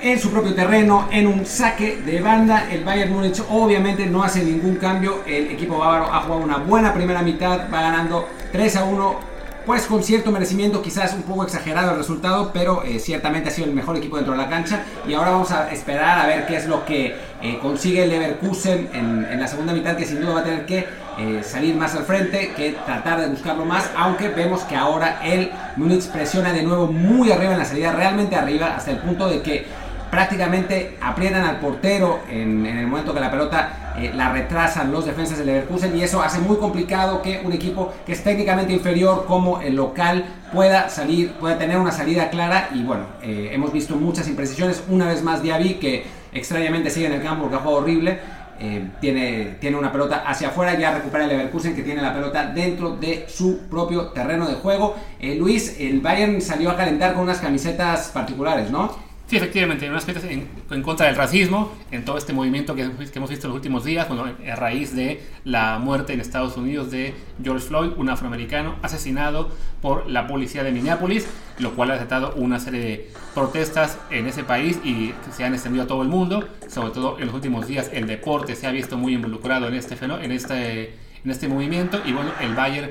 en 0.05 0.21
su 0.21 0.31
propio 0.31 0.55
terreno, 0.55 1.09
en 1.11 1.27
un 1.27 1.47
saque 1.47 1.97
de 1.97 2.21
banda. 2.21 2.69
El 2.71 2.85
Bayern 2.85 3.11
Múnich 3.11 3.43
obviamente 3.49 4.05
no 4.05 4.23
hace 4.23 4.45
ningún 4.45 4.77
cambio. 4.77 5.23
El 5.27 5.51
equipo 5.51 5.79
bávaro 5.79 6.13
ha 6.13 6.21
jugado 6.21 6.45
una 6.45 6.59
buena 6.59 6.93
primera 6.93 7.23
mitad, 7.23 7.73
va 7.73 7.81
ganando 7.81 8.29
3 8.53 8.77
a 8.77 8.85
1 8.85 9.35
pues 9.65 9.87
con 9.87 10.03
cierto 10.03 10.31
merecimiento, 10.31 10.83
quizás 10.83 11.15
un 11.15 11.23
poco 11.23 11.45
exagerado 11.45 11.93
el 11.93 11.97
resultado, 11.97 12.51
pero 12.53 12.83
eh, 12.85 12.99
ciertamente 12.99 13.49
ha 13.49 13.53
sido 13.53 13.67
el 13.67 13.75
mejor 13.75 13.97
equipo 13.97 14.17
dentro 14.17 14.35
de 14.35 14.39
la 14.43 14.51
cancha. 14.51 14.85
Y 15.09 15.15
ahora 15.15 15.31
vamos 15.31 15.51
a 15.53 15.71
esperar 15.73 16.19
a 16.19 16.27
ver 16.27 16.47
qué 16.47 16.57
es 16.57 16.67
lo 16.67 16.85
que 16.85 17.17
eh, 17.41 17.59
consigue 17.63 18.05
el 18.05 18.11
Leverkusen 18.11 18.91
en, 18.93 19.41
la 19.41 19.49
segunda 19.49 19.73
mitad, 19.73 19.97
que 19.97 20.05
sin 20.05 20.21
duda 20.21 20.35
va 20.35 20.41
a 20.41 20.45
tener 20.45 20.67
que 20.67 20.87
eh, 21.19 21.41
salir 21.43 21.75
más 21.77 21.95
al 21.95 22.05
frente, 22.05 22.53
que 22.55 22.73
tratar 22.85 23.23
de 23.23 23.29
buscarlo 23.29 23.65
más, 23.65 23.91
aunque 23.97 24.29
vemos 24.29 24.63
que 24.65 24.77
ahora 24.77 25.21
el 25.25 25.51
Múnich 25.77 26.09
presiona 26.09 26.53
de 26.53 26.63
nuevo 26.63 26.87
muy 26.89 27.33
arriba 27.33 27.53
en 27.53 27.59
la 27.59 27.65
salida, 27.65 27.93
realmente 27.93 28.37
arriba, 28.37 28.75
hasta 28.77 28.91
el 28.91 28.99
punto 28.99 29.29
de 29.29 29.41
que 29.41 29.67
prácticamente 30.15 30.97
aprietan 31.01 31.43
al 31.43 31.59
portero 31.59 32.21
en, 32.31 32.65
el 32.65 32.87
momento 32.87 33.13
que 33.13 33.19
la 33.19 33.33
pelota 33.33 33.95
eh, 33.99 34.13
la 34.15 34.33
retrasan 34.33 34.93
los 34.93 35.07
defensas 35.07 35.39
del 35.39 35.49
Leverkusen 35.49 35.99
y 35.99 36.05
eso 36.05 36.23
hace 36.23 36.39
muy 36.39 36.57
complicado 36.59 37.21
que 37.21 37.43
un 37.45 37.53
equipo 37.53 37.93
que 38.07 38.13
es 38.13 38.23
técnicamente 38.23 38.73
inferior 38.73 39.25
como 39.27 39.61
el 39.61 39.75
local 39.75 40.25
pueda 40.53 40.89
salir, 40.89 41.33
pueda 41.33 41.59
tener 41.59 41.79
una 41.79 41.91
salida 41.91 42.31
clara 42.31 42.69
y 42.73 42.85
bueno, 42.85 43.07
eh, 43.23 43.51
hemos 43.53 43.73
visto 43.73 43.97
muchas 43.97 44.29
imprecisiones, 44.29 44.85
una 44.89 45.09
vez 45.09 45.21
más 45.25 45.43
Diaby 45.43 45.75
que 45.81 46.05
extrañamente 46.33 46.91
sigue 46.91 47.07
en 47.07 47.15
el 47.15 47.23
campo 47.23 47.43
porque 47.43 47.57
ha 47.57 47.59
jugado 47.59 47.81
horrible, 47.81 48.21
eh, 48.61 48.91
tiene, 49.01 49.57
tiene 49.59 49.77
una 49.77 49.91
pelota 49.91 50.23
hacia 50.25 50.47
afuera, 50.47 50.79
ya 50.79 50.95
recupera 50.95 51.25
el 51.25 51.31
Leverkusen 51.31 51.75
que 51.75 51.83
tiene 51.83 52.01
la 52.01 52.15
pelota 52.15 52.53
dentro 52.55 52.91
de 52.95 53.25
su 53.29 53.63
propio 53.69 54.11
terreno 54.11 54.47
de 54.47 54.55
juego. 54.55 54.95
Luis, 55.21 55.75
el 55.81 56.01
Bayern 56.01 56.41
salió 56.41 56.71
a 56.71 56.77
calentar 56.77 57.15
con 57.15 57.25
unas 57.25 57.39
camisetas 57.39 58.11
particulares, 58.11 58.71
¿no? 58.71 59.13
Sí, 59.27 59.39
efectivamente, 59.39 59.89
unas 59.89 60.05
cosas 60.05 60.25
en, 60.25 60.51
en, 60.71 60.83
contra 60.83 61.07
del 61.07 61.17
racismo, 61.17 61.73
en 61.91 62.05
todo 62.05 62.19
este 62.19 62.35
movimiento 62.35 62.75
que, 62.75 62.83
hemos 62.83 63.31
visto 63.31 63.47
en 63.47 63.51
los 63.51 63.57
últimos 63.57 63.83
días, 63.83 64.07
bueno, 64.07 64.25
a 64.25 64.55
raíz 64.55 64.95
de 64.95 65.23
la 65.45 65.79
muerte 65.79 66.13
en 66.13 66.21
Estados 66.21 66.59
Unidos 66.59 66.91
de 66.91 67.15
George 67.43 67.67
Floyd, 67.67 67.93
un 67.97 68.11
afroamericano 68.11 68.77
asesinado 68.83 69.49
por 69.81 70.11
la 70.11 70.27
policía 70.27 70.63
de 70.63 70.73
Minneapolis, 70.73 71.27
lo 71.59 71.75
cual 71.75 71.93
ha 71.93 71.95
desatado 71.95 72.35
una 72.37 72.61
serie 72.61 72.81
de 72.81 73.11
protestas 73.35 73.99
en 74.11 74.27
ese 74.27 74.45
país 74.45 74.79
y 74.85 75.15
se 75.35 75.45
han 75.45 75.55
extendido 75.55 75.85
a 75.85 75.87
todo 75.87 76.03
el 76.03 76.09
mundo, 76.09 76.47
sobre 76.69 76.93
todo 76.93 77.19
en 77.19 77.25
los 77.25 77.35
últimos 77.35 77.67
días 77.67 77.89
el 77.95 78.07
deporte 78.07 78.55
se 78.55 78.67
ha 78.67 78.73
visto 78.73 78.99
muy 78.99 79.15
involucrado 79.15 79.69
en 79.69 79.75
este, 79.75 79.97
en 80.05 80.33
este, 80.33 80.99
en 81.25 81.31
este 81.31 81.49
movimiento 81.49 81.99
y 82.05 82.13
bueno, 82.13 82.31
el 82.43 82.55
Bayern 82.55 82.91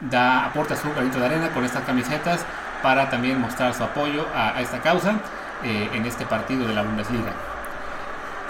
da, 0.00 0.46
aporta 0.46 0.76
su 0.76 0.88
granito 0.88 1.18
de 1.18 1.26
arena 1.26 1.50
con 1.50 1.62
estas 1.62 1.84
camisetas 1.84 2.46
para 2.82 3.10
también 3.10 3.38
mostrar 3.38 3.74
su 3.74 3.82
apoyo 3.82 4.26
a 4.34 4.62
esta 4.62 4.80
causa. 4.80 5.20
Eh, 5.64 5.88
en 5.94 6.04
este 6.04 6.26
partido 6.26 6.68
de 6.68 6.74
la 6.74 6.82
Bundesliga. 6.82 7.32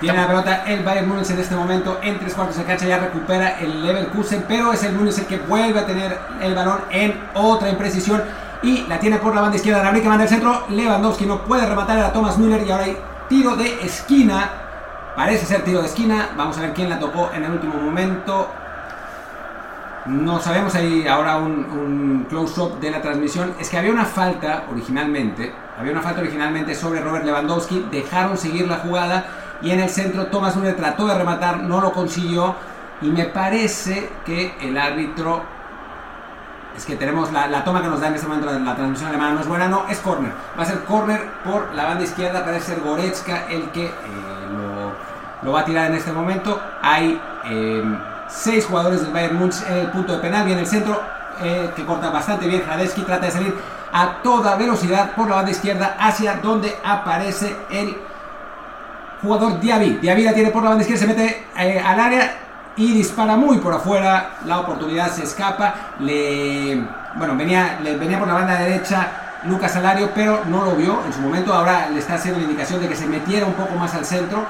Tiene 0.01 0.19
la 0.19 0.27
pelota 0.27 0.65
el 0.67 0.83
Bayern 0.83 1.09
Múnich 1.09 1.31
en 1.31 1.39
este 1.39 1.55
momento 1.55 2.01
en 2.03 2.19
tres 2.19 2.35
cuartos 2.35 2.57
de 2.57 2.65
cancha, 2.65 2.87
ya 2.87 2.99
recupera 2.99 3.61
el 3.61 3.87
Leverkusen, 3.87 4.45
pero 4.49 4.73
es 4.73 4.83
el 4.83 4.95
Múnich 4.95 5.19
el 5.19 5.27
que 5.27 5.39
vuelve 5.39 5.79
a 5.79 5.87
tener 5.87 6.19
el 6.43 6.57
balón 6.57 6.81
en 6.91 7.15
otra 7.35 7.69
imprecisión 7.69 8.21
y 8.65 8.85
la 8.89 8.99
tiene 8.99 9.19
por 9.19 9.33
la 9.33 9.43
banda 9.43 9.57
izquierda, 9.57 9.85
la 9.85 9.93
que 9.93 10.09
manda 10.09 10.25
el 10.25 10.29
centro, 10.29 10.65
Lewandowski 10.71 11.25
no 11.25 11.43
puede 11.43 11.65
rematar 11.67 12.01
a 12.01 12.13
Thomas 12.13 12.37
Müller 12.37 12.67
y 12.67 12.73
ahora 12.73 12.85
hay 12.85 12.99
tiro 13.29 13.55
de 13.55 13.85
esquina, 13.85 14.51
parece 15.15 15.47
ser 15.47 15.63
tiro 15.63 15.83
de 15.83 15.87
esquina, 15.87 16.31
vamos 16.37 16.59
a 16.59 16.63
ver 16.63 16.73
quién 16.73 16.91
la 16.91 16.99
tocó 16.99 17.31
en 17.33 17.45
el 17.45 17.53
último 17.53 17.75
momento, 17.75 18.51
no 20.07 20.41
sabemos 20.41 20.75
ahí 20.75 21.07
ahora 21.07 21.37
un, 21.37 21.65
un 21.65 22.27
close-up 22.29 22.81
de 22.81 22.91
la 22.91 23.01
transmisión, 23.01 23.55
es 23.61 23.71
que 23.71 23.79
había 23.79 23.93
una 23.93 24.05
falta 24.05 24.65
originalmente 24.69 25.64
había 25.79 25.93
una 25.93 26.03
falta 26.03 26.21
originalmente 26.21 26.75
sobre 26.75 27.01
Robert 27.01 27.25
Lewandowski, 27.25 27.87
dejaron 27.91 28.39
seguir 28.39 28.69
la 28.69 28.77
jugada 28.77 29.25
y 29.61 29.71
en 29.71 29.81
el 29.81 29.89
centro 29.89 30.27
Thomas 30.27 30.57
Müller 30.57 30.77
trató 30.77 31.07
de 31.07 31.15
rematar, 31.17 31.59
no 31.59 31.81
lo 31.81 31.93
consiguió 31.93 32.55
y 33.01 33.09
me 33.09 33.25
parece 33.25 34.11
que 34.25 34.57
el 34.61 34.79
árbitro 34.79 35.43
es 36.77 36.85
que 36.85 36.97
tenemos 36.97 37.33
la, 37.33 37.65
toma 37.65 37.83
que 37.83 37.89
nos 37.89 38.01
da 38.01 38.09
en 38.09 38.15
este 38.15 38.27
momento 38.27 38.51
la, 38.51 38.75
transmisión 38.75 39.09
alemana 39.09 39.35
no 39.35 39.41
es 39.41 39.47
buena, 39.47 39.69
no, 39.69 39.87
es 39.89 39.99
corner. 39.99 40.33
Va 40.59 40.65
a 40.65 40.67
ser 40.67 40.81
corner 40.85 41.23
por 41.45 41.73
la 41.73 41.85
banda 41.85 42.03
izquierda, 42.03 42.45
parece 42.45 42.75
ser 42.75 42.81
Goretzka 42.81 43.47
el 43.49 43.71
que 43.71 43.87
eh, 43.87 43.93
lo, 45.43 45.53
va 45.53 45.61
a 45.61 45.65
tirar 45.65 45.87
en 45.87 45.95
este 45.95 46.13
momento. 46.13 46.61
Hay 46.83 47.21
eh, 47.45 47.99
seis 48.29 48.67
jugadores 48.67 49.03
del 49.03 49.13
Bayern 49.13 49.37
Munich 49.37 49.57
en 49.69 49.79
el 49.79 49.91
punto 49.91 50.15
de 50.15 50.19
penal 50.19 50.51
en 50.51 50.59
el 50.59 50.67
centro 50.67 51.01
eh, 51.43 51.71
que 51.77 51.85
corta 51.85 52.11
bastante 52.11 52.49
bien. 52.49 52.65
Radeski 52.67 53.03
trata 53.03 53.27
de 53.27 53.33
salir 53.33 53.55
a 53.97 54.21
toda 54.25 54.57
velocidad 54.57 55.13
por 55.13 55.29
la 55.29 55.37
banda 55.37 55.53
izquierda 55.53 55.97
hacia 56.01 56.35
donde 56.35 56.77
aparece 56.85 57.55
el 57.71 57.97
jugador 59.23 59.61
Diaby. 59.61 59.99
Diaby 60.03 60.25
la 60.25 60.35
tiene 60.35 60.51
por 60.51 60.65
la 60.65 60.71
banda 60.71 60.83
izquierda, 60.83 61.01
se 61.01 61.07
mete 61.07 61.47
eh, 61.57 61.79
al 61.81 62.01
área 62.01 62.35
y 62.75 62.93
dispara 62.93 63.37
muy 63.37 63.59
por 63.59 63.73
afuera. 63.73 64.39
La 64.47 64.59
oportunidad 64.59 65.13
se 65.13 65.23
escapa. 65.23 65.93
Le, 66.01 66.85
bueno, 67.15 67.37
venía, 67.37 67.79
venía 67.83 68.19
por 68.19 68.27
la 68.27 68.35
banda 68.35 68.59
derecha 68.59 69.41
Lucas 69.45 69.73
Salario, 69.73 70.11
pero 70.13 70.43
no 70.47 70.65
lo 70.65 70.73
vio 70.73 70.99
en 71.07 71.13
su 71.13 71.21
momento. 71.21 71.55
Ahora 71.55 71.89
le 71.89 72.01
está 72.01 72.15
haciendo 72.15 72.41
la 72.41 72.47
indicación 72.47 72.81
de 72.81 72.89
que 72.89 72.97
se 72.97 73.07
metiera 73.07 73.47
un 73.47 73.55
poco 73.55 73.77
más 73.77 73.95
al 73.95 74.05
centro 74.05 74.45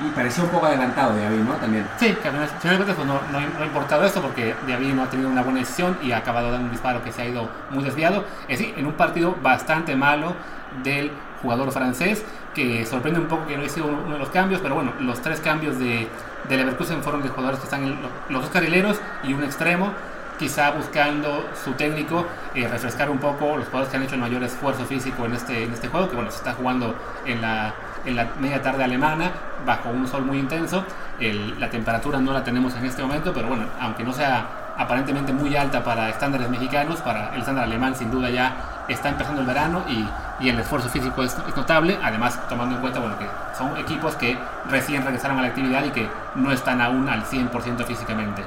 y 0.00 0.08
parecía 0.10 0.42
un 0.42 0.50
poco 0.50 0.66
adelantado 0.66 1.16
Diaby, 1.16 1.36
¿no? 1.38 1.54
También. 1.54 1.86
Sí, 1.98 2.16
finalmente 2.60 2.94
pues, 2.94 3.06
no, 3.06 3.20
no, 3.30 3.38
ha 3.38 3.64
importado 3.64 4.04
esto 4.04 4.20
porque 4.20 4.54
Diaby 4.66 4.92
no 4.92 5.04
ha 5.04 5.10
tenido 5.10 5.28
una 5.28 5.42
buena 5.42 5.60
decisión 5.60 5.96
y 6.02 6.12
ha 6.12 6.18
acabado 6.18 6.50
dando 6.50 6.66
un 6.66 6.72
disparo 6.72 7.02
que 7.04 7.12
se 7.12 7.22
ha 7.22 7.26
ido 7.26 7.48
muy 7.70 7.84
desviado. 7.84 8.24
Es 8.48 8.58
decir, 8.58 8.74
en 8.76 8.86
un 8.86 8.94
partido 8.94 9.36
bastante 9.42 9.94
malo 9.94 10.34
del 10.82 11.12
jugador 11.42 11.70
francés 11.70 12.24
que 12.54 12.84
sorprende 12.86 13.20
un 13.20 13.26
poco 13.26 13.46
que 13.46 13.56
no 13.56 13.62
haya 13.62 13.70
sido 13.70 13.86
uno 13.86 14.14
de 14.14 14.18
los 14.18 14.30
cambios, 14.30 14.60
pero 14.60 14.74
bueno, 14.74 14.92
los 15.00 15.20
tres 15.20 15.40
cambios 15.40 15.78
de, 15.78 16.08
de 16.48 16.56
Leverkusen 16.56 17.02
fueron 17.02 17.22
de 17.22 17.28
jugadores 17.28 17.60
que 17.60 17.64
están 17.64 17.96
los 18.28 18.42
dos 18.42 18.50
carrileros 18.50 19.00
y 19.22 19.34
un 19.34 19.44
extremo 19.44 19.92
quizá 20.38 20.72
buscando 20.72 21.48
su 21.62 21.72
técnico 21.72 22.26
eh, 22.54 22.66
refrescar 22.66 23.08
un 23.08 23.18
poco 23.18 23.56
los 23.56 23.66
jugadores 23.66 23.88
que 23.88 23.96
han 23.96 24.02
hecho 24.02 24.14
el 24.16 24.20
mayor 24.20 24.42
esfuerzo 24.42 24.84
físico 24.84 25.26
en 25.26 25.34
este, 25.34 25.64
en 25.64 25.72
este 25.72 25.88
juego, 25.88 26.08
que 26.08 26.16
bueno, 26.16 26.30
se 26.30 26.38
está 26.38 26.54
jugando 26.54 26.94
en 27.24 27.40
la, 27.40 27.72
en 28.04 28.16
la 28.16 28.28
media 28.40 28.62
tarde 28.62 28.84
alemana, 28.84 29.30
bajo 29.66 29.90
un 29.90 30.06
sol 30.06 30.24
muy 30.24 30.38
intenso. 30.38 30.84
la 31.20 31.70
temperatura 31.70 32.18
no 32.18 32.32
la 32.32 32.44
tenemos 32.44 32.74
en 32.76 32.84
este 32.84 33.02
momento, 33.02 33.32
pero 33.32 33.48
bueno, 33.48 33.64
aunque 33.80 34.04
no 34.04 34.12
sea 34.12 34.46
aparentemente 34.76 35.32
muy 35.32 35.54
alta 35.56 35.84
para 35.84 36.08
estándares 36.08 36.48
mexicanos, 36.50 37.00
para 37.00 37.32
el 37.34 37.40
estándar 37.40 37.64
alemán 37.64 37.94
sin 37.94 38.10
duda 38.10 38.30
ya 38.30 38.56
está 38.88 39.08
empezando 39.08 39.40
el 39.40 39.46
verano 39.46 39.82
y, 39.88 40.06
el 40.46 40.58
esfuerzo 40.58 40.90
físico 40.90 41.22
es, 41.22 41.34
es, 41.48 41.56
notable, 41.56 41.96
además 42.02 42.38
tomando 42.48 42.74
en 42.74 42.80
cuenta 42.82 42.98
bueno, 42.98 43.16
que 43.18 43.26
son 43.56 43.76
equipos 43.78 44.14
que 44.16 44.36
recién 44.68 45.02
regresaron 45.02 45.38
a 45.38 45.42
la 45.42 45.48
actividad 45.48 45.84
y 45.84 45.90
que 45.90 46.06
no 46.34 46.50
están 46.50 46.82
aún 46.82 47.08
al 47.08 47.24
100% 47.24 47.84
físicamente. 47.84 48.42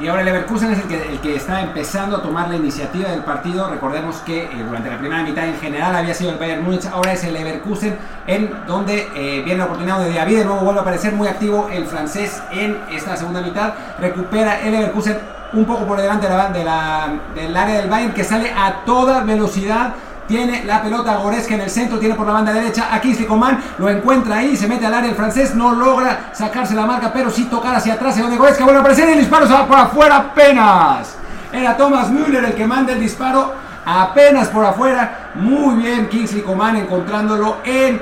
Y 0.00 0.08
ahora 0.08 0.22
el 0.22 0.26
Leverkusen 0.26 0.72
es 0.72 0.78
el 0.78 0.88
que, 0.88 1.12
el 1.12 1.20
que 1.20 1.36
está 1.36 1.60
empezando 1.60 2.16
a 2.16 2.22
tomar 2.22 2.48
la 2.48 2.56
iniciativa 2.56 3.10
del 3.10 3.22
partido. 3.22 3.70
Recordemos 3.70 4.16
que 4.26 4.44
eh, 4.44 4.64
durante 4.66 4.90
la 4.90 4.98
primera 4.98 5.22
mitad 5.22 5.46
en 5.46 5.56
general 5.58 5.94
había 5.94 6.12
sido 6.14 6.30
el 6.30 6.38
Bayern 6.38 6.64
Múnich, 6.64 6.86
ahora 6.86 7.12
es 7.12 7.22
el 7.22 7.34
Leverkusen, 7.34 7.96
en 8.26 8.50
donde 8.66 9.08
eh, 9.14 9.42
viene 9.44 9.58
la 9.58 9.66
oportunidad 9.66 10.00
de 10.00 10.12
David, 10.12 10.38
de 10.38 10.44
nuevo 10.46 10.60
vuelve 10.62 10.80
a 10.80 10.82
aparecer 10.82 11.12
muy 11.12 11.28
activo 11.28 11.68
el 11.72 11.86
francés 11.86 12.42
en 12.50 12.76
esta 12.90 13.16
segunda 13.16 13.40
mitad. 13.40 13.74
Recupera 14.00 14.60
el 14.62 14.72
Leverkusen 14.72 15.16
un 15.52 15.64
poco 15.64 15.86
por 15.86 16.00
delante 16.00 16.28
de 16.28 16.34
la, 16.34 16.48
de 16.48 16.64
la, 16.64 17.14
del 17.36 17.56
área 17.56 17.76
del 17.76 17.88
Bayern 17.88 18.12
que 18.14 18.24
sale 18.24 18.50
a 18.50 18.82
toda 18.84 19.22
velocidad 19.22 19.94
tiene 20.26 20.64
la 20.64 20.82
pelota 20.82 21.16
Goretzka 21.16 21.54
en 21.54 21.60
el 21.62 21.70
centro, 21.70 21.98
tiene 21.98 22.14
por 22.14 22.26
la 22.26 22.32
banda 22.32 22.52
derecha 22.52 22.88
a 22.92 23.00
Kingsley 23.00 23.26
Coman, 23.26 23.62
lo 23.78 23.88
encuentra 23.88 24.36
ahí, 24.36 24.56
se 24.56 24.66
mete 24.66 24.86
al 24.86 24.94
área 24.94 25.10
el 25.10 25.16
francés, 25.16 25.54
no 25.54 25.74
logra 25.74 26.30
sacarse 26.32 26.74
la 26.74 26.86
marca, 26.86 27.12
pero 27.12 27.30
sí 27.30 27.44
tocar 27.44 27.74
hacia 27.74 27.94
atrás, 27.94 28.18
donde 28.18 28.36
Goretzka 28.36 28.64
vuelve 28.64 28.78
a 28.78 28.80
aparecer 28.80 29.08
el 29.08 29.18
disparo 29.18 29.46
se 29.46 29.52
va 29.52 29.66
por 29.66 29.78
afuera 29.78 30.16
apenas. 30.16 31.16
Era 31.52 31.76
Thomas 31.76 32.10
Müller 32.10 32.44
el 32.44 32.54
que 32.54 32.66
manda 32.66 32.92
el 32.92 33.00
disparo 33.00 33.52
apenas 33.86 34.48
por 34.48 34.64
afuera. 34.64 35.30
Muy 35.36 35.76
bien 35.76 36.08
Kingsley 36.08 36.42
Coman 36.42 36.76
encontrándolo 36.76 37.58
en 37.64 38.00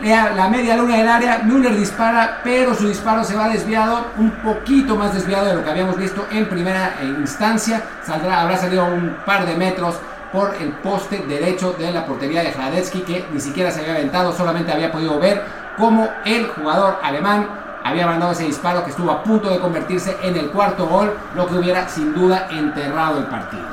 la 0.00 0.48
media 0.48 0.76
luna 0.76 0.96
del 0.96 1.08
área. 1.08 1.38
Müller 1.38 1.74
dispara, 1.76 2.38
pero 2.44 2.74
su 2.74 2.86
disparo 2.86 3.24
se 3.24 3.34
va 3.34 3.48
desviado, 3.48 4.12
un 4.16 4.30
poquito 4.30 4.94
más 4.94 5.12
desviado 5.12 5.46
de 5.46 5.54
lo 5.54 5.64
que 5.64 5.70
habíamos 5.70 5.96
visto 5.96 6.26
en 6.30 6.48
primera 6.48 6.94
instancia. 7.02 7.82
Saldrá, 8.06 8.42
habrá 8.42 8.56
salido 8.56 8.84
un 8.84 9.16
par 9.26 9.44
de 9.44 9.56
metros 9.56 9.96
por 10.32 10.54
el 10.60 10.70
poste 10.72 11.18
derecho 11.26 11.74
de 11.78 11.90
la 11.90 12.06
portería 12.06 12.42
de 12.42 12.52
Hradetsky 12.52 13.00
que 13.00 13.24
ni 13.32 13.40
siquiera 13.40 13.70
se 13.70 13.80
había 13.80 13.94
aventado, 13.94 14.32
solamente 14.32 14.72
había 14.72 14.92
podido 14.92 15.18
ver 15.18 15.42
cómo 15.76 16.08
el 16.24 16.46
jugador 16.48 16.98
alemán 17.02 17.48
había 17.84 18.06
mandado 18.06 18.32
ese 18.32 18.44
disparo 18.44 18.84
que 18.84 18.90
estuvo 18.90 19.10
a 19.10 19.22
punto 19.22 19.48
de 19.48 19.58
convertirse 19.58 20.16
en 20.22 20.36
el 20.36 20.50
cuarto 20.50 20.86
gol, 20.86 21.16
lo 21.34 21.46
que 21.46 21.54
hubiera 21.54 21.88
sin 21.88 22.14
duda 22.14 22.48
enterrado 22.50 23.18
el 23.18 23.26
partido. 23.26 23.64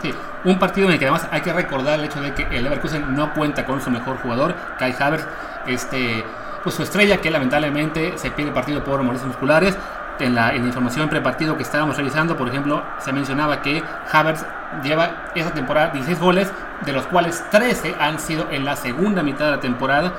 Sí, 0.00 0.14
un 0.44 0.58
partido 0.58 0.86
en 0.86 0.94
el 0.94 0.98
que 0.98 1.06
además 1.06 1.26
hay 1.30 1.40
que 1.40 1.52
recordar 1.52 1.98
el 1.98 2.06
hecho 2.06 2.20
de 2.20 2.32
que 2.32 2.44
el 2.44 2.64
Leverkusen 2.64 3.14
no 3.14 3.34
cuenta 3.34 3.66
con 3.66 3.80
su 3.82 3.90
mejor 3.90 4.18
jugador, 4.18 4.54
Kai 4.78 4.94
Havertz, 4.98 5.26
este, 5.66 6.24
pues 6.62 6.76
su 6.76 6.82
estrella 6.82 7.20
que 7.20 7.30
lamentablemente 7.30 8.16
se 8.16 8.30
pierde 8.30 8.50
el 8.50 8.54
partido 8.54 8.84
por 8.84 9.02
molestias 9.02 9.28
musculares, 9.28 9.76
en 10.20 10.34
la, 10.34 10.54
información 10.54 11.08
prepartido 11.08 11.56
que 11.56 11.62
estábamos 11.62 11.96
realizando, 11.96 12.36
por 12.36 12.48
ejemplo, 12.48 12.82
se 12.98 13.12
mencionaba 13.12 13.62
que 13.62 13.82
Havertz 14.10 14.44
lleva 14.82 15.30
esa 15.34 15.52
temporada 15.52 15.88
16 15.88 16.20
goles, 16.20 16.52
de 16.84 16.92
los 16.92 17.06
cuales 17.06 17.44
13 17.50 17.96
han 17.98 18.18
sido 18.18 18.48
en 18.50 18.64
la 18.64 18.76
segunda 18.76 19.22
mitad 19.22 19.46
de 19.46 19.50
la 19.52 19.60
temporada, 19.60 20.12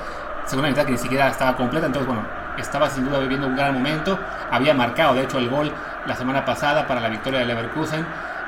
segunda 0.46 0.68
mitad 0.68 0.84
que 0.84 0.92
ni 0.92 0.98
siquiera 0.98 1.28
estaba 1.28 1.56
completa, 1.56 1.86
entonces 1.86 2.06
bueno, 2.06 2.26
estaba 2.58 2.90
sin 2.90 3.04
duda 3.04 3.18
viviendo 3.18 3.46
un 3.46 3.56
gran 3.56 3.74
momento, 3.74 4.18
había 4.50 4.74
marcado 4.74 5.14
de 5.14 5.22
hecho 5.22 5.38
el 5.38 5.48
gol 5.48 5.72
la 6.06 6.16
semana 6.16 6.44
pasada 6.44 6.86
para 6.86 7.00
la 7.00 7.08
victoria 7.08 7.40
de 7.40 7.46
Leverkusen 7.46 8.04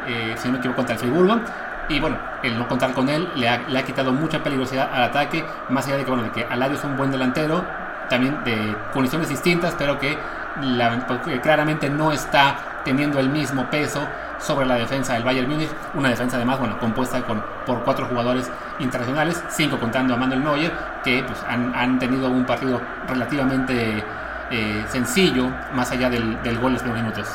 eh, 0.06 0.34
si 0.36 0.48
no 0.48 0.52
me 0.52 0.58
equivoco, 0.58 0.78
contra 0.78 0.94
el 0.94 1.00
Friburgo. 1.00 1.40
Y 1.88 2.00
bueno, 2.00 2.16
el 2.42 2.58
no 2.58 2.68
contar 2.68 2.92
con 2.92 3.08
él 3.08 3.28
le 3.34 3.48
ha, 3.48 3.58
le 3.68 3.78
ha 3.78 3.84
quitado 3.84 4.12
mucha 4.12 4.42
peligrosidad 4.42 4.90
al 4.92 5.02
ataque, 5.04 5.44
más 5.68 5.86
allá 5.86 5.96
de 5.96 6.04
que, 6.04 6.10
bueno, 6.10 6.24
de 6.24 6.30
que 6.30 6.44
Alario 6.44 6.76
es 6.76 6.84
un 6.84 6.96
buen 6.96 7.10
delantero, 7.10 7.64
también 8.08 8.42
de 8.44 8.76
condiciones 8.92 9.28
distintas, 9.28 9.74
pero 9.76 9.98
que 9.98 10.16
la, 10.60 11.06
claramente 11.42 11.90
no 11.90 12.12
está 12.12 12.56
teniendo 12.84 13.20
el 13.20 13.28
mismo 13.30 13.68
peso 13.70 14.06
sobre 14.42 14.66
la 14.66 14.74
defensa 14.74 15.14
del 15.14 15.22
Bayern 15.22 15.48
Múnich, 15.48 15.70
una 15.94 16.08
defensa 16.08 16.36
además 16.36 16.58
bueno, 16.58 16.78
compuesta 16.78 17.22
con, 17.22 17.42
por 17.64 17.82
cuatro 17.84 18.06
jugadores 18.06 18.50
internacionales, 18.78 19.42
cinco 19.48 19.78
contando 19.78 20.14
a 20.14 20.16
Manuel 20.16 20.42
Neuer, 20.42 20.72
que 21.04 21.22
pues, 21.22 21.38
han, 21.48 21.74
han 21.74 21.98
tenido 21.98 22.28
un 22.28 22.44
partido 22.44 22.80
relativamente 23.06 24.04
eh, 24.50 24.84
sencillo, 24.88 25.48
más 25.72 25.90
allá 25.92 26.10
del, 26.10 26.42
del 26.42 26.58
gol 26.58 26.68
en 26.68 26.72
los 26.74 26.82
primeros 26.82 27.02
minutos. 27.04 27.28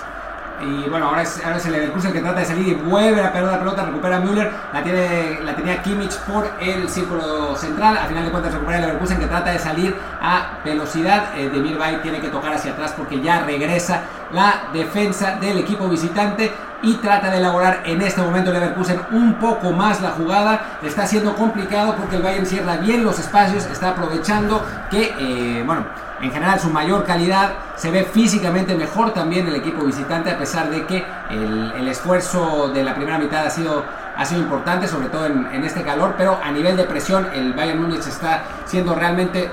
Y 0.60 0.90
bueno, 0.90 1.08
ahora 1.08 1.22
es, 1.22 1.44
ahora 1.44 1.58
es 1.58 1.66
el 1.68 1.74
Leverkusen 1.74 2.12
que 2.12 2.20
trata 2.20 2.40
de 2.40 2.46
salir 2.46 2.68
y 2.68 2.74
vuelve 2.74 3.22
a 3.22 3.32
perder 3.32 3.52
la 3.52 3.60
pelota, 3.60 3.86
recupera 3.86 4.20
Müller, 4.20 4.52
la, 4.74 4.84
tiene, 4.84 5.40
la 5.44 5.56
tenía 5.56 5.84
Kimmich 5.84 6.18
por 6.22 6.50
el 6.60 6.90
círculo 6.90 7.56
central, 7.56 7.98
al 7.98 8.08
final 8.08 8.26
de 8.26 8.32
cuentas 8.32 8.54
recupera 8.54 8.80
el 8.80 8.86
Leverkusen 8.86 9.20
que 9.20 9.28
trata 9.28 9.52
de 9.52 9.60
salir 9.60 9.96
a 10.20 10.60
velocidad, 10.66 11.38
eh, 11.38 11.50
de 11.50 11.60
Mirbay 11.60 12.02
tiene 12.02 12.20
que 12.20 12.30
tocar 12.30 12.54
hacia 12.54 12.72
atrás 12.72 12.94
porque 12.98 13.22
ya 13.22 13.44
regresa 13.44 14.02
la 14.32 14.64
defensa 14.74 15.38
del 15.40 15.60
equipo 15.60 15.88
visitante 15.88 16.52
y 16.82 16.96
trata 16.96 17.30
de 17.30 17.38
elaborar 17.38 17.84
en 17.86 18.02
este 18.02 18.22
momento 18.22 18.52
el 18.52 18.60
Leverkusen 18.60 19.00
un 19.12 19.36
poco 19.36 19.72
más 19.72 20.02
la 20.02 20.12
jugada. 20.12 20.80
Está 20.82 21.06
siendo 21.06 21.36
complicado 21.36 21.96
porque 21.96 22.16
el 22.16 22.24
Bayern 22.24 22.46
cierra 22.46 22.78
bien 22.78 23.04
los 23.04 23.20
espacios, 23.20 23.66
está 23.66 23.90
aprovechando 23.90 24.66
que, 24.90 25.14
eh, 25.20 25.64
bueno, 25.66 25.86
en 26.22 26.32
general 26.32 26.60
su 26.60 26.70
mayor 26.70 27.06
calidad, 27.06 27.54
se 27.76 27.92
ve 27.92 28.04
físicamente 28.04 28.76
mejor 28.76 29.12
también 29.14 29.48
el 29.48 29.56
equipo 29.56 29.84
visitante 29.84 30.32
a 30.32 30.38
pesar 30.38 30.70
de 30.70 30.86
que 30.86 31.06
el, 31.30 31.88
esfuerzo 31.88 32.70
de 32.74 32.84
la 32.84 32.96
primera 32.96 33.18
mitad 33.18 33.46
ha 33.46 33.50
sido, 33.50 33.84
ha 34.16 34.26
sido 34.26 34.42
importante, 34.42 34.88
sobre 34.88 35.10
todo 35.10 35.26
en, 35.26 35.64
este 35.64 35.84
calor, 35.84 36.16
pero 36.18 36.40
a 36.44 36.52
nivel 36.52 36.76
de 36.76 36.84
presión 36.84 37.28
el 37.34 37.54
Bayern 37.54 37.82
Múnich 37.82 38.06
está 38.06 38.44
siendo 38.66 38.94
realmente, 38.96 39.52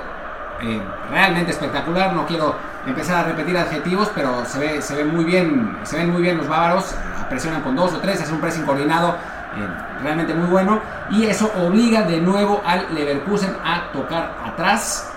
eh, 0.63 0.83
realmente 1.11 1.53
espectacular, 1.53 2.13
no 2.13 2.27
quiero 2.27 2.57
empezar 2.87 3.25
a 3.25 3.29
repetir 3.29 3.57
adjetivos, 3.57 4.11
pero 4.15 4.45
se 4.47 4.59
ve, 4.59 4.83
se 4.83 4.97
ve 4.97 5.05
muy 5.05 5.25
bien, 5.25 5.79
se 5.85 5.97
ven 5.97 6.11
muy 6.11 6.23
bien 6.23 6.39
los 6.39 6.49
bávaros, 6.49 6.95
presionan 7.29 7.63
con 7.63 7.77
dos 7.77 7.93
o 7.93 7.99
tres, 7.99 8.21
hacen 8.21 8.35
un 8.35 8.41
pressing 8.41 8.65
coordinado 8.65 9.17
eh, 9.57 9.69
realmente 10.03 10.35
muy 10.35 10.49
bueno. 10.49 10.81
Y 11.11 11.25
eso 11.27 11.51
obliga 11.57 12.03
de 12.03 12.21
nuevo 12.21 12.63
al 12.67 12.95
Leverkusen 12.95 13.55
a 13.65 13.93
tocar 13.93 14.35
atrás 14.45 15.14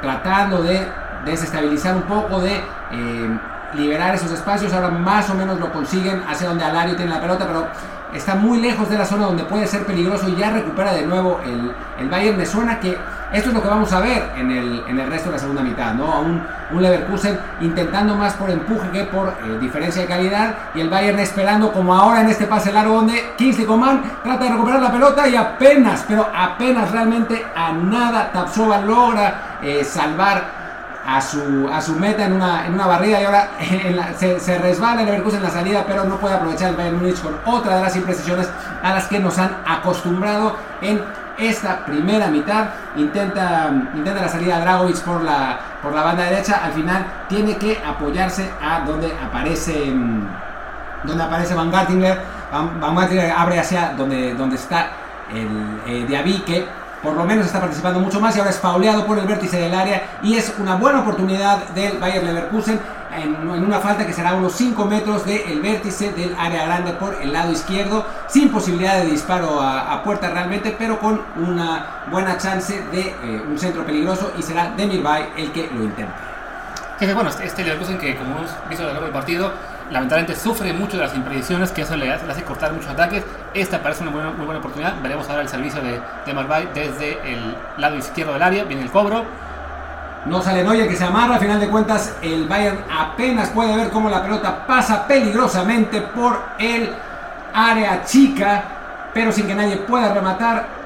tratando 0.00 0.62
de 0.62 0.86
desestabilizar 1.24 1.94
un 1.94 2.02
poco, 2.02 2.40
de 2.40 2.56
eh, 2.92 3.38
liberar 3.74 4.14
esos 4.14 4.30
espacios. 4.32 4.72
Ahora 4.72 4.90
más 4.90 5.28
o 5.30 5.34
menos 5.34 5.58
lo 5.58 5.72
consiguen 5.72 6.22
hacia 6.28 6.48
donde 6.48 6.64
Alario 6.64 6.96
tiene 6.96 7.12
la 7.12 7.20
pelota, 7.20 7.46
pero 7.46 7.68
está 8.12 8.34
muy 8.34 8.60
lejos 8.60 8.88
de 8.88 8.98
la 8.98 9.04
zona 9.04 9.26
donde 9.26 9.44
puede 9.44 9.66
ser 9.66 9.84
peligroso 9.84 10.28
y 10.28 10.36
ya 10.36 10.50
recupera 10.50 10.92
de 10.92 11.06
nuevo 11.06 11.40
el, 11.44 11.72
el 11.98 12.08
Bayern. 12.08 12.36
Me 12.36 12.46
suena 12.46 12.80
que 12.80 12.96
esto 13.32 13.50
es 13.50 13.54
lo 13.54 13.62
que 13.62 13.68
vamos 13.68 13.92
a 13.92 14.00
ver 14.00 14.32
en 14.36 14.50
el, 14.50 14.84
en 14.88 14.98
el 14.98 15.08
resto 15.08 15.28
de 15.28 15.36
la 15.36 15.38
segunda 15.38 15.62
mitad, 15.62 15.94
¿no? 15.94 16.20
Un, 16.20 16.42
un 16.72 16.82
Leverkusen 16.82 17.38
intentando 17.60 18.16
más 18.16 18.34
por 18.34 18.50
empuje 18.50 18.90
que 18.90 19.04
por 19.04 19.28
eh, 19.28 19.58
diferencia 19.60 20.02
de 20.02 20.08
calidad 20.08 20.54
y 20.74 20.80
el 20.80 20.88
Bayern 20.88 21.18
esperando 21.20 21.72
como 21.72 21.94
ahora 21.94 22.22
en 22.22 22.28
este 22.28 22.46
pase 22.46 22.72
largo 22.72 22.96
donde 22.96 23.34
Kingsley 23.36 23.66
Coman 23.66 24.02
trata 24.22 24.44
de 24.44 24.50
recuperar 24.50 24.82
la 24.82 24.92
pelota 24.92 25.28
y 25.28 25.36
apenas, 25.36 26.04
pero 26.08 26.28
apenas 26.34 26.90
realmente 26.90 27.44
a 27.54 27.72
nada 27.72 28.32
Tapsova 28.32 28.80
logra 28.80 29.58
eh, 29.62 29.84
salvar 29.84 30.60
a 31.06 31.20
su, 31.20 31.68
a 31.72 31.80
su 31.80 31.94
meta 31.94 32.26
en 32.26 32.34
una, 32.34 32.66
en 32.66 32.74
una 32.74 32.86
barrida 32.86 33.20
y 33.20 33.24
ahora 33.24 33.50
se, 34.18 34.38
se, 34.40 34.58
resbala 34.58 35.00
el 35.00 35.06
Leverkusen 35.06 35.38
en 35.38 35.44
la 35.44 35.50
salida, 35.50 35.84
pero 35.86 36.04
no 36.04 36.16
puede 36.16 36.34
aprovechar 36.34 36.70
el 36.70 36.76
Bayern 36.76 36.98
Múnich 36.98 37.20
con 37.20 37.36
otra 37.46 37.76
de 37.76 37.82
las 37.82 37.96
imprecisiones 37.96 38.48
a 38.82 38.94
las 38.94 39.06
que 39.06 39.18
nos 39.18 39.38
han 39.38 39.56
acostumbrado 39.66 40.56
en 40.82 41.00
esta 41.40 41.84
primera 41.84 42.28
mitad. 42.28 42.68
Intenta, 42.96 43.70
intenta 43.94 44.22
la 44.22 44.28
salida 44.28 44.56
de 44.56 44.62
Dragovic 44.62 45.00
por 45.00 45.22
la, 45.22 45.58
por 45.82 45.92
la 45.92 46.02
banda 46.02 46.24
derecha. 46.24 46.60
Al 46.64 46.72
final 46.72 47.06
tiene 47.28 47.56
que 47.56 47.80
apoyarse 47.84 48.50
a 48.60 48.80
donde 48.80 49.12
aparece, 49.24 49.92
donde 51.04 51.22
aparece 51.22 51.54
Van 51.54 51.70
Gartlinger. 51.70 52.20
Van, 52.52 52.80
Van 52.80 52.94
Gartlinger 52.94 53.32
abre 53.32 53.58
hacia 53.58 53.94
donde, 53.96 54.34
donde 54.34 54.56
está 54.56 54.90
el 55.32 55.80
eh, 55.86 56.06
por 57.02 57.14
lo 57.14 57.24
menos 57.24 57.46
está 57.46 57.60
participando 57.60 58.00
mucho 58.00 58.20
más 58.20 58.36
y 58.36 58.38
ahora 58.38 58.50
es 58.50 58.58
pauleado 58.58 59.06
por 59.06 59.18
el 59.18 59.26
vértice 59.26 59.58
del 59.58 59.74
área 59.74 60.18
y 60.22 60.36
es 60.36 60.52
una 60.58 60.76
buena 60.76 61.00
oportunidad 61.00 61.68
del 61.70 61.98
Bayern 61.98 62.26
Leverkusen 62.26 62.80
en, 63.16 63.48
una 63.64 63.80
falta 63.80 64.06
que 64.06 64.12
será 64.12 64.34
unos 64.34 64.52
5 64.54 64.84
metros 64.84 65.24
del 65.24 65.60
vértice 65.60 66.12
del 66.12 66.34
área 66.38 66.64
grande 66.66 66.92
por 66.92 67.20
el 67.20 67.32
lado 67.32 67.52
izquierdo, 67.52 68.06
sin 68.28 68.50
posibilidad 68.50 68.98
de 68.98 69.06
disparo 69.06 69.60
a, 69.60 70.02
puerta 70.02 70.30
realmente, 70.30 70.74
pero 70.78 70.98
con 70.98 71.20
una 71.36 72.04
buena 72.10 72.38
chance 72.38 72.82
de 72.92 73.00
eh, 73.00 73.44
un 73.48 73.58
centro 73.58 73.84
peligroso 73.84 74.32
y 74.38 74.42
será 74.42 74.70
Demirbay 74.76 75.32
el 75.36 75.52
que 75.52 75.68
lo 75.72 75.84
intente. 75.84 76.12
bueno, 77.14 77.30
este, 77.30 77.46
este 77.46 77.64
Leverkusen 77.64 77.98
que 77.98 78.16
como 78.16 78.38
hemos 78.38 78.50
visto 78.68 78.84
a 78.84 78.86
lo 78.86 78.92
largo 78.92 79.06
del 79.06 79.12
partido, 79.12 79.52
lamentablemente 79.90 80.40
sufre 80.40 80.72
mucho 80.72 80.96
de 80.96 81.04
las 81.04 81.14
impredicciones, 81.14 81.72
que 81.72 81.82
eso 81.82 81.96
le 81.96 82.12
hace, 82.12 82.30
hace 82.30 82.42
cortar 82.42 82.72
muchos 82.72 82.90
ataques. 82.90 83.24
Esta 83.54 83.82
parece 83.82 84.02
una 84.02 84.12
buena, 84.12 84.30
muy 84.30 84.46
buena 84.46 84.60
oportunidad. 84.60 85.00
Veremos 85.02 85.28
ahora 85.28 85.42
el 85.42 85.48
servicio 85.48 85.80
de, 85.82 85.92
de 85.92 86.68
desde 86.74 87.32
el 87.32 87.56
lado 87.78 87.96
izquierdo 87.96 88.32
del 88.34 88.42
área. 88.42 88.64
Viene 88.64 88.82
el 88.82 88.90
cobro 88.90 89.24
no 90.26 90.42
sale 90.42 90.62
Neuer 90.62 90.86
que 90.86 90.96
se 90.96 91.04
amarra, 91.04 91.36
a 91.36 91.38
final 91.38 91.58
de 91.58 91.68
cuentas 91.68 92.14
el 92.20 92.46
Bayern 92.46 92.84
apenas 92.90 93.48
puede 93.50 93.74
ver 93.74 93.88
cómo 93.88 94.10
la 94.10 94.22
pelota 94.22 94.66
pasa 94.66 95.06
peligrosamente 95.06 96.02
por 96.02 96.38
el 96.58 96.90
área 97.54 98.04
chica, 98.04 98.62
pero 99.14 99.32
sin 99.32 99.46
que 99.46 99.54
nadie 99.54 99.76
pueda 99.78 100.12
rematar. 100.12 100.79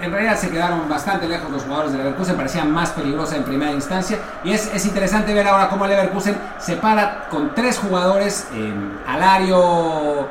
En 0.00 0.10
realidad 0.10 0.36
se 0.36 0.50
quedaron 0.50 0.88
bastante 0.88 1.28
lejos 1.28 1.50
los 1.50 1.62
jugadores 1.62 1.92
del 1.92 2.02
Leverkusen, 2.02 2.36
parecían 2.36 2.70
más 2.70 2.90
peligrosa 2.90 3.36
en 3.36 3.44
primera 3.44 3.72
instancia. 3.72 4.18
Y 4.42 4.52
es, 4.52 4.72
es 4.74 4.84
interesante 4.86 5.32
ver 5.32 5.46
ahora 5.46 5.68
cómo 5.68 5.84
el 5.84 5.92
Leverkusen 5.92 6.36
se 6.58 6.76
para 6.76 7.26
con 7.30 7.54
tres 7.54 7.78
jugadores, 7.78 8.48
en 8.52 8.98
Alario, 9.06 10.28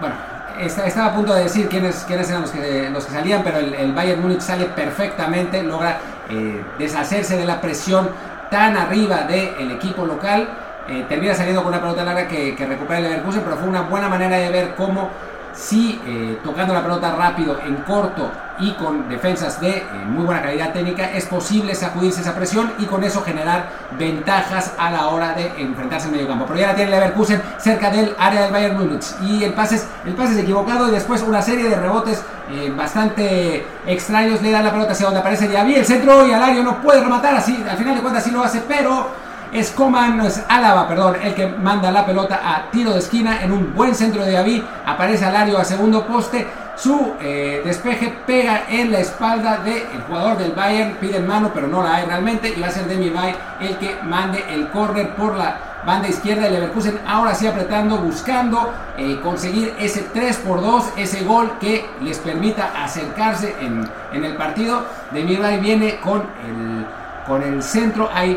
bueno, 0.00 0.14
estaba 0.58 1.08
a 1.08 1.14
punto 1.14 1.34
de 1.34 1.44
decir 1.44 1.68
quiénes, 1.68 2.04
quiénes 2.06 2.28
eran 2.30 2.42
los 2.42 2.50
que, 2.50 2.88
los 2.90 3.04
que 3.04 3.12
salían, 3.12 3.42
pero 3.42 3.58
el, 3.58 3.74
el 3.74 3.92
Bayern 3.92 4.22
Múnich 4.22 4.40
sale 4.40 4.66
perfectamente, 4.66 5.62
logra 5.62 5.98
eh, 6.30 6.64
deshacerse 6.78 7.36
de 7.36 7.44
la 7.44 7.60
presión 7.60 8.08
tan 8.50 8.76
arriba 8.76 9.22
del 9.22 9.72
equipo 9.72 10.06
local. 10.06 10.48
Eh, 10.86 11.06
termina 11.08 11.34
saliendo 11.34 11.62
con 11.62 11.72
una 11.72 11.80
pelota 11.80 12.04
larga 12.04 12.28
que, 12.28 12.54
que 12.54 12.66
recupera 12.66 12.98
el 12.98 13.04
Leverkusen, 13.04 13.42
pero 13.42 13.56
fue 13.56 13.68
una 13.68 13.82
buena 13.82 14.08
manera 14.08 14.36
de 14.36 14.50
ver 14.50 14.74
cómo 14.76 15.08
si 15.54 16.00
eh, 16.06 16.38
tocando 16.42 16.74
la 16.74 16.82
pelota 16.82 17.14
rápido, 17.14 17.58
en 17.64 17.76
corto 17.76 18.30
y 18.58 18.72
con 18.72 19.08
defensas 19.08 19.60
de 19.60 19.78
eh, 19.78 19.86
muy 20.06 20.24
buena 20.24 20.42
calidad 20.42 20.72
técnica, 20.72 21.10
es 21.10 21.26
posible 21.26 21.74
sacudirse 21.74 22.20
esa 22.20 22.34
presión 22.34 22.72
y 22.78 22.84
con 22.86 23.02
eso 23.02 23.22
generar 23.22 23.68
ventajas 23.98 24.72
a 24.78 24.90
la 24.90 25.08
hora 25.08 25.32
de 25.32 25.46
enfrentarse 25.58 26.06
en 26.06 26.12
medio 26.12 26.28
campo. 26.28 26.44
Pero 26.46 26.60
ya 26.60 26.66
la 26.68 26.74
tiene 26.74 26.90
Leverkusen 26.90 27.42
cerca 27.58 27.90
del 27.90 28.14
área 28.18 28.42
del 28.42 28.52
Bayern 28.52 28.76
Múnich 28.76 29.06
y 29.22 29.44
el 29.44 29.52
pase, 29.52 29.76
es, 29.76 29.88
el 30.04 30.14
pase 30.14 30.34
es 30.34 30.38
equivocado 30.38 30.88
y 30.88 30.92
después 30.92 31.22
una 31.22 31.42
serie 31.42 31.68
de 31.68 31.76
rebotes 31.76 32.22
eh, 32.50 32.72
bastante 32.76 33.66
extraños 33.86 34.42
le 34.42 34.50
dan 34.50 34.64
la 34.64 34.72
pelota 34.72 34.92
hacia 34.92 35.06
donde 35.06 35.20
aparece 35.20 35.48
Diaby, 35.48 35.76
el 35.76 35.86
centro 35.86 36.26
y 36.26 36.32
Alario 36.32 36.62
no 36.62 36.80
puede 36.80 37.00
rematar 37.00 37.34
así, 37.36 37.64
al 37.68 37.76
final 37.76 37.94
de 37.94 38.02
cuentas 38.02 38.24
sí 38.24 38.30
lo 38.30 38.42
hace, 38.42 38.62
pero 38.68 39.23
es 39.54 39.70
Coman, 39.70 40.16
no 40.16 40.26
es 40.26 40.44
Álava, 40.48 40.88
perdón, 40.88 41.14
el 41.22 41.32
que 41.32 41.46
manda 41.46 41.92
la 41.92 42.04
pelota 42.04 42.40
a 42.44 42.70
tiro 42.72 42.92
de 42.92 42.98
esquina 42.98 43.40
en 43.40 43.52
un 43.52 43.72
buen 43.72 43.94
centro 43.94 44.24
de 44.24 44.32
David. 44.32 44.62
Aparece 44.84 45.24
Alario 45.24 45.58
a 45.58 45.64
segundo 45.64 46.04
poste. 46.04 46.44
Su 46.76 47.14
eh, 47.20 47.62
despeje 47.64 48.12
pega 48.26 48.64
en 48.68 48.90
la 48.90 48.98
espalda 48.98 49.58
del 49.58 50.02
jugador 50.08 50.38
del 50.38 50.50
Bayern. 50.52 50.96
Pide 51.00 51.20
mano, 51.20 51.52
pero 51.54 51.68
no 51.68 51.84
la 51.84 51.94
hay 51.94 52.06
realmente. 52.06 52.48
Y 52.48 52.60
va 52.60 52.66
a 52.66 52.70
ser 52.72 52.86
Demi 52.86 53.10
Bay 53.10 53.32
el 53.60 53.78
que 53.78 53.96
mande 54.02 54.44
el 54.52 54.70
córner 54.70 55.14
por 55.14 55.36
la 55.36 55.56
banda 55.86 56.08
izquierda 56.08 56.42
de 56.42 56.50
Leverkusen. 56.50 56.98
Ahora 57.06 57.32
sí 57.36 57.46
apretando, 57.46 57.98
buscando 57.98 58.72
eh, 58.98 59.20
conseguir 59.22 59.72
ese 59.78 60.02
3 60.12 60.36
por 60.38 60.60
2, 60.62 60.94
ese 60.96 61.22
gol 61.22 61.52
que 61.60 61.88
les 62.00 62.18
permita 62.18 62.72
acercarse 62.82 63.54
en, 63.60 63.88
en 64.12 64.24
el 64.24 64.34
partido. 64.34 64.84
Demi 65.12 65.36
Bay 65.36 65.60
viene 65.60 66.00
con 66.00 66.22
el, 66.22 66.86
con 67.24 67.40
el 67.40 67.62
centro. 67.62 68.10
Hay 68.12 68.36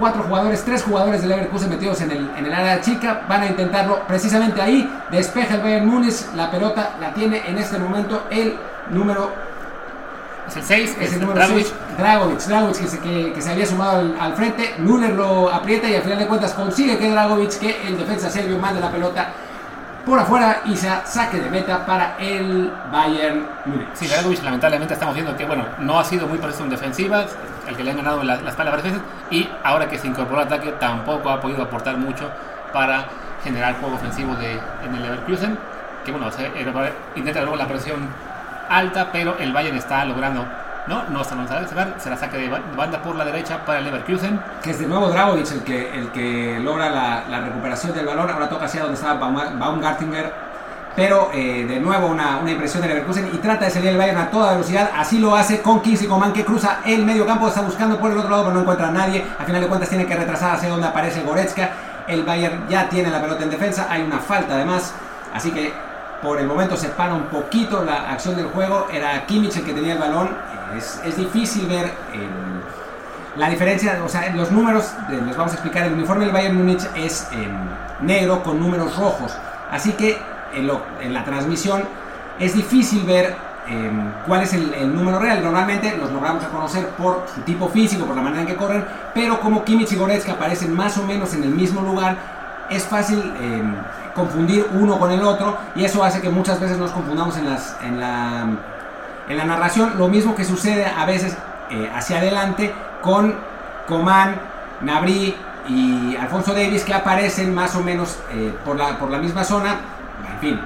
cuatro 0.00 0.24
jugadores, 0.24 0.64
tres 0.64 0.82
jugadores 0.82 1.20
del 1.20 1.30
Leverkusen 1.30 1.70
metidos 1.70 2.00
en 2.00 2.10
el, 2.10 2.30
en 2.36 2.46
el 2.46 2.52
área 2.52 2.80
chica, 2.80 3.22
van 3.28 3.42
a 3.42 3.46
intentarlo 3.46 4.00
precisamente 4.08 4.60
ahí, 4.60 4.90
despeja 5.10 5.54
el 5.54 5.60
Bayern 5.60 5.86
Múnich, 5.86 6.34
la 6.34 6.50
pelota 6.50 6.96
la 7.00 7.14
tiene 7.14 7.42
en 7.46 7.58
este 7.58 7.78
momento 7.78 8.24
el 8.30 8.56
número 8.90 9.30
es 10.48 10.56
el 10.56 10.62
6, 10.64 10.96
es, 11.00 11.12
el 11.12 11.20
número 11.20 11.38
Dragovic. 11.38 11.66
6, 11.66 11.74
Dragovic, 11.96 12.40
Dragovic 12.40 12.78
que 12.78 12.88
se, 12.88 12.98
que, 12.98 13.32
que 13.34 13.42
se 13.42 13.50
había 13.50 13.66
sumado 13.66 14.00
al, 14.00 14.16
al, 14.18 14.34
frente, 14.34 14.74
Müller 14.78 15.10
lo 15.10 15.48
aprieta 15.48 15.88
y 15.88 15.94
al 15.94 16.02
final 16.02 16.18
de 16.18 16.26
cuentas 16.26 16.54
consigue 16.54 16.98
que 16.98 17.08
Dragovic, 17.08 17.58
que 17.58 17.86
el 17.86 17.96
defensa 17.96 18.28
serbio 18.30 18.58
mande 18.58 18.80
la 18.80 18.90
pelota 18.90 19.28
por 20.04 20.18
afuera 20.18 20.62
y 20.64 20.76
saque 20.76 21.38
de 21.38 21.50
meta 21.50 21.84
para 21.86 22.16
el 22.18 22.72
Bayern 22.90 23.46
Múnich. 23.66 23.88
Sí, 23.94 24.06
Dragovic 24.06 24.42
lamentablemente 24.42 24.94
estamos 24.94 25.14
viendo 25.14 25.36
que 25.36 25.44
bueno, 25.44 25.64
no 25.78 25.98
ha 25.98 26.04
sido 26.04 26.26
muy 26.26 26.38
por 26.38 26.50
en 26.50 26.70
defensiva, 26.70 27.24
el 27.68 27.76
que 27.76 27.84
le 27.84 27.90
han 27.90 27.98
ganado 27.98 28.22
la, 28.22 28.36
la 28.36 28.50
espalda 28.50 28.72
varias 28.72 28.92
veces 28.92 29.00
y 29.30 29.48
ahora 29.62 29.88
que 29.88 29.98
se 29.98 30.06
incorporó 30.06 30.40
al 30.40 30.46
ataque 30.46 30.72
tampoco 30.72 31.30
ha 31.30 31.40
podido 31.40 31.62
aportar 31.62 31.96
mucho 31.96 32.30
para 32.72 33.06
generar 33.42 33.78
juego 33.80 33.96
ofensivo 33.96 34.34
de, 34.36 34.52
en 34.52 34.94
el 34.94 35.02
Leverkusen. 35.02 35.58
Que 36.04 36.12
bueno, 36.12 36.30
se, 36.30 36.50
intenta 37.14 37.40
luego 37.40 37.56
la 37.56 37.66
presión 37.66 38.08
alta, 38.68 39.10
pero 39.12 39.36
el 39.38 39.52
Bayern 39.52 39.76
está 39.76 40.04
logrando 40.04 40.46
no, 40.86 41.04
no 41.08 41.22
está 41.22 41.40
a 41.40 41.66
sacar, 41.66 41.94
se 41.98 42.10
la 42.10 42.16
saca 42.16 42.36
de 42.36 42.48
banda 42.48 43.02
por 43.02 43.16
la 43.16 43.24
derecha 43.24 43.64
para 43.64 43.78
el 43.78 43.84
Leverkusen. 43.84 44.40
Que 44.62 44.70
es 44.70 44.78
de 44.78 44.86
nuevo 44.86 45.08
Dragovic 45.08 45.50
el 45.52 45.62
que, 45.62 45.98
el 45.98 46.10
que 46.10 46.58
logra 46.60 46.90
la, 46.90 47.24
la 47.28 47.40
recuperación 47.40 47.94
del 47.94 48.06
balón. 48.06 48.30
Ahora 48.30 48.48
toca 48.48 48.64
hacia 48.64 48.82
donde 48.82 48.96
estaba 48.96 49.14
Baumgartlinger 49.20 50.50
pero 50.96 51.30
eh, 51.32 51.66
de 51.68 51.78
nuevo 51.78 52.08
una, 52.08 52.38
una, 52.38 52.50
impresión 52.50 52.82
de 52.82 52.88
Leverkusen 52.88 53.30
y 53.32 53.38
trata 53.38 53.66
de 53.66 53.70
salir 53.70 53.90
el 53.90 53.96
Bayern 53.96 54.18
a 54.18 54.30
toda 54.30 54.52
velocidad. 54.52 54.90
Así 54.96 55.18
lo 55.18 55.36
hace 55.36 55.62
con 55.62 55.80
Kingsley 55.80 56.08
Coman 56.08 56.32
que 56.32 56.44
cruza 56.44 56.80
el 56.84 57.04
medio 57.04 57.24
campo, 57.24 57.48
está 57.48 57.62
buscando 57.62 57.98
por 57.98 58.10
el 58.10 58.18
otro 58.18 58.30
lado, 58.30 58.42
pero 58.44 58.54
no 58.54 58.60
encuentra 58.62 58.88
a 58.88 58.90
nadie. 58.90 59.24
Al 59.38 59.46
final 59.46 59.62
de 59.62 59.68
cuentas 59.68 59.88
tiene 59.88 60.06
que 60.06 60.16
retrasar 60.16 60.56
hacia 60.56 60.68
donde 60.68 60.88
aparece 60.88 61.22
Goretzka. 61.22 61.70
El 62.08 62.24
Bayern 62.24 62.66
ya 62.68 62.88
tiene 62.88 63.08
la 63.08 63.20
pelota 63.20 63.44
en 63.44 63.50
defensa, 63.50 63.86
hay 63.88 64.02
una 64.02 64.18
falta 64.18 64.54
además, 64.54 64.92
así 65.32 65.52
que 65.52 65.72
por 66.22 66.38
el 66.38 66.46
momento 66.46 66.76
se 66.76 66.88
para 66.88 67.14
un 67.14 67.24
poquito 67.24 67.82
la 67.84 68.10
acción 68.10 68.36
del 68.36 68.46
juego. 68.46 68.88
Era 68.92 69.24
Kimmich 69.26 69.56
el 69.56 69.64
que 69.64 69.72
tenía 69.72 69.94
el 69.94 69.98
balón. 69.98 70.36
Es, 70.76 71.00
es 71.04 71.16
difícil 71.16 71.66
ver 71.66 71.92
la 73.36 73.48
diferencia, 73.48 74.00
o 74.04 74.08
sea, 74.08 74.34
los 74.34 74.50
números, 74.50 74.92
les 75.08 75.36
vamos 75.36 75.52
a 75.52 75.54
explicar, 75.54 75.86
el 75.86 75.94
uniforme 75.94 76.24
del 76.24 76.34
Bayern 76.34 76.56
Múnich 76.56 76.82
es 76.96 77.28
negro 78.00 78.42
con 78.42 78.58
números 78.58 78.96
rojos. 78.96 79.32
Así 79.70 79.92
que 79.92 80.18
en, 80.52 81.14
la 81.14 81.24
transmisión 81.24 81.84
es 82.38 82.54
difícil 82.54 83.04
ver 83.04 83.36
cuál 84.26 84.42
es 84.42 84.52
el, 84.52 84.94
número 84.94 85.18
real. 85.18 85.42
Normalmente 85.42 85.96
los 85.96 86.10
logramos 86.10 86.42
reconocer 86.42 86.88
por 86.90 87.24
su 87.32 87.40
tipo 87.42 87.68
físico, 87.68 88.04
por 88.04 88.16
la 88.16 88.22
manera 88.22 88.42
en 88.42 88.48
que 88.48 88.56
corren, 88.56 88.84
pero 89.14 89.40
como 89.40 89.64
Kimmich 89.64 89.92
y 89.92 89.96
Goretzka 89.96 90.32
aparecen 90.32 90.74
más 90.74 90.98
o 90.98 91.06
menos 91.06 91.32
en 91.34 91.44
el 91.44 91.50
mismo 91.50 91.82
lugar, 91.82 92.16
es 92.68 92.84
fácil 92.84 93.32
confundir 94.14 94.66
uno 94.74 94.98
con 94.98 95.12
el 95.12 95.22
otro 95.22 95.56
y 95.76 95.84
eso 95.84 96.02
hace 96.02 96.20
que 96.20 96.30
muchas 96.30 96.58
veces 96.60 96.78
nos 96.78 96.90
confundamos 96.90 97.36
en, 97.36 97.46
las, 97.46 97.76
en, 97.82 98.00
la, 98.00 98.46
en 99.30 99.38
la 99.38 99.44
narración. 99.44 99.96
Lo 99.96 100.08
mismo 100.08 100.34
que 100.34 100.44
sucede 100.44 100.84
a 100.84 101.06
veces 101.06 101.36
eh, 101.70 101.90
hacia 101.94 102.18
adelante 102.18 102.74
con 103.00 103.34
Coman, 103.86 104.38
Nabri 104.82 105.34
y 105.68 106.16
Alfonso 106.16 106.52
Davis 106.52 106.84
que 106.84 106.92
aparecen 106.92 107.54
más 107.54 107.76
o 107.76 107.80
menos 107.80 108.18
eh, 108.32 108.52
por, 108.64 108.76
la, 108.76 108.98
por 108.98 109.10
la 109.10 109.18
misma 109.18 109.44
zona 109.44 109.76
en 110.32 110.38
fin, 110.40 110.60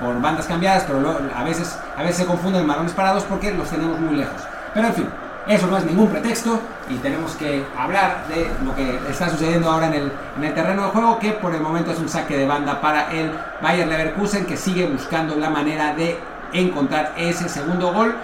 por, 0.00 0.20
bandas 0.20 0.46
cambiadas, 0.46 0.84
pero 0.86 1.18
a, 1.34 1.44
veces, 1.44 1.78
a 1.96 2.02
veces 2.02 2.16
se 2.16 2.26
confunden 2.26 2.66
balones 2.66 2.92
parados 2.92 3.24
porque 3.24 3.52
los 3.52 3.68
tenemos 3.68 3.98
muy 3.98 4.16
lejos. 4.16 4.42
Pero 4.74 4.88
en 4.88 4.94
fin, 4.94 5.08
eso 5.46 5.66
no 5.66 5.76
es 5.76 5.84
ningún 5.84 6.08
pretexto 6.08 6.60
y 6.88 6.96
tenemos 6.96 7.34
que 7.36 7.64
hablar 7.78 8.24
de 8.28 8.50
lo 8.64 8.74
que 8.74 9.00
está 9.10 9.28
sucediendo 9.28 9.70
ahora 9.70 9.86
en 9.88 9.94
el, 9.94 10.12
en 10.36 10.44
el 10.44 10.54
terreno 10.54 10.84
de 10.84 10.88
juego, 10.90 11.18
que 11.18 11.32
por 11.32 11.54
el 11.54 11.60
momento 11.60 11.92
es 11.92 11.98
un 11.98 12.08
saque 12.08 12.36
de 12.36 12.46
banda 12.46 12.80
para 12.80 13.12
el 13.12 13.32
Bayer 13.62 13.86
Leverkusen, 13.86 14.46
que 14.46 14.56
sigue 14.56 14.86
buscando 14.86 15.36
la 15.36 15.50
manera 15.50 15.94
de 15.94 16.18
encontrar 16.52 17.14
ese 17.16 17.48
segundo 17.48 17.92
gol, 17.92 18.14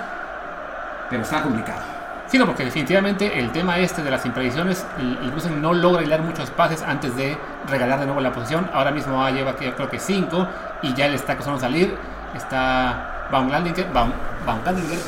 pero 1.10 1.22
está 1.22 1.42
complicado. 1.42 1.80
Sí, 2.28 2.36
no, 2.36 2.44
porque 2.44 2.64
definitivamente 2.64 3.38
el 3.38 3.50
tema 3.52 3.78
este 3.78 4.02
de 4.02 4.10
las 4.10 4.26
imprevisiones, 4.26 4.84
incluso 5.22 5.48
no 5.48 5.72
logra 5.72 6.02
hilar 6.02 6.20
muchos 6.20 6.50
pases 6.50 6.82
antes 6.82 7.16
de 7.16 7.38
regalar 7.70 8.00
de 8.00 8.04
nuevo 8.04 8.20
la 8.20 8.32
posición. 8.32 8.68
Ahora 8.74 8.90
mismo 8.90 9.26
lleva 9.30 9.54
creo 9.54 9.88
que 9.88 9.98
5 9.98 10.46
y 10.82 10.92
ya 10.92 11.08
le 11.08 11.14
está 11.14 11.36
costando 11.36 11.58
salir. 11.58 11.96
Está 12.36 13.28
Baumgartlinger, 13.32 13.90
Baum, 13.94 14.12
Baumgartlinger, 14.44 14.98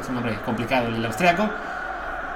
es 0.00 0.08
un 0.08 0.14
nombre 0.14 0.38
complicado 0.46 0.88
el 0.88 1.04
austriaco. 1.04 1.50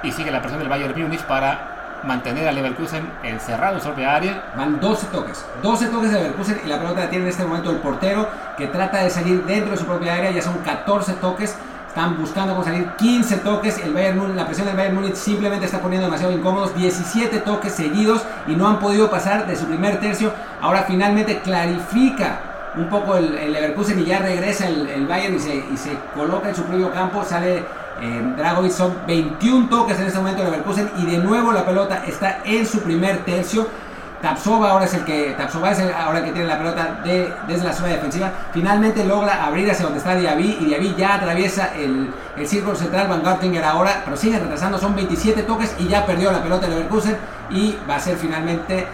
Y 0.03 0.11
sigue 0.11 0.29
la 0.29 0.41
presión 0.41 0.59
del 0.59 0.69
Bayern 0.69 0.93
Munich 1.01 1.21
para 1.23 1.78
mantener 2.03 2.47
a 2.47 2.51
Leverkusen 2.51 3.09
encerrado 3.23 3.75
en 3.75 3.81
su 3.81 3.87
propia 3.87 4.15
área. 4.15 4.51
Van 4.55 4.79
12 4.79 5.07
toques, 5.07 5.45
12 5.61 5.87
toques 5.87 6.11
de 6.11 6.19
Leverkusen 6.19 6.61
y 6.65 6.67
la 6.67 6.77
pelota 6.79 7.01
la 7.01 7.09
tiene 7.09 7.25
en 7.25 7.31
este 7.31 7.43
momento 7.43 7.71
el 7.71 7.77
portero 7.77 8.27
que 8.57 8.67
trata 8.67 9.03
de 9.03 9.09
salir 9.09 9.43
dentro 9.45 9.71
de 9.71 9.77
su 9.77 9.85
propia 9.85 10.15
área. 10.15 10.31
Ya 10.31 10.41
son 10.41 10.57
14 10.59 11.13
toques 11.13 11.55
están 11.89 12.17
buscando 12.17 12.55
conseguir 12.55 12.87
15 12.97 13.37
toques. 13.37 13.79
El 13.79 13.93
Bayern 13.93 14.35
la 14.35 14.45
presión 14.45 14.67
del 14.67 14.77
Bayern 14.77 14.95
Múnich 14.95 15.15
simplemente 15.15 15.65
está 15.65 15.79
poniendo 15.79 16.05
demasiado 16.05 16.31
incómodos. 16.31 16.75
17 16.75 17.39
toques 17.39 17.73
seguidos 17.73 18.21
y 18.47 18.55
no 18.55 18.67
han 18.67 18.79
podido 18.79 19.09
pasar 19.09 19.47
de 19.47 19.55
su 19.55 19.65
primer 19.65 19.99
tercio. 19.99 20.31
Ahora 20.61 20.83
finalmente 20.83 21.39
clarifica 21.39 22.39
un 22.75 22.87
poco 22.89 23.17
el, 23.17 23.51
Leverkusen 23.51 23.99
y 23.99 24.05
ya 24.05 24.19
regresa 24.19 24.67
el, 24.67 25.07
Bayern 25.07 25.35
y 25.35 25.39
se, 25.77 25.97
coloca 26.13 26.49
en 26.49 26.55
su 26.55 26.63
propio 26.63 26.91
campo. 26.93 27.25
Sale 27.25 27.65
eh, 28.01 28.33
Dragovic. 28.37 28.71
Son 28.71 28.95
21 29.07 29.69
toques 29.69 29.99
en 29.99 30.07
este 30.07 30.19
momento 30.19 30.41
el 30.41 30.51
Leverkusen 30.51 30.89
y 30.97 31.05
de 31.05 31.17
nuevo 31.17 31.51
la 31.51 31.65
pelota 31.65 32.03
está 32.05 32.39
en 32.45 32.65
su 32.65 32.79
primer 32.81 33.25
tercio. 33.25 33.67
Tapsova 34.21 34.71
ahora 34.71 34.83
es 34.83 34.93
el 34.93 35.05
que 35.05 35.33
Tapsova 35.37 35.71
es 35.71 35.79
ahora 35.79 36.23
que 36.23 36.33
tiene 36.33 36.47
la 36.47 36.57
pelota 36.57 36.99
de, 37.05 37.33
desde 37.47 37.63
la 37.63 37.73
zona 37.73 37.89
defensiva. 37.89 38.31
Finalmente 38.53 39.05
logra 39.05 39.45
abrir 39.45 39.71
hacia 39.71 39.85
donde 39.85 39.99
está 39.99 40.15
Diaby 40.15 40.57
y 40.59 40.65
Diaby 40.65 40.95
ya 40.97 41.15
atraviesa 41.15 41.73
el, 41.75 42.13
el 42.35 42.47
círculo 42.47 42.75
central. 42.75 43.07
Van 43.07 43.23
Gartinger 43.23 43.63
ahora, 43.63 44.01
pero 44.03 44.17
sigue 44.17 44.37
retrasando. 44.37 44.77
Son 44.77 44.93
27 44.95 45.43
toques 45.43 45.73
y 45.79 45.87
ya 45.87 46.05
perdió 46.05 46.31
la 46.31 46.43
pelota 46.43 46.67
de 46.67 46.75
Leverkusen 46.75 47.17
y 47.49 47.77
va 47.89 47.95
a 47.95 47.99
ser 47.99 48.17
finalmente 48.17 48.87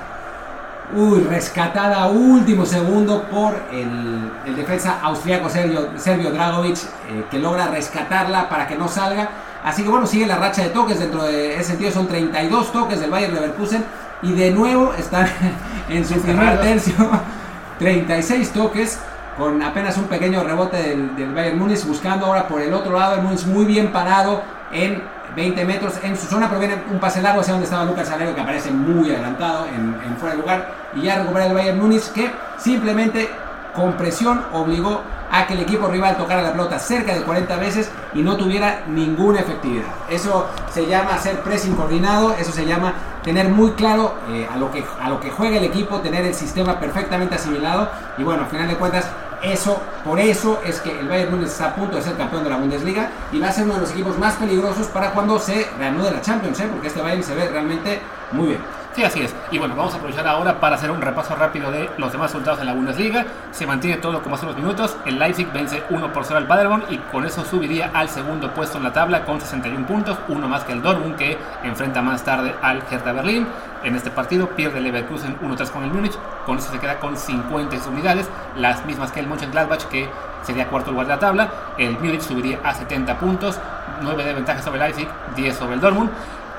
uy, 0.93 1.21
rescatada 1.21 2.03
a 2.03 2.07
último 2.07 2.65
segundo 2.65 3.23
por 3.23 3.55
el, 3.71 4.31
el 4.45 4.55
defensa 4.55 4.99
austriaco 5.01 5.49
Sergio, 5.49 5.89
Sergio 5.97 6.31
Dragovic 6.31 6.77
eh, 6.77 7.25
que 7.29 7.39
logra 7.39 7.67
rescatarla 7.67 8.49
para 8.49 8.67
que 8.67 8.75
no 8.75 8.87
salga. 8.87 9.29
Así 9.63 9.83
que 9.83 9.89
bueno, 9.89 10.05
sigue 10.05 10.27
la 10.27 10.37
racha 10.37 10.61
de 10.61 10.69
toques 10.69 10.99
dentro 10.99 11.23
de 11.23 11.55
ese 11.55 11.63
sentido. 11.71 11.91
Son 11.91 12.07
32 12.07 12.71
toques 12.71 12.99
del 12.99 13.09
Bayern 13.09 13.33
Leverkusen 13.33 13.83
y 14.21 14.33
de 14.33 14.51
nuevo 14.51 14.93
están 14.93 15.27
en 15.89 16.05
su 16.05 16.15
primer 16.21 16.59
tercio. 16.61 16.93
36 17.79 18.51
toques 18.51 18.99
con 19.37 19.61
apenas 19.61 19.97
un 19.97 20.05
pequeño 20.05 20.43
rebote 20.43 20.77
del, 20.77 21.33
Bayern 21.33 21.59
Múnich, 21.59 21.83
buscando 21.85 22.25
ahora 22.25 22.47
por 22.47 22.61
el 22.61 22.73
otro 22.73 22.97
lado, 22.97 23.15
el 23.15 23.21
Múnich 23.21 23.45
muy 23.45 23.65
bien 23.65 23.91
parado 23.91 24.43
en 24.71 25.03
20 25.35 25.65
metros. 25.65 25.93
En 26.03 26.17
su 26.17 26.27
zona, 26.27 26.47
pero 26.47 26.59
viene 26.59 26.75
un 26.91 26.99
pase 26.99 27.21
largo 27.21 27.41
hacia 27.41 27.53
donde 27.53 27.65
estaba 27.65 27.85
Lucas 27.85 28.07
Salero 28.07 28.33
que 28.33 28.41
aparece 28.41 28.71
muy 28.71 29.09
adelantado 29.11 29.65
en, 29.67 30.15
fuera 30.17 30.35
de 30.35 30.41
lugar. 30.41 30.75
Y 30.95 31.01
ya 31.01 31.19
recupera 31.19 31.47
el 31.47 31.53
Bayern 31.53 31.79
Múnich 31.79 32.11
que 32.11 32.31
simplemente 32.57 33.29
con 33.75 33.93
presión 33.93 34.41
obligó 34.53 35.01
a 35.31 35.45
que 35.47 35.53
el 35.53 35.61
equipo 35.61 35.87
rival 35.87 36.15
tocara 36.15 36.41
la 36.41 36.51
pelota 36.51 36.79
cerca 36.79 37.13
de 37.13 37.21
40 37.21 37.57
veces 37.57 37.91
y 38.13 38.21
no 38.21 38.37
tuviera 38.37 38.83
ninguna 38.87 39.41
efectividad. 39.41 39.87
Eso 40.09 40.47
se 40.71 40.85
llama 40.85 41.15
hacer 41.15 41.41
pressing 41.41 41.75
coordinado, 41.75 42.33
eso 42.39 42.53
se 42.53 42.65
llama 42.65 42.93
tener 43.21 43.49
muy 43.49 43.71
claro 43.71 44.13
eh, 44.29 44.47
a, 44.49 44.55
lo 44.55 44.71
que, 44.71 44.85
a 45.01 45.09
lo 45.09 45.19
que 45.19 45.31
juega 45.31 45.57
el 45.57 45.65
equipo, 45.65 45.99
tener 45.99 46.23
el 46.25 46.33
sistema 46.33 46.79
perfectamente 46.79 47.35
asimilado. 47.35 47.89
Y 48.17 48.23
bueno, 48.23 48.43
al 48.43 48.49
final 48.49 48.67
de 48.67 48.75
cuentas 48.75 49.09
eso, 49.51 49.81
por 50.03 50.19
eso 50.19 50.61
es 50.65 50.79
que 50.81 50.99
el 50.99 51.07
Bayern 51.07 51.31
Múnich 51.31 51.47
está 51.47 51.67
a 51.67 51.75
punto 51.75 51.97
de 51.97 52.03
ser 52.03 52.15
campeón 52.15 52.43
de 52.43 52.49
la 52.49 52.57
Bundesliga 52.57 53.09
y 53.31 53.39
va 53.39 53.49
a 53.49 53.51
ser 53.51 53.65
uno 53.65 53.75
de 53.75 53.81
los 53.81 53.91
equipos 53.91 54.17
más 54.17 54.35
peligrosos 54.35 54.87
para 54.87 55.11
cuando 55.11 55.39
se 55.39 55.67
reanude 55.77 56.11
la 56.11 56.21
Champions, 56.21 56.59
¿eh? 56.59 56.67
porque 56.71 56.87
este 56.87 57.01
Bayern 57.01 57.23
se 57.23 57.35
ve 57.35 57.47
realmente 57.47 58.01
muy 58.31 58.47
bien. 58.49 58.61
Sí, 58.95 59.03
así 59.03 59.21
es. 59.21 59.35
Y 59.51 59.57
bueno, 59.57 59.75
vamos 59.75 59.93
a 59.93 59.97
aprovechar 59.97 60.25
ahora 60.25 60.61
para 60.61 60.77
hacer 60.77 60.89
un 60.89 61.01
repaso 61.01 61.35
rápido 61.35 61.69
de 61.69 61.89
los 61.97 62.13
demás 62.13 62.31
resultados 62.31 62.61
en 62.61 62.67
la 62.67 62.73
Bundesliga. 62.73 63.25
Se 63.51 63.67
mantiene 63.67 63.97
todo 63.97 64.23
como 64.23 64.35
hace 64.35 64.45
unos 64.45 64.55
minutos. 64.55 64.95
El 65.05 65.19
Leipzig 65.19 65.51
vence 65.51 65.83
1 65.89 66.13
por 66.13 66.23
0 66.23 66.37
al 66.37 66.47
Paderborn 66.47 66.85
y 66.89 66.97
con 66.99 67.25
eso 67.25 67.43
subiría 67.43 67.91
al 67.93 68.07
segundo 68.07 68.53
puesto 68.53 68.77
en 68.77 68.85
la 68.85 68.93
tabla 68.93 69.25
con 69.25 69.41
61 69.41 69.85
puntos, 69.85 70.17
uno 70.29 70.47
más 70.47 70.63
que 70.63 70.71
el 70.71 70.81
Dortmund 70.81 71.17
que 71.17 71.37
enfrenta 71.63 72.01
más 72.01 72.23
tarde 72.23 72.55
al 72.61 72.83
Hertha 72.89 73.11
Berlín. 73.11 73.45
En 73.85 73.95
este 73.95 74.09
partido 74.09 74.49
pierde 74.49 74.81
Leverkusen 74.81 75.39
1-3 75.39 75.69
con 75.69 75.83
el 75.83 75.91
Múnich, 75.91 76.17
con 76.45 76.57
eso 76.57 76.71
se 76.71 76.79
queda 76.79 76.99
con 76.99 77.15
50 77.15 77.87
unidades, 77.87 78.27
las 78.57 78.83
mismas 78.85 79.11
que 79.11 79.19
el 79.19 79.27
Mönchengladbach 79.27 79.83
que 79.85 80.09
sería 80.43 80.67
cuarto 80.67 80.91
lugar 80.91 81.07
de 81.07 81.13
la 81.13 81.19
tabla. 81.19 81.51
El 81.77 81.91
Múnich 81.91 82.21
subiría 82.21 82.59
a 82.63 82.73
70 82.73 83.19
puntos, 83.19 83.59
9 84.01 84.23
de 84.23 84.33
ventaja 84.33 84.61
sobre 84.61 84.79
el 84.79 84.85
Leipzig, 84.85 85.07
10 85.35 85.55
sobre 85.55 85.75
el 85.75 85.81
Dortmund. 85.81 86.09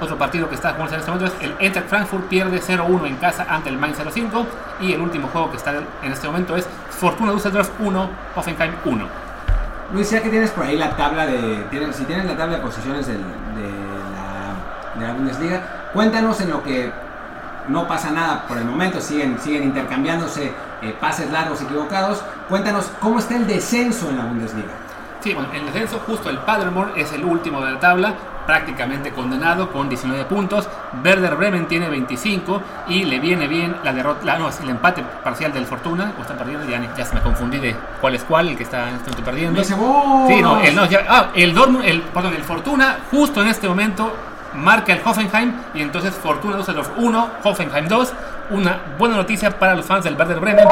Otro 0.00 0.16
partido 0.16 0.48
que 0.48 0.54
está 0.54 0.72
jugando 0.74 0.94
en 0.94 1.00
este 1.00 1.10
momento 1.10 1.34
es 1.34 1.42
el 1.42 1.54
Enter 1.58 1.82
Frankfurt 1.82 2.26
pierde 2.28 2.60
0-1 2.60 3.06
en 3.06 3.16
casa 3.16 3.46
ante 3.48 3.70
el 3.70 3.78
Mainz 3.78 3.98
05 3.98 4.46
y 4.80 4.92
el 4.92 5.00
último 5.00 5.28
juego 5.28 5.50
que 5.50 5.56
está 5.56 5.72
en 6.02 6.12
este 6.12 6.26
momento 6.26 6.56
es 6.56 6.68
Fortuna 6.90 7.32
Düsseldorf 7.32 7.70
1, 7.80 8.10
Hoffenheim 8.36 8.74
1. 8.84 9.06
Luis, 9.92 10.10
ya 10.10 10.22
que 10.22 10.28
tienes 10.28 10.50
por 10.50 10.64
ahí 10.64 10.76
la 10.76 10.96
tabla 10.96 11.26
de. 11.26 11.64
si 11.92 12.04
tienes 12.04 12.26
la 12.26 12.36
tabla 12.36 12.56
de 12.56 12.62
posiciones 12.62 13.06
de, 13.06 13.14
la, 15.00 15.12
Bundesliga, 15.12 15.90
cuéntanos 15.92 16.40
en 16.40 16.50
lo 16.50 16.62
que 16.62 16.92
no 17.68 17.86
pasa 17.86 18.10
nada 18.10 18.46
por 18.46 18.58
el 18.58 18.64
momento, 18.64 19.00
siguen, 19.00 19.38
siguen 19.40 19.64
intercambiándose 19.64 20.52
eh, 20.82 20.96
pases 21.00 21.30
largos 21.30 21.60
equivocados. 21.62 22.22
Cuéntanos 22.48 22.90
cómo 23.00 23.18
está 23.18 23.36
el 23.36 23.46
descenso 23.46 24.10
en 24.10 24.18
la 24.18 24.24
Bundesliga. 24.24 24.72
Sí, 25.20 25.34
bueno, 25.34 25.48
el 25.52 25.64
descenso, 25.66 26.00
justo 26.06 26.30
el 26.30 26.38
Paderborn 26.38 26.92
es 26.96 27.12
el 27.12 27.24
último 27.24 27.64
de 27.64 27.72
la 27.72 27.80
tabla, 27.80 28.14
prácticamente 28.46 29.10
condenado 29.10 29.72
con 29.72 29.88
19 29.88 30.24
puntos. 30.26 30.68
Werder 31.04 31.34
Bremen 31.34 31.66
tiene 31.66 31.88
25 31.88 32.62
y 32.88 33.04
le 33.04 33.18
viene 33.18 33.48
bien 33.48 33.74
la 33.82 33.92
derrota, 33.92 34.38
no, 34.38 34.48
el 34.48 34.70
empate 34.70 35.02
parcial 35.24 35.52
del 35.52 35.66
Fortuna, 35.66 36.12
o 36.16 36.22
están 36.22 36.38
perdiendo, 36.38 36.64
ya, 36.68 37.04
se 37.04 37.14
me 37.14 37.22
confundí 37.22 37.58
de 37.58 37.74
cuál 38.00 38.14
es 38.14 38.22
cuál, 38.22 38.48
el 38.50 38.56
que 38.56 38.62
está 38.62 38.88
en 38.88 38.96
este 38.96 39.10
momento 39.10 39.24
perdiendo. 39.24 39.64
Sí, 39.64 39.74
no, 40.40 40.60
el, 40.60 40.76
no, 40.76 40.82
ah, 41.08 41.30
el, 41.34 41.52
Dortmund, 41.52 41.84
el, 41.84 42.02
perdón, 42.02 42.34
el 42.34 42.44
Fortuna 42.44 42.98
justo 43.10 43.42
en 43.42 43.48
este 43.48 43.68
momento 43.68 44.12
marca 44.56 44.92
el 44.92 45.00
Hoffenheim 45.04 45.52
y 45.74 45.82
entonces 45.82 46.14
Fortuna 46.14 46.56
Düsseldorf 46.56 46.90
1, 46.96 47.30
Hoffenheim 47.44 47.88
2, 47.88 48.12
una 48.50 48.80
buena 48.98 49.16
noticia 49.16 49.50
para 49.58 49.74
los 49.74 49.86
fans 49.86 50.04
del 50.04 50.16
Werder 50.16 50.40
Bremen. 50.40 50.66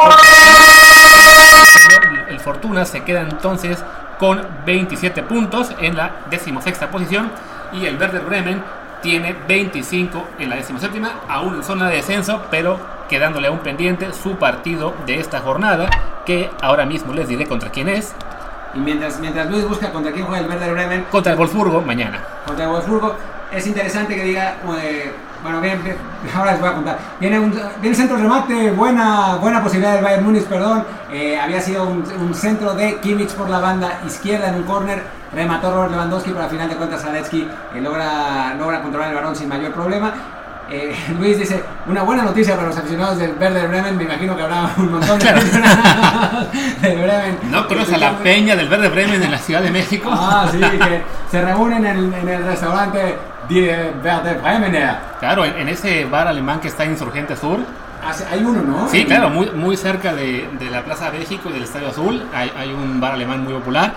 el 2.28 2.40
Fortuna 2.40 2.85
se 2.85 3.02
queda 3.02 3.20
entonces 3.20 3.82
con 4.19 4.47
27 4.65 5.23
puntos 5.23 5.70
en 5.81 5.97
la 5.97 6.11
decimosexta 6.31 6.90
posición 6.90 7.31
y 7.73 7.86
el 7.86 7.98
Werder 7.98 8.23
Bremen 8.23 8.62
tiene 9.02 9.36
25 9.47 10.28
en 10.39 10.48
la 10.48 10.56
decimoséptima, 10.56 11.11
aún 11.28 11.56
en 11.56 11.62
zona 11.62 11.90
de 11.90 11.97
descenso, 11.97 12.40
pero 12.51 12.78
quedándole 13.09 13.48
aún 13.48 13.59
pendiente 13.59 14.11
su 14.15 14.36
partido 14.36 14.94
de 15.05 15.20
esta 15.20 15.40
jornada, 15.40 15.90
que 16.24 16.51
ahora 16.62 16.86
mismo 16.86 17.12
les 17.12 17.28
diré 17.28 17.47
contra 17.47 17.70
quién 17.70 17.89
es. 17.89 18.15
Y 18.73 18.78
mientras, 18.78 19.20
mientras 19.20 19.51
Luis 19.51 19.69
busca 19.69 19.93
contra 19.93 20.11
quién 20.11 20.24
juega 20.24 20.43
el 20.43 20.48
Werder 20.48 20.73
Bremen. 20.73 21.05
Contra 21.11 21.32
el 21.32 21.39
Wolfsburgo 21.39 21.82
mañana. 21.82 22.19
Contra 22.47 22.65
el 22.65 22.70
Wolfsburgo. 22.70 23.15
Es 23.55 23.66
interesante 23.66 24.14
que 24.16 24.24
diga, 24.24 24.56
eh, 24.82 25.12
bueno, 25.44 25.60
bien, 25.60 25.78
ahora 26.35 26.52
les 26.52 26.60
voy 26.60 26.70
a 26.70 26.72
contar. 26.72 26.98
Viene 27.20 27.39
un, 27.39 27.55
viene 27.81 27.94
centro 27.94 28.16
remate, 28.16 28.70
buena, 28.70 29.36
buena 29.36 29.62
posibilidad 29.62 29.94
del 29.94 30.02
Bayern 30.02 30.24
Múnich, 30.24 30.44
perdón. 30.44 30.85
Eh, 31.12 31.39
había 31.39 31.60
sido 31.60 31.85
un, 31.85 32.35
centro 32.35 32.74
de 32.74 32.97
Kimmich 32.97 33.31
por 33.35 33.51
la 33.51 33.60
banda 33.60 34.01
izquierda 34.06 34.48
en 34.48 34.56
un 34.56 34.62
córner. 34.62 35.02
Remató 35.35 35.70
Robert 35.70 35.90
Lewandowski, 35.90 36.31
pero 36.31 36.44
al 36.44 36.51
final 36.51 36.68
de 36.68 36.76
cuentas 36.76 37.02
Zalewski 37.02 37.47
eh, 37.74 37.81
logra, 37.81 38.55
logra 38.59 38.81
controlar 38.81 39.10
el 39.10 39.14
balón 39.16 39.36
sin 39.36 39.48
mayor 39.48 39.72
problema. 39.72 40.14
Eh, 40.70 40.97
Luis 41.18 41.39
dice, 41.39 41.62
una 41.86 42.02
buena 42.02 42.22
noticia 42.22 42.56
para 42.56 42.68
los 42.68 42.78
aficionados 42.78 43.18
del 43.18 43.35
Verde 43.35 43.66
Bremen, 43.66 43.98
me 43.98 44.05
imagino 44.05 44.35
que 44.35 44.43
habrá 44.43 44.70
un 44.78 44.93
montón 44.93 45.18
de 45.18 45.26
del 46.81 47.02
Bremen. 47.02 47.39
¿No 47.51 47.68
conoce 47.68 47.98
la 47.98 48.16
peña 48.18 48.56
del 48.56 48.68
Verde 48.68 48.89
Bremen 48.89 49.22
en 49.22 49.31
la 49.31 49.39
Ciudad 49.39 49.60
de 49.60 49.70
México? 49.70 50.09
Ah, 50.10 50.48
sí, 50.51 50.59
que 50.59 51.02
se 51.31 51.43
reúnen 51.43 51.85
en, 51.85 52.14
en 52.14 52.28
el 52.28 52.44
restaurante 52.44 53.18
Die 53.49 53.93
Verde 54.03 54.35
Bremen. 54.35 54.77
Claro, 55.21 55.45
en, 55.45 55.69
ese 55.69 56.05
bar 56.05 56.29
alemán 56.29 56.61
que 56.61 56.69
está 56.69 56.85
en 56.85 56.93
Insurgente 56.93 57.37
Sur. 57.37 57.61
Ah, 58.03 58.12
hay 58.31 58.45
uno, 58.45 58.62
¿no? 58.62 58.89
Sí, 58.89 59.05
claro, 59.05 59.31
muy, 59.31 59.51
muy 59.51 59.77
cerca 59.77 60.15
de, 60.15 60.49
de 60.59 60.71
la 60.71 60.83
Plaza 60.83 61.11
México 61.11 61.49
y 61.51 61.55
del 61.55 61.62
Estadio 61.62 61.89
Azul. 61.89 62.23
Hay, 62.35 62.53
hay 62.57 62.71
un 62.71 63.01
bar 63.01 63.12
alemán 63.12 63.45
muy 63.45 63.55
popular. 63.55 63.95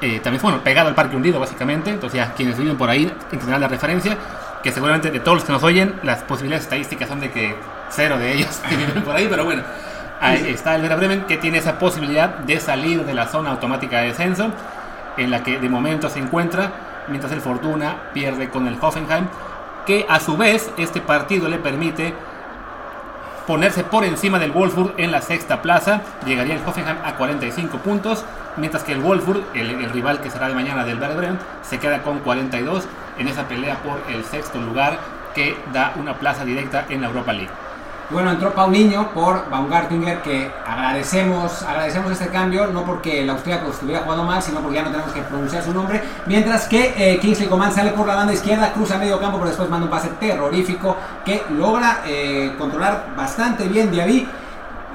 Eh, 0.00 0.20
también, 0.20 0.40
bueno, 0.42 0.60
pegado 0.62 0.88
al 0.88 0.94
Parque 0.94 1.16
Hundido, 1.16 1.40
básicamente. 1.40 1.90
Entonces, 1.90 2.18
ya 2.18 2.32
quienes 2.34 2.58
viven 2.58 2.76
por 2.76 2.88
ahí 2.90 3.12
entenderán 3.32 3.60
la 3.60 3.68
referencia 3.68 4.16
que 4.62 4.72
seguramente 4.72 5.10
de 5.10 5.20
todos 5.20 5.36
los 5.38 5.44
que 5.44 5.52
nos 5.52 5.62
oyen, 5.62 5.94
las 6.02 6.22
posibilidades 6.22 6.64
estadísticas 6.64 7.08
son 7.08 7.20
de 7.20 7.30
que 7.30 7.54
cero 7.90 8.18
de 8.18 8.34
ellos 8.34 8.60
viven 8.70 9.02
por 9.02 9.16
ahí, 9.16 9.26
pero 9.28 9.44
bueno, 9.44 9.62
ahí 10.20 10.48
está 10.48 10.74
el 10.74 10.82
Vera 10.82 10.96
Bremen 10.96 11.22
que 11.22 11.36
tiene 11.36 11.58
esa 11.58 11.78
posibilidad 11.78 12.28
de 12.38 12.58
salir 12.60 13.04
de 13.04 13.14
la 13.14 13.26
zona 13.26 13.50
automática 13.50 14.00
de 14.00 14.08
descenso, 14.08 14.50
en 15.16 15.30
la 15.30 15.42
que 15.42 15.58
de 15.58 15.68
momento 15.68 16.08
se 16.08 16.18
encuentra, 16.18 16.70
mientras 17.08 17.32
el 17.32 17.40
Fortuna 17.40 18.10
pierde 18.12 18.48
con 18.50 18.66
el 18.66 18.78
Hoffenheim, 18.80 19.26
que 19.86 20.06
a 20.08 20.20
su 20.20 20.36
vez 20.36 20.70
este 20.76 21.00
partido 21.00 21.48
le 21.48 21.58
permite 21.58 22.14
ponerse 23.46 23.82
por 23.82 24.04
encima 24.04 24.38
del 24.38 24.52
Wolfsburg 24.52 24.92
en 24.98 25.10
la 25.10 25.22
sexta 25.22 25.62
plaza. 25.62 26.02
Llegaría 26.26 26.54
el 26.54 26.60
Hoffenheim 26.66 26.98
a 27.02 27.14
45 27.14 27.78
puntos, 27.78 28.24
mientras 28.58 28.84
que 28.84 28.92
el 28.92 29.00
Wolfsburg, 29.00 29.42
el, 29.54 29.90
rival 29.90 30.20
que 30.20 30.30
será 30.30 30.48
de 30.48 30.54
mañana 30.54 30.84
del 30.84 31.00
Werder 31.00 31.38
se 31.62 31.78
queda 31.78 32.02
con 32.02 32.18
42 32.18 32.84
en 33.18 33.28
esa 33.28 33.48
pelea 33.48 33.76
por 33.76 34.02
el 34.14 34.24
sexto 34.24 34.60
lugar 34.60 34.98
que 35.34 35.56
da 35.72 35.94
una 35.96 36.14
plaza 36.14 36.44
directa 36.44 36.84
en 36.90 37.00
la 37.00 37.08
Europa 37.08 37.32
League. 37.32 37.67
Bueno, 38.10 38.30
entró 38.30 38.54
Paulinho 38.54 39.10
por 39.10 39.50
Baumgartlinger, 39.50 40.22
que 40.22 40.50
agradecemos, 40.66 41.62
agradecemos 41.62 42.10
este 42.12 42.28
cambio, 42.28 42.66
no 42.68 42.82
porque 42.84 43.20
el 43.20 43.28
austríaco 43.28 43.70
estuviera 43.70 44.00
jugando 44.00 44.24
mal, 44.24 44.42
sino 44.42 44.60
porque 44.60 44.76
ya 44.76 44.82
no 44.84 44.90
tenemos 44.90 45.12
que 45.12 45.20
pronunciar 45.20 45.62
su 45.62 45.74
nombre. 45.74 46.02
Mientras 46.24 46.66
que 46.68 46.94
eh, 46.96 47.18
Kingsley 47.18 47.50
Coman 47.50 47.70
sale 47.70 47.90
por 47.90 48.06
la 48.06 48.14
banda 48.14 48.32
izquierda, 48.32 48.72
cruza 48.72 48.96
medio 48.96 49.20
campo, 49.20 49.36
pero 49.36 49.48
después 49.48 49.68
manda 49.68 49.84
un 49.84 49.90
pase 49.90 50.08
terrorífico 50.18 50.96
que 51.22 51.42
logra 51.50 52.00
eh, 52.06 52.54
controlar 52.56 53.08
bastante 53.14 53.68
bien 53.68 53.90
Diaby 53.90 54.26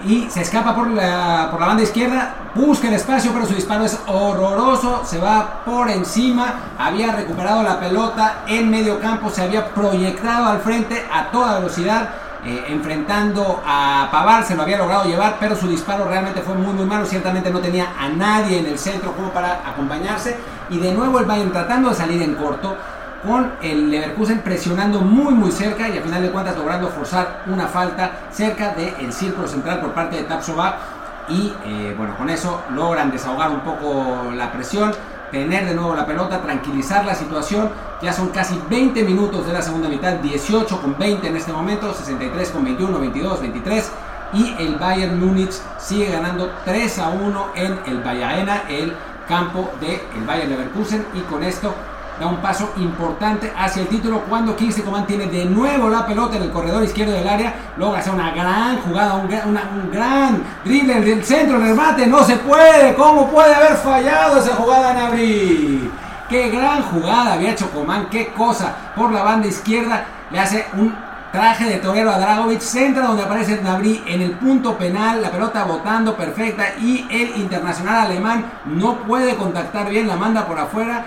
y 0.06 0.28
se 0.30 0.42
escapa 0.42 0.76
por 0.76 0.90
la, 0.90 1.50
por 1.52 1.60
la 1.60 1.68
banda 1.68 1.84
izquierda, 1.84 2.34
busca 2.56 2.88
el 2.88 2.96
espacio, 2.96 3.32
pero 3.32 3.46
su 3.46 3.54
disparo 3.54 3.86
es 3.86 3.98
horroroso, 4.08 5.04
se 5.06 5.20
va 5.20 5.62
por 5.64 5.90
encima, 5.90 6.56
había 6.80 7.12
recuperado 7.12 7.62
la 7.62 7.80
pelota 7.80 8.44
en 8.48 8.72
medio 8.72 9.00
campo, 9.00 9.30
se 9.30 9.44
había 9.44 9.68
proyectado 9.74 10.48
al 10.48 10.60
frente 10.60 11.06
a 11.12 11.32
toda 11.32 11.60
velocidad, 11.60 12.10
eh, 12.46 12.66
enfrentando 12.68 13.62
a 13.66 14.10
Pavar, 14.12 14.44
se 14.44 14.56
lo 14.56 14.64
había 14.64 14.78
logrado 14.78 15.06
llevar, 15.06 15.38
pero 15.40 15.56
su 15.56 15.68
disparo 15.68 16.06
realmente 16.06 16.42
fue 16.42 16.56
muy 16.56 16.74
muy 16.74 16.86
malo, 16.86 17.06
ciertamente 17.06 17.50
no 17.50 17.60
tenía 17.60 17.94
a 17.98 18.10
nadie 18.10 18.60
en 18.60 18.66
el 18.66 18.78
centro 18.78 19.14
como 19.14 19.30
para 19.30 19.62
acompañarse, 19.66 20.38
y 20.70 20.78
de 20.78 20.94
nuevo 20.94 21.20
el 21.20 21.26
Bayern 21.26 21.52
tratando 21.52 21.90
de 21.90 21.96
salir 21.96 22.22
en 22.22 22.36
corto, 22.36 22.78
con 23.26 23.54
el 23.62 23.90
Leverkusen 23.90 24.42
presionando 24.42 25.00
muy 25.00 25.34
muy 25.34 25.52
cerca 25.52 25.88
y 25.88 25.98
a 25.98 26.02
final 26.02 26.22
de 26.22 26.32
cuentas 26.32 26.58
logrando 26.58 26.90
forzar 26.90 27.44
una 27.48 27.68
falta 27.68 28.12
cerca 28.32 28.74
del 28.74 29.14
círculo 29.14 29.48
central 29.48 29.80
por 29.80 29.94
parte 29.94 30.18
de 30.18 30.24
Tapsova 30.24 30.78
y 31.30 31.54
eh, 31.66 31.96
bueno 31.98 32.18
con 32.18 32.30
eso 32.30 32.62
logran 32.72 33.12
desahogar 33.12 33.50
un 33.50 33.62
poco 33.62 34.32
la 34.36 34.52
presión 34.52 34.92
tener 35.34 35.66
de 35.66 35.74
nuevo 35.74 35.96
la 35.96 36.06
pelota, 36.06 36.42
tranquilizar 36.42 37.04
la 37.04 37.16
situación. 37.16 37.70
Ya 38.02 38.14
son 38.14 38.30
casi 38.30 38.58
20 38.70 39.04
minutos 39.04 39.46
de 39.46 39.52
la 39.52 39.62
segunda 39.62 39.90
mitad, 39.90 40.14
18 40.14 40.80
con 40.80 40.98
20 40.98 41.28
en 41.28 41.36
este 41.36 41.52
momento, 41.52 41.94
63 41.94 42.50
con 42.52 42.64
21, 42.64 43.00
22, 43.00 43.42
23. 43.42 43.92
Y 44.34 44.56
el 44.60 44.76
Bayern 44.76 45.20
Múnich 45.20 45.54
sigue 45.80 46.12
ganando 46.12 46.52
3 46.66 47.00
a 47.00 47.10
1 47.10 47.48
en 47.56 47.80
el 47.88 48.02
Bayaena, 48.02 48.64
el 48.70 48.94
campo 49.28 49.72
del 49.82 50.00
el 50.16 50.24
Bayern 50.26 50.52
Leverkusen. 50.52 51.06
Y 51.14 51.22
con 51.22 51.44
esto 51.44 51.74
da 52.24 52.30
un 52.30 52.38
paso 52.38 52.74
importante 52.78 53.52
hacia 53.56 53.82
el 53.82 53.90
título 53.90 54.22
cuando 54.22 54.56
Kingsley 54.56 54.86
Coman 54.86 55.06
tiene 55.06 55.28
de 55.28 55.46
nuevo 55.46 55.90
la 55.90 56.06
pelota 56.06 56.38
en 56.38 56.44
el 56.44 56.52
corredor 56.52 56.84
izquierdo 56.84 57.14
del 57.14 57.28
área, 57.28 57.54
logra 57.78 58.00
hacer 58.00 58.14
una 58.14 58.32
gran 58.32 58.78
jugada, 58.82 59.16
un, 59.16 59.92
gran 59.92 60.42
drible 60.64 61.02
del 61.02 61.24
centro, 61.24 61.58
el 61.58 61.64
remate, 61.64 62.08
no 62.08 62.24
se 62.24 62.38
puede, 62.38 62.96
¿cómo 62.96 63.30
puede 63.30 63.54
haber 63.54 63.76
fallado 63.76 64.40
esa 64.40 64.56
jugada 64.56 64.94
Nabri? 64.94 65.92
Qué 66.30 66.50
gran 66.50 66.84
jugada 66.84 67.34
había 67.34 67.52
hecho 67.52 67.70
Coman, 67.72 68.08
qué 68.10 68.28
cosa, 68.28 68.74
por 68.96 69.12
la 69.12 69.24
banda 69.24 69.48
izquierda 69.48 70.06
le 70.32 70.40
hace 70.40 70.66
un 70.78 70.96
traje 71.34 71.66
de 71.66 71.78
torero 71.78 72.12
a 72.12 72.20
Dragovic, 72.20 72.62
centra 72.62 73.08
donde 73.08 73.24
aparece 73.24 73.60
Nabri 73.62 74.02
en 74.08 74.22
el 74.22 74.32
punto 74.32 74.78
penal, 74.78 75.22
la 75.22 75.32
pelota 75.32 75.66
botando 75.66 76.16
perfecta 76.16 76.76
y 76.80 77.06
el 77.10 77.36
internacional 77.42 78.06
alemán 78.06 78.46
no 78.66 79.00
puede 79.00 79.36
contactar 79.36 79.90
bien, 79.90 80.08
la 80.08 80.16
manda 80.16 80.46
por 80.46 80.58
afuera 80.58 81.04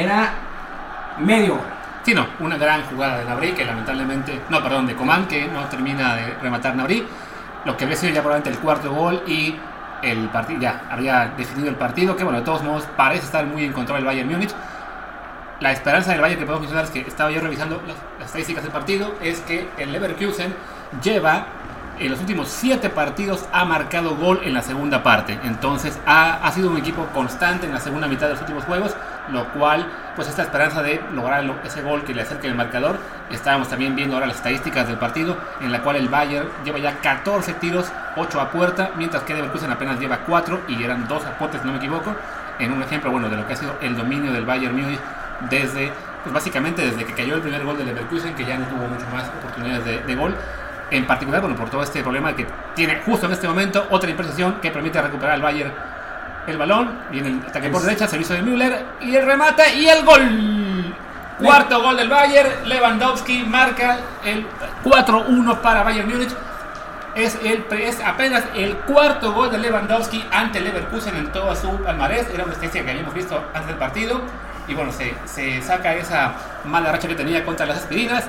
era 0.00 0.32
medio 1.18 1.58
Sí, 2.04 2.12
no, 2.12 2.26
una 2.40 2.58
gran 2.58 2.82
jugada 2.82 3.16
de 3.18 3.24
Nabri 3.24 3.52
que 3.52 3.64
lamentablemente, 3.64 4.38
no, 4.50 4.62
perdón, 4.62 4.86
de 4.86 4.94
Coman 4.94 5.26
que 5.26 5.46
no 5.46 5.64
termina 5.68 6.14
de 6.14 6.34
rematar 6.34 6.76
Nabri. 6.76 7.02
Lo 7.64 7.78
que 7.78 7.84
había 7.84 7.96
sido 7.96 8.12
ya 8.12 8.20
probablemente 8.20 8.50
el 8.50 8.58
cuarto 8.58 8.92
gol 8.92 9.22
y 9.26 9.56
el 10.02 10.28
partido 10.28 10.60
ya 10.60 10.82
había 10.90 11.32
definido 11.34 11.70
el 11.70 11.76
partido, 11.76 12.14
que 12.14 12.24
bueno, 12.24 12.40
de 12.40 12.44
todos 12.44 12.62
modos 12.62 12.86
parece 12.94 13.24
estar 13.24 13.46
muy 13.46 13.64
en 13.64 13.72
control 13.72 14.00
el 14.00 14.04
Bayern 14.04 14.30
Múnich. 14.30 14.54
La 15.60 15.72
esperanza 15.72 16.10
del 16.10 16.20
Bayern 16.20 16.40
que 16.40 16.44
podemos 16.44 16.60
mencionar 16.60 16.84
es 16.84 16.90
que 16.90 17.08
estaba 17.08 17.30
yo 17.30 17.40
revisando 17.40 17.80
las, 17.86 17.96
las 18.18 18.26
estadísticas 18.26 18.64
del 18.64 18.72
partido, 18.72 19.14
es 19.22 19.40
que 19.40 19.66
el 19.78 19.90
Leverkusen 19.90 20.54
lleva 21.02 21.46
en 21.98 22.10
los 22.10 22.20
últimos 22.20 22.48
siete 22.48 22.90
partidos 22.90 23.46
ha 23.50 23.64
marcado 23.64 24.14
gol 24.16 24.42
en 24.44 24.52
la 24.52 24.60
segunda 24.60 25.02
parte. 25.02 25.38
Entonces 25.44 25.98
ha, 26.04 26.46
ha, 26.46 26.52
sido 26.52 26.70
un 26.70 26.76
equipo 26.76 27.06
constante 27.14 27.64
en 27.64 27.72
la 27.72 27.80
segunda 27.80 28.08
mitad 28.08 28.26
de 28.26 28.32
los 28.32 28.40
últimos 28.42 28.64
juegos, 28.64 28.94
lo 29.30 29.48
cual, 29.52 29.86
pues 30.16 30.28
esta 30.28 30.42
esperanza 30.42 30.82
de 30.82 31.02
lograr 31.12 31.44
ese 31.64 31.82
gol 31.82 32.04
que 32.04 32.14
le 32.14 32.22
acerque 32.22 32.46
el 32.46 32.54
marcador. 32.54 32.98
Estábamos 33.30 33.68
también 33.68 33.96
viendo 33.96 34.16
ahora 34.16 34.26
las 34.26 34.36
estadísticas 34.36 34.86
del 34.86 34.98
partido, 34.98 35.36
en 35.60 35.72
la 35.72 35.80
cual 35.82 35.96
el 35.96 36.08
Bayern 36.08 36.48
lleva 36.64 36.78
ya 36.78 36.98
14 37.00 37.54
tiros, 37.54 37.90
8 38.16 38.40
a 38.40 38.50
puerta, 38.50 38.90
mientras 38.96 39.22
que 39.22 39.34
Leverkusen 39.34 39.70
apenas 39.70 39.98
lleva 39.98 40.18
4 40.18 40.60
y 40.68 40.82
eran 40.82 41.08
2 41.08 41.26
a 41.26 41.38
puerta, 41.38 41.58
si 41.58 41.66
no 41.66 41.72
me 41.72 41.78
equivoco. 41.78 42.14
En 42.58 42.72
un 42.72 42.82
ejemplo, 42.82 43.10
bueno, 43.10 43.28
de 43.28 43.36
lo 43.36 43.46
que 43.46 43.54
ha 43.54 43.56
sido 43.56 43.76
el 43.80 43.96
dominio 43.96 44.32
del 44.32 44.44
Bayern 44.44 44.74
Múnich 44.74 45.00
desde, 45.50 45.92
pues 46.22 46.32
básicamente 46.32 46.82
desde 46.82 47.04
que 47.04 47.12
cayó 47.12 47.34
el 47.34 47.40
primer 47.40 47.64
gol 47.64 47.76
de 47.76 47.84
Leverkusen, 47.84 48.34
que 48.34 48.44
ya 48.44 48.58
no 48.58 48.66
tuvo 48.66 48.86
mucho 48.86 49.06
más 49.12 49.28
oportunidades 49.28 49.84
de, 49.84 49.98
de 50.00 50.14
gol 50.14 50.34
en 50.90 51.06
particular, 51.06 51.40
bueno, 51.40 51.56
por 51.56 51.70
todo 51.70 51.82
este 51.82 52.02
problema 52.02 52.36
que 52.36 52.46
tiene 52.74 53.00
justo 53.04 53.26
en 53.26 53.32
este 53.32 53.48
momento 53.48 53.86
otra 53.90 54.10
impresión 54.10 54.60
que 54.60 54.70
permite 54.70 55.00
recuperar 55.00 55.34
al 55.34 55.42
Bayern 55.42 55.72
el 56.46 56.58
balón, 56.58 56.98
viene 57.10 57.28
el 57.28 57.40
ataque 57.46 57.68
por 57.68 57.82
derecha, 57.82 58.06
servicio 58.06 58.36
de 58.36 58.42
Müller 58.42 58.84
y 59.00 59.14
el 59.14 59.24
remate 59.24 59.76
y 59.76 59.88
el 59.88 60.04
gol. 60.04 60.94
Cuarto 61.38 61.82
gol 61.82 61.96
del 61.96 62.08
Bayern, 62.08 62.68
Lewandowski 62.68 63.44
marca 63.44 63.98
el 64.24 64.46
4-1 64.84 65.58
para 65.58 65.82
Bayern 65.82 66.08
Múnich. 66.08 66.30
Es, 67.14 67.38
el, 67.44 67.64
es 67.78 68.00
apenas 68.00 68.44
el 68.54 68.76
cuarto 68.78 69.32
gol 69.32 69.50
de 69.50 69.58
Lewandowski 69.58 70.24
ante 70.32 70.60
Leverkusen 70.60 71.16
en 71.16 71.32
todo 71.32 71.54
su 71.56 71.70
palmarés. 71.82 72.28
Era 72.32 72.44
una 72.44 72.52
especie 72.52 72.84
que 72.84 72.90
habíamos 72.90 73.14
visto 73.14 73.36
antes 73.52 73.66
del 73.66 73.76
partido. 73.76 74.20
Y 74.68 74.74
bueno, 74.74 74.92
se, 74.92 75.14
se 75.24 75.60
saca 75.62 75.94
esa 75.94 76.34
mala 76.64 76.92
racha 76.92 77.08
que 77.08 77.14
tenía 77.14 77.44
contra 77.44 77.66
las 77.66 77.78
aspirinas 77.78 78.24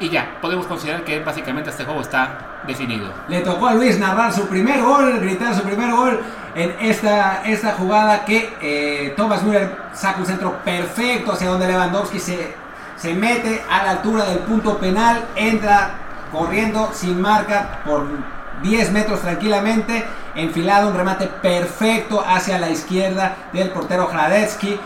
y 0.00 0.10
ya, 0.10 0.38
podemos 0.40 0.66
considerar 0.66 1.02
que 1.02 1.18
básicamente 1.18 1.70
este 1.70 1.84
juego 1.84 2.02
está 2.02 2.60
definido. 2.66 3.12
Le 3.28 3.40
tocó 3.40 3.66
a 3.66 3.74
Luis 3.74 3.98
narrar 3.98 4.32
su 4.32 4.46
primer 4.46 4.80
gol, 4.80 5.18
gritar 5.18 5.54
su 5.54 5.62
primer 5.62 5.90
gol 5.90 6.20
en 6.54 6.74
esta, 6.80 7.42
esta 7.44 7.72
jugada 7.74 8.24
que 8.24 8.54
eh, 8.60 9.14
Thomas 9.16 9.42
Müller 9.42 9.76
saca 9.94 10.20
un 10.20 10.26
centro 10.26 10.58
perfecto 10.64 11.32
hacia 11.32 11.48
donde 11.48 11.66
Lewandowski 11.66 12.18
se, 12.18 12.54
se 12.96 13.14
mete 13.14 13.62
a 13.70 13.84
la 13.84 13.90
altura 13.90 14.24
del 14.24 14.40
punto 14.40 14.78
penal, 14.78 15.24
entra 15.36 15.90
corriendo 16.32 16.90
sin 16.92 17.20
marca 17.20 17.80
por 17.84 18.06
10 18.62 18.92
metros 18.92 19.20
tranquilamente, 19.20 20.04
enfilado 20.34 20.88
un 20.88 20.96
remate 20.96 21.26
perfecto 21.26 22.24
hacia 22.26 22.58
la 22.58 22.70
izquierda 22.70 23.36
del 23.52 23.70
portero 23.70 24.08
Hradetsky. 24.08 24.78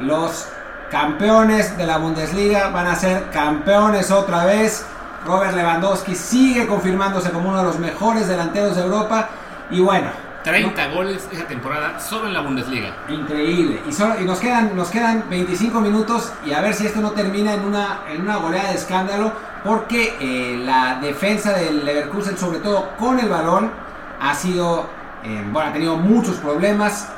Los 0.00 0.48
campeones 0.90 1.76
de 1.76 1.86
la 1.86 1.98
Bundesliga 1.98 2.68
van 2.68 2.86
a 2.86 2.94
ser 2.94 3.30
campeones 3.30 4.10
otra 4.10 4.44
vez. 4.44 4.86
Robert 5.24 5.54
Lewandowski 5.54 6.14
sigue 6.14 6.66
confirmándose 6.66 7.30
como 7.30 7.48
uno 7.48 7.58
de 7.58 7.64
los 7.64 7.78
mejores 7.78 8.28
delanteros 8.28 8.76
de 8.76 8.82
Europa. 8.82 9.28
Y 9.70 9.80
bueno, 9.80 10.08
30 10.46 10.90
goles 10.90 11.28
esa 11.32 11.44
temporada 11.48 11.98
solo 11.98 12.28
en 12.28 12.34
la 12.34 12.40
Bundesliga. 12.40 12.94
Increíble. 13.08 13.82
Y, 13.88 13.92
solo, 13.92 14.14
y 14.20 14.24
nos, 14.24 14.38
quedan, 14.38 14.76
nos 14.76 14.90
quedan 14.90 15.24
25 15.28 15.80
minutos 15.80 16.32
y 16.46 16.52
a 16.52 16.60
ver 16.60 16.72
si 16.72 16.86
esto 16.86 17.00
no 17.00 17.10
termina 17.10 17.54
en 17.54 17.64
una, 17.64 18.02
en 18.08 18.22
una 18.22 18.36
goleada 18.36 18.68
de 18.68 18.76
escándalo 18.76 19.32
porque 19.64 20.14
eh, 20.20 20.62
la 20.64 21.00
defensa 21.02 21.52
del 21.52 21.84
Leverkusen, 21.84 22.38
sobre 22.38 22.60
todo 22.60 22.90
con 22.96 23.18
el 23.18 23.28
balón, 23.28 23.72
ha 24.20 24.34
sido, 24.36 24.88
eh, 25.24 25.44
bueno, 25.50 25.70
ha 25.70 25.72
tenido 25.72 25.96
muchos 25.96 26.36
problemas. 26.36 27.08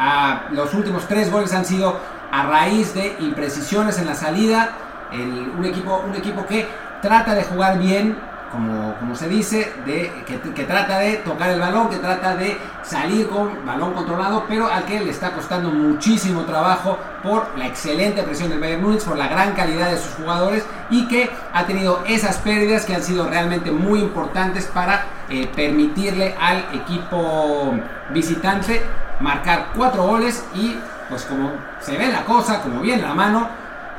Eh, 0.00 0.52
los 0.52 0.72
últimos 0.72 1.06
tres 1.06 1.30
goles 1.30 1.52
han 1.52 1.66
sido 1.66 2.00
a 2.32 2.44
raíz 2.44 2.94
de 2.94 3.14
imprecisiones 3.20 3.98
en 3.98 4.06
la 4.06 4.14
salida. 4.14 4.70
un, 5.12 5.66
equipo, 5.66 6.02
un 6.08 6.14
equipo 6.14 6.46
que 6.46 6.66
trata 7.02 7.34
de 7.34 7.44
jugar 7.44 7.78
bien, 7.78 8.16
como, 8.50 8.94
como 8.96 9.14
se 9.14 9.28
dice, 9.28 9.72
de, 9.86 10.12
que, 10.26 10.64
trata 10.64 10.98
de 10.98 11.16
tocar 11.18 11.50
el 11.50 11.60
balón, 11.60 11.88
que 11.88 11.96
trata 11.96 12.34
de 12.36 12.56
salir 12.82 13.28
con 13.28 13.64
balón 13.64 13.92
controlado, 13.92 14.44
pero 14.48 14.68
al 14.68 14.84
que 14.84 15.00
le 15.00 15.10
está 15.10 15.32
costando 15.32 15.70
muchísimo 15.70 16.42
trabajo 16.42 16.98
por 17.22 17.56
la 17.56 17.66
excelente 17.66 18.22
presión 18.22 18.50
del 18.50 18.60
Bayern 18.60 18.82
Múnich, 18.82 19.04
por 19.04 19.16
la 19.16 19.28
gran 19.28 19.52
calidad 19.52 19.90
de 19.90 19.98
sus 19.98 20.14
jugadores 20.14 20.64
y 20.90 21.06
que 21.06 21.30
ha 21.52 21.64
tenido 21.64 22.02
esas 22.06 22.38
pérdidas 22.38 22.84
que 22.84 22.94
han 22.94 23.02
sido 23.02 23.28
realmente 23.28 23.70
muy 23.70 24.00
importantes 24.00 24.66
para 24.66 25.04
eh, 25.28 25.48
permitirle 25.54 26.34
al 26.40 26.64
equipo 26.74 27.74
visitante 28.10 28.82
marcar 29.20 29.68
cuatro 29.76 30.04
goles 30.04 30.44
y 30.54 30.76
pues 31.08 31.24
como 31.24 31.50
se 31.80 31.96
ve 31.96 32.08
la 32.08 32.24
cosa, 32.24 32.62
como 32.62 32.80
viene 32.80 33.02
la 33.02 33.14
mano, 33.14 33.48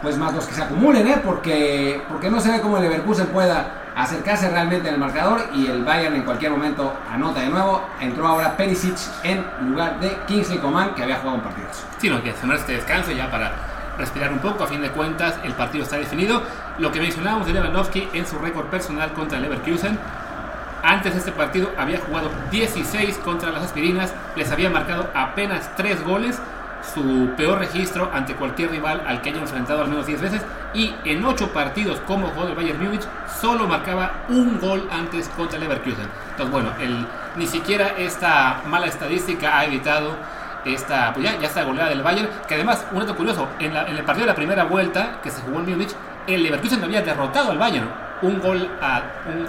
pues 0.02 0.18
más 0.18 0.34
los 0.34 0.45
que 0.45 0.56
se 0.56 0.64
acumulen, 0.64 1.07
¿eh? 1.07 1.22
porque, 1.23 2.02
porque 2.10 2.30
no 2.30 2.40
se 2.40 2.52
ve 2.52 2.61
cómo 2.61 2.78
el 2.78 2.84
Leverkusen 2.84 3.28
pueda 3.28 3.81
acercarse 3.96 4.50
realmente 4.50 4.88
en 4.88 4.96
el 4.96 5.00
marcador 5.00 5.42
y 5.54 5.68
el 5.68 5.84
Bayern 5.84 6.16
en 6.16 6.24
cualquier 6.24 6.52
momento 6.52 6.94
anota 7.12 7.42
de 7.42 7.50
nuevo. 7.50 7.88
Entró 8.00 8.28
ahora 8.28 8.56
Perisic 8.56 8.98
en 9.24 9.46
lugar 9.70 10.00
de 10.00 10.18
Kingsley 10.28 10.60
Coman 10.60 10.96
que 10.96 11.04
había 11.04 11.18
jugado 11.18 11.38
un 11.38 11.44
partido. 11.44 11.68
Sí, 11.98 12.10
no, 12.10 12.22
que 12.22 12.32
hacer 12.32 12.52
este 12.52 12.74
descanso 12.74 13.12
ya 13.12 13.30
para 13.30 13.52
respirar 13.98 14.32
un 14.32 14.40
poco. 14.40 14.64
A 14.64 14.68
fin 14.68 14.82
de 14.82 14.90
cuentas, 14.90 15.36
el 15.44 15.54
partido 15.54 15.84
está 15.84 15.98
definido. 15.98 16.42
Lo 16.78 16.92
que 16.92 17.00
mencionábamos 17.00 17.48
de 17.48 17.54
Lewandowski 17.54 18.10
en 18.14 18.26
su 18.26 18.40
récord 18.40 18.68
personal 18.68 19.14
contra 19.14 19.38
el 19.38 19.44
Leverkusen. 19.44 20.00
Antes 20.84 21.14
de 21.14 21.20
este 21.20 21.32
partido 21.32 21.70
había 21.78 22.00
jugado 22.00 22.32
16 22.50 23.20
contra 23.20 23.52
las 23.52 23.64
aspirinas, 23.64 24.14
les 24.36 24.52
había 24.52 24.72
marcado 24.72 25.12
apenas 25.14 25.76
3 25.76 26.04
goles 26.04 26.40
su 26.94 27.30
peor 27.38 27.60
registro 27.60 28.10
ante 28.14 28.36
cualquier 28.36 28.72
rival 28.72 29.03
al 29.08 29.22
que 29.22 29.30
haya 29.30 29.40
enfrentado 29.40 29.82
al 29.82 29.90
menos 29.90 30.06
10 30.08 30.22
veces. 30.22 30.41
Y 30.74 30.94
en 31.06 31.24
8 31.24 31.52
partidos 31.53 31.99
como 32.02 32.28
jugador 32.28 32.48
del 32.48 32.56
Bayern 32.56 32.84
Múnich 32.84 33.03
solo 33.40 33.68
marcaba 33.68 34.24
un 34.30 34.60
gol 34.60 34.88
antes 34.91 35.30
contra 35.30 35.60
Leverkusen. 35.60 36.08
Entonces 36.32 36.52
bueno, 36.52 36.72
el, 36.80 37.06
ni 37.36 37.48
siquiera 37.48 37.90
esta 37.98 38.62
mala 38.68 38.88
estadística 38.88 39.58
ha 39.58 39.66
evitado 39.66 40.16
esta, 40.66 41.14
pues 41.14 41.26
ya, 41.26 41.40
ya 41.40 41.48
esta 41.48 41.64
goleada 41.64 41.90
del 41.90 42.03
Bayern, 42.03 42.30
que 42.48 42.56
además, 42.56 42.86
un 42.91 42.99
dato 42.99 43.16
curioso, 43.16 43.48
en, 43.60 43.76
en, 43.76 43.98
el 43.98 44.03
partido 44.03 44.28
de 44.28 44.32
la 44.32 44.36
primera 44.36 44.64
vuelta 44.66 45.20
que 45.24 45.32
se 45.32 45.41
jugó 45.41 45.60
en 45.60 45.70
Múnich, 45.72 45.95
el 46.28 46.44
Leverkusen 46.44 46.84
había 46.84 47.02
derrotado 47.02 47.52
al 47.52 47.58
Bayern, 47.58 47.90
un 48.22 48.40
gol 48.40 48.70
a, 48.82 49.02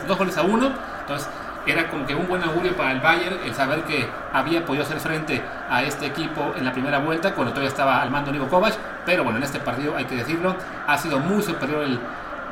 dos 0.06 0.16
goles 0.16 0.36
a 0.38 0.42
uno, 0.42 0.70
entonces 1.00 1.28
era 1.66 1.88
como 1.88 2.06
que 2.06 2.14
un 2.14 2.26
buen 2.26 2.42
augurio 2.42 2.76
para 2.76 2.92
el 2.92 3.00
Bayern 3.00 3.38
el 3.44 3.54
saber 3.54 3.82
que 3.82 4.08
había 4.32 4.64
podido 4.64 4.84
hacer 4.84 4.98
frente 4.98 5.42
a 5.70 5.82
este 5.82 6.06
equipo 6.06 6.54
en 6.56 6.64
la 6.64 6.72
primera 6.72 6.98
vuelta 6.98 7.34
cuando 7.34 7.52
todavía 7.52 7.70
estaba 7.70 8.02
al 8.02 8.10
mando 8.10 8.32
Nico 8.32 8.48
Kovac, 8.48 8.74
pero 9.06 9.24
bueno, 9.24 9.38
en 9.38 9.44
este 9.44 9.60
partido 9.60 9.96
hay 9.96 10.04
que 10.04 10.16
decirlo, 10.16 10.56
ha 10.86 10.98
sido 10.98 11.18
muy 11.18 11.42
superior 11.42 11.84
el, 11.84 12.00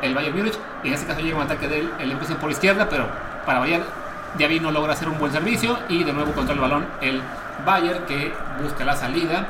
el 0.03 0.15
Bayern 0.15 0.37
Múnich, 0.37 0.59
en 0.85 0.93
este 0.93 1.07
caso 1.07 1.21
llega 1.21 1.37
un 1.37 1.43
ataque 1.43 1.69
del 1.69 1.91
el 1.99 2.13
empieza 2.13 2.37
por 2.37 2.51
izquierda, 2.51 2.89
pero 2.89 3.07
para 3.45 3.59
variar, 3.59 3.83
Diaby 4.39 4.61
no 4.61 4.71
logra 4.71 4.93
hacer 4.93 5.09
un 5.09 5.19
buen 5.19 5.33
servicio 5.33 5.79
y 5.89 6.05
de 6.05 6.13
nuevo 6.13 6.33
contra 6.33 6.55
el 6.55 6.61
balón 6.61 6.87
el 7.01 7.21
Bayern 7.65 8.05
que 8.07 8.33
busca 8.63 8.85
la 8.85 8.95
salida 8.95 9.47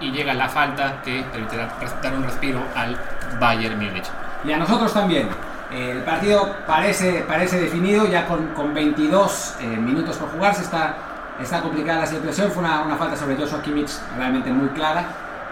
y 0.00 0.12
llega 0.12 0.32
la 0.34 0.48
falta 0.48 1.02
que 1.02 1.24
permitirá 1.30 1.68
dar 2.02 2.14
un 2.14 2.24
respiro 2.24 2.60
al 2.74 2.96
Bayern 3.38 3.76
Múnich. 3.76 4.06
Y 4.44 4.52
a 4.52 4.56
nosotros 4.56 4.92
también. 4.94 5.28
El 5.72 6.02
partido 6.02 6.56
parece, 6.66 7.24
parece 7.28 7.60
definido, 7.60 8.06
ya 8.06 8.26
con, 8.26 8.48
con 8.48 8.74
22 8.74 9.56
eh, 9.60 9.66
minutos 9.76 10.16
por 10.16 10.30
jugarse, 10.30 10.62
está, 10.62 10.96
está 11.40 11.60
complicada 11.60 12.00
la 12.00 12.06
situación, 12.06 12.50
fue 12.50 12.64
una, 12.64 12.82
una, 12.82 12.96
falta 12.96 13.16
sobre 13.16 13.36
Joshua 13.36 13.62
Kimmich 13.62 13.92
realmente 14.16 14.50
muy 14.50 14.68
clara 14.70 15.04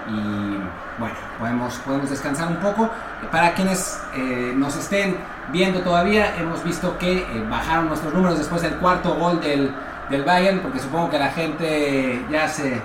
y 0.08 0.58
bueno, 0.98 1.14
podemos, 1.38 1.74
podemos 1.76 2.10
descansar 2.10 2.48
un 2.48 2.56
poco. 2.56 2.90
Para 3.30 3.54
quienes 3.54 4.00
eh, 4.16 4.52
nos 4.56 4.76
estén 4.76 5.16
viendo 5.52 5.80
todavía, 5.82 6.34
hemos 6.36 6.64
visto 6.64 6.98
que 6.98 7.18
eh, 7.18 7.46
bajaron 7.48 7.88
nuestros 7.88 8.12
números 8.12 8.38
después 8.38 8.62
del 8.62 8.74
cuarto 8.76 9.14
gol 9.14 9.40
del, 9.40 9.72
del 10.10 10.24
Bayern, 10.24 10.60
porque 10.60 10.80
supongo 10.80 11.10
que 11.10 11.18
la 11.18 11.30
gente 11.30 12.24
ya 12.30 12.48
se... 12.48 12.80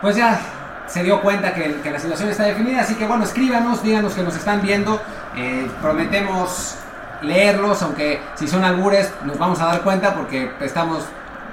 Pues 0.00 0.16
ya 0.16 0.40
se 0.86 1.04
dio 1.04 1.20
cuenta 1.20 1.54
que, 1.54 1.80
que, 1.82 1.90
la 1.90 1.98
situación 1.98 2.30
está 2.30 2.44
definida. 2.44 2.80
Así 2.80 2.94
que 2.96 3.06
bueno, 3.06 3.22
escríbanos, 3.24 3.82
díganos 3.82 4.12
que 4.14 4.22
nos 4.22 4.34
están 4.34 4.60
viendo. 4.60 5.00
Eh, 5.36 5.70
prometemos 5.80 6.76
leerlos, 7.22 7.82
aunque 7.82 8.20
si 8.34 8.48
son 8.48 8.64
albures 8.64 9.12
nos 9.24 9.38
vamos 9.38 9.60
a 9.60 9.66
dar 9.66 9.82
cuenta 9.82 10.14
porque 10.14 10.50
estamos 10.60 11.04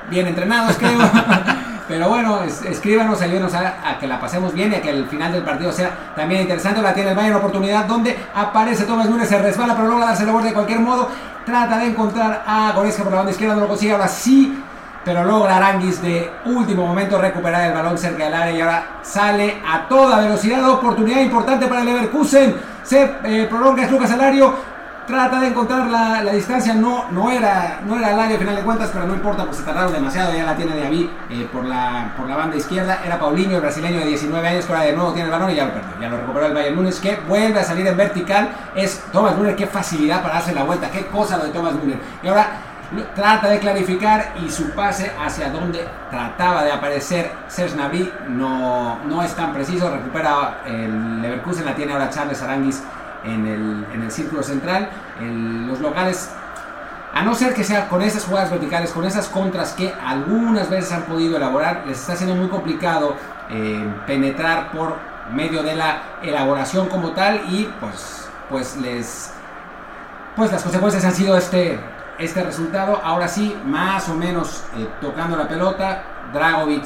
bien 0.09 0.27
entrenados, 0.27 0.77
creo. 0.77 0.99
Pero 1.87 2.09
bueno, 2.09 2.41
escríbanos, 2.43 3.21
ayúdenos 3.21 3.53
a, 3.53 3.97
que 3.97 4.07
la 4.07 4.19
pasemos 4.19 4.53
bien 4.53 4.73
y 4.73 4.75
a 4.75 4.81
que 4.81 4.89
el 4.89 5.07
final 5.07 5.31
del 5.31 5.43
partido 5.43 5.71
sea 5.71 6.13
también 6.17 6.41
interesante. 6.41 6.81
La 6.81 6.93
tiene 6.93 7.11
el 7.11 7.15
Bayern, 7.15 7.37
oportunidad 7.37 7.85
donde 7.85 8.17
aparece 8.35 8.83
Thomas 8.83 9.09
Núñez, 9.09 9.29
se 9.29 9.37
resbala, 9.41 9.73
pero 9.73 9.87
logra 9.87 10.07
darse 10.07 10.25
la 10.25 10.33
vuelta 10.33 10.49
de 10.49 10.53
cualquier 10.53 10.79
modo. 10.79 11.09
Trata 11.45 11.77
de 11.77 11.85
encontrar 11.85 12.43
a 12.45 12.73
Goretzka 12.73 13.03
por 13.03 13.13
la 13.13 13.17
banda 13.19 13.31
izquierda, 13.31 13.55
no 13.55 13.61
lo 13.61 13.67
consigue. 13.69 13.93
Ahora 13.93 14.09
sí 14.09 14.61
pero 15.07 15.23
logra 15.23 15.55
Aranguis 15.55 16.01
de 16.01 16.29
último 16.47 16.85
momento 16.85 17.17
recuperar 17.17 17.69
el 17.69 17.73
balón 17.73 17.97
cerca 17.97 18.25
del 18.25 18.33
área 18.33 18.51
y 18.51 18.59
ahora 18.59 18.99
sale 19.03 19.61
a 19.65 19.87
toda 19.87 20.19
velocidad. 20.19 20.69
Oportunidad 20.69 21.21
importante 21.21 21.65
para 21.67 21.79
el 21.79 21.85
Leverkusen. 21.85 22.53
Se 22.87 23.03
eh, 23.25 23.45
prolonga 23.49 23.83
es 23.83 23.91
Lucas 23.91 24.11
Alario. 24.11 24.77
Trata 25.05 25.41
de 25.41 25.47
encontrar 25.47 25.87
la, 25.87 26.31
distancia, 26.33 26.73
no, 26.73 27.09
no, 27.11 27.29
era, 27.31 27.79
no 27.85 27.97
era 27.97 28.09
al 28.09 28.19
área 28.19 28.35
a 28.35 28.39
final 28.39 28.55
de 28.57 28.61
cuentas, 28.61 28.89
pero 28.91 29.05
no 29.05 29.13
importa, 29.13 29.45
pues 29.45 29.57
se 29.57 29.63
tardaron 29.63 29.93
demasiado, 29.93 30.33
ya 30.33 30.43
la 30.43 30.55
tiene 30.55 30.85
Aví 30.85 31.09
eh, 31.29 31.47
por, 31.51 31.63
la, 31.63 32.13
por 32.17 32.27
la 32.27 32.35
banda 32.35 32.57
izquierda. 32.57 32.99
Era 33.05 33.17
Paulinho, 33.17 33.55
el 33.55 33.61
brasileño 33.61 33.99
de 33.99 34.05
19 34.05 34.47
años, 34.47 34.65
que 34.65 34.73
ahora 34.73 34.85
de 34.85 34.93
nuevo 34.93 35.11
tiene 35.11 35.25
el 35.27 35.31
balón 35.31 35.51
y 35.51 35.55
ya 35.55 35.65
lo 35.65 35.73
perdió. 35.73 36.01
Ya 36.01 36.09
lo 36.09 36.17
recuperó 36.17 36.45
el 36.45 36.53
Bayern 36.53 36.75
Múnich, 36.75 36.99
que 36.99 37.17
vuelve 37.27 37.59
a 37.59 37.63
salir 37.63 37.87
en 37.87 37.97
vertical. 37.97 38.49
Es 38.75 39.01
Thomas 39.11 39.37
Müller, 39.37 39.55
qué 39.55 39.67
facilidad 39.67 40.21
para 40.21 40.35
darse 40.35 40.53
la 40.53 40.63
vuelta, 40.63 40.89
qué 40.89 41.05
cosa 41.07 41.37
lo 41.37 41.45
de 41.45 41.51
Thomas 41.51 41.73
Müller. 41.73 41.99
Y 42.23 42.27
ahora 42.27 42.47
trata 43.15 43.49
de 43.49 43.59
clarificar 43.59 44.33
y 44.43 44.49
su 44.49 44.71
pase 44.71 45.11
hacia 45.19 45.49
donde 45.49 45.85
trataba 46.09 46.63
de 46.63 46.71
aparecer 46.71 47.31
Serge 47.47 47.75
no, 48.29 48.99
no 49.05 49.23
es 49.23 49.33
tan 49.35 49.53
preciso, 49.53 49.89
recupera 49.89 50.61
el 50.65 51.21
Leverkusen, 51.21 51.65
la 51.65 51.75
tiene 51.75 51.93
ahora 51.93 52.09
Charles 52.09 52.41
Aranguis 52.41 52.81
en 53.25 53.45
el, 53.45 53.85
en 53.93 54.03
el 54.03 54.11
círculo 54.11 54.41
central, 54.41 54.89
los 55.67 55.79
locales 55.79 56.29
a 57.13 57.23
no 57.23 57.33
ser 57.33 57.53
que 57.53 57.63
sea 57.63 57.87
con 57.89 58.01
esas 58.01 58.25
jugadas 58.25 58.51
verticales, 58.51 58.91
con 58.91 59.03
esas 59.05 59.27
contras 59.27 59.73
que 59.73 59.93
algunas 60.05 60.69
veces 60.69 60.91
han 60.91 61.03
podido 61.03 61.37
elaborar, 61.37 61.83
les 61.87 61.99
está 61.99 62.15
siendo 62.15 62.35
muy 62.35 62.47
complicado 62.47 63.15
eh, 63.49 63.85
penetrar 64.05 64.71
por 64.71 64.95
medio 65.33 65.63
de 65.63 65.75
la 65.75 66.01
elaboración 66.21 66.87
como 66.89 67.11
tal 67.11 67.41
y 67.49 67.69
pues, 67.79 68.29
pues 68.49 68.77
les 68.77 69.33
pues 70.35 70.51
las 70.51 70.61
consecuencias 70.61 71.03
han 71.03 71.15
sido 71.15 71.35
este 71.35 71.79
este 72.19 72.43
resultado. 72.43 72.99
Ahora 73.03 73.27
sí, 73.27 73.55
más 73.65 74.09
o 74.09 74.15
menos 74.15 74.63
eh, 74.77 74.87
tocando 75.01 75.37
la 75.37 75.47
pelota. 75.47 76.03
Dragovic 76.33 76.83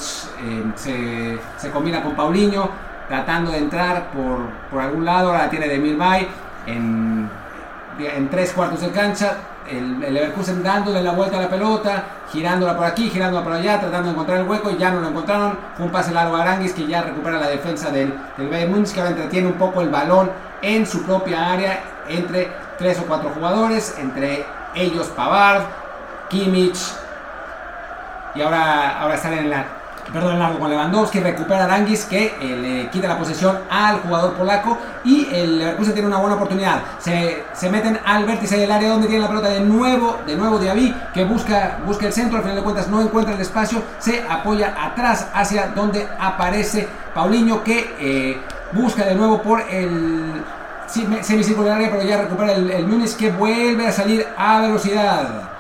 eh, 0.85 1.39
se, 1.57 1.71
combina 1.71 2.03
con 2.03 2.15
Paulinho, 2.15 2.69
tratando 3.07 3.51
de 3.51 3.57
entrar 3.57 4.11
por, 4.11 4.39
por 4.69 4.81
algún 4.81 5.05
lado. 5.05 5.29
Ahora 5.29 5.45
la 5.45 5.49
tiene 5.49 5.67
de 5.67 5.79
Milbay 5.79 6.27
en, 6.67 7.29
en 7.97 8.29
tres 8.29 8.53
cuartos 8.53 8.81
de 8.81 8.91
cancha. 8.91 9.37
El, 9.67 10.03
el, 10.03 10.13
Leverkusen 10.13 10.61
dándole 10.63 11.01
la 11.01 11.13
vuelta 11.13 11.37
a 11.37 11.41
la 11.41 11.49
pelota, 11.49 12.03
girándola 12.31 12.75
por 12.75 12.85
aquí, 12.85 13.09
girándola 13.09 13.43
por 13.43 13.53
allá, 13.53 13.79
tratando 13.79 14.07
de 14.07 14.13
encontrar 14.13 14.39
el 14.39 14.47
hueco 14.47 14.69
y 14.69 14.77
ya 14.77 14.91
no 14.91 14.99
lo 14.99 15.09
encontraron. 15.09 15.57
Fue 15.75 15.85
un 15.85 15.91
pase 15.91 16.11
largo 16.11 16.35
a 16.35 16.41
Aranguis 16.41 16.73
que 16.73 16.85
ya 16.85 17.01
recupera 17.01 17.39
la 17.39 17.47
defensa 17.47 17.89
del, 17.89 18.13
del 18.37 18.49
Bayern 18.49 18.71
Munich, 18.71 18.93
que 18.93 18.99
ahora 18.99 19.11
entretiene 19.11 19.47
un 19.47 19.53
poco 19.53 19.81
el 19.81 19.89
balón 19.89 20.29
en 20.61 20.85
su 20.85 21.03
propia 21.03 21.51
área 21.51 21.79
entre 22.09 22.51
tres 22.77 22.99
o 22.99 23.05
cuatro 23.05 23.29
jugadores, 23.29 23.95
entre 23.97 24.45
ellos 24.75 25.07
Pavard, 25.07 25.63
Kimmich 26.29 26.79
y 28.33 28.41
ahora, 28.41 28.99
ahora 28.99 29.15
están 29.15 29.33
en 29.33 29.49
la 29.49 29.65
perdón, 30.11 30.39
largo 30.39 30.59
con 30.59 30.69
Lewandowski, 30.69 31.19
recupera 31.19 31.61
a 31.61 31.63
Aranguis 31.65 32.05
que 32.05 32.35
eh, 32.41 32.57
le 32.57 32.89
quita 32.89 33.07
la 33.07 33.17
posesión 33.17 33.59
al 33.69 33.99
jugador 33.99 34.33
polaco 34.33 34.77
y 35.03 35.27
el 35.31 35.59
Leverkusen 35.59 35.93
tiene 35.93 36.07
una 36.07 36.17
buena 36.17 36.35
oportunidad. 36.35 36.81
Se, 36.99 37.45
se 37.53 37.69
meten 37.69 37.99
al 38.05 38.25
vértice 38.25 38.57
del 38.57 38.71
área 38.71 38.89
donde 38.89 39.07
tiene 39.07 39.21
la 39.21 39.29
pelota 39.29 39.49
de 39.49 39.61
nuevo, 39.61 40.19
de 40.25 40.35
nuevo 40.35 40.59
Diaby 40.59 40.93
que 41.13 41.23
busca, 41.23 41.79
busca 41.85 42.07
el 42.07 42.13
centro, 42.13 42.37
al 42.37 42.43
final 42.43 42.57
de 42.57 42.63
cuentas 42.63 42.87
no 42.87 43.01
encuentra 43.01 43.35
el 43.35 43.41
espacio, 43.41 43.81
se 43.99 44.23
apoya 44.27 44.75
atrás 44.77 45.27
hacia 45.33 45.67
donde 45.67 46.07
aparece 46.19 46.87
Paulinho 47.13 47.63
que 47.63 47.95
eh, 47.99 48.41
busca 48.73 49.05
de 49.05 49.15
nuevo 49.15 49.41
por 49.41 49.61
el 49.61 50.43
semicircular 50.91 51.75
área, 51.75 51.89
pero 51.89 52.03
ya 52.03 52.17
recupera 52.17 52.53
el, 52.53 52.69
el 52.69 52.87
Múnich 52.87 53.15
que 53.15 53.31
vuelve 53.31 53.87
a 53.87 53.91
salir 53.91 54.25
a 54.37 54.61
velocidad 54.61 55.51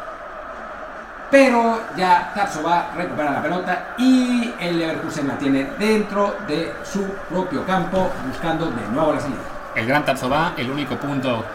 pero 1.31 1.79
ya 1.95 2.33
va 2.63 2.91
recupera 2.95 3.31
la 3.31 3.41
pelota 3.41 3.85
y 3.97 4.53
el 4.59 4.77
Leverkusen 4.77 5.29
la 5.29 5.37
tiene 5.37 5.71
dentro 5.79 6.35
de 6.45 6.73
su 6.83 7.05
propio 7.29 7.65
campo 7.65 8.11
buscando 8.27 8.65
de 8.65 8.87
nuevo 8.91 9.13
la 9.13 9.21
salida. 9.21 9.39
El 9.73 9.87
gran 9.87 10.03
va 10.03 10.53
el 10.57 10.69
único 10.69 10.97
punto 10.97 11.45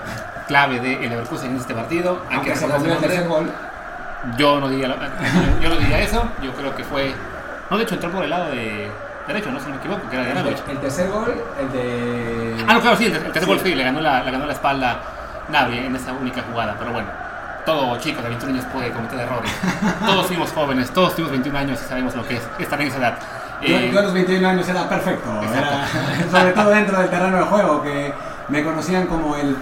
clave 0.49 0.81
de 0.81 1.05
el 1.05 1.11
Leverkusen 1.11 1.51
en 1.51 1.57
este 1.59 1.75
partido. 1.75 2.23
Aunque 2.33 2.57
se 2.57 2.65
el 2.65 2.99
tercer 2.99 3.29
gol. 3.29 3.51
Yo 4.39 4.59
no, 4.59 4.69
diría, 4.69 4.89
yo 5.61 5.69
no 5.69 5.77
diría 5.77 6.01
eso, 6.01 6.25
yo 6.43 6.53
creo 6.53 6.75
que 6.75 6.83
fue... 6.83 7.15
No, 7.71 7.77
de 7.77 7.85
hecho 7.85 7.95
entró 7.95 8.11
por 8.11 8.25
el 8.25 8.31
lado 8.31 8.51
de 8.51 8.91
derecho, 9.27 9.51
no 9.51 9.61
si 9.61 9.69
me 9.69 9.77
equivoco, 9.77 10.09
que 10.09 10.17
era 10.17 10.25
de 10.25 10.35
Navich. 10.35 10.63
El 10.69 10.79
tercer 10.79 11.11
gol, 11.11 11.35
el 11.61 11.73
de... 11.73 12.56
Ah, 12.67 12.75
no, 12.75 12.81
claro, 12.81 12.97
sí, 12.97 13.07
el, 13.07 13.13
tercer 13.13 13.47
gol 13.47 13.61
sí, 13.63 13.75
le 13.75 13.85
ganó 13.85 14.01
la, 14.01 14.23
le 14.23 14.31
ganó 14.31 14.47
la 14.47 14.53
espalda 14.53 15.01
Navri 15.49 15.79
en 15.79 15.97
esa 15.97 16.13
única 16.13 16.43
jugada, 16.43 16.75
pero 16.79 16.93
bueno 16.93 17.27
todo 17.67 17.99
chico 17.99 18.23
de 18.23 18.29
21 18.29 18.55
años 18.55 18.67
puede 18.73 18.91
cometer 18.93 19.19
errores. 19.19 19.51
todos 20.07 20.27
fuimos 20.27 20.51
jóvenes, 20.53 20.91
todos 20.93 21.15
tuvimos 21.15 21.33
21 21.33 21.59
años 21.59 21.81
y 21.85 21.89
sabemos 21.89 22.15
lo 22.15 22.25
que 22.25 22.37
es 22.37 22.43
estar 22.59 22.81
en 22.81 22.87
esa 22.87 22.99
edad. 22.99 23.19
Eh, 23.61 23.91
yo, 23.93 23.99
a 23.99 24.03
los 24.03 24.13
21 24.15 24.49
años 24.49 24.69
era 24.69 24.89
perfecto, 24.89 25.29
sobre 26.31 26.53
todo 26.53 26.71
dentro 26.71 26.99
del 26.99 27.11
terreno 27.11 27.37
del 27.37 27.47
juego, 27.47 27.83
que 27.83 28.15
me 28.49 28.63
conocían 28.63 29.07
como 29.07 29.35
el, 29.35 29.57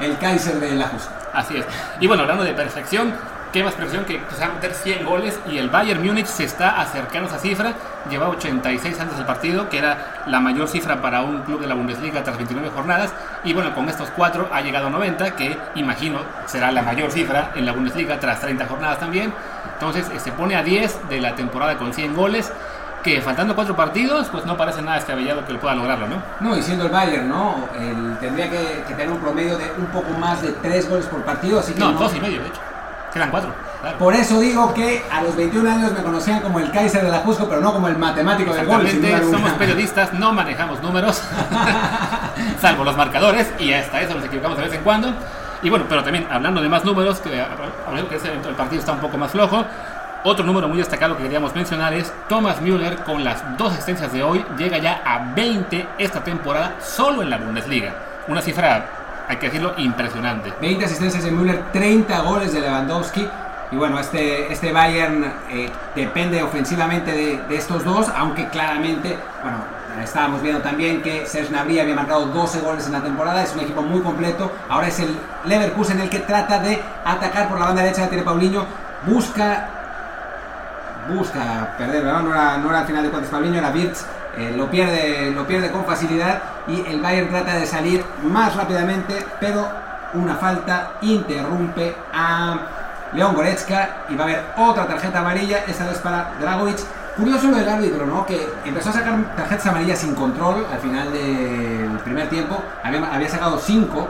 el 0.00 0.18
Kaiser 0.18 0.58
de 0.58 0.74
la 0.74 0.88
justa. 0.88 1.12
Así 1.34 1.58
es. 1.58 1.66
Y 2.00 2.06
bueno, 2.06 2.22
hablando 2.22 2.44
de 2.44 2.54
perfección, 2.54 3.12
qué 3.52 3.64
más 3.64 3.74
presión 3.74 4.04
que 4.04 4.20
se 4.34 4.40
va 4.40 4.52
a 4.52 4.54
meter 4.54 4.74
100 4.74 5.04
goles 5.04 5.38
y 5.50 5.58
el 5.58 5.70
Bayern 5.70 6.04
Múnich 6.04 6.26
se 6.26 6.44
está 6.44 6.80
acercando 6.80 7.28
a 7.28 7.32
esa 7.32 7.40
cifra. 7.40 7.74
Lleva 8.08 8.28
86 8.28 9.00
antes 9.00 9.16
del 9.16 9.26
partido, 9.26 9.68
que 9.68 9.78
era 9.78 10.22
la 10.26 10.40
mayor 10.40 10.68
cifra 10.68 11.00
para 11.00 11.22
un 11.22 11.42
club 11.42 11.60
de 11.60 11.66
la 11.66 11.74
Bundesliga 11.74 12.22
tras 12.22 12.36
29 12.36 12.70
jornadas. 12.70 13.12
Y 13.44 13.52
bueno, 13.52 13.74
con 13.74 13.88
estos 13.88 14.10
cuatro 14.10 14.48
ha 14.52 14.60
llegado 14.60 14.86
a 14.86 14.90
90, 14.90 15.36
que 15.36 15.56
imagino 15.74 16.20
será 16.46 16.70
la 16.70 16.82
mayor 16.82 17.10
cifra 17.10 17.52
en 17.54 17.66
la 17.66 17.72
Bundesliga 17.72 18.20
tras 18.20 18.40
30 18.40 18.66
jornadas 18.66 18.98
también. 18.98 19.32
Entonces 19.74 20.08
eh, 20.14 20.20
se 20.20 20.32
pone 20.32 20.56
a 20.56 20.62
10 20.62 21.08
de 21.08 21.20
la 21.20 21.34
temporada 21.34 21.76
con 21.76 21.92
100 21.92 22.14
goles 22.14 22.52
que 23.02 23.22
faltando 23.22 23.54
cuatro 23.54 23.74
partidos, 23.74 24.28
pues 24.28 24.44
no 24.44 24.58
parece 24.58 24.82
nada 24.82 24.96
descabellado 24.96 25.42
que 25.46 25.54
lo 25.54 25.58
pueda 25.58 25.74
lograrlo, 25.74 26.06
¿no? 26.06 26.22
No, 26.40 26.54
y 26.54 26.62
siendo 26.62 26.84
el 26.84 26.90
Bayern, 26.90 27.30
¿no? 27.30 27.66
tendría 28.20 28.50
que, 28.50 28.84
tener 28.88 29.08
un 29.08 29.18
promedio 29.18 29.56
de 29.56 29.72
un 29.78 29.86
poco 29.86 30.12
más 30.18 30.42
de 30.42 30.52
tres 30.60 30.86
goles 30.86 31.06
por 31.06 31.22
partido, 31.22 31.60
así 31.60 31.72
que... 31.72 31.80
No, 31.80 31.92
dos 31.92 32.14
y 32.14 32.20
medio, 32.20 32.42
de 32.42 32.48
hecho. 32.48 32.60
Quedan 33.12 33.30
cuatro. 33.30 33.52
Por 33.98 34.14
eso 34.14 34.38
digo 34.38 34.74
que 34.74 35.02
a 35.10 35.22
los 35.22 35.34
21 35.36 35.70
años 35.70 35.92
me 35.92 36.02
conocían 36.02 36.40
como 36.40 36.60
el 36.60 36.70
Kaiser 36.70 37.02
de 37.02 37.10
la 37.10 37.18
Jusco, 37.20 37.48
pero 37.48 37.60
no 37.60 37.72
como 37.72 37.88
el 37.88 37.96
matemático 37.96 38.52
del 38.52 38.66
gol. 38.66 38.86
Somos 39.30 39.52
periodistas, 39.52 40.12
no 40.12 40.32
manejamos 40.32 40.82
números, 40.82 41.22
salvo 42.60 42.84
los 42.84 42.96
marcadores, 42.96 43.50
y 43.58 43.72
hasta 43.72 44.02
eso 44.02 44.14
nos 44.14 44.24
equivocamos 44.24 44.58
de 44.58 44.64
vez 44.64 44.74
en 44.74 44.82
cuando. 44.82 45.14
Y 45.62 45.70
bueno, 45.70 45.86
pero 45.88 46.02
también 46.04 46.26
hablando 46.30 46.60
de 46.60 46.68
más 46.68 46.84
números, 46.84 47.20
que, 47.20 47.30
que 47.30 48.48
el 48.48 48.54
partido 48.54 48.80
está 48.80 48.92
un 48.92 49.00
poco 49.00 49.16
más 49.16 49.30
flojo, 49.30 49.64
otro 50.22 50.44
número 50.44 50.68
muy 50.68 50.76
destacado 50.76 51.16
que 51.16 51.22
queríamos 51.22 51.54
mencionar 51.54 51.94
es 51.94 52.12
Thomas 52.28 52.60
Müller 52.60 52.96
con 53.04 53.24
las 53.24 53.42
dos 53.56 53.72
asistencias 53.72 54.12
de 54.12 54.22
hoy 54.22 54.44
llega 54.58 54.76
ya 54.76 55.00
a 55.02 55.32
20 55.34 55.88
esta 55.96 56.22
temporada 56.22 56.74
solo 56.82 57.22
en 57.22 57.30
la 57.30 57.38
Bundesliga. 57.38 57.94
Una 58.28 58.42
cifra 58.42 58.99
hay 59.30 59.36
que 59.36 59.46
decirlo, 59.46 59.74
impresionante. 59.76 60.52
20 60.60 60.84
asistencias 60.84 61.22
de 61.22 61.30
Müller, 61.30 61.62
30 61.72 62.18
goles 62.22 62.52
de 62.52 62.60
Lewandowski. 62.62 63.28
Y 63.70 63.76
bueno, 63.76 64.00
este, 64.00 64.52
este 64.52 64.72
Bayern 64.72 65.24
eh, 65.48 65.70
depende 65.94 66.42
ofensivamente 66.42 67.12
de, 67.12 67.56
estos 67.56 67.84
dos, 67.84 68.08
aunque 68.08 68.48
claramente, 68.48 69.16
bueno, 69.40 69.58
estábamos 70.02 70.42
viendo 70.42 70.60
también 70.60 71.00
que 71.00 71.26
Serge 71.26 71.50
Gnabry 71.50 71.78
había 71.78 71.94
marcado 71.94 72.26
12 72.26 72.58
goles 72.58 72.86
en 72.86 72.92
la 72.92 73.02
temporada, 73.02 73.44
es 73.44 73.54
un 73.54 73.60
equipo 73.60 73.82
muy 73.82 74.00
completo. 74.00 74.50
Ahora 74.68 74.88
es 74.88 74.98
el 74.98 75.16
Leverkusen 75.44 76.00
el 76.00 76.10
que 76.10 76.18
trata 76.18 76.58
de 76.58 76.82
atacar 77.04 77.48
por 77.48 77.60
la 77.60 77.66
banda 77.66 77.82
derecha, 77.82 78.08
tiene 78.08 78.24
Paulinho, 78.24 78.66
busca 79.06 79.68
busca 81.08 81.74
perder, 81.78 82.04
No 82.04 82.32
era, 82.32 82.58
no 82.58 82.68
era 82.68 82.80
al 82.80 82.86
final 82.86 83.04
de 83.04 83.10
cuentas 83.10 83.30
Paulinho, 83.30 83.58
era 83.58 83.70
Wirtz 83.70 84.04
eh, 84.36 84.52
lo, 84.56 84.70
pierde, 84.70 85.30
lo 85.32 85.46
pierde 85.46 85.70
con 85.70 85.84
facilidad 85.84 86.42
y 86.68 86.84
el 86.86 87.00
Bayern 87.00 87.30
trata 87.30 87.54
de 87.54 87.66
salir 87.66 88.04
más 88.22 88.54
rápidamente, 88.54 89.26
pero 89.40 89.66
una 90.14 90.36
falta 90.36 90.92
interrumpe 91.02 91.94
a 92.12 92.58
León 93.12 93.34
Goretzka 93.34 94.04
y 94.08 94.14
va 94.14 94.24
a 94.24 94.26
haber 94.26 94.44
otra 94.56 94.86
tarjeta 94.86 95.20
amarilla, 95.20 95.64
esta 95.66 95.86
vez 95.86 95.98
para 95.98 96.32
Dragovic. 96.40 96.78
Curioso 97.16 97.50
lo 97.50 97.56
del 97.56 97.68
árbitro, 97.68 98.06
¿no? 98.06 98.24
Que 98.24 98.48
empezó 98.64 98.90
a 98.90 98.92
sacar 98.92 99.34
tarjetas 99.36 99.66
amarillas 99.66 99.98
sin 99.98 100.14
control 100.14 100.64
al 100.72 100.78
final 100.78 101.12
del 101.12 101.98
primer 102.04 102.28
tiempo, 102.28 102.62
había, 102.82 103.04
había 103.12 103.28
sacado 103.28 103.58
5 103.58 104.08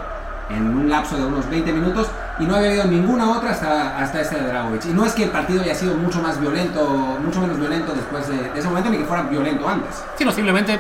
en 0.51 0.67
un 0.77 0.89
lapso 0.89 1.17
de 1.17 1.25
unos 1.25 1.49
20 1.49 1.73
minutos 1.73 2.09
y 2.39 2.45
no 2.45 2.57
había 2.57 2.71
habido 2.71 2.85
ninguna 2.87 3.31
otra 3.31 3.51
hasta, 3.51 3.99
hasta 3.99 4.21
este 4.21 4.37
de 4.37 4.49
Dragovic. 4.49 4.85
Y 4.87 4.93
no 4.93 5.07
es 5.07 5.13
que 5.13 5.25
el 5.25 5.31
partido 5.31 5.63
haya 5.63 5.75
sido 5.75 5.95
mucho 5.95 6.21
más 6.21 6.41
violento, 6.41 7.19
mucho 7.23 7.41
menos 7.41 7.59
violento 7.59 7.93
después 7.93 8.29
de, 8.29 8.51
ese 8.59 8.69
momento, 8.69 8.91
ni 8.91 8.99
que 8.99 9.05
fuera 9.05 9.23
violento 9.25 9.69
antes. 9.69 10.03
Sino 10.17 10.33
simplemente 10.33 10.79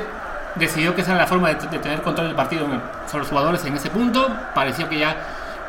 decidió 0.56 0.94
que 0.94 1.02
esa 1.02 1.12
era 1.12 1.20
la 1.20 1.26
forma 1.26 1.48
de, 1.48 1.54
tener 1.54 2.02
control 2.02 2.28
del 2.28 2.36
partido 2.36 2.66
sobre 3.06 3.20
los 3.20 3.28
jugadores 3.28 3.64
en 3.64 3.76
ese 3.76 3.90
punto. 3.90 4.28
Pareció 4.54 4.88
que 4.88 4.98
ya 4.98 5.16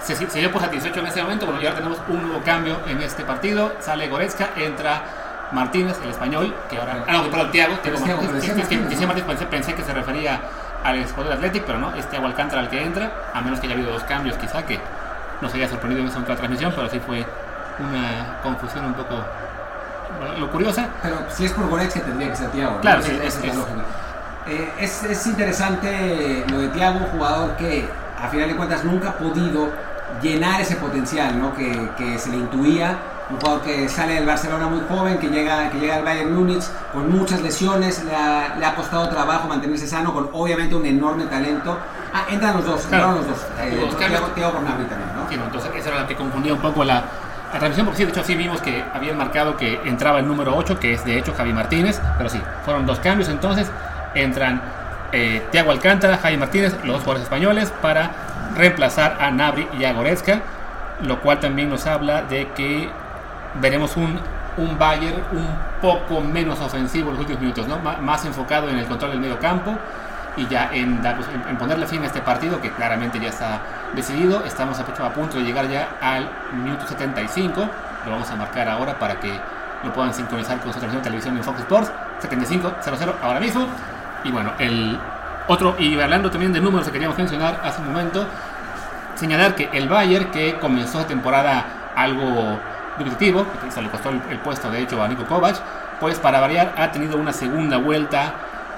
se, 0.02 0.16
se 0.16 0.40
dio 0.40 0.52
por 0.52 0.62
satisfecho 0.62 1.02
en 1.02 1.08
ese 1.08 1.22
momento. 1.22 1.46
Bueno, 1.46 1.62
ya 1.62 1.76
tenemos 1.76 2.00
un 2.08 2.24
nuevo 2.24 2.42
cambio 2.44 2.78
en 2.88 3.02
este 3.02 3.24
partido. 3.24 3.74
Sale 3.80 4.08
Goretzka, 4.08 4.50
entra 4.56 5.04
Martínez, 5.52 5.98
el 6.04 6.10
español, 6.10 6.56
que 6.70 6.78
ahora... 6.78 7.04
Ah, 7.08 7.14
no, 7.14 7.24
perdón, 7.30 7.52
Tiago. 7.52 7.74
Martínez, 7.84 9.46
pensé 9.50 9.74
que 9.74 9.84
se 9.84 9.94
refería 9.94 10.40
al 10.84 11.06
jugador 11.06 11.34
Athletic, 11.34 11.64
pero 11.64 11.78
no, 11.78 11.94
este 11.96 12.18
Alcántara 12.18 12.62
al 12.62 12.70
que 12.70 12.84
entra, 12.84 13.12
a 13.34 13.42
menos 13.42 13.60
que 13.60 13.68
haya 13.68 13.76
habido 13.76 13.92
dos 13.92 14.04
cambios 14.04 14.38
quizá 14.38 14.64
que 14.66 14.80
nos 15.42 15.54
haya 15.54 15.68
sorprendido 15.68 16.02
en 16.04 16.10
esa 16.10 16.24
transmisión, 16.24 16.72
pero 16.76 16.90
sí 16.90 17.00
fue 17.00 17.26
una 17.80 18.40
confusión 18.44 18.86
un 18.86 18.94
poco 18.94 19.16
lo 20.40 20.52
curiosa. 20.52 20.90
Pero 21.02 21.18
si 21.30 21.46
es 21.46 21.54
por 21.54 21.68
Goretzka 21.68 22.02
tendría 22.02 22.30
que 22.30 22.36
ser 22.36 22.50
Thiago. 22.50 22.80
Claro, 22.82 23.02
sí, 23.02 23.18
es, 23.24 23.40
eh, 24.48 24.74
es, 24.80 25.04
es, 25.04 25.28
interesante 25.28 26.46
lo 26.50 26.60
de 26.60 26.68
Thiago, 26.70 27.00
un 27.00 27.06
jugador 27.06 27.56
que 27.58 27.88
a 28.22 28.28
final 28.28 28.50
de 28.50 28.56
cuentas 28.56 28.84
nunca 28.84 29.10
ha 29.10 29.18
podido 29.18 29.70
llenar 30.22 30.60
ese 30.62 30.76
potencial 30.76 31.40
¿no? 31.40 31.56
que, 31.56 31.90
que 31.98 32.18
se 32.18 32.30
le 32.30 32.38
intuía 32.38 32.98
un 33.32 33.40
jugador 33.40 33.62
que 33.62 33.88
sale 33.88 34.16
del 34.16 34.26
Barcelona 34.26 34.68
muy 34.68 34.82
joven, 34.90 35.18
que 35.18 35.28
llega, 35.28 35.70
que 35.70 35.80
llega 35.80 35.96
al 35.96 36.04
Bayern 36.04 36.34
Múnich 36.34 36.64
con 36.94 37.10
muchas 37.12 37.42
lesiones, 37.42 38.04
le 38.04 38.16
ha, 38.16 38.56
le 38.58 38.66
ha, 38.66 38.76
costado 38.76 39.08
trabajo 39.10 39.48
mantenerse 39.48 39.88
sano, 39.88 40.14
con 40.14 40.30
obviamente 40.34 40.76
un 40.76 40.86
enorme 40.86 41.26
talento. 41.26 41.78
Ah, 42.14 42.26
entran 42.30 42.56
los 42.56 42.66
dos, 42.66 42.84
entran 42.86 43.16
los 43.16 43.28
dos. 43.28 43.38
Eh, 43.62 43.90
Thiago 43.98 44.28
por 44.28 44.34
también, 44.34 44.88
¿no? 45.16 45.30
Sí, 45.30 45.36
entonces 45.36 45.72
eso 45.76 45.90
era 45.90 46.02
lo 46.02 46.08
que 46.08 46.16
confundía 46.16 46.54
un 46.54 46.60
poco 46.60 46.84
la, 46.84 47.06
la 47.54 47.60
transmisión, 47.60 47.86
porque 47.86 47.98
sí, 47.98 48.06
de 48.06 48.12
hecho 48.12 48.24
sí 48.24 48.36
vimos 48.36 48.62
que 48.62 48.84
habían 48.94 49.18
marcado 49.18 49.56
que 49.56 49.80
entraba 49.86 50.20
el 50.20 50.28
número 50.28 50.56
8, 50.56 50.80
que 50.80 50.94
es 50.94 51.06
de 51.06 51.18
hecho 51.18 51.34
Javi 51.36 51.54
Martínez, 51.54 52.02
pero 52.18 52.30
sí, 52.30 52.42
fueron 52.66 52.86
dos 52.86 53.00
cambios 53.00 53.30
entonces, 53.30 53.70
entran 54.14 54.62
eh, 55.14 55.46
Thiago 55.52 55.72
Alcántara, 55.72 56.18
Javi 56.18 56.38
Martínez, 56.38 56.74
los 56.84 56.96
dos 56.96 57.00
jugadores 57.00 57.24
españoles, 57.24 57.72
para 57.82 58.12
reemplazar 58.56 59.18
a 59.22 59.32
Nabri 59.32 59.68
y 59.80 59.86
a 59.86 59.94
Goretzka, 59.94 60.42
lo 61.02 61.20
cual 61.22 61.40
también 61.40 61.70
nos 61.70 61.88
habla 61.88 62.24
de 62.24 62.50
que 62.50 62.90
veremos 63.60 63.98
un, 63.98 64.20
un 64.58 64.78
Bayern 64.78 65.24
un 65.32 65.48
poco 65.82 66.22
menos 66.22 66.60
ofensivo 66.60 67.10
en 67.10 67.16
los 67.16 67.20
últimos 67.22 67.42
minutos, 67.42 67.68
¿no? 67.68 67.78
más 67.80 68.26
enfocado 68.26 68.70
en 68.70 68.78
el 68.78 68.86
control 68.86 69.12
del 69.12 69.20
medio 69.20 69.40
campo 69.40 69.78
y 70.38 70.48
ya 70.48 70.70
en, 70.74 70.98
pues, 70.98 71.28
en, 71.50 71.58
ponerle 71.58 71.86
fin 71.88 72.04
a 72.04 72.08
este 72.08 72.22
partido 72.22 72.62
que 72.62 72.72
claramente 72.72 73.20
ya 73.20 73.30
está 73.30 73.62
decidido. 73.94 74.44
Estamos 74.46 74.80
a, 74.80 75.14
punto 75.14 75.38
de 75.38 75.44
llegar 75.44 75.68
ya 75.70 75.90
al 76.02 76.30
minuto 76.54 76.88
75. 76.88 77.70
Lo 78.06 78.12
vamos 78.12 78.30
a 78.30 78.36
marcar 78.36 78.70
ahora 78.70 78.98
para 78.98 79.20
que 79.20 79.32
lo 79.84 79.92
puedan 79.94 80.14
sincronizar 80.14 80.60
con 80.60 80.72
su 80.72 80.80
transmisión 80.80 81.04
de 81.04 81.04
televisión 81.04 81.38
en 81.38 81.44
Fox 81.44 81.60
Sports. 81.60 81.92
75-0-0 82.22 83.14
ahora 83.22 83.40
mismo. 83.40 83.68
Y 84.24 84.32
bueno, 84.32 84.54
el 84.60 84.98
otro, 85.48 85.76
y 85.78 86.00
hablando 86.00 86.30
también 86.30 86.54
de 86.54 86.62
números 86.62 86.88
que 86.88 86.94
queríamos 86.94 87.18
mencionar 87.18 87.60
hace 87.64 87.82
un 87.82 87.88
momento, 87.88 88.26
señalar 89.16 89.56
que 89.56 89.70
el 89.74 89.90
Bayern 89.90 90.32
que 90.32 90.58
comenzó 90.60 91.00
la 91.00 91.08
temporada 91.08 91.66
algo 91.96 92.58
dubitativo, 93.04 93.46
que 93.64 93.72
se 93.72 93.82
le 93.82 93.90
costó 93.90 94.10
el, 94.10 94.40
puesto 94.40 94.70
de 94.70 94.82
hecho 94.82 95.02
a 95.02 95.08
Nico 95.08 95.26
Kovac, 95.26 95.56
pues 96.00 96.20
para 96.20 96.40
variar 96.40 96.74
ha 96.78 96.92
tenido 96.92 97.18
una 97.18 97.34
segunda 97.34 97.78
vuelta 97.78 98.34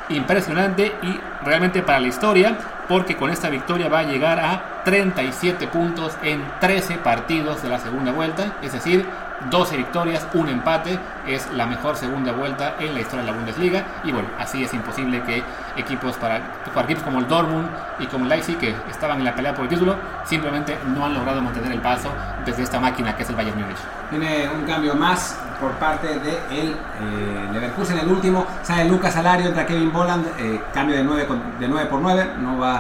impresionante 0.10 0.96
y 1.02 1.20
realmente 1.46 1.82
para 1.82 2.00
la 2.00 2.08
historia, 2.08 2.58
porque 2.88 3.16
con 3.16 3.30
esta 3.30 3.50
victoria 3.50 3.90
va 3.90 4.00
a 4.00 4.04
llegar 4.04 4.40
a 4.40 4.84
37 4.84 5.68
puntos 5.68 6.18
en 6.24 6.44
13 6.60 6.98
partidos 6.98 7.64
de 7.64 7.70
la 7.70 7.80
segunda 7.80 8.12
vuelta, 8.12 8.58
es 8.62 8.74
decir, 8.74 9.06
12 9.50 9.78
victorias, 9.78 10.26
un 10.34 10.50
empate, 10.50 11.00
es 11.28 11.52
la 11.52 11.66
mejor 11.66 11.96
segunda 11.96 12.32
vuelta 12.32 12.76
en 12.80 12.94
la 12.94 13.02
historia 13.02 13.26
de 13.26 13.32
la 13.32 13.38
Bundesliga. 13.38 13.84
Y 14.04 14.12
bueno, 14.12 14.30
así 14.40 14.64
es 14.64 14.74
imposible 14.74 15.22
que 15.24 15.44
equipos 15.76 16.16
para, 16.18 16.42
equipos 16.84 17.04
como 17.04 17.20
el 17.20 17.28
Dortmund 17.28 17.68
y 18.00 18.08
como 18.08 18.26
el 18.26 18.30
Leipzig 18.30 18.58
que 18.58 18.76
estaban 18.90 19.20
en 19.20 19.26
la 19.26 19.36
pelea 19.36 19.54
por 19.54 19.64
el 19.66 19.70
título 19.70 19.96
simplemente 20.26 20.78
no 20.96 21.06
han 21.06 21.14
logrado 21.14 21.42
mantener 21.42 21.72
el 21.72 21.82
paso 21.82 22.10
desde 22.46 22.64
esta 22.64 22.80
máquina 22.80 23.16
que 23.16 23.24
es 23.24 23.30
el 23.30 23.36
Bayern 23.36 23.60
Múnich. 23.60 23.78
Tiene 24.10 24.50
un 24.50 24.66
cambio 24.66 24.96
más 24.96 25.38
por 25.60 25.72
parte 25.74 26.20
de 26.20 26.32
el 26.52 26.72
eh, 26.72 27.50
Leverkusen, 27.54 27.98
el 27.98 28.08
último, 28.08 28.46
sale 28.64 28.86
Lucas 28.86 29.16
Alario, 29.16 29.48
entra 29.48 29.66
Kevin 29.66 29.92
Boland, 29.94 30.28
eh, 30.38 30.62
cambio 30.74 30.98
de 30.98 31.04
9, 31.04 31.28
de 31.60 31.68
9 31.68 31.90
por 31.90 32.02
9, 32.02 32.32
no 32.42 32.58
va 32.58 32.73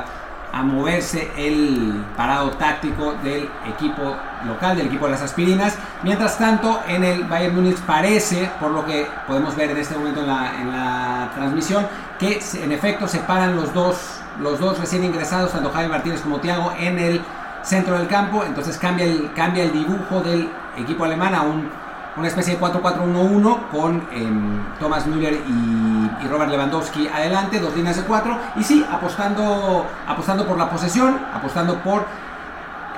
a 0.53 0.61
moverse 0.61 1.31
el 1.35 2.05
parado 2.15 2.51
táctico 2.51 3.15
del 3.23 3.49
equipo 3.67 4.15
local, 4.45 4.77
del 4.77 4.85
equipo 4.85 5.05
de 5.05 5.13
las 5.13 5.23
aspirinas. 5.23 5.75
Mientras 6.03 6.37
tanto, 6.37 6.79
en 6.87 7.03
el 7.03 7.23
Bayern 7.23 7.55
Múnich 7.55 7.79
parece, 7.79 8.51
por 8.59 8.69
lo 8.69 8.85
que 8.85 9.07
podemos 9.27 9.55
ver 9.55 9.71
en 9.71 9.77
este 9.77 9.97
momento 9.97 10.21
en 10.21 10.27
la, 10.27 11.31
transmisión, 11.35 11.87
que 12.19 12.39
en 12.61 12.71
efecto 12.71 13.07
se 13.07 13.17
paran 13.19 13.55
los 13.55 13.73
dos, 13.73 13.97
los 14.39 14.59
dos 14.59 14.79
recién 14.79 15.03
ingresados, 15.03 15.51
tanto 15.51 15.71
Javi 15.71 15.87
Martínez 15.87 16.21
como 16.21 16.37
Thiago, 16.37 16.71
en 16.77 16.99
el 16.99 17.21
centro 17.63 17.97
del 17.97 18.07
campo. 18.07 18.43
Entonces 18.45 18.77
cambia 18.77 19.05
el, 19.05 19.33
cambia 19.33 19.63
el 19.63 19.73
dibujo 19.73 20.21
del 20.21 20.49
equipo 20.77 21.05
alemán 21.05 21.33
a 21.33 21.41
un 21.41 21.67
una 22.15 22.27
especie 22.27 22.55
de 22.55 22.61
4-4-1-1 22.61 23.69
con 23.71 24.07
em, 24.11 24.59
Thomas 24.79 25.07
Müller 25.07 25.33
y, 25.33 26.27
Robert 26.27 26.49
Lewandowski 26.51 27.07
adelante, 27.07 27.59
dos 27.59 27.75
líneas 27.75 27.97
de 27.97 28.03
cuatro, 28.03 28.37
y 28.55 28.63
sí, 28.63 28.85
apostando, 28.89 29.85
apostando 30.07 30.47
por 30.47 30.57
la 30.57 30.69
posesión, 30.69 31.19
apostando 31.33 31.79
por 31.79 32.05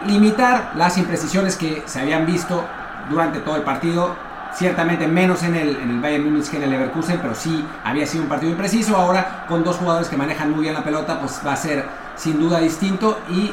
limitar 0.06 0.72
las 0.76 0.98
imprecisiones 0.98 1.56
que 1.58 1.84
se 1.86 2.00
habían 2.00 2.26
visto 2.26 2.64
durante 3.10 3.40
todo 3.40 3.56
el 3.56 3.64
partido, 3.64 4.16
ciertamente 4.54 5.08
menos 5.08 5.44
en 5.44 5.56
el, 5.56 5.76
en 5.78 5.90
el 5.90 6.00
Bayern 6.02 6.24
Múnich 6.24 6.50
que 6.50 6.58
en 6.58 6.64
el 6.64 6.70
Leverkusen, 6.70 7.20
pero 7.20 7.36
sí 7.36 7.66
había 7.84 8.06
sido 8.06 8.24
un 8.24 8.30
partido 8.30 8.52
impreciso, 8.52 8.96
ahora 8.96 9.46
con 9.48 9.64
dos 9.64 9.78
jugadores 9.78 10.08
que 10.08 10.18
manejan 10.18 10.52
muy 10.52 10.62
bien 10.62 10.76
la 10.76 10.84
pelota, 10.84 11.20
pues 11.20 11.42
va 11.46 11.54
a 11.54 11.58
ser 11.58 11.86
sin 12.16 12.40
duda 12.40 12.60
distinto 12.60 13.20
y 13.30 13.52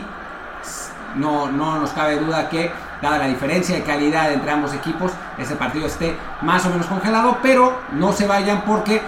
no, 1.16 1.50
no 1.50 1.78
nos 1.78 1.90
cabe 1.90 2.16
duda 2.16 2.48
que 2.48 2.70
dada 3.00 3.18
la 3.18 3.26
diferencia 3.26 3.74
de 3.74 3.82
calidad 3.82 4.32
entre 4.32 4.50
ambos 4.50 4.72
equipos, 4.74 5.12
ese 5.38 5.56
partido 5.56 5.86
esté 5.86 6.16
más 6.40 6.64
o 6.66 6.70
menos 6.70 6.86
congelado, 6.86 7.38
pero 7.42 7.78
no 7.92 8.12
se 8.12 8.26
vayan 8.26 8.62
porque 8.62 9.02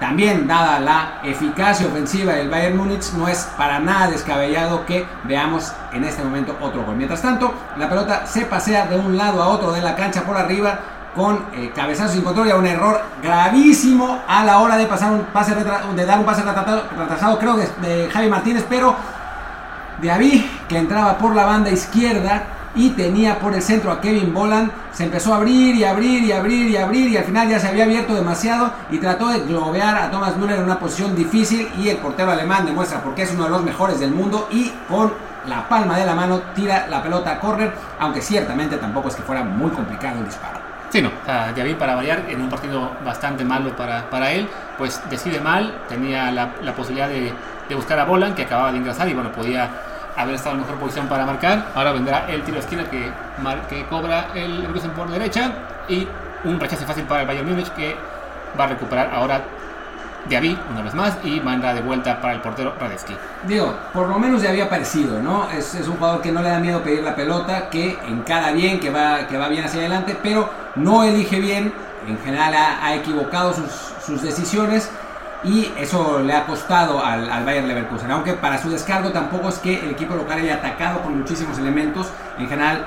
también 0.00 0.46
dada 0.46 0.80
la 0.80 1.20
eficacia 1.22 1.86
ofensiva 1.86 2.32
del 2.32 2.50
Bayern 2.50 2.76
Múnich, 2.76 3.12
no 3.12 3.28
es 3.28 3.48
para 3.56 3.78
nada 3.78 4.08
descabellado 4.08 4.84
que 4.84 5.06
veamos 5.22 5.72
en 5.92 6.04
este 6.04 6.22
momento 6.22 6.56
otro 6.60 6.84
gol. 6.84 6.96
Mientras 6.96 7.22
tanto, 7.22 7.54
la 7.76 7.88
pelota 7.88 8.26
se 8.26 8.44
pasea 8.46 8.86
de 8.86 8.98
un 8.98 9.16
lado 9.16 9.42
a 9.42 9.48
otro 9.48 9.72
de 9.72 9.80
la 9.80 9.94
cancha 9.94 10.22
por 10.22 10.36
arriba 10.36 10.78
con 11.14 11.46
eh, 11.52 11.70
cabezazos 11.74 12.12
sin 12.12 12.22
control 12.22 12.48
y 12.48 12.52
un 12.52 12.66
error 12.66 13.00
gravísimo 13.22 14.20
a 14.26 14.44
la 14.44 14.58
hora 14.58 14.76
de 14.76 14.86
pasar 14.86 15.12
un 15.12 15.20
pase 15.26 15.54
de 15.54 16.04
dar 16.04 16.18
un 16.18 16.24
pase 16.24 16.42
retrasado, 16.42 17.38
creo 17.38 17.56
de, 17.56 17.68
de 17.80 18.10
Javi 18.10 18.28
Martínez, 18.28 18.66
pero 18.68 18.96
Avi 20.10 20.50
que 20.68 20.78
entraba 20.78 21.18
por 21.18 21.34
la 21.34 21.44
banda 21.44 21.70
izquierda 21.70 22.44
y 22.74 22.90
tenía 22.90 23.38
por 23.38 23.54
el 23.54 23.62
centro 23.62 23.92
a 23.92 24.00
Kevin 24.00 24.34
Boland. 24.34 24.70
Se 24.92 25.04
empezó 25.04 25.32
a 25.32 25.36
abrir 25.36 25.74
y 25.76 25.84
abrir 25.84 26.22
y 26.24 26.32
abrir 26.32 26.70
y 26.70 26.76
abrir 26.76 27.08
y 27.08 27.16
al 27.16 27.24
final 27.24 27.48
ya 27.48 27.60
se 27.60 27.68
había 27.68 27.84
abierto 27.84 28.14
demasiado 28.14 28.72
y 28.90 28.98
trató 28.98 29.28
de 29.28 29.40
globear 29.40 29.96
a 29.96 30.10
Thomas 30.10 30.36
Müller 30.36 30.58
en 30.58 30.64
una 30.64 30.78
posición 30.78 31.14
difícil 31.14 31.68
y 31.78 31.88
el 31.88 31.98
portero 31.98 32.30
alemán 32.30 32.66
demuestra 32.66 33.02
por 33.02 33.14
qué 33.14 33.22
es 33.22 33.32
uno 33.32 33.44
de 33.44 33.50
los 33.50 33.62
mejores 33.62 34.00
del 34.00 34.10
mundo 34.10 34.48
y 34.50 34.72
con 34.88 35.12
la 35.46 35.68
palma 35.68 35.98
de 35.98 36.06
la 36.06 36.14
mano 36.14 36.40
tira 36.54 36.86
la 36.88 37.02
pelota 37.02 37.32
a 37.32 37.40
correr, 37.40 37.74
aunque 37.98 38.22
ciertamente 38.22 38.76
tampoco 38.78 39.08
es 39.08 39.16
que 39.16 39.22
fuera 39.22 39.42
muy 39.42 39.70
complicado 39.70 40.18
el 40.18 40.24
disparo. 40.24 40.58
Sí, 40.88 41.02
no, 41.02 41.10
vi 41.64 41.74
para 41.74 41.96
variar, 41.96 42.22
en 42.28 42.40
un 42.40 42.48
partido 42.48 42.92
bastante 43.04 43.44
malo 43.44 43.74
para, 43.76 44.08
para 44.08 44.30
él, 44.30 44.48
pues 44.78 45.02
decide 45.10 45.40
mal, 45.40 45.74
tenía 45.88 46.30
la, 46.30 46.52
posibilidad 46.74 47.08
de, 47.08 47.32
de 47.68 47.74
buscar 47.74 47.98
a 47.98 48.04
Boland, 48.04 48.36
que 48.36 48.42
acababa 48.42 48.70
de 48.70 48.78
ingresar 48.78 49.08
y 49.08 49.12
bueno, 49.12 49.32
podía 49.32 49.68
haber 50.16 50.34
estado 50.34 50.54
en 50.54 50.62
mejor 50.62 50.76
posición 50.76 51.08
para 51.08 51.26
marcar. 51.26 51.66
Ahora 51.74 51.92
vendrá 51.92 52.26
el 52.28 52.42
tiro 52.42 52.54
de 52.56 52.60
esquina 52.60 52.84
que, 52.90 53.10
que 53.68 53.86
cobra 53.86 54.28
el 54.34 54.60
Leverkusen 54.60 54.90
por 54.92 55.08
derecha 55.10 55.52
y 55.88 56.06
un 56.44 56.60
rechace 56.60 56.84
fácil 56.84 57.04
para 57.04 57.22
el 57.22 57.26
Bayern 57.26 57.48
Múnich 57.48 57.68
que 57.70 57.96
va 58.58 58.64
a 58.64 58.68
recuperar 58.68 59.10
ahora 59.12 59.42
Diaby 60.28 60.58
una 60.70 60.82
vez 60.82 60.94
más 60.94 61.18
y 61.24 61.40
manda 61.40 61.74
de 61.74 61.82
vuelta 61.82 62.20
para 62.20 62.34
el 62.34 62.40
portero 62.40 62.74
Radetzky. 62.80 63.14
Digo, 63.46 63.74
por 63.92 64.08
lo 64.08 64.18
menos 64.18 64.42
ya 64.42 64.50
había 64.50 64.64
aparecido, 64.64 65.20
¿no? 65.20 65.50
Es, 65.50 65.74
es, 65.74 65.86
un 65.86 65.96
jugador 65.96 66.22
que 66.22 66.32
no 66.32 66.40
le 66.40 66.48
da 66.48 66.58
miedo 66.60 66.82
pedir 66.82 67.02
la 67.02 67.14
pelota, 67.14 67.68
que 67.68 67.98
encara 68.08 68.52
bien, 68.52 68.80
que 68.80 68.90
va, 68.90 69.26
que 69.26 69.36
va 69.36 69.48
bien 69.48 69.64
hacia 69.64 69.80
adelante, 69.80 70.16
pero 70.22 70.48
no 70.76 71.04
elige 71.04 71.40
bien. 71.40 71.72
En 72.06 72.18
general 72.18 72.54
ha, 72.54 72.86
ha 72.86 72.94
equivocado 72.94 73.52
sus, 73.52 73.70
sus 74.04 74.22
decisiones 74.22 74.90
y 75.44 75.70
eso 75.78 76.20
le 76.20 76.32
ha 76.32 76.46
costado 76.46 77.04
al, 77.04 77.30
al, 77.30 77.44
Bayern 77.44 77.68
Leverkusen. 77.68 78.10
Aunque 78.10 78.32
para 78.32 78.60
su 78.60 78.70
descargo 78.70 79.10
tampoco 79.10 79.50
es 79.50 79.58
que 79.58 79.78
el 79.80 79.90
equipo 79.90 80.14
local 80.14 80.38
haya 80.38 80.54
atacado 80.54 81.02
con 81.02 81.18
muchísimos 81.18 81.58
elementos. 81.58 82.08
En 82.38 82.48
general 82.48 82.86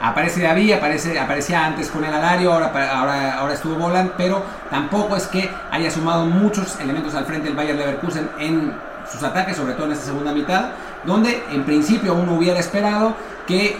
aparece 0.00 0.42
David, 0.42 0.72
aparece, 0.74 1.18
aparecía 1.18 1.64
antes 1.64 1.88
con 1.90 2.04
el 2.04 2.12
Alario, 2.12 2.52
ahora, 2.52 2.72
ahora, 2.92 3.34
ahora 3.38 3.54
estuvo 3.54 3.76
Volant, 3.76 4.12
pero 4.16 4.42
tampoco 4.70 5.16
es 5.16 5.26
que 5.26 5.50
haya 5.70 5.90
sumado 5.90 6.26
muchos 6.26 6.78
elementos 6.80 7.14
al 7.14 7.24
frente 7.24 7.48
del 7.48 7.56
Bayern 7.56 7.78
Leverkusen 7.78 8.28
en 8.38 8.72
sus 9.12 9.22
ataques, 9.22 9.56
sobre 9.56 9.74
todo 9.74 9.86
en 9.86 9.92
esta 9.92 10.06
segunda 10.06 10.32
mitad, 10.32 10.70
donde 11.04 11.44
en 11.50 11.64
principio 11.64 12.14
uno 12.14 12.34
hubiera 12.34 12.58
esperado 12.58 13.14
que 13.46 13.76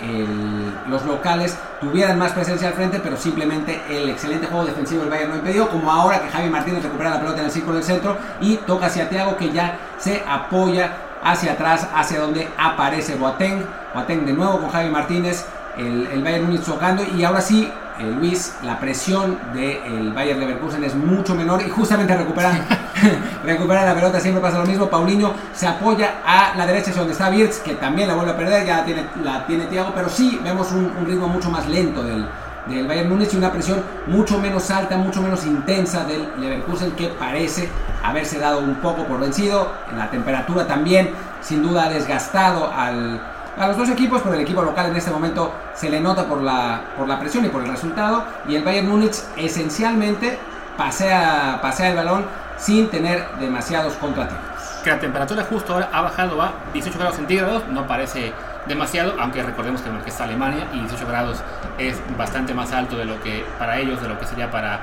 los 0.88 1.04
locales 1.04 1.56
tuvieran 1.80 2.18
más 2.18 2.32
presencia 2.32 2.68
al 2.68 2.74
frente, 2.74 3.00
pero 3.02 3.16
simplemente 3.16 3.80
el 3.88 4.08
excelente 4.10 4.46
juego 4.46 4.66
defensivo 4.66 5.02
del 5.02 5.10
Bayern 5.10 5.30
no 5.30 5.36
impedió, 5.36 5.68
como 5.68 5.90
ahora 5.90 6.20
que 6.20 6.30
Javi 6.30 6.50
Martínez 6.50 6.82
recupera 6.82 7.10
la 7.10 7.20
pelota 7.20 7.40
en 7.40 7.46
el 7.46 7.50
círculo 7.50 7.76
del 7.76 7.84
centro 7.84 8.16
y 8.40 8.56
toca 8.56 8.86
hacia 8.86 9.08
Thiago 9.08 9.36
que 9.36 9.50
ya 9.50 9.78
se 9.98 10.22
apoya 10.28 10.92
hacia 11.22 11.52
atrás, 11.52 11.88
hacia 11.94 12.20
donde 12.20 12.48
aparece 12.58 13.14
Boateng. 13.14 13.64
Boateng 13.94 14.26
de 14.26 14.32
nuevo 14.32 14.58
con 14.58 14.70
Javi 14.70 14.90
Martínez, 14.90 15.46
el, 15.76 16.08
el 16.12 16.22
Bayern 16.22 16.44
Múnich 16.46 16.62
tocando 16.62 17.04
y 17.04 17.22
ahora 17.24 17.40
sí 17.40 17.70
eh, 17.98 18.04
Luis, 18.04 18.54
la 18.62 18.78
presión 18.80 19.38
del 19.52 20.12
Bayern 20.12 20.40
Leverkusen 20.40 20.82
es 20.84 20.94
mucho 20.94 21.34
menor 21.34 21.62
y 21.62 21.68
justamente 21.68 22.16
recuperan, 22.16 22.64
recupera 23.44 23.84
la 23.84 23.94
pelota, 23.94 24.18
siempre 24.20 24.40
pasa 24.40 24.58
lo 24.58 24.66
mismo. 24.66 24.88
Paulinho 24.88 25.34
se 25.52 25.66
apoya 25.66 26.22
a 26.24 26.56
la 26.56 26.66
derecha, 26.66 26.92
donde 26.92 27.12
está 27.12 27.30
Wirtz, 27.30 27.58
que 27.60 27.74
también 27.74 28.08
la 28.08 28.14
vuelve 28.14 28.32
a 28.32 28.36
perder, 28.36 28.66
ya 28.66 28.78
la 28.78 28.84
tiene, 28.84 29.06
la 29.22 29.46
tiene 29.46 29.66
Thiago, 29.66 29.92
pero 29.94 30.08
sí 30.08 30.40
vemos 30.42 30.72
un, 30.72 30.92
ritmo 31.06 31.28
mucho 31.28 31.50
más 31.50 31.68
lento 31.68 32.02
del, 32.02 32.26
del 32.66 32.86
Bayern 32.86 33.08
Múnich 33.08 33.34
y 33.34 33.36
una 33.36 33.52
presión 33.52 33.82
mucho 34.06 34.38
menos 34.38 34.70
alta, 34.70 34.96
mucho 34.96 35.20
menos 35.20 35.44
intensa 35.44 36.04
del 36.04 36.28
Leverkusen 36.38 36.92
que 36.92 37.08
parece 37.08 37.68
haberse 38.02 38.38
dado 38.38 38.60
un 38.60 38.76
poco 38.76 39.04
por 39.04 39.20
vencido. 39.20 39.70
La 39.96 40.10
temperatura 40.10 40.66
también, 40.66 41.10
sin 41.40 41.62
duda, 41.62 41.84
ha 41.84 41.88
desgastado 41.90 42.72
al 42.72 43.20
a 43.62 43.68
los 43.68 43.76
dos 43.76 43.88
equipos, 43.90 44.20
pero 44.22 44.34
el 44.34 44.40
equipo 44.40 44.62
local 44.62 44.90
en 44.90 44.96
este 44.96 45.10
momento 45.10 45.52
se 45.74 45.88
le 45.88 46.00
nota 46.00 46.26
por 46.26 46.42
la, 46.42 46.82
por 46.96 47.06
la 47.06 47.20
presión 47.20 47.44
y 47.44 47.48
por 47.48 47.62
el 47.62 47.68
resultado. 47.68 48.24
Y 48.48 48.56
el 48.56 48.64
Bayern 48.64 48.88
Múnich 48.88 49.16
esencialmente 49.36 50.38
pasea, 50.76 51.60
pasea 51.62 51.90
el 51.90 51.96
balón 51.96 52.24
sin 52.58 52.88
tener 52.88 53.24
demasiados 53.38 53.94
contratiempos. 53.94 54.48
Que 54.82 54.90
la 54.90 54.98
temperatura 54.98 55.44
justo 55.44 55.74
ahora 55.74 55.90
ha 55.92 56.02
bajado 56.02 56.42
a 56.42 56.54
18 56.72 56.98
grados 56.98 57.16
centígrados, 57.16 57.68
no 57.68 57.86
parece 57.86 58.32
demasiado, 58.66 59.14
aunque 59.20 59.42
recordemos 59.42 59.80
que, 59.80 59.90
que 60.02 60.10
está 60.10 60.24
Alemania 60.24 60.66
y 60.72 60.80
18 60.80 61.06
grados 61.06 61.38
es 61.78 62.00
bastante 62.16 62.54
más 62.54 62.72
alto 62.72 62.96
de 62.96 63.04
lo 63.04 63.20
que 63.22 63.44
para 63.58 63.78
ellos, 63.78 64.02
de 64.02 64.08
lo 64.08 64.18
que 64.18 64.26
sería 64.26 64.50
para, 64.50 64.80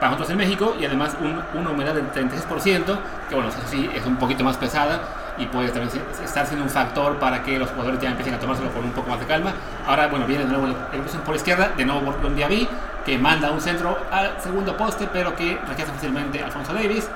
para 0.00 0.12
nosotros 0.12 0.30
en 0.30 0.38
México, 0.38 0.74
y 0.80 0.86
además 0.86 1.16
una 1.54 1.70
humedad 1.70 1.94
del 1.94 2.10
36%, 2.10 2.98
que 3.28 3.34
bueno, 3.34 3.50
eso 3.50 3.58
sí 3.66 3.90
es 3.94 4.06
un 4.06 4.16
poquito 4.16 4.42
más 4.42 4.56
pesada 4.56 5.00
y 5.36 5.46
puede 5.46 5.68
también 5.70 5.90
estar 6.22 6.46
siendo 6.46 6.64
un 6.64 6.70
factor 6.70 7.18
para 7.18 7.42
que 7.42 7.58
los 7.58 7.70
jugadores 7.70 8.00
ya 8.00 8.10
empiecen 8.10 8.34
a 8.34 8.38
tomárselo 8.38 8.70
con 8.70 8.84
un 8.84 8.92
poco 8.92 9.10
más 9.10 9.20
de 9.20 9.26
calma. 9.26 9.52
Ahora, 9.86 10.06
bueno, 10.08 10.26
viene 10.26 10.44
de 10.44 10.50
nuevo 10.50 10.66
el, 10.66 10.76
el 10.92 11.20
por 11.20 11.34
izquierda, 11.34 11.72
de 11.76 11.84
nuevo 11.84 12.02
Gordon 12.02 12.36
Diaby, 12.36 12.68
que 13.04 13.18
manda 13.18 13.50
un 13.50 13.60
centro 13.60 13.98
al 14.10 14.40
segundo 14.40 14.76
poste, 14.76 15.08
pero 15.12 15.34
que 15.34 15.58
rechaza 15.66 15.92
fácilmente 15.92 16.42
Alfonso 16.42 16.72
Davis. 16.72 17.08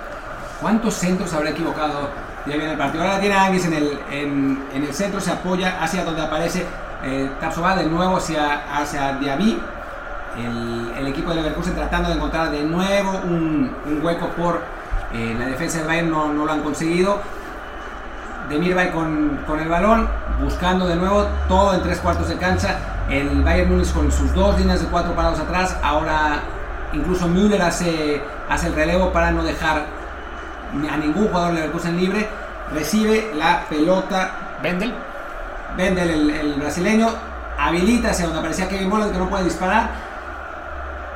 ¿Cuántos 0.61 0.95
centros 0.95 1.33
habrá 1.33 1.51
equivocado 1.51 2.11
Diaby 2.45 2.65
en 2.65 2.71
el 2.71 2.79
partido? 2.79 3.05
Ahora 3.05 3.21
tiene 3.21 3.37
Anguis 3.37 3.65
en 3.67 3.73
el, 3.75 4.01
en, 4.11 4.69
el 4.75 4.93
centro, 4.93 5.21
se 5.21 5.31
apoya 5.31 5.81
hacia 5.81 6.05
donde 6.05 6.23
aparece 6.23 6.67
eh, 7.05 7.31
Tapsoba, 7.41 7.77
de 7.77 7.85
nuevo 7.85 8.17
hacia, 8.17 8.77
hacia 8.77 9.13
Diaby. 9.15 9.63
El, 10.37 10.93
el, 10.99 11.07
equipo 11.09 11.31
de 11.31 11.37
Leverkusen 11.37 11.75
tratando 11.75 12.11
de 12.11 12.15
encontrar 12.15 12.51
de 12.51 12.63
nuevo 12.63 13.11
un, 13.25 13.75
un 13.87 14.05
hueco 14.05 14.29
por 14.29 14.63
eh, 15.13 15.35
la 15.39 15.47
defensa 15.47 15.79
del 15.79 15.87
Bayern, 15.87 16.11
no, 16.11 16.33
no 16.33 16.45
lo 16.45 16.53
han 16.53 16.61
conseguido 16.61 17.21
de 18.49 18.91
con, 18.91 19.41
con 19.47 19.61
el 19.61 19.69
balón, 19.69 20.09
buscando 20.43 20.87
de 20.87 20.97
nuevo 20.97 21.27
todo 21.49 21.75
en 21.75 21.83
tres 21.83 21.99
cuartos 21.99 22.29
de 22.29 22.37
cancha. 22.37 22.79
El 23.11 23.43
Bayern 23.43 23.71
Múnich 23.71 23.93
con 23.93 24.11
sus 24.11 24.33
dos 24.35 24.59
líneas 24.59 24.81
de 24.81 24.87
cuatro 24.87 25.15
parados 25.15 25.39
atrás. 25.41 25.77
Ahora 25.83 26.41
incluso 26.93 27.29
Müller 27.29 27.61
hace, 27.63 28.23
hace 28.49 28.69
el 28.69 28.75
relevo 28.75 29.13
para 29.13 29.31
no 29.31 29.43
dejar 29.43 29.85
a 30.91 30.97
ningún 30.97 31.29
jugador 31.29 31.55
de 31.55 31.61
Leverkusen 31.61 31.97
libre. 31.97 32.29
Recibe 32.73 33.33
la 33.37 33.65
pelota. 33.69 34.59
Vendel. 34.63 34.95
Vendel, 35.77 36.11
el, 36.11 36.31
el 36.31 36.55
brasileño, 36.55 37.09
habilita 37.59 38.11
hacia 38.11 38.25
donde 38.25 38.41
aparecía 38.41 38.69
Kevin 38.69 38.91
Volland 38.91 39.13
que 39.13 39.19
no 39.19 39.29
puede 39.29 39.45
disparar 39.45 40.08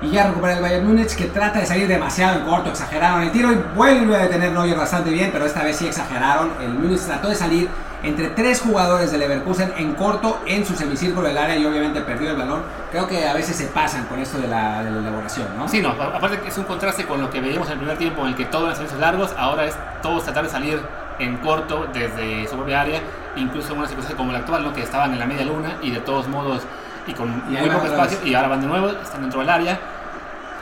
y 0.03 0.11
ya 0.11 0.27
recupera 0.27 0.55
el 0.55 0.63
Bayern 0.63 0.87
Múnich 0.87 1.15
que 1.15 1.27
trata 1.27 1.61
de 1.61 1.67
salir 1.67 1.87
demasiado 1.87 2.41
en 2.41 2.45
corto, 2.45 2.71
exageraron 2.71 3.23
el 3.23 3.31
tiro 3.31 3.53
y 3.53 3.57
vuelve 3.75 4.17
a 4.17 4.19
detener 4.21 4.53
Neuer 4.53 4.77
bastante 4.77 5.11
bien, 5.11 5.31
pero 5.33 5.47
esta 5.47 5.63
vez 5.63 5.77
sí 5.77 5.87
exageraron. 5.87 6.51
El 6.61 6.71
Múnich 6.71 7.01
trató 7.01 7.29
de 7.29 7.37
salir 7.37 7.69
entre 8.03 8.31
tres 8.31 8.61
jugadores 8.61 9.13
de 9.13 9.19
Leverkusen 9.19 9.73
en 9.77 9.95
corto 9.95 10.41
en 10.45 10.67
su 10.67 10.75
semicírculo 10.75 11.29
del 11.29 11.39
área 11.39 11.57
y 11.57 11.65
obviamente 11.65 12.01
perdió 12.01 12.31
el 12.31 12.37
balón. 12.37 12.63
Creo 12.91 13.07
que 13.07 13.27
a 13.27 13.33
veces 13.33 13.55
se 13.55 13.67
pasan 13.67 14.07
con 14.07 14.19
esto 14.19 14.39
de 14.39 14.49
la, 14.49 14.81
elaboración, 14.81 15.47
¿no? 15.57 15.69
Sí, 15.69 15.81
no, 15.81 15.91
aparte 15.91 16.41
que 16.41 16.49
es 16.49 16.59
un 16.59 16.65
contraste 16.65 17.05
con 17.05 17.21
lo 17.21 17.31
que 17.31 17.41
veíamos 17.41 17.69
en 17.69 17.75
el 17.75 17.79
primer 17.79 17.99
tiempo 17.99 18.23
en 18.23 18.29
el 18.29 18.35
que 18.35 18.47
todos 18.47 18.65
eran 18.65 18.77
servicios 18.77 19.01
largos, 19.01 19.31
ahora 19.39 19.67
es 19.67 19.75
todos 20.03 20.25
tratar 20.25 20.45
de 20.45 20.51
salir 20.51 20.81
en 21.21 21.37
corto 21.37 21.87
desde 21.93 22.49
su 22.49 22.57
propia 22.57 22.81
área, 22.81 23.01
incluso 23.37 23.73
en 23.73 23.79
una 23.79 23.89
situación 23.89 24.17
como 24.17 24.33
la 24.33 24.39
actual, 24.39 24.65
¿no? 24.65 24.73
que 24.73 24.83
estaban 24.83 25.13
en 25.13 25.21
la 25.21 25.27
media 25.27 25.45
luna 25.45 25.77
y 25.81 25.93
de 25.93 26.01
todos 26.01 26.27
modos 26.27 26.63
y 27.07 27.13
con 27.13 27.29
muy 27.51 27.71
poco 27.71 27.87
espacio 27.87 28.19
y 28.25 28.35
ahora 28.35 28.49
van 28.49 28.61
de 28.61 28.67
nuevo, 28.67 28.89
están 28.89 29.23
dentro 29.23 29.41
del 29.41 29.51
área 29.51 29.79